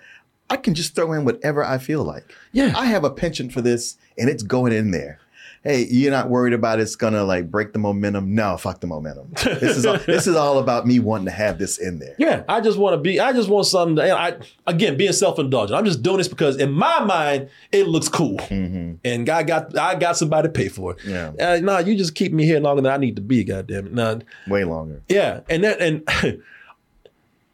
I 0.48 0.56
can 0.56 0.72
just 0.72 0.94
throw 0.94 1.12
in 1.12 1.26
whatever 1.26 1.62
I 1.62 1.76
feel 1.76 2.02
like. 2.02 2.34
Yeah. 2.52 2.72
I 2.74 2.86
have 2.86 3.04
a 3.04 3.10
penchant 3.10 3.52
for 3.52 3.60
this, 3.60 3.98
and 4.16 4.30
it's 4.30 4.42
going 4.42 4.72
in 4.72 4.92
there. 4.92 5.20
Hey, 5.64 5.86
you're 5.88 6.10
not 6.10 6.28
worried 6.28 6.54
about 6.54 6.80
it's 6.80 6.96
gonna 6.96 7.22
like 7.22 7.48
break 7.48 7.72
the 7.72 7.78
momentum? 7.78 8.34
No, 8.34 8.56
fuck 8.56 8.80
the 8.80 8.88
momentum. 8.88 9.32
This 9.44 9.76
is 9.76 9.86
all, 9.86 9.96
this 10.06 10.26
is 10.26 10.34
all 10.34 10.58
about 10.58 10.88
me 10.88 10.98
wanting 10.98 11.26
to 11.26 11.30
have 11.30 11.58
this 11.58 11.78
in 11.78 12.00
there. 12.00 12.16
Yeah, 12.18 12.42
I 12.48 12.60
just 12.60 12.78
want 12.78 12.94
to 12.94 12.98
be. 12.98 13.20
I 13.20 13.32
just 13.32 13.48
want 13.48 13.66
something. 13.66 13.96
To, 13.96 14.12
I 14.12 14.38
again 14.66 14.96
being 14.96 15.12
self 15.12 15.38
indulgent. 15.38 15.78
I'm 15.78 15.84
just 15.84 16.02
doing 16.02 16.18
this 16.18 16.26
because 16.26 16.56
in 16.56 16.72
my 16.72 17.04
mind 17.04 17.48
it 17.70 17.86
looks 17.86 18.08
cool, 18.08 18.40
and 18.50 19.28
I 19.28 19.42
got 19.44 19.78
I 19.78 19.94
got 19.94 20.16
somebody 20.16 20.48
to 20.48 20.52
pay 20.52 20.68
for 20.68 20.92
it. 20.92 21.04
Yeah. 21.06 21.32
Uh, 21.38 21.60
nah, 21.62 21.78
you 21.78 21.96
just 21.96 22.16
keep 22.16 22.32
me 22.32 22.44
here 22.44 22.58
longer 22.58 22.82
than 22.82 22.92
I 22.92 22.96
need 22.96 23.14
to 23.16 23.22
be. 23.22 23.44
Goddamn 23.44 23.86
it. 23.86 23.94
Nah, 23.94 24.18
Way 24.48 24.64
longer. 24.64 25.02
yeah, 25.08 25.40
and 25.48 25.62
that 25.64 25.80
and. 25.80 26.08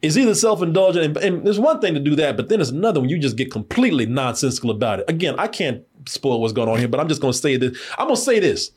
It's 0.01 0.15
either 0.15 0.33
self-indulgent, 0.33 1.05
and, 1.05 1.17
and 1.17 1.45
there's 1.45 1.59
one 1.59 1.81
thing 1.81 1.93
to 1.93 1.99
do 1.99 2.15
that, 2.15 2.37
but 2.37 2.47
then 2.47 2.59
there's 2.59 2.69
another 2.69 3.01
when 3.01 3.09
you 3.09 3.19
just 3.19 3.35
get 3.35 3.51
completely 3.51 4.05
nonsensical 4.05 4.71
about 4.71 4.99
it. 5.01 5.09
Again, 5.09 5.35
I 5.37 5.47
can't 5.49 5.83
spoil 6.07 6.41
what's 6.41 6.53
going 6.53 6.69
on 6.69 6.79
here, 6.79 6.87
but 6.87 6.99
I'm 6.99 7.07
just 7.07 7.21
to 7.33 7.39
say 7.39 7.57
this. 7.57 7.77
I'm 7.97 8.07
to 8.17 8.21
say 8.21 8.39
this: 8.39 8.71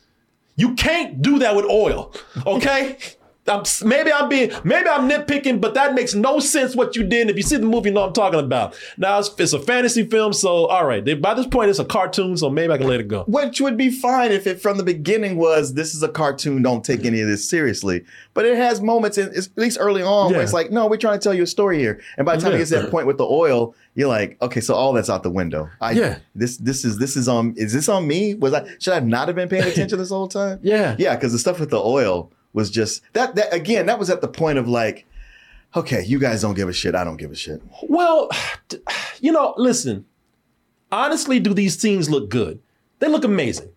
you 0.55 0.75
can't 0.75 1.21
do 1.21 1.39
that 1.39 1.55
with 1.55 1.65
oil, 1.65 2.13
okay? 2.45 2.97
I'm, 3.45 3.63
maybe 3.83 4.11
I'm 4.11 4.29
being, 4.29 4.51
maybe 4.63 4.87
I'm 4.87 5.09
nitpicking, 5.09 5.59
but 5.59 5.73
that 5.73 5.93
makes 5.95 6.13
no 6.13 6.39
sense 6.39 6.75
what 6.77 6.95
you 6.95 7.03
did. 7.03 7.29
If 7.29 7.35
you 7.35 7.43
see 7.43 7.57
the 7.57 7.65
movie, 7.65 7.89
you 7.89 7.93
know 7.95 8.01
what 8.01 8.07
I'm 8.07 8.13
talking 8.13 8.39
about. 8.39 8.73
Now 8.97 9.19
it's, 9.19 9.31
it's 9.37 9.51
a 9.51 9.59
fantasy 9.59 10.05
film, 10.05 10.31
so 10.31 10.67
all 10.67 10.85
right. 10.85 11.03
They- 11.03 11.13
By 11.15 11.33
this 11.33 11.47
point, 11.47 11.69
it's 11.69 11.79
a 11.79 11.83
cartoon, 11.85 12.37
so 12.37 12.49
maybe 12.49 12.71
I 12.71 12.77
can 12.77 12.87
let 12.87 13.01
it 13.01 13.07
go. 13.09 13.23
Which 13.27 13.59
would 13.59 13.75
be 13.75 13.89
fine 13.91 14.31
if 14.31 14.47
it 14.47 14.61
from 14.61 14.77
the 14.77 14.83
beginning 14.83 15.35
was 15.35 15.73
this 15.73 15.93
is 15.93 16.01
a 16.03 16.07
cartoon, 16.07 16.61
don't 16.61 16.85
take 16.85 17.03
any 17.03 17.19
of 17.19 17.27
this 17.27 17.49
seriously. 17.49 18.05
But 18.33 18.45
it 18.45 18.55
has 18.55 18.79
moments, 18.81 19.17
in, 19.17 19.27
it's- 19.27 19.47
at 19.47 19.57
least 19.61 19.77
early 19.79 20.01
on, 20.03 20.29
Yeah. 20.31 20.37
where 20.37 20.43
it's 20.43 20.53
like, 20.53 20.71
no, 20.71 20.87
we're 20.87 20.95
trying 20.97 21.19
to 21.19 21.23
tell 21.23 21.33
you 21.33 21.43
a 21.43 21.47
story 21.47 21.79
here. 21.79 21.99
And 22.17 22.25
by 22.25 22.35
the 22.37 22.41
time 22.41 22.51
Yeah. 22.51 22.55
it 22.55 22.59
gets 22.59 22.69
to 22.71 22.77
that 22.79 22.91
point 22.91 23.07
with 23.07 23.17
the 23.17 23.25
oil, 23.27 23.75
you're 23.95 24.07
like, 24.07 24.37
okay, 24.41 24.61
so 24.61 24.73
all 24.73 24.93
that's 24.93 25.09
out 25.09 25.21
the 25.23 25.29
window. 25.29 25.69
I, 25.81 25.91
Yeah. 25.91 26.19
This 26.33 26.55
this 26.57 26.85
is 26.85 26.97
this 26.97 27.17
is 27.17 27.27
on. 27.27 27.53
Is 27.57 27.73
this 27.73 27.89
on 27.89 28.07
me? 28.07 28.33
Was 28.35 28.53
I 28.53 28.65
should 28.79 28.93
I 28.93 28.99
not 29.01 29.27
have 29.27 29.35
been 29.35 29.49
paying 29.49 29.63
attention 29.63 29.97
this 29.99 30.09
whole 30.09 30.27
time? 30.29 30.59
Yeah. 30.63 30.95
yeah, 30.97 31.13
because 31.15 31.31
the 31.33 31.39
stuff 31.39 31.59
with 31.59 31.69
the 31.71 31.79
oil 31.81 32.31
was 32.53 32.69
just 32.69 33.01
that 33.13 33.35
that 33.35 33.53
again. 33.53 33.85
That 33.87 33.99
was 33.99 34.09
at 34.09 34.21
the 34.21 34.27
point 34.27 34.57
of 34.57 34.67
like, 34.67 35.05
okay, 35.75 36.03
you 36.03 36.19
guys 36.19 36.41
don't 36.41 36.55
give 36.55 36.69
a 36.69 36.73
shit. 36.73 36.95
I 36.95 37.03
don't 37.03 37.17
give 37.17 37.31
a 37.31 37.35
shit. 37.35 37.61
Well, 37.83 38.29
you 39.19 39.31
know, 39.31 39.53
listen. 39.57 40.05
Honestly, 40.91 41.39
do 41.39 41.55
these 41.55 41.79
scenes 41.79 42.07
look 42.07 42.29
good? 42.29 42.59
They 42.99 43.07
look 43.07 43.23
amazing. 43.23 43.69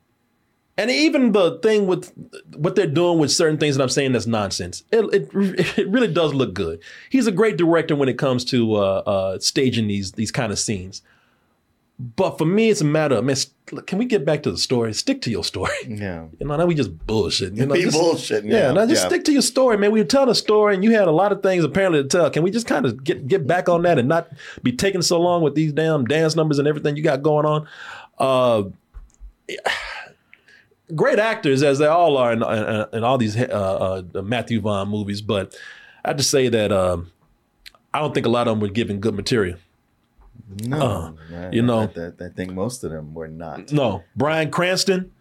And 0.79 0.91
even 0.91 1.33
the 1.33 1.59
thing 1.63 1.87
with 1.87 2.13
what 2.55 2.77
they're 2.77 2.87
doing 2.87 3.19
with 3.19 3.33
certain 3.33 3.57
things 3.57 3.77
that 3.77 3.83
I'm 3.83 3.89
saying 3.89 4.13
that's 4.13 4.27
nonsense. 4.27 4.85
It, 4.93 5.05
it, 5.15 5.31
it 5.79 5.89
really 5.89 6.13
does 6.13 6.35
look 6.35 6.53
good. 6.53 6.83
He's 7.09 7.27
a 7.27 7.33
great 7.33 7.57
director 7.57 7.97
when 7.97 8.11
it 8.11 8.19
comes 8.19 8.45
to 8.47 8.75
uh, 8.75 9.03
uh, 9.07 9.39
staging 9.39 9.89
these 9.89 10.13
these 10.13 10.31
kind 10.31 10.53
of 10.53 10.59
scenes. 10.59 11.03
But 11.99 12.37
for 12.37 12.45
me, 12.45 12.69
it's 12.69 12.83
a 12.83 12.85
matter 12.85 13.15
of 13.17 13.25
man. 13.25 13.37
Can 13.87 13.99
we 13.99 14.05
get 14.05 14.25
back 14.27 14.43
to 14.43 14.51
the 14.51 14.59
story? 14.59 14.93
Stick 14.93 15.23
to 15.23 15.31
your 15.31 15.43
story. 15.43 15.73
Yeah. 15.89 16.27
You 16.39 16.47
know, 16.47 16.57
now 16.57 16.67
we 16.67 16.75
just 16.75 16.95
bullshitting. 17.07 17.57
You 17.57 17.65
know, 17.67 17.75
Be 17.75 17.85
just- 17.85 17.97
bullshitting, 17.97 18.51
Yeah, 18.51 18.67
yeah, 18.67 18.73
now 18.73 18.85
just 18.87 19.03
yeah. 19.05 19.09
stick 19.09 19.25
to 19.25 19.33
your 19.33 19.41
story, 19.43 19.79
man. 19.79 19.93
We 19.93 20.01
were 20.01 20.07
telling 20.07 20.29
a 20.29 20.35
story, 20.35 20.75
and 20.75 20.85
you 20.85 20.91
had 20.93 21.09
a 21.09 21.13
lot 21.13 21.33
of 21.33 21.43
things 21.43 21.65
apparently 21.65 22.03
to 22.03 22.09
tell. 22.09 22.31
Can 22.31 22.43
we 22.43 22.51
just 22.51 22.67
kind 22.67 22.85
of 22.85 23.03
get 23.03 23.27
get 23.27 23.47
back 23.47 23.69
on 23.71 23.83
that 23.83 23.99
and 23.99 24.09
not 24.09 24.29
be 24.63 24.73
taking 24.73 25.01
so 25.01 25.19
long 25.21 25.41
with 25.43 25.55
these 25.55 25.73
damn 25.73 26.05
dance 26.05 26.37
numbers 26.37 26.59
and 26.59 26.69
everything 26.69 26.97
you 26.97 27.03
got 27.03 27.23
going 27.23 27.47
on? 27.47 27.67
Uh, 28.19 28.65
great 30.95 31.19
actors 31.19 31.63
as 31.63 31.79
they 31.79 31.87
all 31.87 32.17
are 32.17 32.33
in, 32.33 32.43
in, 32.43 32.87
in 32.99 33.05
all 33.05 33.19
these 33.19 33.37
uh, 33.37 34.03
uh, 34.15 34.23
Matthew 34.23 34.61
Vaughn 34.61 34.89
movies, 34.89 35.21
but 35.23 35.57
I 36.05 36.09
have 36.09 36.17
to 36.19 36.23
say 36.23 36.49
that 36.49 36.73
um, 36.73 37.11
I 37.93 38.01
don't 38.01 38.15
think 38.15 38.27
a 38.27 38.31
lot 38.31 38.47
of 38.49 38.53
them 38.53 38.61
were 38.61 38.69
given 38.73 39.01
good 39.01 39.15
material. 39.15 39.59
No, 40.65 41.15
Uh, 41.33 41.51
you 41.53 41.63
know- 41.63 41.91
I, 41.97 42.25
I, 42.25 42.29
think 42.29 42.53
most 42.53 42.85
of 42.85 42.91
them 42.91 43.15
were 43.15 43.29
not. 43.29 43.73
No, 43.73 44.05
Bryan 44.15 44.51
Cranston, 44.51 45.13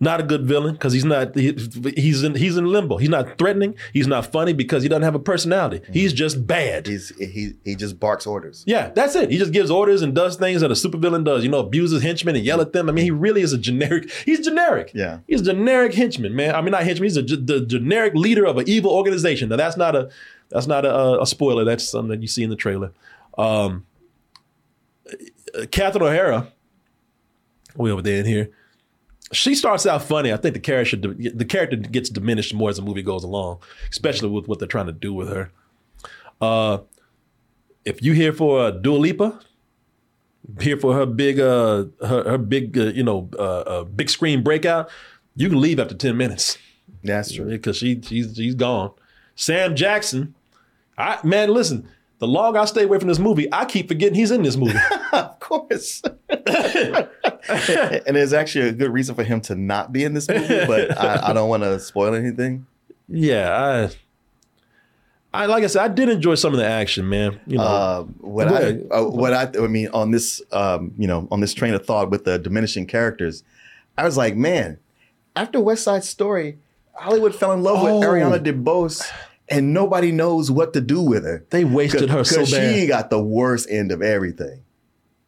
not 0.00 0.20
a 0.20 0.22
good 0.22 0.46
villain 0.46 0.74
because 0.74 0.92
he's 0.92 1.04
not 1.04 1.34
he, 1.34 1.52
he's 1.96 2.22
in 2.22 2.36
he's 2.36 2.56
in 2.56 2.66
limbo. 2.66 2.98
He's 2.98 3.08
not 3.08 3.36
threatening. 3.36 3.74
He's 3.92 4.06
not 4.06 4.30
funny 4.30 4.52
because 4.52 4.84
he 4.84 4.88
doesn't 4.88 5.02
have 5.02 5.16
a 5.16 5.18
personality. 5.18 5.80
He's 5.92 6.12
just 6.12 6.46
bad. 6.46 6.86
He's 6.86 7.08
he 7.18 7.54
he 7.64 7.74
just 7.74 7.98
barks 7.98 8.24
orders. 8.26 8.62
yeah, 8.66 8.90
that's 8.90 9.16
it. 9.16 9.30
He 9.30 9.38
just 9.38 9.52
gives 9.52 9.70
orders 9.72 10.02
and 10.02 10.14
does 10.14 10.36
things 10.36 10.60
that 10.60 10.70
a 10.70 10.74
supervillain 10.74 11.24
does. 11.24 11.42
You 11.42 11.50
know, 11.50 11.58
abuses 11.58 12.02
henchmen 12.02 12.36
and 12.36 12.44
yell 12.44 12.60
at 12.60 12.72
them. 12.72 12.88
I 12.88 12.92
mean, 12.92 13.04
he 13.04 13.10
really 13.10 13.42
is 13.42 13.52
a 13.52 13.58
generic. 13.58 14.08
He's 14.24 14.38
generic. 14.40 14.92
Yeah. 14.94 15.18
He's 15.26 15.40
a 15.40 15.52
generic 15.52 15.94
henchman, 15.94 16.36
man. 16.36 16.54
I 16.54 16.60
mean, 16.60 16.70
not 16.70 16.84
henchman. 16.84 17.04
He's 17.04 17.16
a, 17.16 17.22
the 17.22 17.66
generic 17.66 18.14
leader 18.14 18.46
of 18.46 18.56
an 18.56 18.68
evil 18.68 18.92
organization. 18.92 19.48
Now, 19.48 19.56
that's 19.56 19.76
not 19.76 19.96
a 19.96 20.10
that's 20.48 20.68
not 20.68 20.84
a, 20.84 21.20
a 21.20 21.26
spoiler. 21.26 21.64
That's 21.64 21.88
something 21.88 22.10
that 22.10 22.22
you 22.22 22.28
see 22.28 22.44
in 22.44 22.50
the 22.50 22.56
trailer. 22.56 22.92
Um, 23.36 23.84
Catherine 25.70 26.04
O'Hara, 26.04 26.52
we 27.76 27.90
over 27.90 28.02
there 28.02 28.18
in 28.20 28.26
here. 28.26 28.50
She 29.32 29.54
starts 29.54 29.86
out 29.86 30.02
funny. 30.02 30.32
I 30.32 30.36
think 30.36 30.54
the 30.54 30.60
character 30.60 30.96
the 30.96 31.44
character 31.44 31.76
gets 31.76 32.08
diminished 32.08 32.54
more 32.54 32.70
as 32.70 32.76
the 32.76 32.82
movie 32.82 33.02
goes 33.02 33.24
along, 33.24 33.58
especially 33.90 34.30
with 34.30 34.48
what 34.48 34.58
they're 34.58 34.68
trying 34.68 34.86
to 34.86 34.92
do 34.92 35.12
with 35.12 35.28
her. 35.28 35.50
Uh, 36.40 36.78
if 37.84 38.02
you 38.02 38.12
here 38.12 38.32
for 38.32 38.60
uh, 38.60 38.70
Dua 38.70 38.96
Lipa, 38.96 39.40
here 40.60 40.78
for 40.78 40.94
her 40.94 41.04
big 41.04 41.38
uh 41.40 41.84
her, 42.06 42.24
her 42.30 42.38
big 42.38 42.78
uh, 42.78 42.84
you 42.84 43.02
know 43.02 43.28
uh, 43.38 43.60
uh, 43.60 43.84
big 43.84 44.08
screen 44.08 44.42
breakout, 44.42 44.88
you 45.36 45.48
can 45.48 45.60
leave 45.60 45.78
after 45.78 45.94
ten 45.94 46.16
minutes. 46.16 46.56
That's 47.04 47.32
true 47.32 47.46
because 47.46 47.76
she 47.76 48.00
she's 48.00 48.34
she's 48.34 48.54
gone. 48.54 48.92
Sam 49.34 49.76
Jackson, 49.76 50.34
I 50.96 51.18
man, 51.22 51.52
listen. 51.52 51.88
The 52.20 52.26
longer 52.26 52.58
I 52.58 52.64
stay 52.64 52.82
away 52.84 52.98
from 52.98 53.08
this 53.08 53.18
movie, 53.20 53.46
I 53.52 53.64
keep 53.64 53.86
forgetting 53.88 54.14
he's 54.16 54.30
in 54.32 54.42
this 54.42 54.56
movie. 54.56 54.78
of 55.12 55.38
course. 55.38 56.02
and 56.28 58.16
there's 58.16 58.32
actually 58.32 58.68
a 58.68 58.72
good 58.72 58.92
reason 58.92 59.14
for 59.14 59.22
him 59.24 59.40
to 59.42 59.54
not 59.54 59.92
be 59.92 60.04
in 60.04 60.14
this 60.14 60.28
movie, 60.28 60.66
but 60.66 60.98
I, 60.98 61.28
I 61.28 61.32
don't 61.32 61.48
want 61.48 61.62
to 61.62 61.78
spoil 61.78 62.14
anything. 62.14 62.66
Yeah, 63.08 63.88
I, 65.32 65.42
I 65.42 65.46
like 65.46 65.64
I 65.64 65.68
said, 65.68 65.82
I 65.82 65.88
did 65.88 66.08
enjoy 66.08 66.34
some 66.34 66.52
of 66.52 66.58
the 66.58 66.66
action, 66.66 67.08
man. 67.08 67.40
You 67.46 67.58
know, 67.58 67.62
uh, 67.64 68.02
what 68.02 68.48
I 68.48 68.80
uh, 68.90 69.04
what 69.04 69.32
I 69.32 69.48
I 69.62 69.66
mean 69.66 69.88
on 69.94 70.10
this 70.10 70.42
um, 70.52 70.92
you 70.98 71.06
know 71.06 71.28
on 71.30 71.40
this 71.40 71.54
train 71.54 71.74
of 71.74 71.86
thought 71.86 72.10
with 72.10 72.24
the 72.24 72.38
diminishing 72.38 72.86
characters, 72.86 73.44
I 73.96 74.04
was 74.04 74.16
like, 74.16 74.36
man, 74.36 74.78
after 75.36 75.60
West 75.60 75.84
Side 75.84 76.04
Story, 76.04 76.58
Hollywood 76.94 77.34
fell 77.34 77.52
in 77.52 77.62
love 77.62 77.78
Oh. 77.78 77.98
with 78.00 78.08
Ariana 78.08 78.38
DeBose. 78.42 79.08
And 79.50 79.72
nobody 79.72 80.12
knows 80.12 80.50
what 80.50 80.74
to 80.74 80.80
do 80.80 81.00
with 81.02 81.24
her. 81.24 81.44
They 81.50 81.64
wasted 81.64 82.10
her 82.10 82.24
so 82.24 82.40
bad. 82.40 82.74
She 82.74 82.86
got 82.86 83.08
the 83.10 83.22
worst 83.22 83.68
end 83.70 83.90
of 83.90 84.02
everything. 84.02 84.62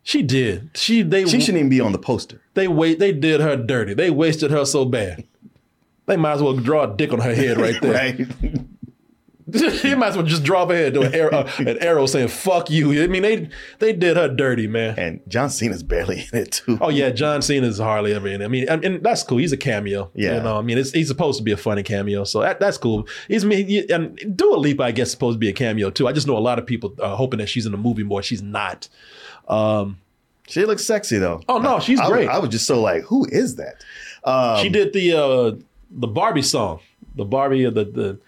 She 0.03 0.23
did. 0.23 0.71
She 0.75 1.03
they 1.03 1.27
She 1.27 1.41
shouldn't 1.41 1.59
even 1.59 1.69
be 1.71 1.81
on 1.81 1.93
the 1.93 1.99
poster. 1.99 2.43
They 2.55 2.69
wait. 2.69 2.99
They 2.99 3.13
did 3.13 3.41
her 3.41 3.57
dirty. 3.57 3.95
They 3.95 4.11
wasted 4.11 4.51
her 4.51 4.65
so 4.65 4.85
bad. 4.85 5.25
They 6.07 6.17
might 6.17 6.33
as 6.33 6.43
well 6.43 6.57
draw 6.57 6.93
a 6.93 6.97
dick 6.97 7.13
on 7.13 7.21
her 7.21 7.35
head 7.35 7.59
right 7.59 7.81
there. 7.81 7.93
right. 8.41 8.61
you 9.85 9.97
might 9.97 10.09
as 10.09 10.17
well 10.17 10.27
just 10.27 10.43
drop 10.43 10.71
her 10.71 10.75
head 10.75 10.95
to 10.95 11.03
an 11.03 11.15
arrow, 11.15 11.31
uh, 11.31 11.51
an 11.59 11.79
arrow 11.79 12.07
saying 12.07 12.29
"fuck 12.29 12.71
you." 12.71 13.03
I 13.03 13.07
mean, 13.07 13.23
they 13.23 13.49
they 13.79 13.93
did 13.93 14.17
her 14.17 14.29
dirty, 14.29 14.67
man. 14.67 14.99
And 14.99 15.21
John 15.29 15.51
Cena's 15.51 15.83
barely 15.83 16.27
in 16.33 16.39
it 16.39 16.53
too. 16.53 16.79
Oh 16.81 16.89
yeah, 16.89 17.11
John 17.11 17.43
Cena's 17.43 17.79
hardly 17.79 18.15
ever 18.15 18.29
in. 18.29 18.43
it. 18.43 18.45
I 18.45 18.49
mean, 18.49 18.69
and, 18.69 19.03
that's 19.03 19.23
cool. 19.23 19.39
He's 19.39 19.53
a 19.53 19.57
cameo. 19.57 20.11
Yeah. 20.15 20.37
you 20.37 20.43
know, 20.43 20.57
I 20.57 20.63
mean, 20.63 20.79
it's, 20.79 20.93
he's 20.93 21.09
supposed 21.09 21.39
to 21.39 21.45
be 21.45 21.53
a 21.53 21.57
funny 21.57 21.83
cameo, 21.83 22.25
so 22.25 22.41
that, 22.41 22.61
that's 22.61 22.79
cool. 22.79 23.09
He's 23.29 23.45
me 23.45 23.87
and 23.89 24.37
Dua 24.37 24.57
Lipa, 24.57 24.83
I 24.85 24.93
guess, 24.93 25.11
supposed 25.11 25.37
to 25.37 25.39
be 25.39 25.49
a 25.49 25.53
cameo 25.53 25.91
too. 25.91 26.09
I 26.09 26.13
just 26.13 26.27
know 26.27 26.37
a 26.37 26.39
lot 26.39 26.59
of 26.59 26.67
people 26.67 26.95
are 27.03 27.17
hoping 27.17 27.39
that 27.39 27.49
she's 27.49 27.67
in 27.67 27.73
the 27.73 27.79
movie 27.79 28.03
more. 28.03 28.23
She's 28.23 28.43
not. 28.43 28.89
Um, 29.49 29.99
She 30.49 30.65
looks 30.65 30.85
sexy 30.85 31.19
though. 31.19 31.43
Oh 31.49 31.59
no, 31.59 31.81
she's 31.81 32.01
I, 32.01 32.09
great. 32.09 32.29
I, 32.29 32.39
was 32.39 32.51
just 32.51 32.67
so 32.67 32.81
like, 32.81 33.03
who 33.03 33.27
is 33.31 33.57
that? 33.57 33.85
Um, 34.25 34.63
she 34.63 34.69
did 34.69 34.93
the 34.93 35.13
uh, 35.13 35.57
the 35.91 36.07
Barbie 36.07 36.43
song, 36.43 36.81
the 37.15 37.25
Barbie 37.25 37.65
of 37.65 37.75
the 37.75 37.85
the. 37.85 38.19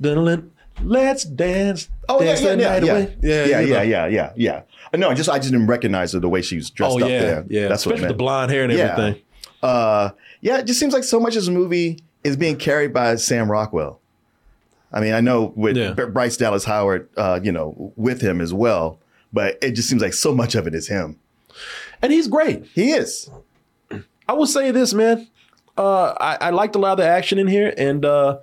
The 0.00 0.44
Let's 0.82 1.24
dance. 1.24 1.88
Oh 2.08 2.20
yeah, 2.20 2.26
dance 2.28 2.40
yeah, 2.42 2.54
the 2.54 2.62
yeah, 2.62 2.68
night 2.70 2.84
yeah, 2.84 2.92
away. 2.92 3.16
yeah, 3.22 3.44
yeah, 3.44 3.60
you 3.60 3.66
know. 3.74 3.82
yeah, 3.82 4.06
yeah, 4.06 4.32
yeah, 4.36 4.62
Uh, 4.92 4.96
No, 4.96 5.10
I 5.10 5.14
just 5.14 5.28
I 5.28 5.38
just 5.38 5.50
didn't 5.52 5.66
recognize 5.66 6.12
her 6.12 6.20
the 6.20 6.28
way 6.28 6.40
she 6.40 6.56
was 6.56 6.70
dressed 6.70 6.96
Oh 6.96 7.04
up 7.04 7.10
yeah, 7.10 7.20
there. 7.20 7.44
yeah. 7.50 7.68
That's 7.68 7.84
what 7.84 7.96
Especially 7.96 8.08
the 8.14 8.18
blonde 8.18 8.50
hair 8.50 8.64
and 8.64 8.72
Yeah. 8.72 8.92
everything. 8.96 9.22
Uh, 9.62 10.10
yeah, 10.40 10.58
it 10.58 10.66
just 10.66 10.80
seems 10.80 10.94
like 10.94 11.04
so 11.04 11.20
much 11.20 11.36
of 11.36 11.42
this 11.42 11.50
movie 11.50 11.98
is 12.24 12.34
being 12.36 12.56
carried 12.56 12.94
by 12.94 13.16
Sam 13.16 13.50
Rockwell. 13.50 14.00
I 14.92 15.00
mean, 15.00 15.12
I 15.12 15.20
know 15.20 15.52
with 15.54 15.76
Yeah. 15.76 15.92
Bryce 15.92 16.38
Dallas 16.38 16.64
Howard, 16.64 17.08
uh, 17.16 17.40
you 17.42 17.52
know, 17.52 17.92
with 17.96 18.22
him 18.22 18.40
as 18.40 18.54
well, 18.54 18.98
but 19.34 19.58
it 19.62 19.72
just 19.72 19.88
seems 19.88 20.00
like 20.00 20.14
so 20.14 20.34
much 20.34 20.54
of 20.54 20.66
it 20.66 20.74
is 20.74 20.88
him. 20.88 21.16
And 22.00 22.10
he's 22.10 22.26
great. 22.26 22.64
He 22.74 22.92
is. 22.92 23.28
I 24.26 24.32
will 24.32 24.46
say 24.46 24.70
this, 24.70 24.94
man. 24.94 25.28
Uh, 25.76 26.14
I, 26.18 26.38
I 26.46 26.50
liked 26.50 26.74
a 26.74 26.78
lot 26.78 26.92
of 26.92 26.98
the 26.98 27.06
action 27.06 27.38
in 27.38 27.46
here, 27.48 27.72
and 27.76 28.04
uh, 28.04 28.38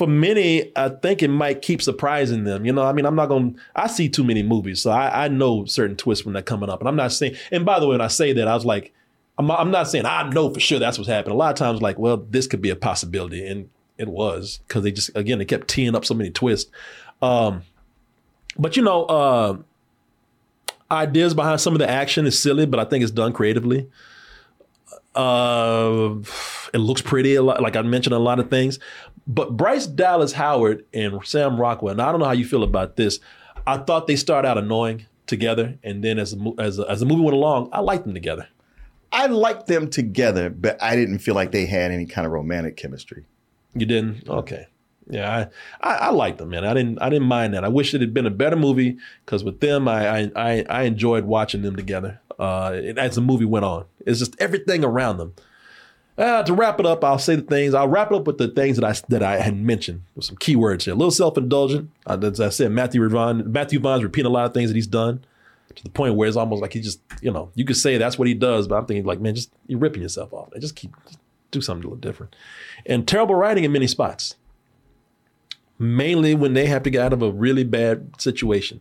for 0.00 0.06
many, 0.06 0.72
I 0.76 0.88
think 0.88 1.22
it 1.22 1.28
might 1.28 1.60
keep 1.60 1.82
surprising 1.82 2.44
them. 2.44 2.64
You 2.64 2.72
know, 2.72 2.80
I 2.80 2.94
mean, 2.94 3.04
I'm 3.04 3.14
not 3.14 3.26
going. 3.26 3.52
to 3.52 3.60
I 3.76 3.86
see 3.86 4.08
too 4.08 4.24
many 4.24 4.42
movies, 4.42 4.80
so 4.80 4.90
I, 4.90 5.26
I 5.26 5.28
know 5.28 5.66
certain 5.66 5.94
twists 5.94 6.24
when 6.24 6.32
they're 6.32 6.42
coming 6.42 6.70
up, 6.70 6.80
and 6.80 6.88
I'm 6.88 6.96
not 6.96 7.12
saying. 7.12 7.36
And 7.52 7.66
by 7.66 7.78
the 7.78 7.86
way, 7.86 7.96
when 7.96 8.00
I 8.00 8.06
say 8.06 8.32
that, 8.32 8.48
I 8.48 8.54
was 8.54 8.64
like, 8.64 8.94
I'm, 9.36 9.50
I'm 9.50 9.70
not 9.70 9.88
saying 9.90 10.06
I 10.06 10.26
know 10.30 10.54
for 10.54 10.58
sure 10.58 10.78
that's 10.78 10.96
what's 10.96 11.10
happening. 11.10 11.34
A 11.34 11.36
lot 11.36 11.50
of 11.50 11.58
times, 11.58 11.82
like, 11.82 11.98
well, 11.98 12.16
this 12.16 12.46
could 12.46 12.62
be 12.62 12.70
a 12.70 12.76
possibility, 12.76 13.46
and 13.46 13.68
it 13.98 14.08
was 14.08 14.60
because 14.66 14.84
they 14.84 14.90
just 14.90 15.14
again 15.14 15.36
they 15.36 15.44
kept 15.44 15.68
teeing 15.68 15.94
up 15.94 16.06
so 16.06 16.14
many 16.14 16.30
twists. 16.30 16.70
Um, 17.20 17.64
but 18.56 18.78
you 18.78 18.82
know, 18.82 19.04
uh, 19.04 19.58
ideas 20.90 21.34
behind 21.34 21.60
some 21.60 21.74
of 21.74 21.78
the 21.78 21.90
action 21.90 22.24
is 22.24 22.40
silly, 22.40 22.64
but 22.64 22.80
I 22.80 22.86
think 22.86 23.02
it's 23.02 23.12
done 23.12 23.34
creatively. 23.34 23.86
Uh, 25.14 26.14
it 26.72 26.78
looks 26.78 27.02
pretty, 27.02 27.34
a 27.34 27.42
lot, 27.42 27.62
like 27.62 27.76
I 27.76 27.82
mentioned, 27.82 28.14
a 28.14 28.18
lot 28.18 28.38
of 28.38 28.50
things. 28.50 28.78
But 29.26 29.56
Bryce 29.56 29.86
Dallas 29.86 30.32
Howard 30.32 30.84
and 30.92 31.24
Sam 31.24 31.60
Rockwell, 31.60 31.92
and 31.92 32.02
I 32.02 32.10
don't 32.10 32.20
know 32.20 32.26
how 32.26 32.32
you 32.32 32.44
feel 32.44 32.62
about 32.62 32.96
this. 32.96 33.20
I 33.66 33.78
thought 33.78 34.06
they 34.06 34.16
started 34.16 34.48
out 34.48 34.58
annoying 34.58 35.06
together, 35.26 35.78
and 35.82 36.02
then 36.02 36.18
as 36.18 36.32
the, 36.32 36.54
as 36.58 36.80
as 36.80 37.00
the 37.00 37.06
movie 37.06 37.22
went 37.22 37.36
along, 37.36 37.68
I 37.72 37.80
liked 37.80 38.04
them 38.04 38.14
together. 38.14 38.48
I 39.12 39.26
liked 39.26 39.66
them 39.66 39.90
together, 39.90 40.50
but 40.50 40.80
I 40.82 40.96
didn't 40.96 41.18
feel 41.18 41.34
like 41.34 41.52
they 41.52 41.66
had 41.66 41.90
any 41.90 42.06
kind 42.06 42.26
of 42.26 42.32
romantic 42.32 42.76
chemistry. 42.76 43.24
You 43.74 43.86
didn't? 43.86 44.28
Okay. 44.28 44.66
Yeah, 45.08 45.48
I, 45.80 45.88
I, 45.88 45.94
I 45.96 46.10
liked 46.10 46.38
them, 46.38 46.50
man. 46.50 46.64
I 46.64 46.72
didn't 46.74 47.00
I 47.02 47.08
didn't 47.08 47.26
mind 47.26 47.54
that. 47.54 47.64
I 47.64 47.68
wish 47.68 47.94
it 47.94 48.00
had 48.00 48.14
been 48.14 48.26
a 48.26 48.30
better 48.30 48.56
movie 48.56 48.98
because 49.24 49.42
with 49.42 49.60
them, 49.60 49.88
I, 49.88 50.08
I 50.08 50.30
I 50.36 50.66
I 50.68 50.82
enjoyed 50.82 51.24
watching 51.24 51.62
them 51.62 51.76
together. 51.76 52.20
Uh, 52.38 52.72
as 52.96 53.16
the 53.16 53.20
movie 53.20 53.44
went 53.44 53.64
on, 53.64 53.84
it's 54.06 54.18
just 54.18 54.34
everything 54.40 54.84
around 54.84 55.18
them. 55.18 55.34
Uh, 56.18 56.42
to 56.42 56.52
wrap 56.52 56.78
it 56.78 56.86
up, 56.86 57.02
I'll 57.02 57.18
say 57.18 57.36
the 57.36 57.42
things. 57.42 57.72
I'll 57.72 57.88
wrap 57.88 58.10
it 58.10 58.16
up 58.16 58.26
with 58.26 58.38
the 58.38 58.48
things 58.48 58.76
that 58.76 58.84
I 58.84 58.94
that 59.08 59.22
I 59.22 59.40
had 59.40 59.56
mentioned 59.56 60.02
with 60.14 60.24
some 60.24 60.36
keywords 60.36 60.82
here. 60.82 60.92
A 60.92 60.96
little 60.96 61.10
self 61.10 61.38
indulgent. 61.38 61.90
Uh, 62.06 62.18
as 62.22 62.40
I 62.40 62.50
said, 62.50 62.72
Matthew 62.72 63.06
Vaughn 63.08 63.50
Matthew 63.50 63.78
Vaughn's 63.78 64.02
repeating 64.02 64.30
a 64.30 64.32
lot 64.32 64.44
of 64.44 64.52
things 64.52 64.70
that 64.70 64.76
he's 64.76 64.86
done 64.86 65.24
to 65.74 65.82
the 65.82 65.90
point 65.90 66.16
where 66.16 66.28
it's 66.28 66.36
almost 66.36 66.60
like 66.60 66.72
he 66.72 66.80
just 66.80 67.00
you 67.22 67.30
know 67.30 67.50
you 67.54 67.64
could 67.64 67.76
say 67.76 67.96
that's 67.96 68.18
what 68.18 68.28
he 68.28 68.34
does, 68.34 68.68
but 68.68 68.76
I'm 68.76 68.86
thinking 68.86 69.04
like 69.06 69.20
man, 69.20 69.34
just 69.34 69.50
you're 69.66 69.78
ripping 69.78 70.02
yourself 70.02 70.32
off. 70.32 70.50
Just 70.58 70.76
keep 70.76 70.94
just 71.06 71.18
do 71.50 71.60
something 71.60 71.84
a 71.84 71.88
little 71.88 72.00
different. 72.00 72.36
And 72.84 73.08
terrible 73.08 73.34
writing 73.34 73.64
in 73.64 73.72
many 73.72 73.86
spots 73.86 74.36
mainly 75.80 76.34
when 76.34 76.52
they 76.52 76.66
have 76.66 76.82
to 76.82 76.90
get 76.90 77.02
out 77.02 77.12
of 77.12 77.22
a 77.22 77.32
really 77.32 77.64
bad 77.64 78.20
situation. 78.20 78.80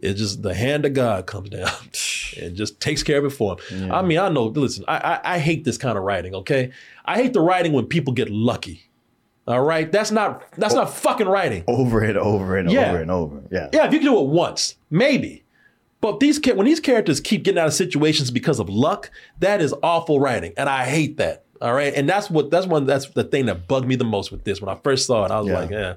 It's 0.00 0.18
just 0.18 0.42
the 0.42 0.54
hand 0.54 0.84
of 0.86 0.94
God 0.94 1.26
comes 1.26 1.50
down 1.50 1.70
and 2.40 2.56
just 2.56 2.80
takes 2.80 3.02
care 3.02 3.18
of 3.18 3.24
it 3.24 3.30
for 3.30 3.56
them. 3.70 3.92
I 3.92 4.02
mean, 4.02 4.18
I 4.18 4.28
know. 4.28 4.46
Listen, 4.46 4.84
I, 4.88 4.96
I 5.22 5.34
I 5.34 5.38
hate 5.38 5.64
this 5.64 5.78
kind 5.78 5.96
of 5.98 6.04
writing. 6.04 6.34
Okay, 6.34 6.72
I 7.04 7.16
hate 7.16 7.32
the 7.32 7.40
writing 7.40 7.72
when 7.72 7.86
people 7.86 8.12
get 8.12 8.30
lucky. 8.30 8.82
All 9.46 9.60
right, 9.62 9.90
that's 9.90 10.10
not 10.10 10.42
that's 10.56 10.74
not 10.74 10.92
fucking 10.94 11.26
writing. 11.28 11.64
Over 11.68 12.00
and 12.02 12.16
over 12.16 12.56
and 12.56 12.70
Yeah. 12.70 12.90
over 12.90 13.00
and 13.02 13.10
over. 13.10 13.42
Yeah. 13.50 13.68
Yeah, 13.72 13.86
if 13.86 13.92
you 13.92 13.98
can 13.98 14.06
do 14.08 14.18
it 14.20 14.26
once, 14.28 14.76
maybe. 14.90 15.44
But 16.00 16.18
these 16.20 16.40
when 16.44 16.64
these 16.66 16.80
characters 16.80 17.20
keep 17.20 17.44
getting 17.44 17.58
out 17.60 17.68
of 17.68 17.74
situations 17.74 18.30
because 18.30 18.58
of 18.58 18.68
luck, 18.68 19.10
that 19.40 19.60
is 19.60 19.72
awful 19.82 20.18
writing, 20.20 20.52
and 20.56 20.68
I 20.68 20.84
hate 20.84 21.16
that. 21.18 21.44
All 21.60 21.72
right, 21.74 21.92
and 21.94 22.08
that's 22.08 22.28
what 22.28 22.50
that's 22.50 22.66
one 22.66 22.86
that's 22.86 23.06
the 23.10 23.22
thing 23.24 23.46
that 23.46 23.68
bugged 23.68 23.86
me 23.86 23.94
the 23.94 24.04
most 24.04 24.32
with 24.32 24.42
this. 24.42 24.60
When 24.60 24.68
I 24.74 24.78
first 24.82 25.06
saw 25.06 25.24
it, 25.24 25.30
I 25.30 25.38
was 25.40 25.48
Yeah. 25.48 25.58
like, 25.58 25.70
yeah. 25.70 25.94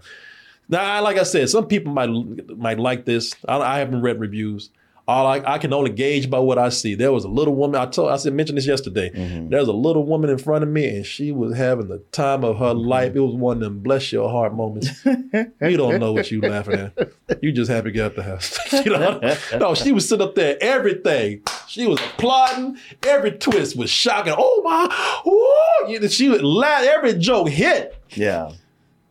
Now, 0.68 1.01
like 1.03 1.18
I 1.18 1.24
said, 1.24 1.49
some 1.49 1.68
people 1.68 1.93
might 1.93 2.09
might 2.57 2.80
like 2.80 3.05
this. 3.05 3.36
I, 3.47 3.57
I 3.57 3.80
haven't 3.80 4.01
read 4.01 4.20
reviews. 4.20 4.70
All 5.07 5.28
I, 5.28 5.38
I 5.45 5.59
can 5.59 5.72
only 5.72 5.91
gauge 5.91 6.32
by 6.32 6.39
what 6.39 6.57
I 6.57 6.70
see. 6.70 6.95
There 6.95 7.11
was 7.11 7.26
a 7.26 7.30
little 7.30 7.53
woman. 7.53 7.80
I 7.80 7.86
told 7.86 8.09
I 8.09 8.16
said 8.16 8.34
mentioned 8.34 8.57
this 8.57 8.66
yesterday. 8.66 9.11
Mm-hmm. 9.11 9.49
There 9.49 9.60
was 9.60 9.68
a 9.68 9.73
little 9.73 10.03
woman 10.03 10.31
in 10.31 10.40
front 10.40 10.64
of 10.64 10.69
me, 10.69 10.88
and 10.88 11.06
she 11.06 11.31
was 11.31 11.56
having 11.56 11.90
the 11.90 11.99
time 12.11 12.44
of 12.44 12.57
her 12.57 12.73
mm-hmm. 12.73 12.88
life. 12.88 13.15
It 13.15 13.19
was 13.19 13.35
one 13.35 13.57
of 13.57 13.61
them 13.61 13.80
bless 13.81 14.11
your 14.11 14.27
heart 14.31 14.56
moments. 14.56 15.06
you 15.06 15.77
don't 15.77 15.99
know 15.99 16.11
what 16.11 16.31
you 16.31 16.41
laughing 16.41 16.91
at. 16.98 17.11
You 17.44 17.52
just 17.52 17.69
happy 17.69 17.90
to 17.90 17.91
get 17.91 18.06
out 18.06 18.15
the 18.15 18.23
house. 18.23 18.57
you 18.84 18.91
know? 18.91 19.38
No, 19.60 19.76
she 19.76 19.91
was 19.91 20.10
sitting 20.10 20.26
up 20.26 20.34
there. 20.34 20.57
Everything. 20.60 21.44
She 21.68 21.85
was 21.85 21.99
applauding. 21.99 22.80
Every 23.03 23.34
twist 23.34 23.77
was 23.77 23.91
shocking. 23.91 24.34
Oh 24.35 24.61
my! 24.64 26.02
Ooh! 26.02 26.07
She 26.07 26.30
would 26.30 26.44
laugh. 26.44 26.84
Every 26.84 27.14
joke 27.14 27.49
hit 27.49 27.95
Yeah. 28.15 28.53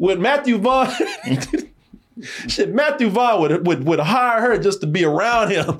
With 0.05 0.19
Matthew 0.19 0.59
Vaughn. 0.59 0.93
shit, 2.47 2.75
Matthew 2.75 3.09
Vaughn 3.09 3.41
would, 3.41 3.67
would 3.67 3.87
would 3.87 3.99
hire 4.01 4.41
her 4.41 4.59
just 4.59 4.83
to 4.83 4.87
be 4.87 5.05
around 5.05 5.51
him 5.51 5.79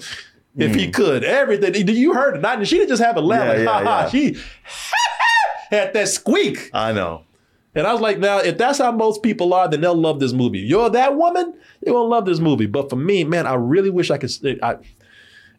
if 0.57 0.75
he 0.75 0.91
could. 0.91 1.25
Everything. 1.25 1.89
You 1.89 2.15
heard 2.15 2.37
it. 2.37 2.41
Not, 2.41 2.67
she 2.67 2.77
didn't 2.77 2.89
just 2.89 3.03
have 3.03 3.17
a 3.17 3.21
laugh. 3.21 3.59
Yeah, 3.59 3.65
like, 3.65 3.65
yeah, 3.65 3.73
ha 3.73 3.85
ha. 3.85 4.01
yeah. 4.01 4.09
She 4.09 4.37
had 5.71 5.93
that 5.93 6.09
squeak. 6.09 6.71
I 6.73 6.93
know. 6.93 7.25
And 7.75 7.87
I 7.87 7.93
was 7.93 8.01
like, 8.01 8.19
now, 8.19 8.39
if 8.39 8.57
that's 8.57 8.79
how 8.79 8.93
most 8.93 9.23
people 9.23 9.53
are, 9.53 9.69
then 9.69 9.81
they'll 9.81 9.97
love 9.97 10.21
this 10.21 10.33
movie. 10.33 10.61
You're 10.61 10.89
that 10.91 11.17
woman, 11.17 11.55
you're 11.85 11.95
gonna 11.95 12.09
love 12.09 12.25
this 12.25 12.39
movie. 12.39 12.67
But 12.67 12.89
for 12.89 12.97
me, 12.97 13.25
man, 13.25 13.47
I 13.47 13.55
really 13.55 13.91
wish 13.91 14.11
I 14.11 14.19
could. 14.19 14.31
I, 14.63 14.77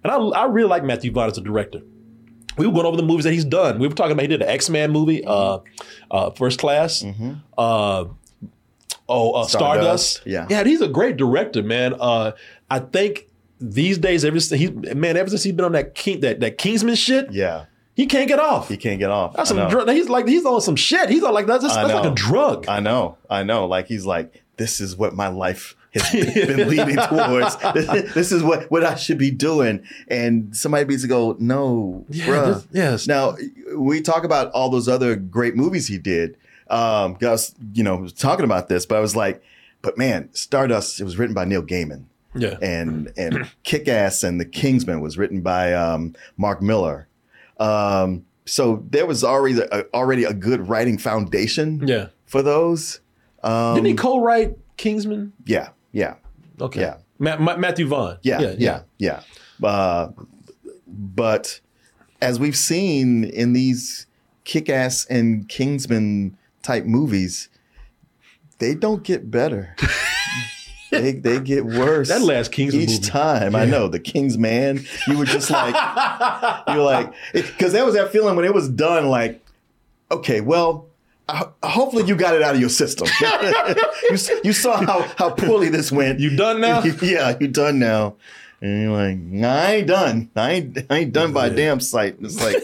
and 0.03 0.11
I, 0.11 0.15
I 0.15 0.45
really 0.45 0.69
like 0.69 0.83
Matthew 0.83 1.11
Vaughn 1.11 1.29
as 1.29 1.37
a 1.37 1.41
director. 1.41 1.81
We 2.57 2.67
were 2.67 2.73
going 2.73 2.85
over 2.85 2.95
the 2.95 3.03
movies 3.03 3.25
that 3.25 3.33
he's 3.33 3.43
done. 3.43 3.79
We 3.79 3.87
were 3.89 3.93
talking 3.93 4.13
about 4.13 4.21
he 4.21 4.29
did 4.29 4.41
an 4.41 4.47
X 4.47 4.69
Men 4.69 4.91
movie, 4.91 5.25
uh, 5.25 5.59
uh, 6.09 6.29
First 6.31 6.57
Class. 6.57 7.03
Uh, 7.57 8.05
oh, 9.09 9.31
uh, 9.33 9.45
Stardust. 9.45 10.13
Stardust, 10.17 10.21
yeah. 10.25 10.47
yeah. 10.49 10.63
He's 10.63 10.81
a 10.81 10.87
great 10.87 11.17
director, 11.17 11.61
man. 11.63 11.95
Uh, 11.99 12.31
I 12.69 12.79
think 12.79 13.27
these 13.59 13.97
days, 13.97 14.25
ever 14.25 14.39
since 14.39 14.59
he 14.59 14.69
man, 14.69 15.17
ever 15.17 15.29
since 15.29 15.43
he's 15.43 15.53
been 15.53 15.65
on 15.65 15.71
that 15.73 15.95
King 15.95 16.19
that 16.21 16.39
that 16.41 16.57
Kingsman 16.57 16.95
shit, 16.95 17.31
Yeah. 17.31 17.65
he 17.95 18.05
can't 18.05 18.27
get 18.27 18.39
off. 18.39 18.67
He 18.69 18.77
can't 18.77 18.99
get 18.99 19.09
off. 19.11 19.33
That's 19.35 19.49
some 19.49 19.69
drug. 19.69 19.89
He's 19.89 20.09
like 20.09 20.27
he's 20.27 20.45
on 20.45 20.61
some 20.61 20.75
shit. 20.75 21.09
He's 21.09 21.23
on 21.23 21.33
like 21.33 21.45
that's, 21.47 21.63
that's 21.63 21.75
I 21.75 21.83
like 21.83 22.11
a 22.11 22.13
drug. 22.15 22.67
I 22.67 22.79
know. 22.79 23.17
I 23.29 23.43
know. 23.43 23.65
Like 23.67 23.87
he's 23.87 24.05
like, 24.05 24.43
this 24.57 24.81
is 24.81 24.95
what 24.97 25.13
my 25.15 25.27
life 25.29 25.75
has 25.93 26.11
been 26.11 26.67
leading 26.69 26.97
towards. 26.97 27.55
this 28.13 28.33
is 28.33 28.43
what, 28.43 28.69
what 28.69 28.83
I 28.83 28.95
should 28.95 29.17
be 29.17 29.31
doing. 29.31 29.81
And 30.09 30.53
somebody 30.55 30.83
needs 30.85 31.03
to 31.03 31.07
go, 31.07 31.37
no, 31.39 32.05
Yeah, 32.09 32.25
bruh. 32.25 32.53
this- 32.55 32.67
yes. 32.73 33.07
Now 33.07 33.37
we 33.77 34.01
talk 34.01 34.25
about 34.25 34.51
all 34.51 34.69
those 34.69 34.89
other 34.89 35.15
great 35.15 35.55
movies 35.55 35.87
he 35.87 35.97
did. 35.97 36.35
Um, 36.69 37.17
I 37.21 37.25
was, 37.31 37.53
you 37.73 37.83
know, 37.83 37.95
was 37.97 38.13
talking 38.13 38.45
about 38.45 38.67
this, 38.69 38.85
but 38.85 38.97
I 38.97 38.99
was 39.01 39.15
like, 39.15 39.43
but 39.81 39.97
man, 39.97 40.29
Stardust. 40.33 40.99
It 40.99 41.03
was 41.03 41.17
written 41.17 41.33
by 41.35 41.45
Neil 41.45 41.61
Gaiman. 41.63 42.05
Yeah. 42.33 42.57
And 42.61 43.13
and 43.17 43.49
Kick 43.63 43.87
Ass 43.87 44.23
and 44.23 44.39
The 44.41 44.45
Kingsman 44.45 44.99
was 45.01 45.17
written 45.17 45.41
by 45.41 45.73
um, 45.73 46.15
Mark 46.37 46.61
Millar. 46.61 47.07
Um, 47.59 48.25
so 48.45 48.83
there 48.89 49.05
was 49.05 49.23
already 49.23 49.59
a, 49.59 49.85
already 49.93 50.23
a 50.23 50.33
good 50.33 50.67
writing 50.67 50.97
foundation 50.97 51.87
Yeah. 51.87 52.07
for 52.25 52.41
those. 52.41 52.99
Um, 53.43 53.75
Didn't 53.75 53.87
he 53.87 53.93
co-write 53.93 54.57
Kingsman? 54.77 55.31
yeah, 55.45 55.69
yeah, 55.93 56.15
Okay. 56.59 56.81
Yeah. 56.81 56.97
Ma- 57.19 57.37
Ma- 57.37 57.55
Matthew 57.57 57.87
Vaughn. 57.87 58.17
yeah, 58.23 58.55
yeah, 58.57 58.81
yeah. 58.97 59.21
Uh, 59.63 60.09
but 60.87 61.59
as 62.21 62.39
we've 62.39 62.55
seen 62.57 63.23
in 63.23 63.53
these 63.53 64.05
Kick-Ass 64.43 65.05
and 65.05 65.47
Kingsman 65.47 66.37
type 66.65 66.85
movies, 66.85 67.49
they 68.59 68.75
don't 68.75 69.03
get 69.03 69.29
better. 69.31 69.75
they 70.91 71.13
they 71.13 71.39
get 71.39 71.65
worse. 71.65 72.09
That 72.09 72.21
last 72.21 72.51
Kingsman 72.51 72.81
each 72.81 72.89
movie. 72.89 73.01
time. 73.03 73.55
I 73.55 73.65
know 73.65 73.87
the 73.87 73.99
King's 73.99 74.37
Man. 74.37 74.85
You 75.07 75.17
were 75.17 75.25
just 75.25 75.49
like 75.49 75.75
you 76.67 76.77
were 76.77 76.83
like 76.83 77.13
because 77.33 77.73
that 77.73 77.85
was 77.85 77.95
that 77.95 78.11
feeling 78.11 78.35
when 78.35 78.45
it 78.45 78.53
was 78.53 78.69
done. 78.69 79.07
Like 79.07 79.45
okay, 80.11 80.41
well. 80.41 80.87
uh, 81.27 81.45
hopefully 81.63 82.03
you 82.03 82.15
got 82.15 82.35
it 82.35 82.41
out 82.43 82.53
of 82.53 82.61
your 82.61 82.69
system. 82.69 83.07
you, 84.09 84.17
you 84.43 84.53
saw 84.53 84.77
how, 84.85 85.01
how 85.17 85.29
poorly 85.31 85.69
this 85.69 85.91
went. 85.91 86.19
You 86.19 86.35
done 86.35 86.61
now? 86.61 86.83
yeah, 87.01 87.35
you 87.39 87.47
done 87.47 87.79
now. 87.79 88.15
And 88.61 88.81
you're 88.83 88.91
like, 88.93 89.17
nah, 89.17 89.53
I 89.53 89.71
ain't 89.73 89.87
done. 89.87 90.29
I 90.35 90.51
ain't, 90.51 90.77
I 90.89 90.97
ain't 90.99 91.13
done 91.13 91.33
by 91.33 91.47
a 91.47 91.49
damn 91.49 91.79
sight. 91.79 92.15
It's 92.21 92.41
like, 92.41 92.55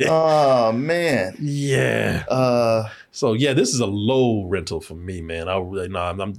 oh 0.08 0.72
man. 0.72 1.36
Yeah. 1.40 2.24
Uh, 2.28 2.88
So 3.12 3.32
yeah, 3.34 3.52
this 3.54 3.72
is 3.72 3.80
a 3.80 3.86
low 3.86 4.44
rental 4.46 4.80
for 4.80 4.94
me, 4.94 5.20
man. 5.20 5.48
I 5.48 5.56
really 5.58 5.88
no, 5.88 6.00
I'm, 6.00 6.20
I'm, 6.20 6.34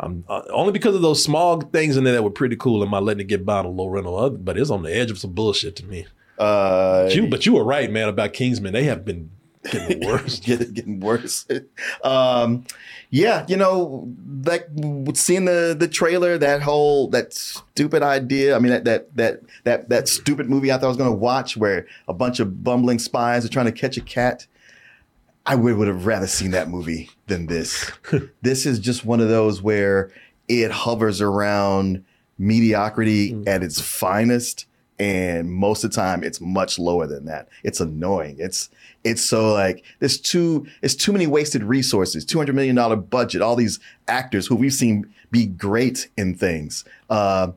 I'm 0.00 0.24
uh, 0.28 0.42
only 0.50 0.72
because 0.72 0.94
of 0.94 1.02
those 1.02 1.22
small 1.22 1.60
things 1.60 1.96
in 1.96 2.04
there 2.04 2.14
that 2.14 2.22
were 2.22 2.30
pretty 2.30 2.56
cool. 2.56 2.82
Am 2.82 2.94
I 2.94 3.00
letting 3.00 3.20
it 3.22 3.24
get 3.28 3.44
by 3.44 3.58
on 3.58 3.64
a 3.66 3.70
low 3.70 3.88
rental? 3.88 4.30
But 4.30 4.56
it's 4.56 4.70
on 4.70 4.82
the 4.82 4.94
edge 4.94 5.10
of 5.10 5.18
some 5.18 5.32
bullshit 5.32 5.74
to 5.76 5.86
me. 5.86 6.06
uh, 6.38 7.04
But 7.04 7.14
you, 7.16 7.26
but 7.26 7.44
you 7.46 7.54
were 7.54 7.64
right, 7.64 7.90
man, 7.90 8.08
about 8.08 8.32
Kingsman. 8.32 8.72
They 8.72 8.84
have 8.84 9.04
been 9.04 9.30
getting 9.70 10.00
worse. 10.06 10.40
get, 10.40 10.74
getting 10.74 11.00
worse. 11.00 11.46
um, 12.04 12.64
yeah, 13.10 13.44
you 13.48 13.56
know, 13.56 14.08
like 14.44 14.68
seeing 15.14 15.44
the 15.44 15.76
the 15.78 15.88
trailer, 15.88 16.38
that 16.38 16.62
whole 16.62 17.08
that 17.08 17.32
stupid 17.32 18.02
idea. 18.02 18.54
I 18.54 18.58
mean, 18.58 18.70
that 18.70 18.84
that 18.84 19.16
that 19.16 19.40
that 19.64 19.88
that 19.88 20.08
stupid 20.08 20.48
movie 20.48 20.70
I 20.70 20.76
thought 20.76 20.84
I 20.84 20.88
was 20.88 20.96
going 20.96 21.10
to 21.10 21.16
watch, 21.16 21.56
where 21.56 21.86
a 22.06 22.14
bunch 22.14 22.40
of 22.40 22.62
bumbling 22.62 22.98
spies 22.98 23.44
are 23.44 23.48
trying 23.48 23.66
to 23.66 23.72
catch 23.72 23.96
a 23.96 24.02
cat. 24.02 24.46
I 25.46 25.54
would 25.54 25.76
would 25.78 25.88
have 25.88 26.04
rather 26.04 26.26
seen 26.26 26.50
that 26.50 26.68
movie 26.68 27.10
than 27.26 27.46
this. 27.46 27.90
this 28.42 28.66
is 28.66 28.78
just 28.78 29.06
one 29.06 29.20
of 29.20 29.28
those 29.28 29.62
where 29.62 30.10
it 30.46 30.70
hovers 30.70 31.22
around 31.22 32.04
mediocrity 32.38 33.42
at 33.46 33.62
its 33.62 33.80
finest 33.80 34.66
and 34.98 35.52
most 35.52 35.84
of 35.84 35.90
the 35.90 35.96
time 35.96 36.24
it's 36.24 36.40
much 36.40 36.78
lower 36.78 37.06
than 37.06 37.24
that. 37.26 37.48
It's 37.62 37.80
annoying. 37.80 38.36
It's 38.38 38.68
it's 39.04 39.22
so 39.22 39.52
like 39.52 39.84
there's 40.00 40.18
too 40.18 40.66
it's 40.82 40.94
too 40.94 41.12
many 41.12 41.26
wasted 41.26 41.62
resources 41.62 42.24
200 42.24 42.54
million 42.54 42.74
dollar 42.74 42.96
budget 42.96 43.40
all 43.40 43.54
these 43.54 43.78
actors 44.08 44.46
who 44.46 44.56
we've 44.56 44.72
seen 44.72 45.12
be 45.30 45.46
great 45.46 46.08
in 46.16 46.34
things. 46.34 46.84
Uh 47.08 47.52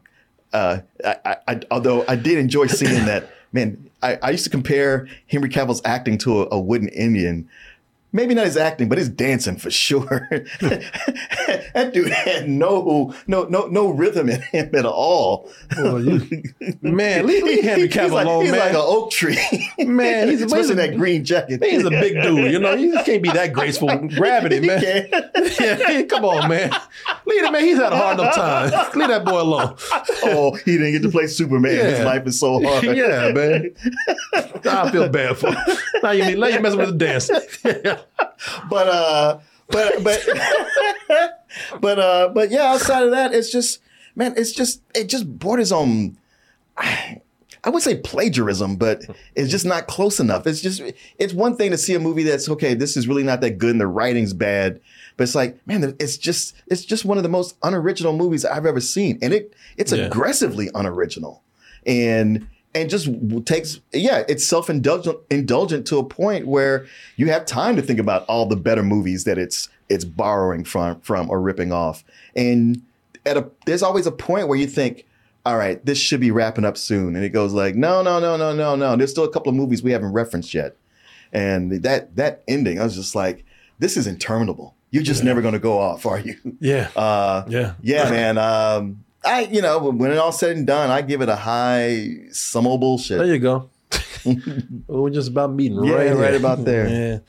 uh 0.53 0.79
I, 1.03 1.37
I, 1.47 1.61
although 1.71 2.03
i 2.09 2.15
did 2.17 2.37
enjoy 2.37 2.67
seeing 2.67 3.05
that 3.05 3.29
man 3.53 3.89
I, 4.01 4.17
I 4.21 4.31
used 4.31 4.43
to 4.43 4.49
compare 4.49 5.07
henry 5.27 5.47
cavill's 5.47 5.81
acting 5.85 6.17
to 6.19 6.43
a, 6.43 6.47
a 6.51 6.59
wooden 6.59 6.89
indian 6.89 7.49
Maybe 8.13 8.33
not 8.33 8.45
his 8.45 8.57
acting, 8.57 8.89
but 8.89 8.97
his 8.97 9.07
dancing 9.07 9.55
for 9.55 9.71
sure. 9.71 10.27
that 10.59 11.91
dude 11.93 12.09
had 12.11 12.49
no 12.49 13.13
no 13.27 13.43
no 13.45 13.67
no 13.67 13.89
rhythm 13.89 14.29
in 14.29 14.41
him 14.41 14.69
at 14.75 14.85
all. 14.85 15.49
man, 15.77 17.25
leave, 17.25 17.43
leave 17.43 17.63
Henry 17.63 17.83
He's 17.87 17.93
Cavill 17.95 18.11
like, 18.11 18.25
alone, 18.25 18.41
he's 18.43 18.51
man. 18.51 18.59
like 18.59 18.71
an 18.71 18.75
oak 18.83 19.11
tree. 19.11 19.69
Man, 19.79 20.27
he's- 20.29 20.41
especially 20.41 20.75
that 20.75 20.95
green 20.97 21.23
jacket. 21.23 21.63
He's 21.63 21.85
a 21.85 21.89
big 21.89 22.21
dude, 22.21 22.51
you 22.51 22.59
know. 22.59 22.75
He 22.75 22.91
just 22.91 23.05
can't 23.05 23.23
be 23.23 23.29
that 23.31 23.53
graceful. 23.53 23.87
Gravity, 24.09 24.59
man. 24.59 24.81
yeah, 24.83 26.01
come 26.03 26.25
on, 26.25 26.49
man. 26.49 26.71
Leave 27.25 27.43
it, 27.43 27.51
man. 27.51 27.63
He's 27.63 27.77
had 27.77 27.93
a 27.93 27.97
hard 27.97 28.19
enough 28.19 28.35
time. 28.35 28.71
Leave 28.99 29.07
that 29.09 29.23
boy 29.25 29.41
alone. 29.41 29.75
oh, 30.23 30.53
he 30.65 30.77
didn't 30.77 30.91
get 30.93 31.01
to 31.03 31.09
play 31.09 31.27
Superman. 31.27 31.71
His 31.71 32.01
life 32.05 32.25
is 32.27 32.39
so 32.39 32.61
hard. 32.61 32.83
yeah, 32.83 33.31
man. 33.31 33.73
I 34.65 34.91
feel 34.91 35.07
bad 35.09 35.37
for 35.37 35.47
him. 35.53 35.77
Now 36.03 36.11
you 36.11 36.23
mean 36.25 36.39
now 36.39 36.47
you 36.47 36.59
messing 36.59 36.79
with 36.79 36.97
the 36.97 37.05
dance. 37.05 37.29
But 38.69 38.87
uh 38.87 39.39
but 39.69 40.03
but 40.03 40.27
but 41.81 41.99
uh 41.99 42.29
but 42.33 42.51
yeah 42.51 42.71
outside 42.73 43.03
of 43.03 43.11
that 43.11 43.33
it's 43.33 43.51
just 43.51 43.79
man 44.15 44.33
it's 44.37 44.51
just 44.51 44.81
it 44.95 45.05
just 45.05 45.37
borders 45.39 45.71
on 45.71 46.17
I 47.63 47.69
would 47.69 47.83
say 47.83 47.97
plagiarism, 47.97 48.75
but 48.75 49.03
it's 49.35 49.51
just 49.51 49.65
not 49.67 49.85
close 49.85 50.19
enough. 50.19 50.47
It's 50.47 50.61
just 50.61 50.81
it's 51.19 51.33
one 51.33 51.55
thing 51.55 51.69
to 51.71 51.77
see 51.77 51.93
a 51.93 51.99
movie 51.99 52.23
that's 52.23 52.49
okay, 52.49 52.73
this 52.73 52.97
is 52.97 53.07
really 53.07 53.21
not 53.23 53.41
that 53.41 53.59
good 53.59 53.69
and 53.71 53.79
the 53.81 53.85
writing's 53.85 54.33
bad, 54.33 54.79
but 55.15 55.23
it's 55.25 55.35
like, 55.35 55.59
man, 55.67 55.95
it's 55.99 56.17
just 56.17 56.55
it's 56.67 56.83
just 56.83 57.05
one 57.05 57.17
of 57.17 57.23
the 57.23 57.29
most 57.29 57.55
unoriginal 57.61 58.13
movies 58.17 58.45
I've 58.45 58.65
ever 58.65 58.79
seen. 58.79 59.19
And 59.21 59.31
it 59.33 59.53
it's 59.77 59.91
Yeah. 59.91 60.05
aggressively 60.05 60.71
unoriginal. 60.73 61.43
And 61.85 62.47
and 62.73 62.89
just 62.89 63.09
takes 63.45 63.79
yeah, 63.93 64.23
it's 64.27 64.47
self-indulgent 64.47 65.17
indulgent 65.29 65.85
to 65.87 65.97
a 65.97 66.03
point 66.03 66.47
where 66.47 66.85
you 67.17 67.27
have 67.27 67.45
time 67.45 67.75
to 67.75 67.81
think 67.81 67.99
about 67.99 68.25
all 68.25 68.45
the 68.45 68.55
better 68.55 68.83
movies 68.83 69.23
that 69.25 69.37
it's 69.37 69.69
it's 69.89 70.05
borrowing 70.05 70.63
from 70.63 70.99
from 71.01 71.29
or 71.29 71.41
ripping 71.41 71.71
off. 71.71 72.03
And 72.35 72.81
at 73.25 73.37
a 73.37 73.49
there's 73.65 73.83
always 73.83 74.07
a 74.07 74.11
point 74.11 74.47
where 74.47 74.57
you 74.57 74.67
think 74.67 75.05
all 75.45 75.57
right, 75.57 75.83
this 75.85 75.97
should 75.97 76.19
be 76.19 76.29
wrapping 76.29 76.65
up 76.65 76.77
soon. 76.77 77.15
And 77.15 77.25
it 77.25 77.29
goes 77.29 77.51
like, 77.51 77.73
no, 77.75 78.03
no, 78.03 78.19
no, 78.19 78.37
no, 78.37 78.53
no, 78.53 78.75
no. 78.75 78.95
There's 78.95 79.09
still 79.09 79.23
a 79.23 79.31
couple 79.31 79.49
of 79.49 79.55
movies 79.55 79.81
we 79.81 79.91
haven't 79.91 80.13
referenced 80.13 80.53
yet. 80.53 80.75
And 81.33 81.71
that 81.83 82.15
that 82.15 82.43
ending, 82.47 82.79
I 82.79 82.83
was 82.83 82.95
just 82.95 83.15
like, 83.15 83.45
this 83.79 83.97
is 83.97 84.05
interminable. 84.05 84.75
You're 84.91 85.03
just 85.03 85.23
never 85.23 85.41
gonna 85.41 85.59
go 85.59 85.79
off, 85.79 86.05
are 86.05 86.19
you? 86.19 86.35
Yeah. 86.59 86.89
Uh 86.95 87.45
Yeah. 87.47 87.73
yeah, 87.81 88.09
man. 88.09 88.37
Um 88.37 89.03
I 89.23 89.41
you 89.51 89.61
know, 89.61 89.79
when 89.89 90.11
it 90.11 90.17
all 90.17 90.31
said 90.31 90.57
and 90.57 90.65
done, 90.67 90.89
I 90.89 91.01
give 91.01 91.21
it 91.21 91.29
a 91.29 91.35
high 91.35 92.17
some 92.31 92.65
old 92.67 92.81
bullshit. 92.81 93.19
There 93.19 93.27
you 93.27 93.39
go. 93.39 93.69
We're 94.87 95.09
just 95.09 95.29
about 95.29 95.51
meeting 95.53 95.83
Yeah, 95.83 95.93
right, 95.93 96.15
right 96.15 96.35
about 96.35 96.63
there. 96.63 96.87
Yeah. 96.87 97.19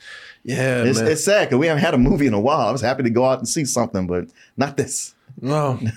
Yeah, 0.45 0.83
It's, 0.83 0.99
man. 0.99 1.11
it's 1.11 1.23
sad 1.23 1.47
because 1.47 1.57
we 1.59 1.67
haven't 1.67 1.83
had 1.83 1.93
a 1.93 1.97
movie 1.97 2.27
in 2.27 2.33
a 2.33 2.39
while. 2.39 2.67
I 2.67 2.71
was 2.71 2.81
happy 2.81 3.03
to 3.03 3.09
go 3.09 3.25
out 3.25 3.39
and 3.39 3.47
see 3.47 3.63
something, 3.63 4.07
but 4.07 4.27
not 4.57 4.77
this. 4.77 5.13
No. 5.39 5.79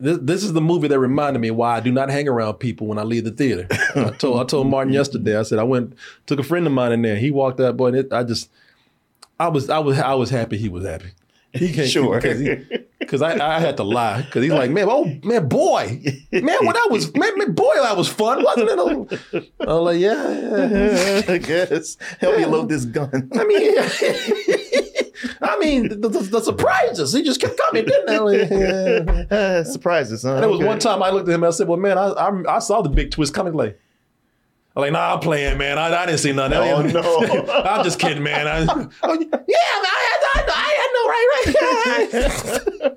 This, 0.00 0.18
this 0.20 0.42
is 0.42 0.54
the 0.54 0.60
movie 0.60 0.88
that 0.88 0.98
reminded 0.98 1.38
me 1.38 1.52
why 1.52 1.76
I 1.76 1.80
do 1.80 1.92
not 1.92 2.10
hang 2.10 2.26
around 2.26 2.54
people 2.54 2.88
when 2.88 2.98
I 2.98 3.04
leave 3.04 3.22
the 3.22 3.30
theater. 3.30 3.68
I 3.94 4.10
told 4.18 4.40
I 4.40 4.44
told 4.44 4.66
Martin 4.66 4.92
yesterday. 4.92 5.38
I 5.38 5.42
said 5.42 5.60
I 5.60 5.62
went 5.62 5.94
took 6.26 6.40
a 6.40 6.42
friend 6.42 6.66
of 6.66 6.72
mine 6.72 6.90
in 6.90 7.02
there. 7.02 7.14
He 7.14 7.30
walked 7.30 7.60
out, 7.60 7.76
boy. 7.76 7.86
And 7.88 7.96
it, 7.98 8.12
I 8.12 8.24
just 8.24 8.50
I 9.38 9.46
was 9.46 9.70
I 9.70 9.78
was 9.78 9.96
I 10.00 10.14
was 10.14 10.30
happy 10.30 10.56
he 10.58 10.68
was 10.68 10.84
happy. 10.84 11.10
He 11.58 11.72
can't 11.72 11.88
Sure. 11.88 12.20
because 12.98 13.22
I, 13.22 13.56
I 13.56 13.60
had 13.60 13.76
to 13.78 13.82
lie 13.84 14.22
because 14.22 14.42
he's 14.42 14.52
like 14.52 14.70
man 14.70 14.86
oh 14.88 15.04
man 15.24 15.48
boy 15.48 16.00
man 16.32 16.58
when 16.66 16.76
I 16.76 16.86
was 16.90 17.14
man, 17.14 17.36
man 17.38 17.52
boy 17.52 17.72
I 17.82 17.92
was 17.94 18.08
fun 18.08 18.42
wasn't 18.44 18.70
it? 18.70 19.52
I 19.60 19.72
was 19.72 19.82
like 19.82 20.00
yeah 20.00 20.30
yeah. 20.40 21.22
I 21.34 21.38
guess. 21.38 21.96
Help 22.20 22.36
me 22.36 22.44
load 22.46 22.68
this 22.68 22.84
gun. 22.84 23.30
I 23.34 23.44
mean, 23.44 23.76
I 25.42 25.58
mean, 25.58 25.88
the, 25.88 26.08
the, 26.08 26.20
the 26.20 26.40
surprises. 26.40 27.12
He 27.12 27.22
just 27.22 27.40
kept 27.40 27.58
coming, 27.58 27.84
didn't 27.84 28.06
they? 28.06 29.26
Uh, 29.30 29.64
surprises, 29.64 30.22
huh? 30.22 30.34
And 30.34 30.42
there 30.42 30.48
was 30.48 30.58
Okay. 30.60 30.66
one 30.68 30.78
time 30.78 31.02
I 31.02 31.10
looked 31.10 31.28
at 31.28 31.34
him 31.34 31.42
and 31.42 31.48
I 31.48 31.50
said, 31.50 31.66
"Well, 31.68 31.78
man, 31.78 31.98
I 31.98 32.06
I, 32.10 32.56
I 32.56 32.58
saw 32.60 32.82
the 32.82 32.88
big 32.88 33.10
twist 33.10 33.34
coming 33.34 33.54
late." 33.54 33.76
I'm 34.78 34.82
like, 34.82 34.92
"Nah, 34.92 35.14
I'm 35.14 35.18
playing, 35.18 35.58
man. 35.58 35.76
I, 35.76 36.02
I 36.02 36.06
didn't 36.06 36.20
see 36.20 36.30
nothing." 36.32 36.56
Oh, 36.56 36.82
no. 37.46 37.50
I'm 37.52 37.82
just 37.82 37.98
kidding, 37.98 38.22
man. 38.22 38.46
I, 38.46 38.60
oh, 38.60 38.88
yeah, 39.12 39.26
man, 39.26 39.44
I, 39.50 40.34
I, 40.34 40.44
I, 40.54 40.76
I 40.78 40.86
know, 40.94 41.08
right, 41.08 42.84
right. 42.84 42.92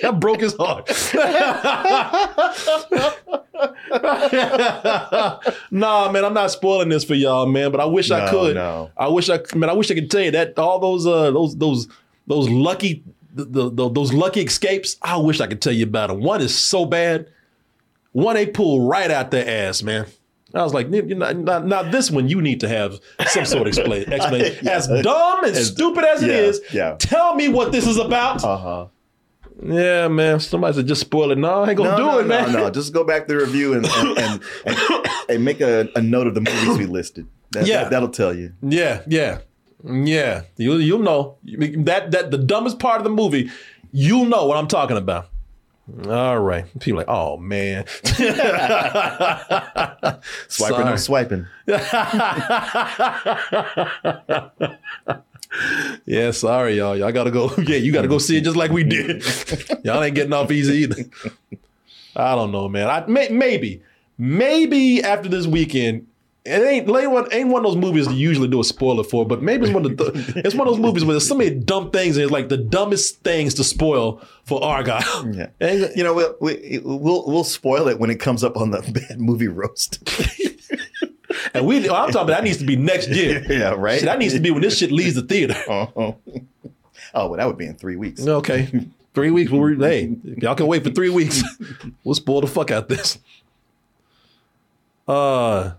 I 0.04 0.10
broke 0.12 0.40
his 0.40 0.54
heart. 0.56 0.88
nah, 5.72 6.12
man, 6.12 6.24
I'm 6.24 6.32
not 6.34 6.52
spoiling 6.52 6.90
this 6.90 7.02
for 7.02 7.14
y'all, 7.14 7.46
man. 7.46 7.72
But 7.72 7.80
I 7.80 7.86
wish 7.86 8.12
I 8.12 8.30
could. 8.30 8.54
no. 8.54 8.92
I 8.96 9.08
wish 9.08 9.28
I, 9.28 9.40
man, 9.56 9.68
I 9.68 9.72
wish 9.72 9.90
I 9.90 9.94
could 9.94 10.12
tell 10.12 10.20
you 10.22 10.30
that 10.30 10.56
all 10.60 10.78
those, 10.78 11.08
uh, 11.08 11.32
those, 11.32 11.56
those, 11.56 11.88
those 12.28 12.48
lucky 12.48 13.02
the, 13.34 13.44
the, 13.44 13.68
the- 13.70 13.88
those 13.90 14.12
lucky 14.12 14.42
escapes. 14.42 14.96
I 15.02 15.16
wish 15.16 15.40
I 15.40 15.48
could 15.48 15.60
tell 15.60 15.72
you 15.72 15.82
about 15.84 16.10
them. 16.10 16.20
One 16.20 16.40
is 16.40 16.56
so 16.56 16.84
bad. 16.84 17.30
One 18.12 18.34
they 18.36 18.46
pull 18.46 18.86
right 18.88 19.10
out 19.10 19.30
their 19.30 19.68
ass, 19.68 19.82
man. 19.82 20.06
I 20.54 20.62
was 20.62 20.72
like, 20.72 20.88
know, 20.88 21.00
now, 21.02 21.58
now 21.58 21.82
this 21.82 22.10
one 22.10 22.28
you 22.28 22.40
need 22.40 22.60
to 22.60 22.68
have 22.68 22.98
some 23.26 23.44
sort 23.44 23.68
of 23.68 23.74
expla- 23.74 24.08
explanation. 24.12 24.58
Yeah. 24.64 24.72
As 24.72 24.88
dumb 24.88 25.44
and 25.44 25.54
As- 25.54 25.68
stupid 25.68 26.04
as 26.04 26.22
it 26.22 26.30
yeah, 26.30 26.36
is, 26.36 26.60
yeah. 26.72 26.96
tell 26.98 27.34
me 27.34 27.48
what 27.48 27.70
this 27.70 27.86
is 27.86 27.98
about. 27.98 28.42
Uh 28.42 28.56
huh. 28.56 28.86
Yeah, 29.62 30.08
man. 30.08 30.40
Somebody 30.40 30.74
said 30.74 30.86
just 30.86 31.00
spoil 31.02 31.32
it. 31.32 31.38
No, 31.38 31.64
I 31.64 31.70
ain't 31.70 31.76
gonna 31.78 31.90
No, 31.90 31.96
do 31.96 32.02
no, 32.04 32.18
it, 32.20 32.22
no, 32.22 32.28
man. 32.28 32.52
no. 32.52 32.70
Just 32.70 32.94
go 32.94 33.04
back 33.04 33.26
to 33.26 33.34
the 33.34 33.40
review 33.40 33.74
and 33.74 33.84
and, 33.86 34.18
and, 34.18 34.42
and, 34.64 35.06
and 35.28 35.44
make 35.44 35.60
a, 35.60 35.88
a 35.96 36.00
note 36.00 36.26
of 36.28 36.34
the 36.34 36.40
movies 36.40 36.78
we 36.78 36.86
listed. 36.86 37.26
That, 37.52 37.66
Yeah. 37.66 37.82
that, 37.82 37.90
that'll 37.90 38.08
tell 38.10 38.34
you. 38.34 38.52
Yeah, 38.62 39.02
yeah, 39.08 39.40
yeah. 39.84 40.42
You 40.56 40.76
you'll 40.76 41.00
know 41.00 41.38
that 41.44 42.10
that 42.12 42.30
the 42.30 42.38
dumbest 42.38 42.78
part 42.78 42.98
of 42.98 43.04
the 43.04 43.10
movie. 43.10 43.50
You'll 43.90 44.26
know 44.26 44.46
what 44.46 44.56
I'm 44.56 44.68
talking 44.68 44.96
about. 44.96 45.28
All 46.06 46.38
right. 46.38 46.66
People 46.80 46.98
like, 46.98 47.08
oh 47.08 47.38
man. 47.38 47.86
Swiping, 50.48 50.84
no 50.84 50.96
swiping. 50.96 51.46
yeah, 56.06 56.30
sorry, 56.32 56.76
y'all. 56.76 56.96
Y'all 56.96 57.12
gotta 57.12 57.30
go. 57.30 57.50
Yeah, 57.58 57.76
you 57.76 57.92
gotta 57.92 58.08
go 58.08 58.18
see 58.18 58.36
it 58.36 58.44
just 58.44 58.56
like 58.56 58.70
we 58.70 58.84
did. 58.84 59.24
y'all 59.84 60.02
ain't 60.02 60.14
getting 60.14 60.32
off 60.32 60.50
easy 60.50 60.74
either. 60.78 61.04
I 62.14 62.34
don't 62.34 62.52
know, 62.52 62.68
man. 62.68 62.88
I 62.88 63.06
may, 63.06 63.28
maybe, 63.28 63.82
maybe 64.18 65.02
after 65.02 65.28
this 65.28 65.46
weekend, 65.46 66.07
it 66.48 66.62
ain't 66.62 66.88
ain't 66.88 67.10
one, 67.10 67.28
ain't 67.32 67.48
one 67.48 67.64
of 67.64 67.70
those 67.70 67.80
movies 67.80 68.06
you 68.08 68.14
usually 68.14 68.48
do 68.48 68.60
a 68.60 68.64
spoiler 68.64 69.04
for, 69.04 69.26
but 69.26 69.42
maybe 69.42 69.64
it's 69.66 69.74
one 69.74 69.84
of 69.84 69.96
the 69.96 70.32
it's 70.44 70.54
one 70.54 70.66
of 70.66 70.74
those 70.74 70.80
movies 70.80 71.04
where 71.04 71.14
there's 71.14 71.28
so 71.28 71.36
many 71.36 71.50
dumb 71.50 71.90
things 71.90 72.16
and 72.16 72.24
it's 72.24 72.32
like 72.32 72.48
the 72.48 72.56
dumbest 72.56 73.22
things 73.22 73.54
to 73.54 73.64
spoil 73.64 74.22
for 74.44 74.60
Argylle. 74.60 75.36
Yeah. 75.36 75.88
You 75.98 76.04
know, 76.04 76.14
we'll, 76.14 76.36
we, 76.40 76.80
we'll 76.82 77.26
we'll 77.26 77.44
spoil 77.44 77.88
it 77.88 77.98
when 77.98 78.10
it 78.10 78.20
comes 78.20 78.42
up 78.44 78.56
on 78.56 78.70
the 78.70 78.80
bad 79.08 79.20
movie 79.20 79.48
roast. 79.48 80.08
And 81.54 81.66
we, 81.66 81.78
I'm 81.78 81.84
talking 82.10 82.14
about 82.14 82.26
that 82.26 82.44
needs 82.44 82.58
to 82.58 82.64
be 82.66 82.76
next 82.76 83.08
year. 83.08 83.44
yeah, 83.48 83.70
right. 83.70 83.98
Shit, 83.98 84.04
that 84.06 84.18
needs 84.18 84.34
to 84.34 84.40
be 84.40 84.50
when 84.50 84.62
this 84.62 84.78
shit 84.78 84.90
leaves 84.92 85.14
the 85.14 85.22
theater. 85.22 85.56
Oh, 85.68 86.16
oh, 87.14 87.28
well, 87.28 87.32
that 87.36 87.46
would 87.46 87.58
be 87.58 87.66
in 87.66 87.74
three 87.74 87.96
weeks. 87.96 88.26
Okay. 88.26 88.86
Three 89.14 89.30
weeks. 89.30 89.50
We'll, 89.50 89.78
hey, 89.78 90.16
y'all 90.36 90.54
can 90.54 90.66
wait 90.66 90.84
for 90.84 90.90
three 90.90 91.10
weeks. 91.10 91.42
We'll 92.04 92.14
spoil 92.14 92.40
the 92.40 92.46
fuck 92.46 92.70
out 92.70 92.88
this. 92.88 93.18
Uh, 95.08 95.72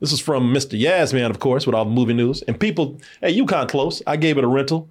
this 0.00 0.12
is 0.12 0.20
from 0.20 0.52
Mr. 0.54 0.80
Yasman, 0.80 1.28
of 1.30 1.38
course, 1.40 1.66
with 1.66 1.74
all 1.74 1.84
the 1.84 1.90
movie 1.90 2.14
news. 2.14 2.42
And 2.42 2.58
people, 2.58 2.98
hey, 3.20 3.30
you 3.30 3.46
kind 3.46 3.62
of 3.62 3.68
close. 3.68 4.02
I 4.06 4.16
gave 4.16 4.38
it 4.38 4.44
a 4.44 4.48
rental, 4.48 4.88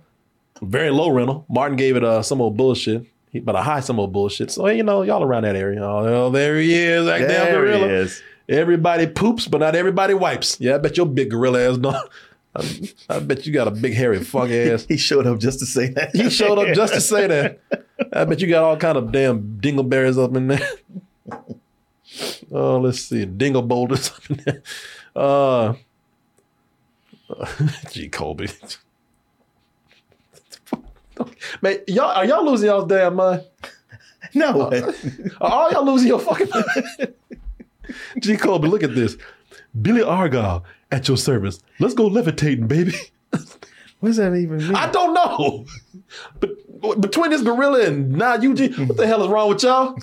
very 0.61 0.89
low 0.91 1.09
rental. 1.09 1.45
Martin 1.49 1.77
gave 1.77 1.95
it 1.95 2.03
uh, 2.03 2.21
some 2.21 2.41
old 2.41 2.57
bullshit, 2.57 3.05
he- 3.31 3.39
but 3.39 3.55
a 3.55 3.61
high 3.61 3.79
some 3.79 3.99
old 3.99 4.11
bullshit. 4.11 4.51
So 4.51 4.65
hey, 4.65 4.77
you 4.77 4.83
know, 4.83 5.03
y'all 5.03 5.23
around 5.23 5.43
that 5.43 5.55
area. 5.55 5.81
Oh, 5.83 6.29
there 6.29 6.59
he 6.59 6.73
is, 6.73 7.05
that 7.05 7.19
damn 7.19 7.27
There 7.29 7.65
he 7.65 7.71
gorilla. 7.79 7.87
is. 7.87 8.21
Everybody 8.49 9.07
poops, 9.07 9.47
but 9.47 9.57
not 9.59 9.75
everybody 9.75 10.13
wipes. 10.13 10.57
Yeah, 10.59 10.75
I 10.75 10.77
bet 10.77 10.95
your 10.97 11.05
big 11.05 11.29
gorilla 11.31 11.69
ass 11.69 11.77
don't. 11.77 11.95
I, 12.55 12.89
I 13.09 13.19
bet 13.19 13.45
you 13.45 13.51
got 13.53 13.67
a 13.67 13.71
big 13.71 13.93
hairy 13.93 14.23
fuck 14.23 14.49
ass. 14.51 14.85
He 14.87 14.97
showed 14.97 15.27
up 15.27 15.39
just 15.39 15.59
to 15.59 15.65
say 15.65 15.89
that. 15.89 16.15
He 16.15 16.29
showed 16.29 16.57
up 16.57 16.73
just 16.75 16.93
to 16.93 17.01
say 17.01 17.27
that. 17.27 17.59
I 18.13 18.23
bet 18.25 18.39
you 18.39 18.47
got 18.47 18.63
all 18.63 18.77
kind 18.77 18.97
of 18.97 19.11
damn 19.11 19.59
dingleberries 19.61 20.21
up 20.21 20.35
in 20.35 20.47
there. 20.47 20.69
Oh, 22.51 22.79
let's 22.79 23.01
see, 23.01 23.25
dingle 23.25 23.61
boulders 23.61 24.09
up 24.11 24.29
in 24.29 24.37
there. 24.45 24.61
Uh, 25.17 25.73
gee, 27.91 28.07
Colby. 28.07 28.49
Man, 31.61 31.79
y'all 31.87 32.11
are 32.11 32.25
y'all 32.25 32.45
losing 32.45 32.67
y'all's 32.67 32.87
damn 32.87 33.15
mind? 33.15 33.43
No. 34.35 34.69
Are 34.71 34.93
all 35.41 35.71
y'all 35.71 35.85
losing 35.85 36.09
your 36.09 36.19
fucking 36.19 36.49
mind? 36.49 37.13
G. 38.19 38.37
Colby, 38.37 38.67
look 38.67 38.83
at 38.83 38.93
this. 38.93 39.17
Billy 39.81 40.03
Argyle 40.03 40.63
at 40.91 41.07
your 41.07 41.17
service. 41.17 41.63
Let's 41.79 41.95
go 41.95 42.05
levitating, 42.07 42.67
baby. 42.67 42.93
What 43.99 44.09
does 44.09 44.17
that 44.17 44.35
even 44.35 44.59
mean? 44.59 44.75
I 44.75 44.91
don't 44.91 45.15
know. 45.15 45.65
But 46.39 47.01
between 47.01 47.31
this 47.31 47.41
gorilla 47.41 47.87
and 47.87 48.11
now 48.11 48.35
Eugene, 48.35 48.71
what 48.87 48.95
the 48.95 49.07
hell 49.07 49.23
is 49.23 49.27
wrong 49.27 49.49
with 49.49 49.63
y'all? 49.63 49.97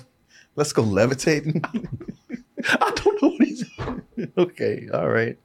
Let's 0.57 0.73
go 0.73 0.81
levitating. 0.81 1.63
I 2.69 2.91
don't 2.95 3.21
know 3.21 3.29
what 3.29 3.41
he's. 3.43 3.65
okay, 4.37 4.87
all 4.93 5.09
right. 5.09 5.37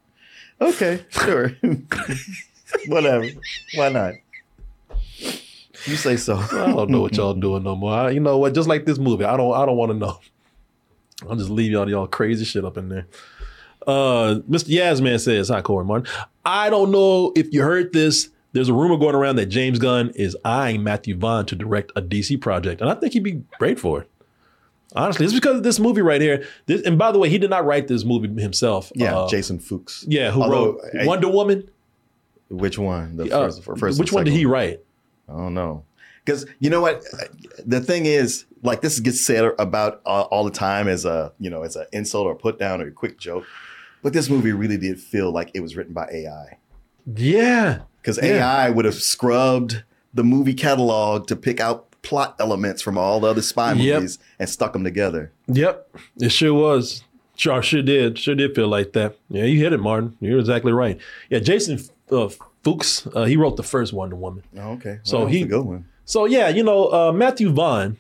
Okay, 0.61 1.05
sure. 1.11 1.53
Whatever. 2.87 3.27
Why 3.75 3.89
not? 3.89 4.15
You 5.87 5.97
say 5.97 6.17
so. 6.17 6.37
I 6.37 6.73
don't 6.73 6.91
know 6.91 7.01
what 7.01 7.17
y'all 7.17 7.35
doing 7.35 7.63
no 7.63 7.75
more. 7.75 7.93
I, 7.93 8.11
you 8.11 8.21
know 8.21 8.37
what? 8.37 8.55
Just 8.55 8.69
like 8.69 8.85
this 8.85 8.99
movie, 8.99 9.25
I 9.25 9.37
don't. 9.37 9.55
I 9.55 9.65
don't 9.65 9.77
want 9.77 9.93
to 9.93 9.99
know. 9.99 10.21
I'll 11.29 11.37
just 11.37 11.51
leave 11.51 11.73
y'all 11.73 11.89
y'all 11.89 12.07
crazy 12.07 12.45
shit 12.45 12.65
up 12.65 12.77
in 12.77 12.89
there. 12.89 13.07
Uh, 13.87 14.41
Mr. 14.49 14.69
Yasman 14.69 15.19
says, 15.21 15.49
"Hi, 15.49 15.63
Korey 15.63 15.87
Martin. 15.87 16.13
I 16.45 16.69
don't 16.69 16.91
know 16.91 17.33
if 17.35 17.53
you 17.53 17.63
heard 17.63 17.93
this. 17.93 18.29
There's 18.53 18.69
a 18.69 18.75
rumor 18.75 18.97
going 18.97 19.15
around 19.15 19.37
that 19.37 19.47
James 19.47 19.79
Gunn 19.79 20.11
is 20.11 20.37
eyeing 20.45 20.83
Matthew 20.83 21.17
Vaughn 21.17 21.47
to 21.47 21.57
direct 21.57 21.93
a 21.97 22.03
DC 22.03 22.41
project, 22.41 22.81
and 22.81 22.91
I 22.91 22.95
think 22.95 23.15
he'd 23.15 23.23
be 23.23 23.43
great 23.59 23.79
for 23.79 24.03
it. 24.03 24.10
Honestly, 24.97 25.25
it's 25.25 25.35
because 25.35 25.57
of 25.59 25.63
this 25.63 25.79
movie 25.79 26.03
right 26.03 26.21
here. 26.21 26.45
This, 26.67 26.83
and 26.83 26.99
by 26.99 27.13
the 27.13 27.19
way, 27.19 27.29
he 27.29 27.39
did 27.39 27.51
not 27.51 27.65
write 27.65 27.87
this 27.89 28.05
movie 28.05 28.29
himself. 28.41 28.91
Yeah, 28.95 29.17
Uh, 29.17 29.29
Jason 29.29 29.59
Fuchs. 29.59 30.05
Yeah, 30.09 30.31
who 30.33 30.43
Although, 30.43 30.73
wrote 30.73 30.81
I- 31.01 31.07
Wonder 31.07 31.29
Woman? 31.29 31.71
Which 32.49 32.79
one? 32.79 33.17
The 33.17 33.31
Uh, 33.33 33.51
first, 33.51 33.63
first 33.79 33.99
which 34.01 34.13
one 34.13 34.25
did 34.25 34.33
he 34.35 34.45
write? 34.47 34.81
I 35.29 35.33
don't 35.37 35.55
know. 35.55 35.85
Because 36.25 36.45
you 36.59 36.69
know 36.71 36.81
what, 36.81 37.03
the 37.65 37.81
thing 37.81 38.07
is, 38.07 38.45
like 38.63 38.81
this 38.83 38.99
gets 39.01 39.25
said 39.25 39.53
about 39.59 40.01
uh, 40.05 40.23
all 40.23 40.45
the 40.45 40.51
time 40.51 40.87
as 40.89 41.05
a 41.05 41.33
you 41.39 41.49
know 41.49 41.63
as 41.63 41.77
an 41.77 41.87
insult 41.93 42.27
or 42.27 42.35
put 42.35 42.59
down 42.59 42.83
or 42.83 42.89
a 42.89 42.91
quick 42.91 43.19
joke, 43.19 43.45
but 44.03 44.13
this 44.13 44.29
movie 44.29 44.53
really 44.53 44.77
did 44.77 45.01
feel 45.01 45.31
like 45.33 45.51
it 45.55 45.61
was 45.61 45.77
written 45.77 45.93
by 45.95 46.09
AI. 46.13 46.59
Yeah, 47.17 47.81
Because 48.03 48.19
Yeah. 48.23 48.47
AI 48.65 48.71
would 48.71 48.85
have 48.85 48.95
scrubbed 48.95 49.83
the 50.13 50.25
movie 50.25 50.55
catalog 50.55 51.27
to 51.29 51.37
pick 51.37 51.61
out 51.61 51.90
plot 52.03 52.37
elements 52.39 52.83
from 52.83 52.97
all 52.99 53.21
the 53.21 53.29
other 53.29 53.43
spy 53.43 53.73
Yep. 53.73 53.95
movies 53.97 54.19
and 54.39 54.49
stuck 54.49 54.73
them 54.73 54.85
together. 54.85 55.33
Yep, 55.49 55.97
it 56.21 56.31
sure 56.31 56.55
was. 56.55 57.03
Sure, 57.37 57.63
sure 57.63 57.83
did. 57.83 58.19
Sure 58.19 58.35
did 58.35 58.55
feel 58.55 58.69
like 58.69 58.93
that. 58.93 59.17
Yeah, 59.31 59.45
you 59.45 59.59
hit 59.59 59.73
it, 59.73 59.81
Martin. 59.81 60.17
You're 60.21 60.39
exactly 60.39 60.73
right. 60.73 60.99
Yeah, 61.31 61.39
Jason 61.39 61.79
uh, 62.13 62.29
Fuchs, 62.63 63.07
uh, 63.15 63.25
he 63.25 63.37
wrote 63.37 63.57
the 63.57 63.63
first 63.63 63.93
Wonder 63.95 64.17
Woman. 64.17 64.43
Oh, 64.59 64.73
okay, 64.73 64.99
So 65.05 65.19
Well, 65.19 65.27
was 65.27 65.35
he 65.35 65.43
a 65.43 65.47
good 65.47 65.65
one. 65.65 65.87
So 66.05 66.27
yeah, 66.27 66.49
you 66.49 66.63
know 66.63 66.93
uh, 66.93 67.13
Matthew 67.13 67.51
Vaughn 67.51 67.97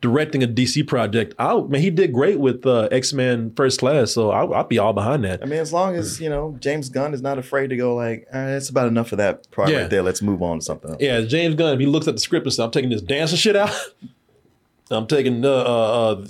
directing 0.00 0.42
a 0.42 0.46
DC 0.48 0.86
project. 0.86 1.34
I 1.38 1.58
man, 1.60 1.80
he 1.80 1.90
did 1.90 2.12
great 2.12 2.38
with 2.38 2.66
uh, 2.66 2.88
X 2.90 3.12
Men 3.12 3.52
First 3.54 3.80
Class. 3.80 4.12
So 4.12 4.30
I'll, 4.30 4.52
I'll 4.54 4.64
be 4.64 4.78
all 4.78 4.92
behind 4.92 5.24
that. 5.24 5.42
I 5.42 5.46
mean, 5.46 5.58
as 5.60 5.72
long 5.72 5.94
as 5.96 6.20
you 6.20 6.28
know 6.28 6.56
James 6.60 6.88
Gunn 6.88 7.14
is 7.14 7.22
not 7.22 7.38
afraid 7.38 7.68
to 7.70 7.76
go 7.76 7.94
like, 7.94 8.26
all 8.32 8.40
right, 8.40 8.46
that's 8.52 8.68
about 8.68 8.88
enough 8.88 9.12
of 9.12 9.18
that 9.18 9.50
part 9.50 9.68
Yeah. 9.70 9.82
right 9.82 9.90
there. 9.90 10.02
Let's 10.02 10.22
move 10.22 10.42
on 10.42 10.58
to 10.58 10.64
something 10.64 10.90
else. 10.92 11.00
Yeah, 11.00 11.20
James 11.22 11.54
Gunn. 11.54 11.74
If 11.74 11.80
he 11.80 11.86
looks 11.86 12.08
at 12.08 12.14
the 12.14 12.20
script 12.20 12.46
and 12.46 12.52
says, 12.52 12.60
"I'm 12.64 12.70
taking 12.70 12.90
this 12.90 13.02
dancing 13.02 13.38
shit 13.38 13.56
out." 13.56 13.70
I'm 14.92 15.06
taking. 15.06 15.44
Uh, 15.44 15.48
uh, 15.48 16.12
uh, 16.12 16.26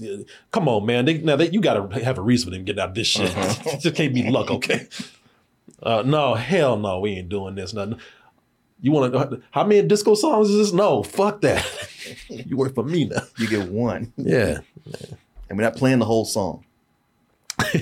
come 0.50 0.68
on, 0.68 0.84
man. 0.84 1.06
They, 1.06 1.16
now 1.18 1.36
they, 1.36 1.48
you 1.48 1.62
got 1.62 1.90
to 1.90 2.04
have 2.04 2.18
a 2.18 2.22
reason 2.22 2.50
for 2.50 2.54
them 2.56 2.64
getting 2.64 2.80
out 2.82 2.90
of 2.90 2.94
this 2.94 3.06
shit. 3.06 3.32
it 3.34 3.80
just 3.80 3.96
can't 3.96 4.12
be 4.12 4.28
luck, 4.28 4.50
okay? 4.50 4.86
Uh, 5.82 6.02
no, 6.04 6.34
hell 6.34 6.76
no, 6.76 7.00
we 7.00 7.12
ain't 7.12 7.30
doing 7.30 7.54
this. 7.54 7.72
Nothing. 7.72 7.98
You 8.82 8.92
want 8.92 9.12
to? 9.12 9.42
How 9.50 9.64
many 9.64 9.86
disco 9.86 10.14
songs 10.14 10.48
is 10.50 10.56
this? 10.56 10.72
No, 10.72 11.02
fuck 11.02 11.40
that. 11.42 11.66
you 12.28 12.56
work 12.56 12.74
for 12.74 12.84
me 12.84 13.04
now. 13.06 13.22
You 13.38 13.46
get 13.48 13.68
one. 13.70 14.12
Yeah. 14.16 14.60
And 15.48 15.58
we're 15.58 15.64
not 15.64 15.76
playing 15.76 15.98
the 15.98 16.04
whole 16.06 16.24
song. 16.24 16.64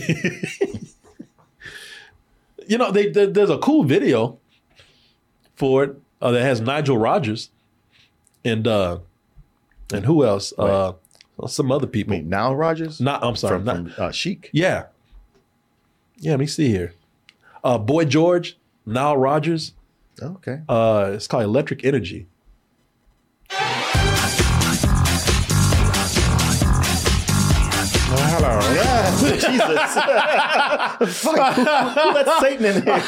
You 2.67 2.77
know, 2.77 2.91
they, 2.93 3.09
there- 3.09 3.29
there's 3.29 3.49
a 3.51 3.57
cool 3.59 3.83
video 3.85 4.39
for 5.57 5.85
it 5.85 5.97
uh, 6.21 6.31
that 6.33 6.43
has 6.43 6.61
Nigel 6.61 6.99
Rogers 6.99 7.49
and 8.45 8.67
uh, 8.69 8.99
and 9.93 10.05
who 10.05 10.23
else? 10.25 10.53
Uh, 10.59 10.93
some 11.47 11.73
other 11.73 11.87
people. 11.87 12.21
Now 12.21 12.53
Rogers? 12.53 13.01
Not. 13.01 13.25
I'm 13.25 13.37
sorry. 13.37 13.57
From, 13.59 13.65
not, 13.65 13.95
from 13.95 14.05
uh, 14.05 14.11
Chic. 14.13 14.51
Yeah. 14.53 14.87
Yeah, 16.19 16.33
let 16.33 16.41
me 16.41 16.47
see 16.47 16.69
here. 16.69 16.93
Uh 17.65 17.79
Boy 17.79 18.05
George, 18.05 18.59
Nile 18.85 19.17
Rodgers. 19.17 19.73
Okay. 20.21 20.61
Uh 20.69 21.13
it's 21.15 21.27
called 21.27 21.45
Electric 21.45 21.85
Energy. 21.85 22.27
hello. 28.39 28.61
Jesus. 29.33 29.95
Fuck, 31.23 31.55
who, 31.55 31.65
who 31.65 32.13
let 32.13 32.41
Satan 32.41 32.65
in 32.67 32.83
here? 32.83 33.01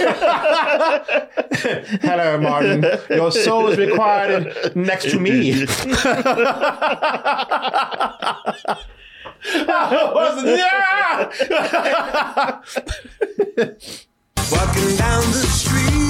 Hello, 2.03 2.39
Martin. 2.39 2.85
Your 3.11 3.31
soul 3.33 3.69
is 3.69 3.79
required 3.79 4.75
next 4.77 5.11
to 5.11 5.19
me. 5.19 5.67
Walking 14.51 14.97
down 14.97 15.23
the 15.31 15.47
street, 15.49 16.10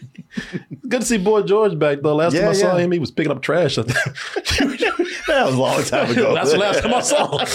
Good 0.87 1.01
to 1.01 1.05
see 1.07 1.17
Boy 1.17 1.41
George 1.43 1.77
back 1.77 1.99
though. 2.01 2.15
Last 2.15 2.33
time 2.33 2.43
Yeah, 2.43 2.49
I 2.49 2.53
saw 2.53 2.77
him, 2.77 2.91
he 2.91 2.99
was 2.99 3.11
picking 3.11 3.31
up 3.31 3.41
trash. 3.41 3.77
I 3.77 3.83
think. 3.83 4.79
that 5.27 5.45
was 5.45 5.55
a 5.55 5.57
long 5.57 5.83
time 5.83 6.11
ago. 6.11 6.33
That's 6.35 6.51
the 6.51 6.57
last 6.57 6.81
time 6.81 6.93
I 6.93 7.01
saw 7.01 7.37
him. 7.37 7.47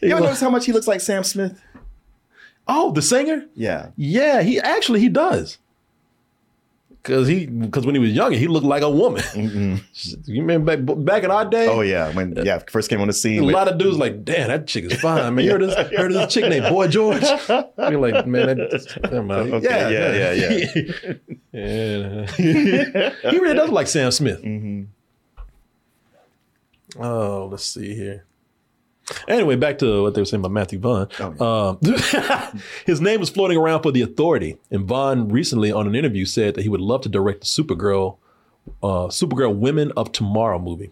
you 0.00 0.10
ever 0.10 0.20
notice 0.20 0.40
how 0.40 0.50
much 0.50 0.66
he 0.66 0.72
looks 0.72 0.86
like 0.86 1.00
Sam 1.00 1.24
Smith? 1.24 1.60
Oh, 2.66 2.92
the 2.92 3.02
singer? 3.02 3.46
Yeah. 3.54 3.90
Yeah, 3.96 4.42
he 4.42 4.60
actually 4.60 5.00
he 5.00 5.08
does. 5.08 5.58
Cause 7.04 7.28
he, 7.28 7.46
cause 7.70 7.84
when 7.84 7.94
he 7.94 8.00
was 8.00 8.12
younger, 8.12 8.34
he 8.34 8.48
looked 8.48 8.64
like 8.64 8.82
a 8.82 8.88
woman. 8.88 9.22
You 10.24 10.40
remember 10.40 10.74
back, 10.76 10.96
back 11.04 11.22
in 11.22 11.30
our 11.30 11.44
day? 11.44 11.68
Oh 11.68 11.82
yeah, 11.82 12.10
when 12.14 12.34
yeah 12.44 12.60
first 12.70 12.88
came 12.88 13.00
on 13.02 13.08
the 13.08 13.12
scene. 13.12 13.42
A 13.42 13.44
with- 13.44 13.54
lot 13.54 13.68
of 13.68 13.76
dudes 13.76 13.98
like, 13.98 14.24
damn, 14.24 14.48
that 14.48 14.66
chick 14.66 14.84
is 14.86 14.98
fine, 15.00 15.34
man. 15.34 15.44
You 15.44 15.50
heard 15.52 15.60
this, 15.60 15.74
heard 15.92 16.12
of 16.12 16.14
this 16.14 16.32
chick 16.32 16.48
named 16.48 16.66
Boy 16.70 16.88
George? 16.88 17.22
You're 17.48 18.00
like, 18.00 18.26
man, 18.26 18.46
that, 18.46 18.98
never 19.02 19.22
mind. 19.22 19.52
Okay, 19.52 19.68
yeah, 19.92 20.32
yeah, 20.32 20.32
yeah. 20.32 22.26
yeah. 22.32 23.10
he 23.30 23.38
really 23.38 23.54
does 23.54 23.66
look 23.66 23.74
like 23.74 23.86
Sam 23.86 24.10
Smith. 24.10 24.42
Mm-hmm. 24.42 24.84
Oh, 27.02 27.48
let's 27.50 27.64
see 27.66 27.94
here. 27.94 28.24
Anyway, 29.28 29.56
back 29.56 29.78
to 29.78 30.02
what 30.02 30.14
they 30.14 30.20
were 30.20 30.24
saying 30.24 30.40
about 30.40 30.52
Matthew 30.52 30.78
Vaughn. 30.78 31.08
Um, 31.40 31.78
his 32.86 33.00
name 33.00 33.20
was 33.20 33.28
floating 33.30 33.58
around 33.58 33.82
for 33.82 33.92
the 33.92 34.00
authority, 34.02 34.56
and 34.70 34.86
Vaughn 34.86 35.28
recently 35.28 35.70
on 35.70 35.86
an 35.86 35.94
interview 35.94 36.24
said 36.24 36.54
that 36.54 36.62
he 36.62 36.68
would 36.68 36.80
love 36.80 37.02
to 37.02 37.08
direct 37.08 37.40
the 37.40 37.46
Supergirl, 37.46 38.16
uh, 38.82 39.08
Supergirl 39.08 39.54
Women 39.54 39.92
of 39.96 40.10
Tomorrow 40.12 40.58
movie. 40.58 40.90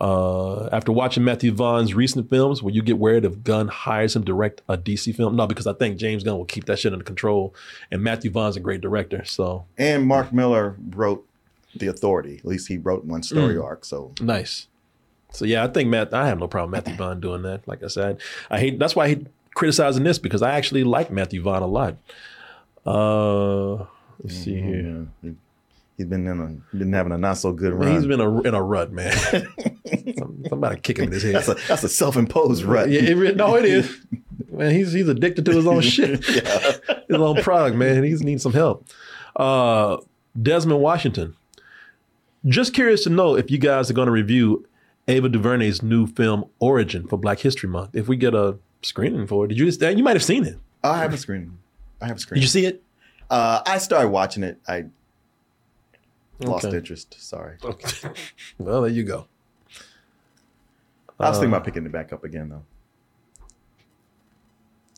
Uh, 0.00 0.66
after 0.70 0.92
watching 0.92 1.24
Matthew 1.24 1.50
Vaughn's 1.50 1.92
recent 1.92 2.30
films, 2.30 2.62
will 2.62 2.70
you 2.70 2.82
get 2.82 2.98
worried 2.98 3.24
if 3.24 3.42
Gunn 3.42 3.66
hires 3.66 4.14
him 4.14 4.22
to 4.22 4.26
direct 4.26 4.62
a 4.68 4.78
DC 4.78 5.12
film? 5.16 5.34
No, 5.34 5.46
because 5.48 5.66
I 5.66 5.72
think 5.72 5.98
James 5.98 6.22
Gunn 6.22 6.38
will 6.38 6.44
keep 6.44 6.66
that 6.66 6.78
shit 6.78 6.92
under 6.92 7.04
control, 7.04 7.52
and 7.90 8.00
Matthew 8.02 8.30
Vaughn's 8.30 8.56
a 8.56 8.60
great 8.60 8.80
director. 8.80 9.24
So 9.24 9.64
and 9.76 10.06
Mark 10.06 10.32
Millar 10.32 10.76
wrote 10.90 11.26
The 11.74 11.88
Authority. 11.88 12.36
At 12.38 12.44
least 12.44 12.68
he 12.68 12.78
wrote 12.78 13.04
one 13.06 13.24
story 13.24 13.56
Mm. 13.56 13.64
arc. 13.64 13.84
So 13.84 14.12
Nice. 14.20 14.67
So 15.32 15.44
yeah, 15.44 15.62
I 15.64 15.68
think 15.68 15.88
Matt. 15.88 16.12
I 16.14 16.26
have 16.28 16.38
no 16.38 16.48
problem 16.48 16.70
with 16.72 16.84
Matthew 16.86 16.96
Vaughn 16.96 17.20
doing 17.20 17.42
that. 17.42 17.66
Like 17.68 17.82
I 17.82 17.88
said, 17.88 18.20
I 18.50 18.58
hate. 18.58 18.78
That's 18.78 18.96
why 18.96 19.04
I 19.04 19.08
hate 19.08 19.26
criticizing 19.54 20.04
this 20.04 20.18
because 20.18 20.40
I 20.42 20.52
actually 20.52 20.84
like 20.84 21.10
Matthew 21.10 21.42
Vaughn 21.42 21.62
a 21.62 21.66
lot. 21.66 21.96
Uh, 22.86 23.84
let's 24.22 24.34
see 24.44 24.60
here. 24.60 25.06
He- 25.22 25.34
He's 25.96 26.06
been 26.06 26.28
in 26.28 26.40
a 26.72 26.76
been 26.76 26.92
having 26.92 27.10
a 27.10 27.18
not 27.18 27.38
so 27.38 27.50
good 27.52 27.72
run. 27.74 27.90
he's 27.92 28.06
been 28.06 28.20
a, 28.20 28.40
in 28.42 28.54
a 28.54 28.62
rut, 28.62 28.92
man. 28.92 29.12
Some- 30.16 30.44
Somebody 30.48 30.80
kick 30.80 30.98
him 31.00 31.06
in 31.06 31.10
his 31.12 31.24
head. 31.24 31.34
that's 31.34 31.48
a 31.48 31.54
that's 31.66 31.82
a 31.82 31.88
self 31.88 32.16
imposed 32.16 32.62
rut. 32.62 32.88
Yeah, 32.88 33.00
it, 33.00 33.36
no, 33.36 33.56
it 33.56 33.64
is. 33.64 33.98
Man, 34.48 34.70
he's 34.72 34.92
he's 34.92 35.08
addicted 35.08 35.44
to 35.46 35.50
his 35.52 35.66
own 35.66 35.80
shit, 35.82 36.24
his 36.24 37.16
own 37.16 37.42
product, 37.42 37.74
man. 37.76 38.04
He 38.04 38.14
needs 38.14 38.44
some 38.44 38.52
help. 38.52 38.86
Uh, 39.34 39.96
Desmond 40.40 40.80
Washington. 40.80 41.34
Just 42.46 42.74
curious 42.74 43.02
to 43.02 43.10
know 43.10 43.34
if 43.36 43.50
you 43.50 43.58
guys 43.58 43.90
are 43.90 43.94
going 43.94 44.06
to 44.06 44.12
review 44.12 44.64
Ava 45.08 45.28
DuVernay's 45.28 45.82
new 45.82 46.06
film 46.06 46.44
Origin 46.58 47.06
for 47.08 47.16
Black 47.16 47.40
History 47.40 47.68
Month. 47.68 47.90
If 47.94 48.08
we 48.08 48.16
get 48.16 48.34
a 48.34 48.58
screening 48.82 49.26
for 49.26 49.44
it, 49.44 49.48
did 49.48 49.58
you 49.58 49.64
just? 49.66 49.80
You 49.80 50.04
might 50.04 50.16
have 50.16 50.22
seen 50.24 50.44
it. 50.44 50.58
I 50.84 50.98
have 50.98 51.12
a 51.12 51.16
screen. 51.16 51.58
I 52.00 52.06
have 52.06 52.18
a 52.18 52.20
screen. 52.20 52.36
Did 52.36 52.42
you 52.44 52.48
see 52.48 52.66
it? 52.66 52.82
Uh, 53.30 53.62
I 53.66 53.78
started 53.78 54.10
watching 54.10 54.42
it. 54.42 54.60
I 54.68 54.84
lost 56.40 56.66
Okay. 56.66 56.76
interest. 56.76 57.16
Sorry. 57.20 57.56
Okay. 57.64 58.10
Well, 58.58 58.82
there 58.82 58.90
you 58.90 59.02
go. 59.04 59.26
I 61.20 61.30
was 61.30 61.38
thinking 61.38 61.52
Uh, 61.52 61.56
about 61.56 61.64
picking 61.64 61.84
it 61.86 61.92
back 61.92 62.12
up 62.12 62.22
again 62.24 62.48
though. 62.50 62.62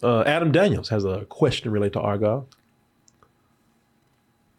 Uh, 0.02 0.22
Adam 0.26 0.50
Daniels 0.52 0.88
has 0.88 1.04
a 1.04 1.24
question 1.26 1.70
related 1.70 1.94
to 1.94 1.98
Argylle. 2.00 2.46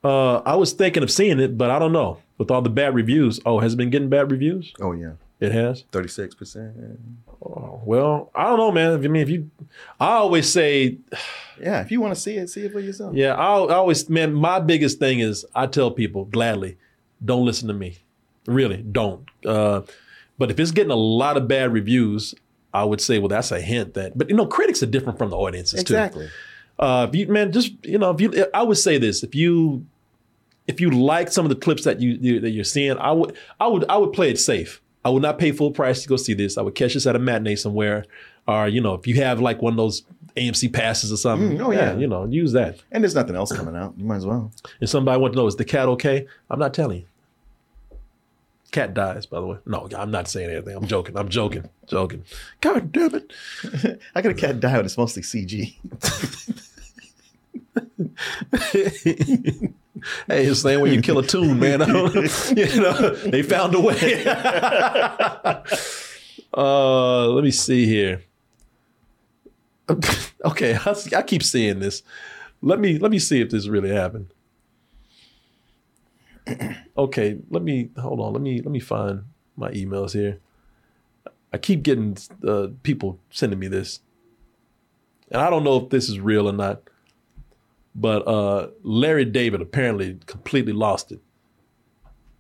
Uh, 0.03 0.37
I 0.37 0.55
was 0.55 0.71
thinking 0.73 1.03
of 1.03 1.11
seeing 1.11 1.39
it, 1.39 1.57
but 1.57 1.69
I 1.69 1.77
don't 1.77 1.91
know. 1.91 2.19
With 2.39 2.49
all 2.49 2.61
the 2.63 2.69
bad 2.71 2.95
reviews, 2.95 3.39
oh, 3.45 3.59
has 3.59 3.73
it 3.73 3.77
been 3.77 3.91
getting 3.91 4.09
bad 4.09 4.31
reviews? 4.31 4.73
Oh 4.81 4.91
yeah, 4.93 5.11
It 5.41 5.51
has. 5.51 5.84
thirty 5.91 6.07
six 6.07 6.34
percent. 6.35 6.73
Oh, 7.43 7.81
well, 7.84 8.30
I 8.35 8.43
don't 8.45 8.57
know, 8.57 8.72
man. 8.72 8.93
I 8.93 8.97
mean, 8.97 9.23
if 9.23 9.30
you, 9.30 9.49
I 9.99 10.13
always 10.13 10.49
say, 10.49 10.97
Yeah, 11.59 11.81
if 11.81 11.91
you 11.91 11.99
want 12.01 12.15
to 12.15 12.19
see 12.19 12.38
it, 12.38 12.49
see 12.49 12.61
it 12.61 12.72
for 12.72 12.80
yourself. 12.80 13.13
yeah, 13.15 13.35
I, 13.35 13.57
I 13.57 13.73
always, 13.76 14.09
man, 14.09 14.34
my 14.34 14.59
biggest 14.59 14.97
thing 14.99 15.19
is 15.19 15.45
I 15.53 15.68
tell 15.68 15.91
people 15.91 16.26
gladly, 16.26 16.77
don't 17.23 17.45
listen 17.45 17.68
to 17.68 17.73
me. 17.73 17.97
Really, 18.47 18.77
don't. 18.77 19.27
Uh, 19.45 19.81
but 20.39 20.49
if 20.49 20.59
it's 20.59 20.72
getting 20.72 20.91
a 20.91 20.95
lot 20.95 21.38
of 21.38 21.47
bad 21.47 21.72
reviews, 21.73 22.34
I 22.73 22.84
would 22.84 23.01
say, 23.01 23.19
well, 23.19 23.27
that's 23.27 23.51
a 23.51 23.61
hint 23.61 23.93
that. 23.95 24.18
But 24.18 24.30
you 24.30 24.35
know, 24.35 24.45
critics 24.45 24.81
are 24.81 24.88
different 24.88 25.18
from 25.19 25.30
the 25.30 25.38
audiences 25.38 25.84
too. 25.84 25.93
Exactly. 25.93 26.30
Uh, 26.80 27.05
if 27.09 27.15
you 27.15 27.27
man, 27.27 27.51
just 27.51 27.73
you 27.85 27.99
know, 27.99 28.09
if 28.11 28.22
you, 28.22 28.45
I 28.53 28.63
would 28.63 28.77
say 28.77 28.97
this: 28.97 29.22
if 29.23 29.35
you, 29.35 29.85
if 30.68 30.81
you 30.81 30.89
like 30.89 31.31
some 31.31 31.45
of 31.45 31.49
the 31.49 31.55
clips 31.55 31.84
that 31.84 31.99
you, 31.99 32.18
you 32.19 32.39
that 32.39 32.51
you're 32.51 32.63
seeing, 32.63 32.97
I 32.97 33.11
would, 33.11 33.35
I 33.59 33.68
would, 33.68 33.85
I 33.89 33.97
would 33.97 34.13
play 34.13 34.31
it 34.31 34.39
safe. 34.39 34.81
I 35.03 35.09
would 35.09 35.21
not 35.23 35.39
pay 35.39 35.51
full 35.51 35.71
price 35.71 36.03
to 36.03 36.07
go 36.09 36.15
see 36.15 36.33
this. 36.33 36.57
I 36.57 36.61
would 36.61 36.75
catch 36.75 36.93
this 36.93 37.07
at 37.07 37.15
a 37.15 37.19
matinee 37.19 37.55
somewhere, 37.55 38.05
or 38.47 38.67
you 38.67 38.81
know, 38.81 38.93
if 38.93 39.07
you 39.07 39.15
have 39.15 39.39
like 39.39 39.61
one 39.61 39.73
of 39.73 39.77
those 39.77 40.03
AMC 40.37 40.71
passes 40.73 41.11
or 41.11 41.17
something, 41.17 41.57
Mm, 41.57 41.65
oh, 41.65 41.71
yeah. 41.71 41.95
you 41.97 42.07
know, 42.07 42.25
use 42.25 42.53
that. 42.53 42.79
And 42.91 43.03
there's 43.03 43.15
nothing 43.15 43.35
else 43.35 43.51
coming 43.51 43.75
out. 43.75 43.93
You 43.97 44.05
might 44.05 44.17
as 44.17 44.25
well. 44.25 44.51
And 44.79 44.89
somebody 44.89 45.19
want 45.19 45.33
to 45.33 45.37
know 45.39 45.47
is 45.47 45.55
the 45.55 45.65
cat 45.65 45.87
okay? 45.89 46.27
I'm 46.49 46.59
not 46.59 46.73
telling 46.73 46.99
you. 46.99 47.05
Cat 48.71 48.93
dies, 48.93 49.25
by 49.25 49.41
the 49.41 49.45
way. 49.47 49.57
No, 49.65 49.89
I'm 49.97 50.11
not 50.11 50.29
saying 50.29 50.49
anything. 50.49 50.77
I'm 50.77 50.87
joking. 50.87 51.17
I'm 51.17 51.27
joking. 51.27 51.67
Joking. 51.87 52.23
God 52.61 52.89
damn 52.93 53.13
it. 53.15 53.33
I 54.15 54.21
got 54.21 54.31
a 54.31 54.33
cat 54.33 54.61
die, 54.61 54.77
and 54.77 54.85
it's 54.85 54.97
mostly 54.97 55.23
CG. 55.23 55.75
hey, 58.51 59.73
it's 60.27 60.61
saying 60.61 60.81
when 60.81 60.93
you 60.93 61.01
kill 61.01 61.19
a 61.19 61.25
tune, 61.25 61.59
man. 61.59 61.81
You 61.81 62.81
know, 62.81 63.15
they 63.15 63.43
found 63.43 63.75
a 63.75 63.79
way. 63.79 64.25
uh, 66.53 67.27
let 67.27 67.43
me 67.43 67.51
see 67.51 67.85
here. 67.85 68.23
Okay, 70.43 70.75
I, 70.75 70.95
I 71.17 71.21
keep 71.21 71.43
seeing 71.43 71.79
this. 71.79 72.01
Let 72.63 72.79
me 72.79 72.97
let 72.97 73.11
me 73.11 73.19
see 73.19 73.41
if 73.41 73.51
this 73.51 73.67
really 73.67 73.91
happened. 73.91 74.33
Okay, 76.97 77.37
let 77.49 77.63
me 77.63 77.89
hold 77.97 78.19
on. 78.19 78.33
Let 78.33 78.41
me 78.41 78.61
let 78.61 78.71
me 78.71 78.79
find 78.79 79.23
my 79.55 79.71
emails 79.71 80.13
here. 80.13 80.39
I 81.53 81.57
keep 81.57 81.83
getting 81.83 82.17
uh, 82.45 82.67
people 82.83 83.19
sending 83.29 83.59
me 83.59 83.67
this, 83.67 84.01
and 85.31 85.41
I 85.41 85.49
don't 85.49 85.63
know 85.63 85.77
if 85.77 85.89
this 85.89 86.09
is 86.09 86.19
real 86.19 86.49
or 86.49 86.53
not. 86.53 86.81
But 87.93 88.27
uh, 88.27 88.69
Larry 88.84 89.26
David 89.26 89.61
apparently 89.61 90.18
completely 90.26 90.72
lost 90.73 91.11
it 91.11 91.19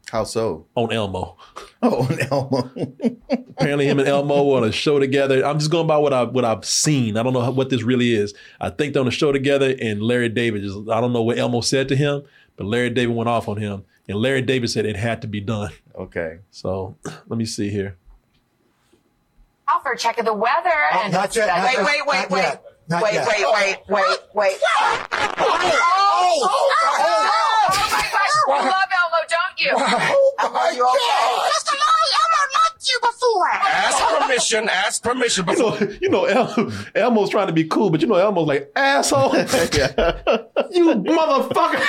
How 0.09 0.23
so? 0.23 0.65
on 0.75 0.91
Elmo. 0.93 1.37
Oh, 1.83 2.03
on 2.03 2.19
Elmo. 2.29 2.71
Apparently, 3.57 3.87
him 3.87 3.97
and 3.97 4.07
Elmo 4.07 4.43
were 4.45 4.57
on 4.57 4.63
a 4.63 4.71
show 4.71 4.99
together. 4.99 5.43
I'm 5.43 5.57
just 5.57 5.71
going 5.71 5.87
by 5.87 5.97
what 5.97 6.13
I 6.13 6.25
what 6.25 6.45
I've 6.45 6.63
seen. 6.63 7.17
I 7.17 7.23
don't 7.23 7.33
know 7.33 7.41
how- 7.41 7.49
what 7.51 7.71
this 7.71 7.81
really 7.81 8.13
is. 8.13 8.35
I 8.59 8.69
think 8.69 8.93
they're 8.93 9.01
on 9.01 9.07
a 9.07 9.11
show 9.11 9.31
together, 9.31 9.75
and 9.81 9.99
Larry 10.03 10.29
David 10.29 10.61
just 10.61 10.77
I 10.89 11.01
don't 11.01 11.11
know 11.11 11.23
what 11.23 11.39
Elmo 11.39 11.61
said 11.61 11.87
to 11.87 11.95
him, 11.95 12.21
but 12.55 12.67
Larry 12.67 12.91
David 12.91 13.15
went 13.15 13.29
off 13.29 13.47
on 13.47 13.57
him, 13.57 13.83
and 14.07 14.17
Larry 14.19 14.43
David 14.43 14.69
said 14.69 14.85
it 14.85 14.95
had 14.95 15.23
to 15.23 15.27
be 15.27 15.39
done. 15.41 15.71
okay. 15.95 16.37
So 16.51 16.97
let 17.27 17.37
me 17.39 17.45
see 17.45 17.69
here. 17.71 17.97
out 19.67 19.81
for 19.81 19.93
a 19.93 19.97
check 19.97 20.19
of 20.19 20.25
the 20.25 20.33
weather. 20.35 20.69
Oh, 20.93 21.01
and 21.03 21.13
not 21.13 21.35
yet, 21.35 21.47
not 21.47 21.63
wait, 21.65 21.73
yet, 21.73 21.85
wait, 21.85 22.01
wait, 22.05 22.19
not 22.21 22.29
wait, 22.31 22.41
yet, 22.41 22.63
not 22.91 23.03
wait, 23.03 23.13
yet. 23.13 23.25
wait, 23.27 23.45
wait, 23.53 23.77
wait, 23.87 24.19
wait. 24.33 24.57
Oh, 24.61 25.07
oh, 25.13 25.57
oh, 26.13 26.43
oh 26.43 27.21
Oh 27.71 27.87
my 27.89 28.03
gosh, 28.11 28.35
you 28.47 28.53
love 28.69 28.91
Elmo, 28.99 29.19
don't 29.29 29.57
you? 29.59 29.71
Elmo, 29.71 30.57
are 30.59 30.73
you 30.73 30.85
okay? 30.85 31.39
Mr. 31.47 31.73
Molly, 31.79 32.09
Elmo 32.19 32.41
loved 32.57 32.83
you 32.83 32.97
before. 33.01 33.49
Ask 33.49 33.97
permission. 34.19 34.67
Ask 34.69 35.03
permission 35.03 35.47
You 35.47 35.57
know, 35.57 35.77
you 36.01 36.09
know, 36.09 36.25
El, 36.25 36.71
Elmo's 36.95 37.29
trying 37.29 37.47
to 37.47 37.53
be 37.53 37.63
cool, 37.63 37.89
but 37.89 38.01
you 38.01 38.07
know, 38.07 38.15
Elmo's 38.15 38.47
like 38.47 38.69
asshole. 38.75 39.35
you 39.37 39.45
motherfucker. 41.05 41.87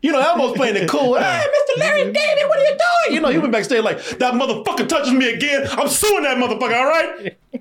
You 0.00 0.12
know, 0.12 0.20
Elmo's 0.20 0.52
playing 0.52 0.76
it 0.76 0.88
cool. 0.88 1.14
Hey, 1.18 1.44
Mr. 1.46 1.78
Larry 1.78 2.12
David, 2.12 2.48
what 2.48 2.58
are 2.58 2.62
you 2.62 2.68
doing? 2.68 3.14
You 3.14 3.20
know, 3.20 3.28
he 3.28 3.38
went 3.38 3.52
backstage 3.52 3.82
like, 3.82 3.98
that 4.18 4.34
motherfucker 4.34 4.88
touches 4.88 5.12
me 5.12 5.32
again. 5.32 5.66
I'm 5.72 5.88
suing 5.88 6.22
that 6.22 6.36
motherfucker, 6.36 6.74
all 6.74 6.86
right? 6.86 7.36
Do 7.52 7.60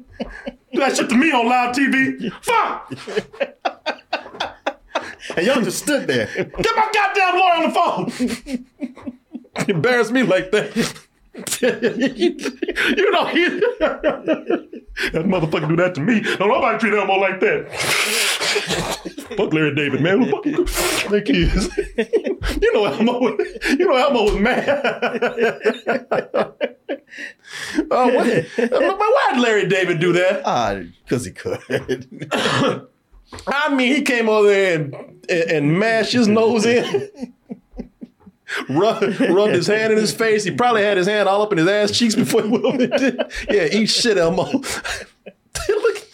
that 0.79 0.95
shit 0.95 1.09
to 1.09 1.15
me 1.15 1.31
on 1.31 1.47
live 1.47 1.75
TV. 1.75 2.31
Fuck! 2.43 2.93
And 5.35 5.45
y'all 5.45 5.61
just 5.61 5.83
stood 5.83 6.07
there. 6.07 6.27
Get 6.35 6.75
my 6.75 6.89
goddamn 6.93 7.35
lawyer 7.39 7.53
on 7.55 8.07
the 8.07 8.57
phone. 8.57 9.67
Embarrass 9.67 10.11
me 10.11 10.23
like 10.23 10.51
that. 10.51 10.75
you 11.61 13.11
know, 13.11 13.25
he, 13.25 13.47
that 15.11 15.25
motherfucker 15.25 15.67
do 15.67 15.75
that 15.75 15.95
to 15.95 16.01
me. 16.01 16.21
Don't 16.21 16.49
nobody 16.49 16.77
treat 16.77 16.93
Elmo 16.93 17.15
like 17.15 17.39
that. 17.39 17.67
Fuck 18.47 19.53
Larry 19.53 19.75
David, 19.75 20.01
man. 20.01 20.21
Who 20.21 20.41
the 20.41 20.65
fuck 20.65 21.11
that 21.11 21.25
kid 21.25 21.35
is? 21.35 21.69
you 22.61 22.73
know 22.73 22.85
Elmo. 22.85 23.37
You 23.77 23.85
know 23.85 23.95
Elmo 23.95 24.23
was 24.23 24.39
mad. 24.39 24.67
oh, 27.91 28.13
what? 28.13 28.45
But 28.57 28.99
why 28.99 29.29
did 29.33 29.41
Larry 29.41 29.67
David 29.67 29.99
do 29.99 30.13
that? 30.13 30.41
Ah, 30.45 30.79
because 31.03 31.25
he 31.25 31.31
could. 31.31 31.59
I 33.47 33.73
mean, 33.73 33.95
he 33.95 34.01
came 34.03 34.29
over 34.29 34.47
there 34.47 34.75
and, 34.75 34.93
and, 35.29 35.51
and 35.51 35.79
mashed 35.79 36.13
his 36.13 36.27
nose 36.27 36.65
in. 36.65 37.33
Rub, 38.69 39.01
rubbed 39.01 39.55
his 39.55 39.67
hand 39.67 39.91
in 39.91 39.99
his 39.99 40.13
face. 40.13 40.45
He 40.45 40.51
probably 40.51 40.83
had 40.83 40.95
his 40.95 41.07
hand 41.07 41.27
all 41.27 41.41
up 41.41 41.51
in 41.51 41.57
his 41.57 41.67
ass 41.67 41.91
cheeks 41.91 42.15
before 42.15 42.43
he 42.43 42.47
went 42.47 42.63
over 42.63 42.87
there. 42.87 43.27
Yeah, 43.49 43.67
eat 43.69 43.87
shit, 43.87 44.17
Elmo. 44.17 44.61
Look, 45.69 46.06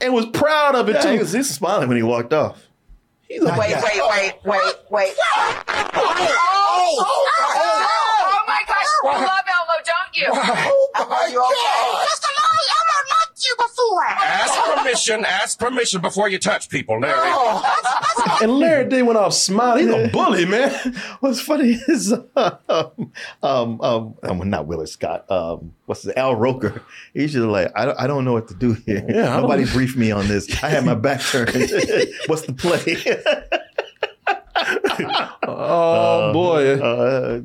and 0.00 0.12
was 0.14 0.26
proud 0.26 0.74
of 0.74 0.88
it 0.88 0.94
Yeah, 0.96 1.00
too. 1.02 1.10
he 1.12 1.18
was, 1.18 1.32
he 1.32 1.38
was 1.38 1.50
smiling 1.50 1.88
when 1.88 1.96
he 1.96 2.02
walked 2.02 2.32
off. 2.32 2.62
He's 3.28 3.42
a 3.42 3.46
Wait, 3.46 3.56
wait, 3.58 3.80
wait, 3.82 4.34
wait, 4.44 4.74
wait. 4.90 5.14
Oh, 5.18 5.62
oh, 5.68 5.94
oh, 5.98 7.04
oh 7.04 7.04
Oh! 7.58 8.42
my 8.46 8.62
gosh, 8.68 8.86
you 9.02 9.10
love 9.10 9.46
Elmo, 9.50 9.76
don't 9.84 10.14
you? 10.14 10.26
Are 10.30 11.28
you 11.28 11.42
okay? 11.42 11.90
Mr. 12.06 12.30
Larry, 12.38 12.64
Elmo 12.70 12.85
loved 12.85 12.85
you 12.85 12.85
before. 13.56 14.04
Ask 14.06 14.74
permission. 14.76 15.24
Ask 15.24 15.58
permission 15.58 16.00
before 16.00 16.28
you 16.28 16.38
touch 16.38 16.68
people, 16.68 17.00
Larry. 17.00 17.30
And 18.42 18.58
Larry 18.58 18.88
David 18.88 19.06
went 19.06 19.18
off 19.18 19.34
smiling. 19.34 19.88
He's 19.88 19.94
a 19.94 20.08
bully, 20.08 20.44
man. 20.46 20.70
What's 21.20 21.40
funny 21.40 21.78
is, 21.88 22.12
um, 22.36 23.12
um, 23.42 23.80
um, 23.80 24.50
not 24.50 24.66
Willard 24.66 24.88
Scott. 24.88 25.30
Um, 25.30 25.74
what's 25.86 26.02
the 26.02 26.18
Al 26.18 26.34
Roker? 26.34 26.82
He's 27.14 27.32
just 27.32 27.46
like, 27.46 27.70
I 27.74 27.86
don't, 27.86 28.00
I 28.00 28.06
don't 28.06 28.24
know 28.24 28.32
what 28.32 28.48
to 28.48 28.54
do 28.54 28.74
here. 28.74 29.04
Yeah, 29.08 29.40
Nobody 29.40 29.64
briefed 29.64 29.96
me 29.96 30.10
on 30.10 30.28
this. 30.28 30.62
I 30.62 30.68
had 30.68 30.84
my 30.84 30.94
back 30.94 31.20
turned. 31.20 31.48
what's 32.26 32.42
the 32.42 32.54
play? 32.56 32.96
Oh 35.48 36.32
boy. 36.32 36.74
Uh, 36.74 37.40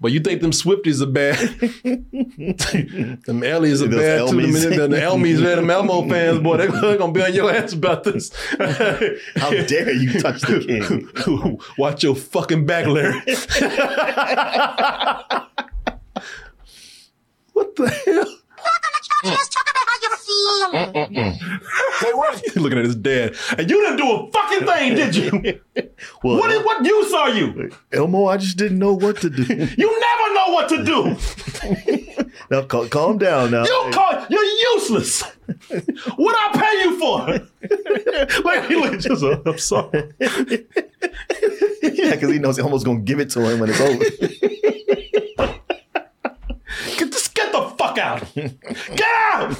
But 0.00 0.12
you 0.12 0.20
think 0.20 0.40
them 0.42 0.50
Swifties 0.50 1.00
are 1.00 1.06
bad? 1.06 1.38
them 3.24 3.42
Ellies 3.42 3.82
are 3.82 3.88
bad 3.88 4.28
too. 4.28 4.36
Them, 4.36 4.50
Elmies. 4.50 4.62
them, 4.62 4.90
them 4.90 5.00
Elmies, 5.00 5.40
man, 5.42 5.56
them 5.56 5.70
Elmo 5.70 6.08
fans, 6.08 6.38
boy, 6.40 6.56
they're 6.58 6.68
gonna 6.98 7.12
be 7.12 7.22
on 7.22 7.32
your 7.34 7.50
ass 7.50 7.72
about 7.72 8.04
this. 8.04 8.30
How 9.36 9.50
dare 9.50 9.92
you 9.92 10.20
touch 10.20 10.42
the 10.42 10.60
king? 11.26 11.58
Watch 11.78 12.02
your 12.02 12.14
fucking 12.16 12.66
back, 12.66 12.86
Larry. 12.86 13.20
what 17.52 17.74
the 17.76 17.88
hell? 18.04 18.38
Let's 19.24 19.48
talk 19.48 19.66
about 19.70 19.86
how 19.88 19.98
you're 20.02 20.16
feeling. 20.16 21.38
Say 22.00 22.12
what? 22.12 22.38
He's 22.44 22.56
looking 22.56 22.78
at 22.78 22.84
his 22.84 22.96
dad. 22.96 23.34
And 23.56 23.70
you 23.70 23.80
didn't 23.82 23.96
do 23.96 24.10
a 24.12 24.30
fucking 24.30 24.66
thing, 24.66 24.94
did 24.94 25.16
you? 25.16 25.60
Well, 26.22 26.38
what, 26.38 26.64
what 26.64 26.84
use 26.84 27.12
are 27.14 27.30
you? 27.30 27.70
Elmo, 27.92 28.26
I 28.26 28.36
just 28.38 28.56
didn't 28.58 28.78
know 28.78 28.92
what 28.94 29.20
to 29.22 29.30
do. 29.30 29.42
You 29.76 30.00
never 30.00 30.34
know 30.34 30.48
what 30.52 30.68
to 30.70 30.84
do. 30.84 31.16
now, 32.50 32.62
cal- 32.62 32.88
calm 32.88 33.18
down 33.18 33.50
now. 33.50 33.64
You 33.64 33.90
call, 33.92 34.26
you're 34.28 34.44
useless. 34.74 35.22
what 36.16 36.36
I 36.38 36.52
pay 36.58 36.82
you 36.82 36.98
for? 36.98 38.42
like, 38.44 38.66
he 38.68 38.76
look 38.76 38.98
just, 39.00 39.22
uh, 39.22 39.40
I'm 39.46 39.58
sorry. 39.58 40.12
yeah, 40.20 42.10
because 42.14 42.30
he 42.30 42.38
knows 42.38 42.58
Elmo's 42.58 42.84
going 42.84 42.98
to 42.98 43.04
give 43.04 43.20
it 43.20 43.30
to 43.30 43.40
him 43.48 43.60
when 43.60 43.70
it's 43.70 43.80
over. 43.80 44.04
Get, 46.96 47.12
just 47.12 47.34
get 47.34 47.52
the 47.52 47.74
fuck 47.96 48.22
out. 48.22 48.34
Get 48.34 49.02
out. 49.32 49.56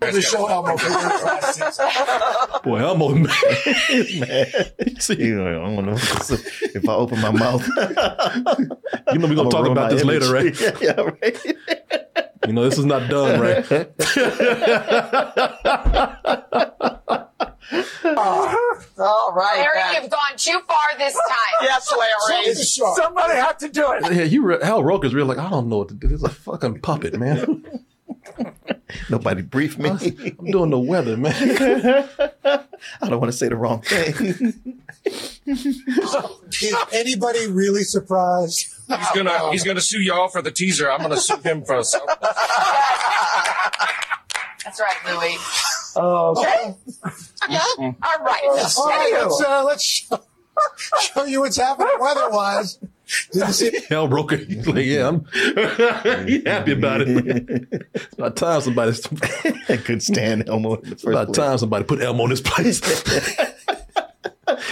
The 0.00 0.22
show 0.22 0.46
Elmo 0.46 0.76
for 0.76 0.88
your 0.88 1.00
classes. 1.18 1.80
Boy, 2.62 2.78
Elmo, 2.78 3.08
man. 3.14 3.26
See, 5.00 5.32
I 5.32 5.34
don't 5.34 5.86
know 5.86 5.96
if 5.96 6.88
I 6.88 6.94
open 6.94 7.20
my 7.20 7.32
mouth. 7.32 7.66
You 9.12 9.18
know 9.18 9.26
we're 9.26 9.34
gonna 9.34 9.50
talk 9.50 9.66
about 9.66 9.90
this 9.90 10.04
later, 10.04 10.32
right? 10.32 10.58
yeah, 10.60 10.76
yeah, 10.80 11.00
right. 11.00 11.36
You 12.46 12.52
know 12.52 12.62
this 12.68 12.78
is 12.78 12.84
not 12.84 13.10
done, 13.10 13.40
right? 13.40 13.64
All 18.98 19.32
right. 19.34 19.58
Larry, 19.58 19.70
then. 19.74 20.02
you've 20.02 20.10
gone 20.10 20.36
too 20.36 20.60
far 20.66 20.98
this 20.98 21.14
time. 21.14 21.58
Yes, 21.62 21.92
Larry. 21.96 22.54
Somebody 22.54 23.34
had 23.34 23.58
to 23.60 23.68
do 23.68 23.92
it. 23.92 24.12
yeah, 24.14 24.22
you 24.24 24.44
re- 24.44 24.58
Al 24.62 24.82
Roker's 24.82 25.14
real 25.14 25.26
like 25.26 25.38
I 25.38 25.48
don't 25.50 25.68
know 25.68 25.78
what 25.78 25.88
to 25.88 25.94
do. 25.94 26.08
He's 26.08 26.22
a 26.22 26.28
fucking 26.28 26.80
puppet, 26.80 27.18
man. 27.18 27.64
Nobody 29.10 29.42
briefed 29.42 29.78
me. 29.78 29.90
I'm 29.90 30.50
doing 30.50 30.70
the 30.70 30.78
weather, 30.78 31.16
man. 31.16 31.34
I 32.44 33.08
don't 33.08 33.20
want 33.20 33.30
to 33.32 33.36
say 33.36 33.48
the 33.48 33.56
wrong 33.56 33.82
thing. 33.82 34.82
Is 35.46 36.76
anybody 36.92 37.46
really 37.48 37.82
surprised? 37.82 38.74
He's 38.88 39.10
gonna 39.14 39.50
he's 39.50 39.64
gonna 39.64 39.80
sue 39.80 40.00
y'all 40.00 40.28
for 40.28 40.42
the 40.42 40.50
teaser. 40.50 40.90
I'm 40.90 41.00
gonna 41.00 41.16
sue 41.18 41.38
him 41.38 41.64
for 41.64 41.76
assault. 41.76 42.08
That's 44.64 44.80
right, 44.80 44.96
Louie. 45.06 45.36
Okay. 45.98 46.74
All 47.04 47.10
right. 47.50 47.74
All 47.78 48.24
right, 48.24 48.48
let's, 48.54 49.40
uh, 49.40 49.64
let's 49.64 49.82
show, 49.84 50.20
show 51.00 51.24
you 51.24 51.40
what's 51.40 51.56
happening 51.56 51.92
weather-wise. 51.98 52.78
Didn't 53.32 53.52
see 53.54 53.72
Al 53.90 54.06
Roker, 54.08 54.36
he's 54.36 54.66
like, 54.66 54.84
yeah, 54.84 55.08
I'm 55.08 55.24
happy 56.44 56.72
about 56.72 57.00
it. 57.00 57.08
It's 57.94 58.12
about 58.18 58.36
time 58.36 58.60
somebody. 58.60 58.92
I 59.68 59.76
couldn't 59.78 60.00
stand 60.00 60.48
Elmo 60.48 60.74
in 60.76 60.82
the 60.90 60.96
first 60.96 61.06
about 61.06 61.26
place. 61.28 61.36
time 61.38 61.58
somebody 61.58 61.84
put 61.86 62.02
Elmo 62.02 62.24
in 62.24 62.30
his 62.30 62.42
place. 62.42 62.80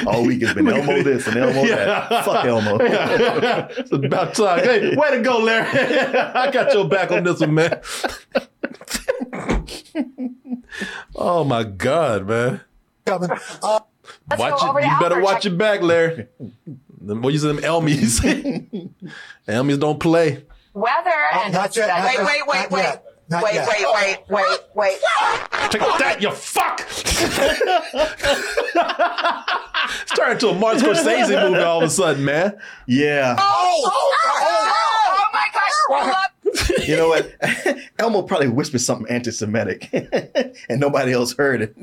All 0.07 0.25
week 0.25 0.43
has 0.43 0.55
been 0.55 0.69
Elmo 0.69 1.03
this 1.03 1.27
and 1.27 1.37
Elmo 1.37 1.67
that. 1.67 2.25
Fuck 2.25 2.45
Elmo. 2.45 2.79
it's 2.81 3.93
about 3.93 4.35
time. 4.35 4.61
Hey, 4.61 4.95
way 4.97 5.11
to 5.11 5.23
go, 5.23 5.39
Larry. 5.39 5.67
I 5.69 6.51
got 6.51 6.73
your 6.73 6.89
back 6.89 7.11
on 7.11 7.25
this 7.25 7.41
one, 7.41 7.55
man. 7.55 7.81
oh 11.15 11.45
my 11.45 11.65
God, 11.65 12.27
man. 12.27 12.61
coming. 13.05 13.31
Uh, 13.63 13.81
watch 14.39 14.63
it. 14.63 14.67
You 14.67 14.99
better 15.01 15.17
Albert. 15.17 15.23
watch 15.23 15.45
your 15.45 15.55
back, 15.55 15.83
Larry. 15.83 16.27
Them, 17.01 17.23
what 17.23 17.33
you 17.33 17.39
say, 17.39 17.49
them 17.49 17.59
Elmies? 17.59 18.91
Elmies 19.49 19.81
don't 19.81 20.01
play. 20.01 20.45
Weather 20.75 21.11
and 21.35 21.55
not 21.55 21.75
yet, 21.77 21.89
not 21.89 22.05
Wait, 22.05 22.15
yet, 22.15 22.47
wait, 22.47 22.71
wait, 22.71 22.99
not 23.29 23.43
wait. 23.43 23.55
yet, 23.55 23.69
Wait, 23.69 23.81
yet. 23.81 23.95
wait, 23.95 24.19
wait, 24.29 24.61
wait, 24.75 24.99
wait. 25.53 25.71
Take 25.71 25.81
that, 25.99 26.19
you 26.23 26.31
fuck! 26.31 26.81
it's 30.01 30.13
turned 30.13 30.33
into 30.33 30.49
a 30.49 30.55
Martin 30.55 30.83
Scorsese 30.83 31.51
movie 31.51 31.61
all 31.63 31.79
of 31.79 31.85
a 31.85 31.91
sudden, 31.91 32.25
man. 32.25 32.57
Yeah. 32.87 33.35
Oh, 33.39 33.83
oh, 33.85 34.13
oh 34.29 35.25
my 35.33 35.47
gosh, 35.53 35.73
you 35.89 35.97
love 35.97 36.89
You 36.89 36.97
know 36.97 37.09
what? 37.09 37.33
Elmo 37.99 38.23
probably 38.23 38.49
whispered 38.49 38.81
something 38.81 39.09
anti-Semitic, 39.13 39.89
and 40.69 40.81
nobody 40.81 41.13
else 41.13 41.35
heard 41.37 41.63
it. 41.63 41.77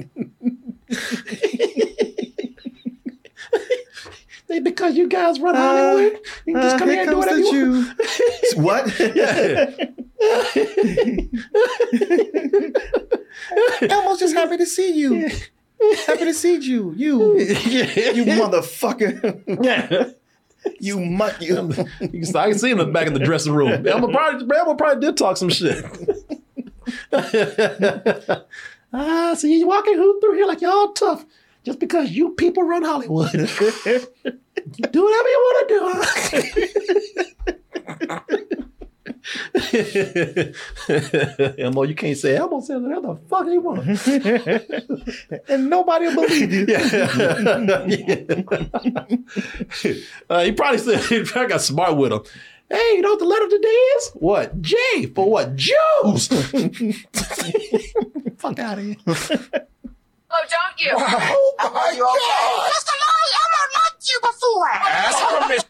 Because 4.59 4.95
you 4.95 5.07
guys 5.07 5.39
run 5.39 5.55
Hollywood, 5.55 6.19
you 6.45 6.53
can 6.53 6.63
just 6.63 6.77
come 6.79 6.89
Uh, 6.89 6.91
here 6.91 7.01
and 7.01 7.09
do 7.09 7.15
comes 7.15 7.25
whatever 7.25 7.41
the 7.41 7.47
you 7.51 7.85
want. 8.61 8.87
what? 13.81 13.81
Elmo's 13.91 14.19
just 14.19 14.33
happy 14.35 14.57
to 14.57 14.65
see 14.65 14.93
you. 14.93 15.29
Happy 16.07 16.25
to 16.25 16.33
see 16.33 16.55
you. 16.57 16.93
You. 16.95 17.37
You 17.39 18.23
motherfucker. 18.25 19.41
Yeah. 19.63 20.09
You 20.79 20.99
muck 20.99 21.41
you. 21.41 21.73
You 21.99 22.21
can, 22.25 22.35
I 22.37 22.49
can 22.49 22.57
see 22.59 22.71
him 22.71 22.93
back 22.93 23.07
in 23.07 23.13
the 23.13 23.19
dressing 23.19 23.53
room. 23.53 23.85
Elmo 23.85 24.07
probably, 24.11 24.57
Elmo 24.57 24.75
probably 24.75 25.05
did 25.05 25.17
talk 25.17 25.35
some 25.35 25.49
shit. 25.49 25.83
ah, 28.93 29.33
see 29.35 29.59
you 29.59 29.67
walking 29.67 29.95
who- 29.95 30.19
through 30.21 30.35
here 30.35 30.45
like 30.45 30.61
y'all 30.61 30.93
tough. 30.93 31.25
Just 31.63 31.79
because 31.79 32.11
you 32.11 32.31
people 32.31 32.63
run 32.63 32.83
Hollywood. 32.83 33.31
do 33.31 33.39
whatever 33.39 35.29
you 35.29 35.39
want 35.39 35.69
to 35.69 35.69
do. 35.69 35.93
Elmo, 41.57 41.83
you 41.83 41.95
can't 41.95 42.17
say 42.17 42.35
Elmo 42.35 42.59
says 42.59 42.81
whatever 42.81 43.13
the 43.13 43.15
fuck 43.29 43.47
he 43.47 43.57
want. 43.57 43.87
and 45.49 45.69
nobody 45.69 46.07
will 46.07 46.27
believe 46.27 46.51
you. 46.51 46.65
uh, 50.29 50.43
he 50.43 50.51
probably 50.51 50.79
said 50.79 50.99
he 51.05 51.23
probably 51.23 51.47
got 51.49 51.61
smart 51.61 51.95
with 51.95 52.11
him. 52.11 52.19
Hey, 52.69 52.95
you 52.95 53.01
know 53.01 53.11
what 53.11 53.19
the 53.19 53.25
letter 53.25 53.47
today 53.47 53.67
is? 53.67 54.11
What? 54.15 54.61
J 54.61 55.05
for 55.07 55.29
what? 55.29 55.55
Jews. 55.55 56.27
Fuck 58.37 58.59
out 58.59 58.79
of 58.79 58.85
here. 58.85 58.97
Oh, 60.35 60.43
don't 60.49 60.79
you? 60.79 60.91
Are 60.91 60.97
oh, 61.59 61.91
you 61.95 62.07
okay? 62.09 62.73
Mr. 62.73 62.93
Larry, 63.03 63.31
Elmo 63.43 63.61
loved 63.77 64.01
you 64.09 64.17
before. 64.29 64.69
Ask 64.73 65.21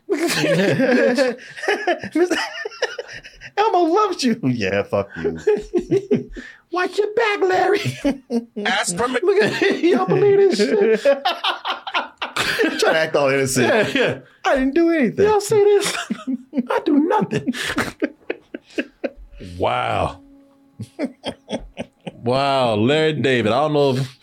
permission. 2.16 2.38
Elmo 3.58 3.80
loves 3.80 4.24
you. 4.24 4.40
Yeah, 4.44 4.84
fuck 4.84 5.10
you. 5.18 5.38
Watch 6.72 6.98
your 6.98 7.14
back, 7.14 7.42
Larry. 7.42 7.82
Ask 8.66 8.96
for 8.96 9.08
me. 9.10 9.20
Look 9.22 9.44
at 9.44 9.84
y'all 9.84 10.06
believe 10.06 10.38
this 10.38 10.58
shit. 10.58 11.02
Trying 12.80 12.80
to 12.80 12.98
act 12.98 13.16
all 13.16 13.30
innocent. 13.30 13.68
Yeah, 13.68 13.88
yeah. 13.90 14.20
I 14.46 14.56
didn't 14.56 14.76
do 14.76 14.90
anything. 14.90 15.26
Y'all 15.26 15.42
see 15.42 15.64
this? 15.64 15.94
I 16.70 16.80
do 16.86 17.00
nothing. 17.00 17.54
wow. 19.58 20.22
wow, 22.24 22.76
Larry 22.76 23.14
David. 23.14 23.52
I 23.52 23.62
don't 23.62 23.74
know 23.74 23.92
if 23.92 24.20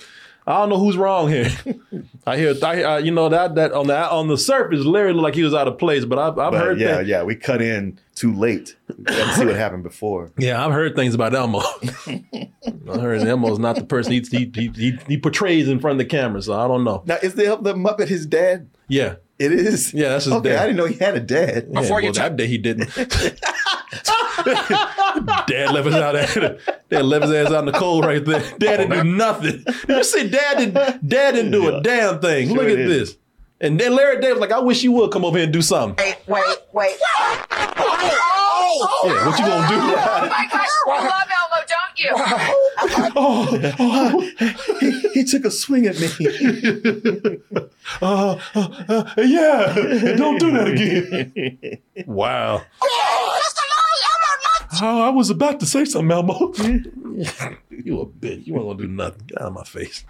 I 0.47 0.59
don't 0.61 0.69
know 0.71 0.79
who's 0.79 0.97
wrong 0.97 1.29
here. 1.29 1.51
I 2.27 2.37
hear, 2.37 2.55
I, 2.63 2.83
uh, 2.83 2.97
you 2.99 3.11
know 3.13 3.29
that 3.29 3.55
that 3.55 3.73
on 3.73 3.87
the 3.87 4.11
on 4.11 4.29
the 4.29 4.37
surface, 4.39 4.85
Larry 4.85 5.13
looked 5.13 5.23
like 5.23 5.35
he 5.35 5.43
was 5.45 5.55
out 5.55 5.69
of 5.69 5.79
place, 5.79 6.05
but 6.05 6.19
I've, 6.19 6.39
I've 6.39 6.53
But 6.53 6.61
heard 6.61 6.81
yeah, 6.81 6.97
things- 6.97 7.09
yeah, 7.09 7.23
we 7.23 7.37
cut 7.37 7.61
in 7.63 7.99
too 8.15 8.35
late. 8.35 8.77
To 9.07 9.33
see 9.35 9.47
what 9.47 9.57
happened 9.57 9.83
before. 9.83 10.33
Yeah, 10.39 10.65
I've 10.65 10.73
heard 10.73 10.95
things 10.97 11.15
about 11.15 11.35
Elmo. 11.35 11.61
I 12.23 12.99
heard 12.99 13.23
Elmo's 13.23 13.59
not 13.59 13.77
the 13.77 13.85
person 13.85 14.13
he, 14.13 14.21
he, 14.31 14.51
he, 14.55 14.69
he, 14.75 14.99
he 15.07 15.19
portrays 15.19 15.69
in 15.69 15.79
front 15.81 16.01
of 16.01 16.07
the 16.07 16.11
camera, 16.11 16.43
so 16.43 16.55
I 16.59 16.67
don't 16.69 16.85
know. 16.85 17.03
Now, 17.07 17.19
is 17.23 17.35
the 17.35 17.57
the 17.61 17.75
Muppet 17.75 18.09
his 18.09 18.27
dad? 18.27 18.69
Yeah. 18.89 19.17
It 19.41 19.53
is. 19.53 19.95
Yeah, 19.95 20.11
that's 20.11 20.27
his 20.27 20.35
okay, 20.35 20.51
dad. 20.51 20.59
I 20.59 20.67
didn't 20.67 20.77
know 20.77 20.85
he 20.85 20.97
had 20.97 21.17
a 21.17 21.21
dad. 21.21 21.69
Yeah, 21.71 21.81
well, 21.81 22.13
that 22.13 22.37
day 22.37 22.47
he 22.47 22.59
didn't. 22.59 22.95
Dad 25.47 25.73
left 25.73 25.89
us 25.89 25.95
out 25.95 26.13
there. 26.13 26.59
Dad 26.91 27.05
left 27.05 27.25
his 27.25 27.33
ass 27.33 27.51
out 27.51 27.61
in 27.61 27.65
the 27.67 27.73
cold 27.73 28.05
right 28.05 28.23
there. 28.25 28.41
Dad 28.59 28.77
didn't 28.77 28.93
oh, 28.93 29.03
do 29.03 29.11
nothing. 29.11 29.65
You 29.89 30.05
see 30.05 30.29
Dad 30.29 30.59
didn't 30.59 31.09
Dad 31.09 31.33
didn't 31.33 31.53
do 31.53 31.75
a 31.75 31.83
damn 31.83 32.21
thing. 32.21 32.49
Sure 32.49 32.59
Look 32.59 32.67
at 32.67 32.77
didn't. 32.77 32.89
this. 32.89 33.17
And 33.63 33.79
then 33.79 33.95
Larry 33.95 34.21
David 34.21 34.35
was 34.35 34.41
like, 34.41 34.53
I 34.53 34.59
wish 34.59 34.83
you 34.83 34.93
would 34.93 35.11
come 35.11 35.23
over 35.25 35.37
here 35.37 35.45
and 35.45 35.53
do 35.53 35.61
something. 35.61 36.03
Wait, 36.05 36.17
wait, 36.27 36.59
wait. 36.73 36.97
Yeah, 39.05 39.27
what 39.27 39.39
you 39.39 39.45
gonna 39.45 39.69
do? 39.69 39.75
Oh 39.75 40.29
my 40.31 40.47
gosh, 40.51 40.69
you 40.87 40.93
love 40.93 41.29
Elmo, 41.37 41.59
don't 41.69 41.99
you? 41.99 42.11
oh, 43.17 43.75
oh, 43.79 44.79
he, 44.81 44.91
he 45.11 45.25
took 45.25 45.45
a 45.45 45.51
swing 45.51 45.87
at 45.87 45.99
me. 46.01 46.07
uh, 48.03 48.39
uh, 48.55 48.69
uh, 48.89 49.05
yeah, 49.19 49.75
don't 50.17 50.39
do 50.39 50.51
that 50.53 50.69
again. 50.69 51.79
Wow. 52.07 52.63
Oh, 54.83 55.03
I 55.03 55.11
was 55.11 55.29
about 55.31 55.61
to 55.61 55.67
say 55.67 55.85
something, 55.85 56.11
Elmo. 56.11 56.53
you 56.55 58.01
a 58.01 58.07
bitch. 58.07 58.47
You 58.47 58.55
weren't 58.55 58.67
gonna 58.67 58.79
do 58.79 58.89
nothing. 58.89 59.23
Get 59.27 59.41
out 59.43 59.49
of 59.49 59.55
my 59.55 59.65
face. 59.65 60.05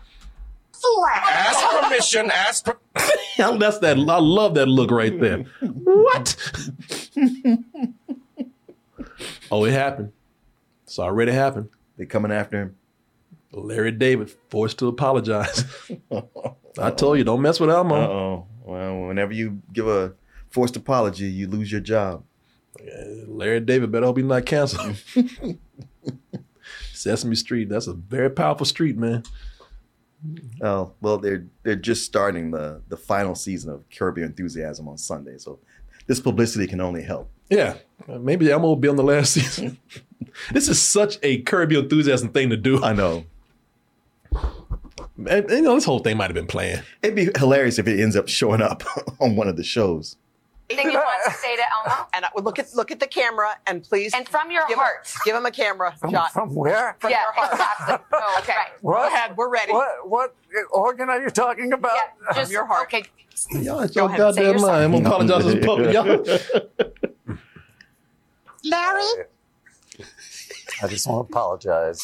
Ask 1.28 1.82
permission. 1.82 2.30
Ask 2.30 2.64
per- 2.64 2.78
That's 3.58 3.78
that. 3.78 3.96
I 3.98 4.18
love 4.18 4.54
that 4.54 4.66
look 4.66 4.90
right 4.90 5.18
there. 5.18 5.44
What? 5.60 6.36
oh, 9.50 9.64
it 9.64 9.72
happened. 9.72 10.12
It's 10.84 10.98
already 10.98 11.32
happened. 11.32 11.70
They 11.96 12.06
coming 12.06 12.32
after 12.32 12.60
him. 12.60 12.76
Larry 13.52 13.92
David 13.92 14.30
forced 14.48 14.78
to 14.78 14.88
apologize. 14.88 15.64
I 16.78 16.90
told 16.90 17.18
you, 17.18 17.24
don't 17.24 17.42
mess 17.42 17.58
with 17.58 17.70
Elmo. 17.70 17.94
Uh 17.94 18.08
oh. 18.08 18.46
Well, 18.64 19.00
whenever 19.06 19.32
you 19.32 19.60
give 19.72 19.88
a 19.88 20.14
forced 20.50 20.76
apology, 20.76 21.26
you 21.26 21.48
lose 21.48 21.72
your 21.72 21.80
job. 21.80 22.24
Larry 23.26 23.60
David 23.60 23.90
better 23.90 24.06
hope 24.06 24.16
he's 24.18 24.26
not 24.26 24.46
canceled. 24.46 24.96
Sesame 26.92 27.34
Street, 27.34 27.68
that's 27.68 27.86
a 27.86 27.94
very 27.94 28.30
powerful 28.30 28.66
street, 28.66 28.96
man. 28.96 29.24
Oh 30.60 30.92
well, 31.00 31.18
they're 31.18 31.46
they're 31.62 31.76
just 31.76 32.04
starting 32.04 32.50
the 32.50 32.82
the 32.88 32.96
final 32.96 33.34
season 33.34 33.72
of 33.72 33.84
Curb 33.90 34.18
Your 34.18 34.26
Enthusiasm 34.26 34.88
on 34.88 34.98
Sunday, 34.98 35.38
so 35.38 35.58
this 36.06 36.20
publicity 36.20 36.66
can 36.66 36.80
only 36.80 37.02
help. 37.02 37.30
Yeah, 37.48 37.76
uh, 38.08 38.18
maybe 38.18 38.50
Elmo 38.50 38.68
will 38.68 38.76
be 38.76 38.88
on 38.88 38.96
the 38.96 39.02
last 39.02 39.32
season. 39.34 39.78
this 40.52 40.68
is 40.68 40.80
such 40.80 41.18
a 41.22 41.40
Curb 41.42 41.72
Your 41.72 41.82
Enthusiasm 41.82 42.30
thing 42.30 42.50
to 42.50 42.56
do. 42.56 42.82
I 42.82 42.92
know. 42.92 43.24
And, 45.28 45.50
you 45.50 45.62
know, 45.62 45.74
this 45.74 45.84
whole 45.84 45.98
thing 45.98 46.16
might 46.16 46.26
have 46.26 46.34
been 46.34 46.46
planned. 46.46 46.82
It'd 47.02 47.16
be 47.16 47.28
hilarious 47.36 47.78
if 47.78 47.86
it 47.86 48.00
ends 48.00 48.16
up 48.16 48.28
showing 48.28 48.62
up 48.62 48.82
on 49.20 49.36
one 49.36 49.48
of 49.48 49.56
the 49.56 49.64
shows. 49.64 50.16
Anything 50.70 50.92
you 50.92 50.98
want 50.98 51.24
to 51.24 51.32
say 51.32 51.56
to 51.56 51.62
Elmo? 51.88 52.06
And 52.12 52.24
I, 52.24 52.28
look 52.40 52.58
at 52.58 52.74
look 52.74 52.90
at 52.90 53.00
the 53.00 53.06
camera 53.06 53.50
and 53.66 53.82
please 53.82 54.14
And 54.14 54.28
from 54.28 54.50
your 54.50 54.62
give 54.68 54.78
heart. 54.78 55.06
Him, 55.06 55.20
give 55.24 55.36
him 55.36 55.46
a 55.46 55.50
camera 55.50 55.94
shot. 56.10 56.32
From 56.32 56.54
where? 56.54 56.96
From 57.00 57.10
yeah, 57.10 57.22
your 57.22 57.32
heart. 57.32 57.52
exactly. 57.52 57.96
Oh, 58.22 58.36
okay. 58.40 58.54
Go 58.82 59.06
ahead, 59.06 59.36
we're 59.36 59.48
ready. 59.48 59.72
What 59.72 60.08
what 60.08 60.34
organ 60.70 61.08
are 61.08 61.20
you 61.20 61.30
talking 61.30 61.72
about? 61.72 61.96
Yeah, 61.96 62.34
just 62.34 62.52
your 62.52 62.66
heart. 62.66 62.84
Okay. 62.86 63.04
Y'all, 63.52 63.80
it's 63.80 63.94
Go 63.94 64.02
your 64.02 64.08
ahead, 64.08 64.34
say 64.34 64.42
goddamn 64.42 64.58
your 64.58 64.66
mind. 64.66 64.84
I'm 64.84 64.92
gonna 64.92 65.08
apologize 65.08 65.44
to 65.52 65.58
the 65.58 65.66
public. 65.66 65.92
Y'all. 67.28 67.38
Larry, 68.64 69.24
I 70.82 70.86
just 70.88 71.06
want 71.06 71.28
to 71.28 71.32
apologize. 71.32 72.02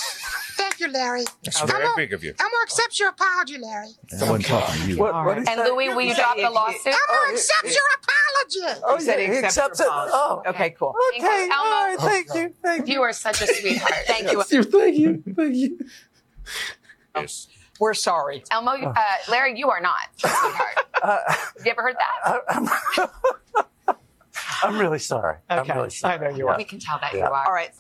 thank 0.56 0.80
you, 0.80 0.88
Larry. 0.88 1.24
That's 1.44 1.60
I'm 1.62 1.68
very 1.68 1.82
gonna- 1.84 1.96
big 1.96 2.12
of 2.12 2.22
you. 2.22 2.34
I'm 2.38 2.50
gonna 2.50 2.62
accept 2.64 2.98
your 3.00 3.08
apology, 3.10 3.58
Larry. 3.58 3.88
I 4.12 4.16
wasn't 4.30 4.46
talking 4.46 4.82
to 4.82 4.88
you. 4.88 4.96
What, 4.98 5.14
what 5.24 5.38
is 5.38 5.48
And 5.48 5.60
that? 5.60 5.68
Louis, 5.68 5.88
will 5.88 6.02
you 6.02 6.14
drop 6.14 6.36
the 6.36 6.50
lawsuit? 6.50 6.86
I'm 6.86 6.94
Oh, 7.08 7.22
gonna 7.24 7.32
accept 7.34 7.64
your 7.64 7.72
apology. 8.02 8.80
Oh, 8.84 8.96
He 8.96 9.02
said 9.04 9.18
he 9.18 9.26
he 9.26 9.32
accepts 9.38 9.58
accepts 9.58 9.80
it. 9.80 9.86
Oh, 9.90 10.42
Okay, 10.46 10.70
cool. 10.70 10.94
okay. 11.16 11.48
Elmo. 11.50 11.54
All 11.54 11.86
right, 11.86 11.96
thank 12.00 12.34
you. 12.34 12.54
Thank 12.62 12.88
you. 12.88 12.94
You 12.94 13.02
are 13.02 13.12
such 13.12 13.40
a 13.42 13.46
sweetheart. 13.46 13.92
Thank 14.06 14.30
you. 14.32 14.42
Thank 14.42 14.96
you. 14.98 15.22
Thank 15.34 15.54
you. 15.54 15.78
Yes. 17.14 17.48
We're 17.80 17.94
sorry. 17.94 18.42
Elmo, 18.50 18.70
uh, 18.72 18.94
Larry, 19.28 19.58
you 19.58 19.68
are 19.70 19.80
not 19.80 19.98
a 20.24 20.28
sweetheart. 20.28 20.76
Have 21.28 21.52
you 21.64 21.70
ever 21.70 21.82
heard 21.82 21.96
that? 21.96 22.42
I, 22.48 23.08
I'm, 23.88 23.96
I'm 24.74 24.78
really 24.78 24.98
sorry. 24.98 25.36
Okay. 25.50 25.70
I'm 25.72 25.76
really 25.76 25.90
sorry. 25.90 26.14
I 26.14 26.30
know 26.30 26.36
you 26.36 26.48
are. 26.48 26.56
We 26.56 26.64
can 26.64 26.78
tell 26.78 26.98
that 27.00 27.12
you 27.12 27.20
are. 27.20 27.46
All 27.46 27.52
right. 27.52 27.70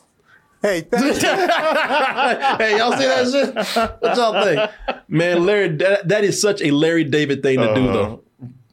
Hey, 0.62 0.80
thank 0.82 1.22
you. 1.22 1.28
hey, 2.66 2.78
y'all 2.78 2.92
see 2.92 3.06
that 3.06 3.30
shit? 3.30 3.54
What 4.02 4.16
y'all 4.16 4.42
think? 4.44 4.70
Man, 5.08 5.44
Larry, 5.46 5.68
that, 5.76 6.08
that 6.08 6.24
is 6.24 6.40
such 6.40 6.60
a 6.62 6.70
Larry 6.70 7.04
David 7.04 7.42
thing 7.42 7.58
to 7.60 7.74
do, 7.74 7.86
though. 7.86 8.22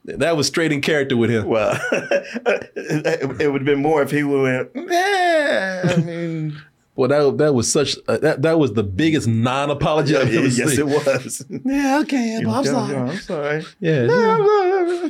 That 0.06 0.36
was 0.36 0.48
straight 0.48 0.72
in 0.72 0.82
character 0.82 1.16
with 1.16 1.30
him. 1.30 1.46
Well, 1.48 1.80
it, 1.92 3.42
it 3.42 3.52
would 3.52 3.62
have 3.62 3.66
been 3.66 3.82
more 3.82 4.02
if 4.02 4.12
he 4.12 4.24
would 4.24 4.50
have 4.52 4.70
went, 4.76 4.90
yeah. 4.92 5.82
I 5.86 5.96
mean, 6.02 6.62
Well, 6.96 7.08
that 7.08 7.38
that 7.38 7.54
was 7.54 7.72
such 7.72 7.96
uh, 8.10 8.18
that 8.18 8.42
that 8.42 8.60
was 8.60 8.74
the 8.74 8.84
biggest 8.84 9.30
non-apology 9.30 10.16
I've 10.18 10.28
ever 10.34 10.48
yes, 10.48 10.72
seen. 10.76 10.80
it 10.80 10.86
was. 10.88 11.46
Yeah, 11.64 12.00
okay, 12.02 12.38
You 12.42 12.50
I'm 12.50 12.64
know, 12.66 12.72
sorry. 12.72 12.96
I'm 12.98 13.18
sorry. 13.18 13.66
Yeah, 13.80 14.04
yeah, 14.04 14.38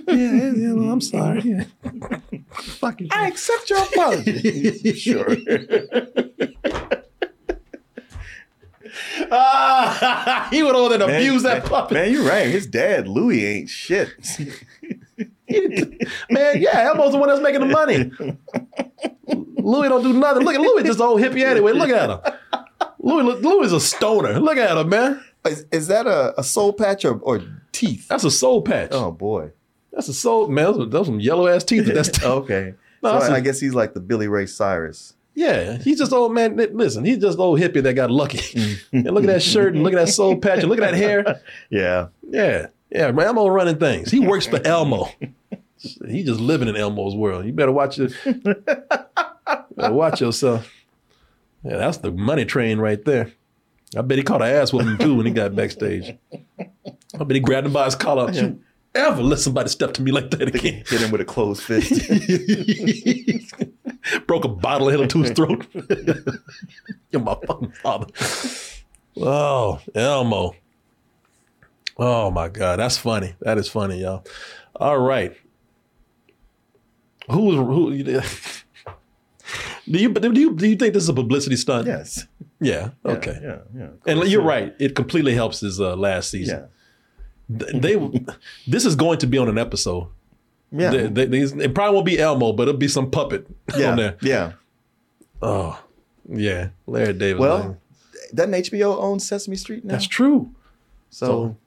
yeah, 0.09 0.51
yeah, 0.53 0.73
well, 0.73 0.91
I'm 0.91 1.01
sorry. 1.01 1.41
Yeah. 1.41 1.63
Fuck 2.53 3.01
you. 3.01 3.07
I 3.11 3.27
accept 3.29 3.71
your 3.71 3.79
apology. 3.83 4.93
sure. 4.93 5.35
Ah, 9.35 10.47
he 10.51 10.61
went 10.63 10.75
over 10.75 10.95
there 10.97 11.07
and 11.07 11.17
abused 11.17 11.45
that 11.45 11.63
man, 11.63 11.69
puppet. 11.69 11.93
Man, 11.95 12.11
you're 12.11 12.23
right. 12.27 12.47
His 12.47 12.67
dad, 12.67 13.07
Louis, 13.07 13.45
ain't 13.45 13.69
shit. 13.69 14.09
Man, 16.29 16.61
yeah, 16.61 16.89
Elmo's 16.89 17.11
the 17.11 17.17
one 17.17 17.29
that's 17.29 17.41
making 17.41 17.59
the 17.61 17.67
money. 17.67 18.11
Louis 19.57 19.89
don't 19.89 20.03
do 20.03 20.13
nothing. 20.13 20.43
Look 20.43 20.55
at 20.55 20.61
Louis, 20.61 20.83
just 20.83 20.99
old 20.99 21.21
hippie 21.21 21.43
anyway. 21.43 21.73
Look 21.73 21.89
at 21.89 22.09
him. 22.09 22.19
Louis, 22.99 23.23
Louis 23.41 23.67
is 23.67 23.73
a 23.73 23.79
stoner. 23.79 24.39
Look 24.39 24.57
at 24.57 24.77
him, 24.77 24.89
man. 24.89 25.23
Is, 25.45 25.65
is 25.71 25.87
that 25.87 26.07
a, 26.07 26.39
a 26.39 26.43
soul 26.43 26.73
patch 26.73 27.05
or, 27.05 27.19
or 27.19 27.41
teeth? 27.71 28.07
That's 28.07 28.23
a 28.23 28.31
soul 28.31 28.61
patch. 28.61 28.89
Oh 28.91 29.11
boy. 29.11 29.51
That's 29.91 30.07
a 30.07 30.13
soul 30.13 30.47
man. 30.47 30.89
Those, 30.89 31.07
some 31.07 31.19
yellow 31.19 31.47
ass 31.47 31.63
teeth. 31.63 31.85
That's 31.85 32.23
okay. 32.25 32.75
No, 33.01 33.19
so 33.19 33.33
I 33.33 33.37
a- 33.37 33.41
guess 33.41 33.59
he's 33.59 33.73
like 33.73 33.93
the 33.93 33.99
Billy 33.99 34.27
Ray 34.27 34.45
Cyrus. 34.45 35.13
Yeah, 35.35 35.77
he's 35.77 35.97
just 35.97 36.13
old 36.13 36.33
man. 36.33 36.55
Listen, 36.73 37.03
he's 37.03 37.17
just 37.17 37.39
old 37.39 37.59
hippie 37.59 37.81
that 37.83 37.93
got 37.95 38.11
lucky. 38.11 38.37
Mm. 38.93 39.05
and 39.07 39.11
look 39.15 39.23
at 39.23 39.27
that 39.27 39.41
shirt 39.41 39.73
and 39.73 39.81
look 39.83 39.93
at 39.93 39.97
that 40.05 40.09
soul 40.11 40.37
patch 40.37 40.59
and 40.59 40.69
look 40.69 40.79
at 40.79 40.91
that 40.91 40.93
hair. 40.93 41.41
Yeah. 41.69 42.07
Yeah, 42.29 42.67
yeah. 42.91 43.07
Elmo 43.07 43.47
running 43.47 43.77
things. 43.79 44.11
He 44.11 44.19
works 44.19 44.45
for 44.45 44.59
Elmo. 44.67 45.09
He 46.07 46.23
just 46.23 46.39
living 46.39 46.67
in 46.67 46.75
Elmo's 46.75 47.15
world. 47.15 47.45
You 47.45 47.51
better 47.53 47.71
watch 47.71 47.97
it. 47.99 48.13
better 48.23 49.93
watch 49.93 50.21
yourself. 50.21 50.69
Yeah, 51.63 51.77
that's 51.77 51.97
the 51.97 52.11
money 52.11 52.45
train 52.45 52.77
right 52.77 53.03
there. 53.03 53.31
I 53.97 54.01
bet 54.01 54.17
he 54.19 54.23
caught 54.23 54.41
an 54.41 54.49
ass 54.49 54.71
whooping 54.71 54.97
too 54.99 55.15
when 55.15 55.25
he 55.25 55.31
got 55.31 55.55
backstage. 55.55 56.15
I 56.59 57.23
bet 57.23 57.31
he 57.35 57.39
grabbed 57.39 57.67
him 57.67 57.73
by 57.73 57.85
his 57.85 57.95
collar. 57.95 58.31
You 58.31 58.59
ever 58.95 59.21
let 59.23 59.39
somebody 59.39 59.69
step 59.69 59.93
to 59.93 60.01
me 60.03 60.11
like 60.11 60.29
that 60.31 60.41
again. 60.55 60.83
Hit 60.87 61.01
him 61.01 61.11
with 61.11 61.21
a 61.21 61.25
closed 61.25 61.63
fist. 61.63 61.91
Broke 64.27 64.45
a 64.45 64.49
bottle, 64.49 64.89
hit 64.89 64.99
him 64.99 65.07
to 65.09 65.21
his 65.21 65.31
throat. 65.35 65.65
You're 67.11 67.21
my 67.21 67.35
fucking 67.47 67.71
father. 67.71 68.07
Oh, 69.17 69.79
Elmo. 69.93 70.55
Oh 71.97 72.31
my 72.31 72.49
God, 72.49 72.79
that's 72.79 72.97
funny. 72.97 73.35
That 73.41 73.57
is 73.57 73.67
funny, 73.67 74.01
y'all. 74.01 74.25
All 74.75 74.97
right. 74.99 75.35
Who's 77.29 77.55
who? 77.55 78.03
Do 79.85 79.99
you 79.99 80.13
do 80.13 80.39
you 80.39 80.55
do 80.55 80.67
you 80.67 80.75
think 80.77 80.93
this 80.93 81.03
is 81.03 81.09
a 81.09 81.13
publicity 81.13 81.57
stunt? 81.57 81.87
yes. 81.87 82.25
Yeah. 82.61 82.91
Okay. 83.05 83.37
Yeah. 83.41 83.57
Yeah. 83.75 83.87
And 84.07 84.23
you're 84.29 84.41
right. 84.41 84.73
It 84.79 84.95
completely 84.95 85.33
helps 85.35 85.59
his 85.59 85.81
uh, 85.81 85.97
last 85.97 86.29
season. 86.29 86.69
They, 87.49 87.79
they 87.97 88.25
this 88.65 88.85
is 88.85 88.95
going 88.95 89.17
to 89.19 89.27
be 89.27 89.37
on 89.37 89.49
an 89.49 89.57
episode. 89.57 90.07
Yeah. 90.75 90.89
They- 90.89 91.07
they- 91.07 91.25
these- 91.25 91.53
it 91.53 91.73
probably 91.75 91.93
won't 91.93 92.05
be 92.05 92.19
Elmo, 92.19 92.51
but 92.53 92.63
it'll 92.67 92.77
be 92.79 92.87
some 92.87 93.09
puppet 93.11 93.45
Yeah. 93.77 93.91
on 93.91 93.97
there. 93.97 94.17
Yeah. 94.21 94.51
Oh, 95.41 95.79
yeah. 96.27 96.69
Larry 96.87 97.13
David. 97.13 97.39
Well, 97.39 97.77
doesn't 98.33 98.53
HBO 98.55 98.97
own 98.99 99.19
Sesame 99.19 99.55
Street 99.55 99.85
now? 99.85 99.93
That's 99.93 100.07
true. 100.07 100.49
So, 101.09 101.57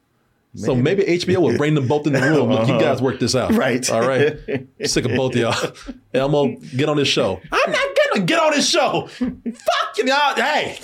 So 0.57 0.74
maybe 0.74 1.05
HBO 1.05 1.41
will 1.43 1.57
bring 1.59 1.74
them 1.74 1.87
both 1.87 2.07
in 2.07 2.15
the 2.15 2.20
room. 2.20 2.49
Look, 2.51 2.66
you 2.66 2.74
Uh-huh. 2.77 2.81
guys 2.81 3.03
work 3.03 3.20
this 3.20 3.35
out. 3.37 3.53
Right. 3.55 3.89
All 3.91 4.01
right. 4.07 4.39
Sick 4.85 5.05
of 5.05 5.12
both 5.15 5.35
of 5.35 5.41
y'all. 5.41 5.73
Elmo, 6.15 6.57
get 6.74 6.89
on 6.89 6.97
this 6.97 7.09
show. 7.09 7.41
I'm 7.53 7.70
not 7.70 7.87
gonna 8.15 8.24
get 8.24 8.41
on 8.41 8.53
this 8.53 8.66
show. 8.69 9.07
Fuck 9.19 9.99
you, 9.99 10.05
y'all. 10.07 10.35
Hey. 10.35 10.78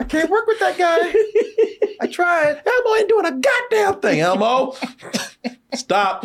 I 0.00 0.04
can't 0.04 0.30
work 0.30 0.46
with 0.46 0.60
that 0.60 0.78
guy. 0.78 1.12
I 2.00 2.06
tried. 2.06 2.62
Elmo 2.64 2.94
ain't 2.96 3.08
doing 3.08 3.26
a 3.26 3.32
goddamn 3.32 4.00
thing, 4.00 4.20
Elmo. 4.20 4.74
Stop. 5.74 6.24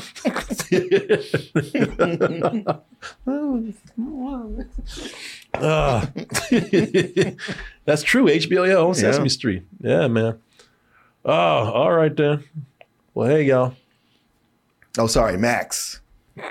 Ah. 5.56 6.10
that's 7.86 8.02
true. 8.04 8.26
HBO 8.26 8.68
yeah, 8.68 8.76
on 8.78 8.96
Sesame 8.96 9.26
Yeah. 9.26 9.30
Street. 9.30 9.64
Yeah, 9.82 10.08
man. 10.08 10.40
Oh, 11.26 11.32
all 11.34 11.92
right 11.92 12.16
then. 12.16 12.44
Well, 13.14 13.30
hey, 13.30 13.44
y'all. 13.44 13.76
Oh, 14.98 15.08
sorry, 15.08 15.38
Max. 15.38 16.02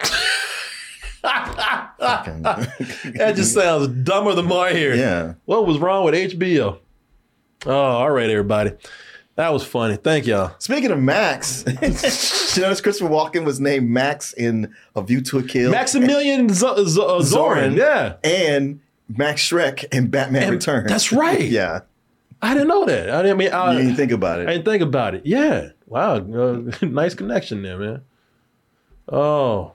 that 1.22 3.32
just 3.36 3.54
sounds 3.54 3.88
dumber 3.88 4.34
the 4.34 4.42
more 4.42 4.66
I 4.66 4.72
hear. 4.72 4.94
Yeah. 4.94 5.34
What 5.44 5.66
was 5.66 5.78
wrong 5.78 6.04
with 6.04 6.14
HBO? 6.14 6.78
Oh, 7.66 7.70
all 7.72 8.10
right, 8.10 8.28
everybody. 8.28 8.72
That 9.36 9.52
was 9.52 9.64
funny. 9.64 9.96
Thank 9.96 10.26
y'all. 10.26 10.54
Speaking 10.58 10.90
of 10.90 10.98
Max, 10.98 11.64
you 11.66 11.72
notice 12.62 12.80
Christopher 12.80 13.08
Walken 13.10 13.44
was 13.44 13.60
named 13.60 13.88
Max 13.88 14.32
in 14.34 14.74
A 14.94 15.02
View 15.02 15.20
to 15.22 15.38
a 15.38 15.42
Kill. 15.42 15.70
Maximilian 15.70 16.48
Z- 16.50 16.56
Z- 16.86 17.00
uh, 17.00 17.20
Zorin. 17.22 17.76
Yeah. 17.76 18.16
And 18.22 18.80
Max 19.08 19.40
Shreck 19.42 19.84
in 19.94 20.08
Batman 20.08 20.42
And- 20.44 20.52
Returns. 20.52 20.88
that's 20.90 21.12
right. 21.12 21.40
yeah. 21.48 21.80
I 22.42 22.52
didn't 22.54 22.68
know 22.68 22.84
that. 22.84 23.08
I 23.08 23.22
didn't 23.22 23.38
mean. 23.38 23.52
I, 23.52 23.72
you 23.72 23.78
didn't 23.78 23.96
think 23.96 24.10
about 24.12 24.40
it. 24.40 24.48
I 24.48 24.52
didn't 24.52 24.64
think 24.64 24.82
about 24.82 25.14
it. 25.14 25.24
Yeah. 25.24 25.70
Wow. 25.86 26.16
Uh, 26.16 26.62
nice 26.82 27.14
connection 27.14 27.62
there, 27.62 27.78
man. 27.78 28.02
Oh. 29.08 29.72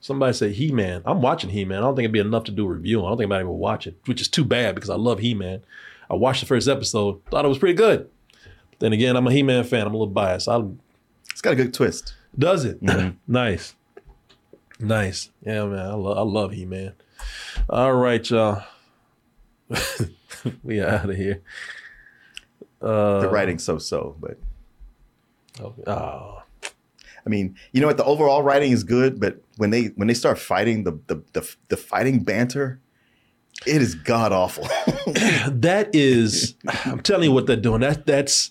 Somebody 0.00 0.34
said 0.34 0.52
He 0.52 0.70
Man. 0.72 1.00
I'm 1.06 1.22
watching 1.22 1.48
He 1.50 1.64
Man. 1.64 1.78
I 1.78 1.82
don't 1.82 1.94
think 1.96 2.04
it'd 2.04 2.12
be 2.12 2.18
enough 2.18 2.44
to 2.44 2.52
do 2.52 2.66
a 2.66 2.68
review. 2.68 3.02
I 3.04 3.08
don't 3.08 3.16
think 3.16 3.30
might 3.30 3.36
even 3.40 3.52
watch 3.52 3.86
it, 3.86 3.96
which 4.04 4.20
is 4.20 4.28
too 4.28 4.44
bad 4.44 4.74
because 4.74 4.90
I 4.90 4.96
love 4.96 5.20
He 5.20 5.32
Man. 5.32 5.62
I 6.10 6.14
watched 6.14 6.40
the 6.40 6.46
first 6.46 6.68
episode, 6.68 7.24
thought 7.30 7.44
it 7.44 7.48
was 7.48 7.58
pretty 7.58 7.74
good. 7.74 8.08
But 8.70 8.78
then 8.80 8.92
again, 8.92 9.16
I'm 9.16 9.26
a 9.26 9.32
He 9.32 9.42
Man 9.42 9.64
fan. 9.64 9.86
I'm 9.86 9.94
a 9.94 9.96
little 9.96 10.12
biased. 10.12 10.48
I, 10.48 10.60
It's 11.30 11.40
got 11.40 11.52
a 11.52 11.56
good 11.56 11.72
twist. 11.74 12.14
does 12.38 12.64
it? 12.64 12.80
nice. 13.26 13.74
Nice. 14.80 15.30
Yeah, 15.44 15.64
man. 15.66 15.78
I, 15.86 15.94
lo- 15.94 16.14
I 16.14 16.22
love 16.22 16.52
He 16.52 16.64
Man. 16.66 16.92
All 17.70 17.94
right, 17.94 18.28
y'all. 18.28 18.62
we 20.62 20.80
are 20.80 20.88
out 20.88 21.08
of 21.10 21.16
here. 21.16 21.40
Uh, 22.82 23.20
The 23.20 23.28
writing's 23.28 23.64
so-so, 23.64 24.16
but 24.20 24.38
Oh, 25.86 26.42
I 27.24 27.28
mean, 27.30 27.54
you 27.72 27.80
know 27.80 27.86
what? 27.86 27.96
The 27.96 28.04
overall 28.04 28.42
writing 28.42 28.72
is 28.72 28.82
good, 28.84 29.20
but 29.20 29.40
when 29.56 29.70
they 29.70 29.86
when 29.96 30.08
they 30.08 30.14
start 30.14 30.36
fighting, 30.38 30.82
the 30.84 30.98
the 31.06 31.22
the, 31.32 31.54
the 31.68 31.76
fighting 31.76 32.24
banter, 32.24 32.80
it 33.66 33.80
is 33.82 33.94
god 33.94 34.32
awful. 34.32 34.64
that 35.50 35.90
is, 35.92 36.54
I'm 36.84 37.00
telling 37.00 37.24
you 37.24 37.32
what 37.32 37.46
they're 37.46 37.56
doing. 37.56 37.80
That 37.80 38.06
that's 38.06 38.50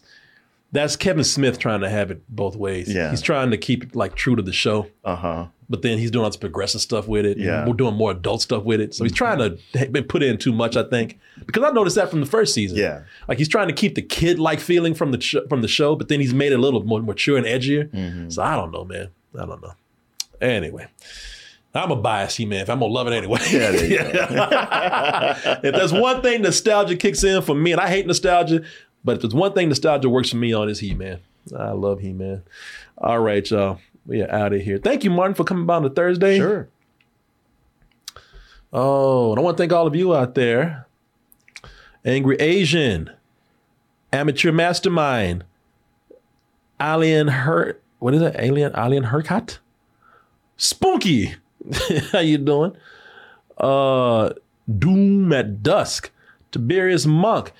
that's 0.71 0.95
Kevin 0.95 1.23
Smith 1.23 1.59
trying 1.59 1.81
to 1.81 1.89
have 1.89 2.09
it 2.09 2.23
both 2.29 2.55
ways. 2.55 2.91
Yeah. 2.93 3.11
he's 3.11 3.21
trying 3.21 3.51
to 3.51 3.57
keep 3.57 3.83
it 3.83 3.95
like 3.95 4.15
true 4.15 4.35
to 4.35 4.41
the 4.41 4.51
show, 4.51 4.87
uh 5.05 5.15
huh. 5.15 5.45
but 5.69 5.83
then 5.83 5.99
he's 5.99 6.09
doing 6.09 6.23
all 6.23 6.29
this 6.31 6.37
progressive 6.37 6.81
stuff 6.81 7.07
with 7.07 7.25
it. 7.27 7.37
Yeah. 7.37 7.67
we're 7.67 7.73
doing 7.73 7.93
more 7.93 8.11
adult 8.11 8.41
stuff 8.41 8.63
with 8.63 8.81
it. 8.81 8.95
So 8.95 9.03
he's 9.03 9.13
trying 9.13 9.37
to 9.37 10.03
put 10.03 10.23
in 10.23 10.37
too 10.39 10.51
much, 10.51 10.75
I 10.75 10.83
think, 10.83 11.19
because 11.45 11.61
I 11.63 11.69
noticed 11.69 11.95
that 11.95 12.09
from 12.09 12.21
the 12.21 12.25
first 12.25 12.55
season. 12.55 12.79
Yeah. 12.79 13.03
like 13.27 13.37
he's 13.37 13.49
trying 13.49 13.67
to 13.67 13.73
keep 13.73 13.93
the 13.93 14.01
kid 14.01 14.39
like 14.39 14.59
feeling 14.59 14.95
from 14.95 15.11
the 15.11 15.21
sh- 15.21 15.35
from 15.47 15.61
the 15.61 15.67
show, 15.67 15.95
but 15.95 16.07
then 16.07 16.19
he's 16.19 16.33
made 16.33 16.51
it 16.51 16.55
a 16.55 16.61
little 16.61 16.83
more 16.83 17.01
mature 17.01 17.37
and 17.37 17.45
edgier. 17.45 17.89
Mm-hmm. 17.91 18.29
So 18.29 18.41
I 18.41 18.55
don't 18.55 18.71
know, 18.71 18.83
man. 18.83 19.09
I 19.37 19.45
don't 19.45 19.61
know. 19.61 19.73
Anyway. 20.41 20.87
I'm 21.75 21.91
a 21.91 21.95
bias 21.95 22.35
he 22.35 22.45
man. 22.45 22.61
If 22.61 22.69
I'm 22.69 22.79
gonna 22.79 22.91
love 22.91 23.07
it 23.07 23.13
anyway. 23.13 23.39
Yeah, 23.49 23.69
if 25.63 25.73
there's 25.73 25.93
one 25.93 26.21
thing 26.21 26.41
nostalgia 26.43 26.95
kicks 26.95 27.23
in 27.23 27.41
for 27.41 27.55
me, 27.55 27.71
and 27.71 27.81
I 27.81 27.87
hate 27.87 28.05
nostalgia, 28.05 28.63
but 29.03 29.15
if 29.15 29.21
there's 29.21 29.33
one 29.33 29.53
thing 29.53 29.69
nostalgia 29.69 30.09
works 30.09 30.29
for 30.29 30.37
me 30.37 30.53
on 30.53 30.69
is 30.69 30.79
He 30.79 30.93
Man. 30.93 31.19
I 31.57 31.71
love 31.71 31.99
He 31.99 32.13
Man. 32.13 32.43
All 32.97 33.19
right, 33.19 33.49
y'all. 33.49 33.79
We 34.05 34.21
are 34.21 34.29
out 34.29 34.53
of 34.53 34.61
here. 34.61 34.77
Thank 34.77 35.03
you, 35.03 35.09
Martin, 35.09 35.33
for 35.33 35.45
coming 35.45 35.65
by 35.65 35.77
on 35.77 35.85
a 35.85 35.89
Thursday. 35.89 36.37
Sure. 36.37 36.67
Oh, 38.71 39.31
and 39.31 39.39
I 39.39 39.41
want 39.43 39.57
to 39.57 39.61
thank 39.61 39.71
all 39.71 39.87
of 39.87 39.95
you 39.95 40.15
out 40.15 40.35
there. 40.35 40.87
Angry 42.05 42.35
Asian, 42.37 43.09
Amateur 44.11 44.51
Mastermind, 44.51 45.45
Alien 46.81 47.29
Hurt. 47.29 47.81
What 47.99 48.13
is 48.13 48.21
it? 48.21 48.35
Alien 48.37 48.73
Alien 48.75 49.05
Hercott? 49.05 49.59
Spunky. 50.57 51.35
How 52.11 52.19
you 52.19 52.37
doing? 52.37 52.75
Uh 53.57 54.33
Doom 54.79 55.31
at 55.33 55.61
Dusk, 55.61 56.09
Tiberius 56.51 57.05
Monk, 57.05 57.51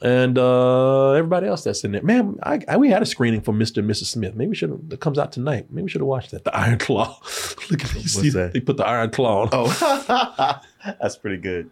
and 0.00 0.38
uh 0.38 1.12
everybody 1.12 1.46
else 1.46 1.64
that's 1.64 1.84
in 1.84 1.92
there. 1.92 2.02
Man, 2.02 2.38
I, 2.42 2.60
I 2.68 2.76
we 2.76 2.90
had 2.90 3.02
a 3.02 3.06
screening 3.06 3.40
for 3.40 3.52
Mr. 3.52 3.78
and 3.78 3.90
Mrs. 3.90 4.06
Smith. 4.06 4.34
Maybe 4.34 4.50
we 4.50 4.54
should 4.54 4.70
have 4.70 4.88
that 4.88 5.00
comes 5.00 5.18
out 5.18 5.32
tonight. 5.32 5.66
Maybe 5.70 5.84
we 5.84 5.88
should 5.88 6.00
have 6.00 6.08
watched 6.08 6.30
that. 6.30 6.44
The 6.44 6.56
Iron 6.56 6.78
Claw. 6.78 7.18
Look 7.70 7.84
at 7.84 7.90
these. 7.90 8.32
That? 8.32 8.52
They 8.52 8.60
put 8.60 8.76
the 8.76 8.86
Iron 8.86 9.10
Claw 9.10 9.42
on. 9.42 9.48
Oh, 9.52 10.60
that's 11.00 11.16
pretty 11.16 11.38
good. 11.38 11.70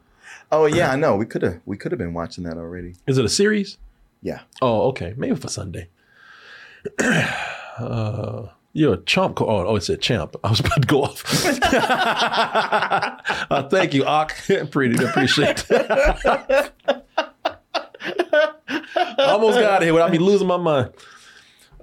Oh 0.50 0.66
yeah, 0.66 0.92
I 0.92 0.96
know. 0.96 1.16
We 1.16 1.26
could 1.26 1.42
have 1.42 1.60
we 1.64 1.76
could 1.76 1.92
have 1.92 1.98
been 1.98 2.14
watching 2.14 2.44
that 2.44 2.56
already. 2.56 2.94
Is 3.06 3.18
it 3.18 3.24
a 3.24 3.28
series? 3.28 3.78
Yeah. 4.22 4.40
Oh, 4.62 4.88
okay. 4.88 5.14
Maybe 5.16 5.36
for 5.36 5.48
Sunday. 5.48 5.88
uh, 6.98 8.46
you're 8.74 8.94
a 8.94 8.98
chump. 8.98 9.36
co- 9.36 9.46
Oh, 9.48 9.66
oh, 9.66 9.76
it 9.76 9.82
said 9.84 10.02
champ. 10.02 10.36
I 10.44 10.50
was 10.50 10.60
about 10.60 10.82
to 10.82 10.86
go 10.86 11.04
off. 11.04 11.22
uh, 13.50 13.68
thank 13.68 13.94
you, 13.94 14.04
Ak. 14.04 14.36
Pretty 14.70 15.02
appreciate 15.02 15.64
it. 15.70 16.72
Almost 19.18 19.58
got 19.58 19.64
out 19.70 19.78
of 19.78 19.82
here 19.84 19.94
without 19.94 20.10
me 20.10 20.18
losing 20.18 20.46
my 20.46 20.56
mind. 20.56 20.90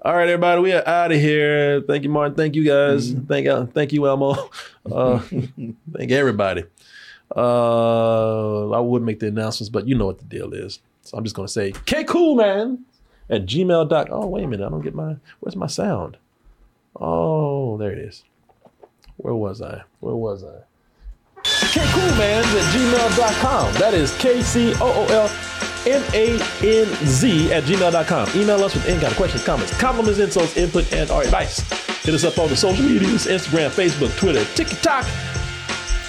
All 0.04 0.16
right, 0.16 0.28
everybody, 0.28 0.62
we 0.62 0.74
are 0.74 0.88
out 0.88 1.12
of 1.12 1.20
here. 1.20 1.82
Thank 1.82 2.04
you, 2.04 2.10
Martin. 2.10 2.36
Thank 2.36 2.56
you, 2.56 2.64
guys. 2.66 3.14
Thank 3.14 3.48
uh, 3.48 3.66
thank 3.68 3.94
you, 3.94 4.08
Elmo. 4.08 4.50
Uh, 4.92 5.20
thank 5.20 6.12
everybody. 6.12 6.64
Uh, 7.36 8.70
I 8.72 8.80
would 8.80 9.04
make 9.04 9.20
the 9.20 9.28
announcements, 9.28 9.70
but 9.70 9.88
you 9.88 9.96
know 9.96 10.08
what 10.08 10.18
the 10.18 10.26
deal 10.26 10.54
is. 10.54 10.80
So 11.04 11.18
I'm 11.18 11.24
just 11.24 11.36
gonna 11.36 11.48
say, 11.48 11.72
K 11.86 12.04
cool 12.04 12.36
man 12.36 12.84
at 13.30 13.46
gmail.com. 13.46 14.08
Oh, 14.12 14.28
wait 14.28 14.44
a 14.44 14.48
minute, 14.48 14.66
I 14.66 14.70
don't 14.70 14.82
get 14.82 14.96
my 14.96 15.18
where's 15.40 15.56
my 15.56 15.68
sound? 15.68 16.18
Oh, 17.00 17.78
there 17.78 17.92
it 17.92 18.00
is. 18.00 18.24
Where 19.18 19.36
was 19.36 19.62
I? 19.62 19.84
Where 20.00 20.16
was 20.16 20.44
I? 20.44 20.64
Kcoolmanz 21.44 22.44
at 22.44 22.74
gmail.com. 22.74 23.74
That 23.76 23.94
is 23.94 24.16
K-C-O-O-L-M-A-N-Z 24.18 24.74
at 27.54 27.64
gmail.com. 27.64 28.30
Email 28.36 28.64
us 28.64 28.74
with 28.74 28.86
any 28.88 29.00
kind 29.00 29.12
of 29.12 29.18
questions, 29.18 29.44
comments, 29.44 29.78
compliments, 29.80 30.20
insults, 30.20 30.58
input, 30.58 30.92
and 30.94 31.10
our 31.12 31.24
advice. 31.24 31.62
Hit 32.04 32.14
us 32.14 32.24
up 32.24 32.38
on 32.40 32.50
the 32.50 32.56
social 32.56 32.84
medias, 32.84 33.26
Instagram, 33.28 33.70
Facebook, 33.70 34.16
Twitter, 34.18 34.44
TikTok, 34.56 35.06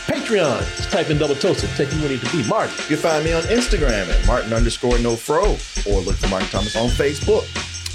Patreon. 0.07 0.59
Just 0.77 0.91
type 0.91 1.11
in 1.11 1.19
double 1.19 1.35
toasted. 1.35 1.71
Take 1.77 1.93
you 1.93 2.01
where 2.01 2.11
you 2.13 2.19
need 2.19 2.27
to 2.27 2.33
be. 2.37 2.43
Martin. 2.49 2.75
You 2.81 2.97
can 2.97 2.99
find 2.99 3.25
me 3.25 3.33
on 3.33 3.43
Instagram 3.45 4.09
at 4.09 4.27
Martin 4.27 4.53
underscore 4.53 4.99
no 4.99 5.17
fro 5.17 5.57
or 5.87 6.01
look 6.01 6.17
for 6.17 6.29
Martin 6.29 6.49
Thomas 6.49 6.77
on 6.77 6.89
Facebook. 6.89 7.47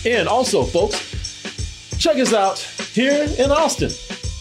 And 0.05 0.27
also, 0.27 0.63
folks, 0.63 1.36
check 1.97 2.17
us 2.17 2.33
out 2.33 2.59
here 2.59 3.27
in 3.37 3.51
Austin. 3.51 3.91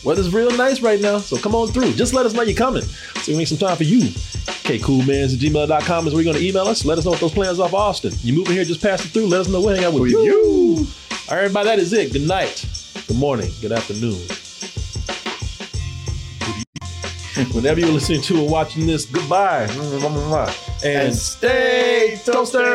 Weather's 0.04 0.32
real 0.32 0.50
nice 0.56 0.80
right 0.80 1.00
now, 1.00 1.18
so 1.18 1.36
come 1.36 1.54
on 1.54 1.68
through. 1.68 1.92
Just 1.94 2.14
let 2.14 2.26
us 2.26 2.32
know 2.32 2.42
you're 2.42 2.56
coming. 2.56 2.82
So 2.82 3.32
we 3.32 3.38
make 3.38 3.48
some 3.48 3.58
time 3.58 3.76
for 3.76 3.82
you. 3.82 4.00
KCoolmanz 4.00 5.34
at 5.34 5.40
gmail.com 5.40 6.06
is 6.06 6.14
where 6.14 6.22
you're 6.22 6.32
going 6.32 6.42
to 6.42 6.48
email 6.48 6.66
us. 6.68 6.84
Let 6.84 6.98
us 6.98 7.04
know 7.04 7.10
what 7.12 7.20
those 7.20 7.32
plans 7.32 7.58
are 7.58 7.68
for 7.68 7.76
Austin. 7.76 8.12
You 8.20 8.34
moving 8.34 8.54
here, 8.54 8.64
just 8.64 8.80
pass 8.80 9.04
it 9.04 9.08
through. 9.08 9.26
Let 9.26 9.40
us 9.40 9.48
know 9.48 9.60
when 9.60 9.74
hang 9.76 9.84
out 9.84 9.94
with 9.94 10.10
you. 10.12 10.86
All 11.28 11.34
right, 11.36 11.44
everybody, 11.44 11.66
that 11.68 11.78
is 11.80 11.92
it. 11.92 12.12
Good 12.12 12.26
night, 12.28 12.64
good 13.08 13.16
morning, 13.16 13.50
good 13.60 13.72
afternoon. 13.72 14.20
Whenever 17.52 17.80
you're 17.80 17.90
listening 17.90 18.22
to 18.22 18.40
or 18.40 18.48
watching 18.48 18.86
this, 18.86 19.04
goodbye. 19.06 19.66
And, 20.84 21.14
stay 21.14 22.18
toasters. 22.24 22.66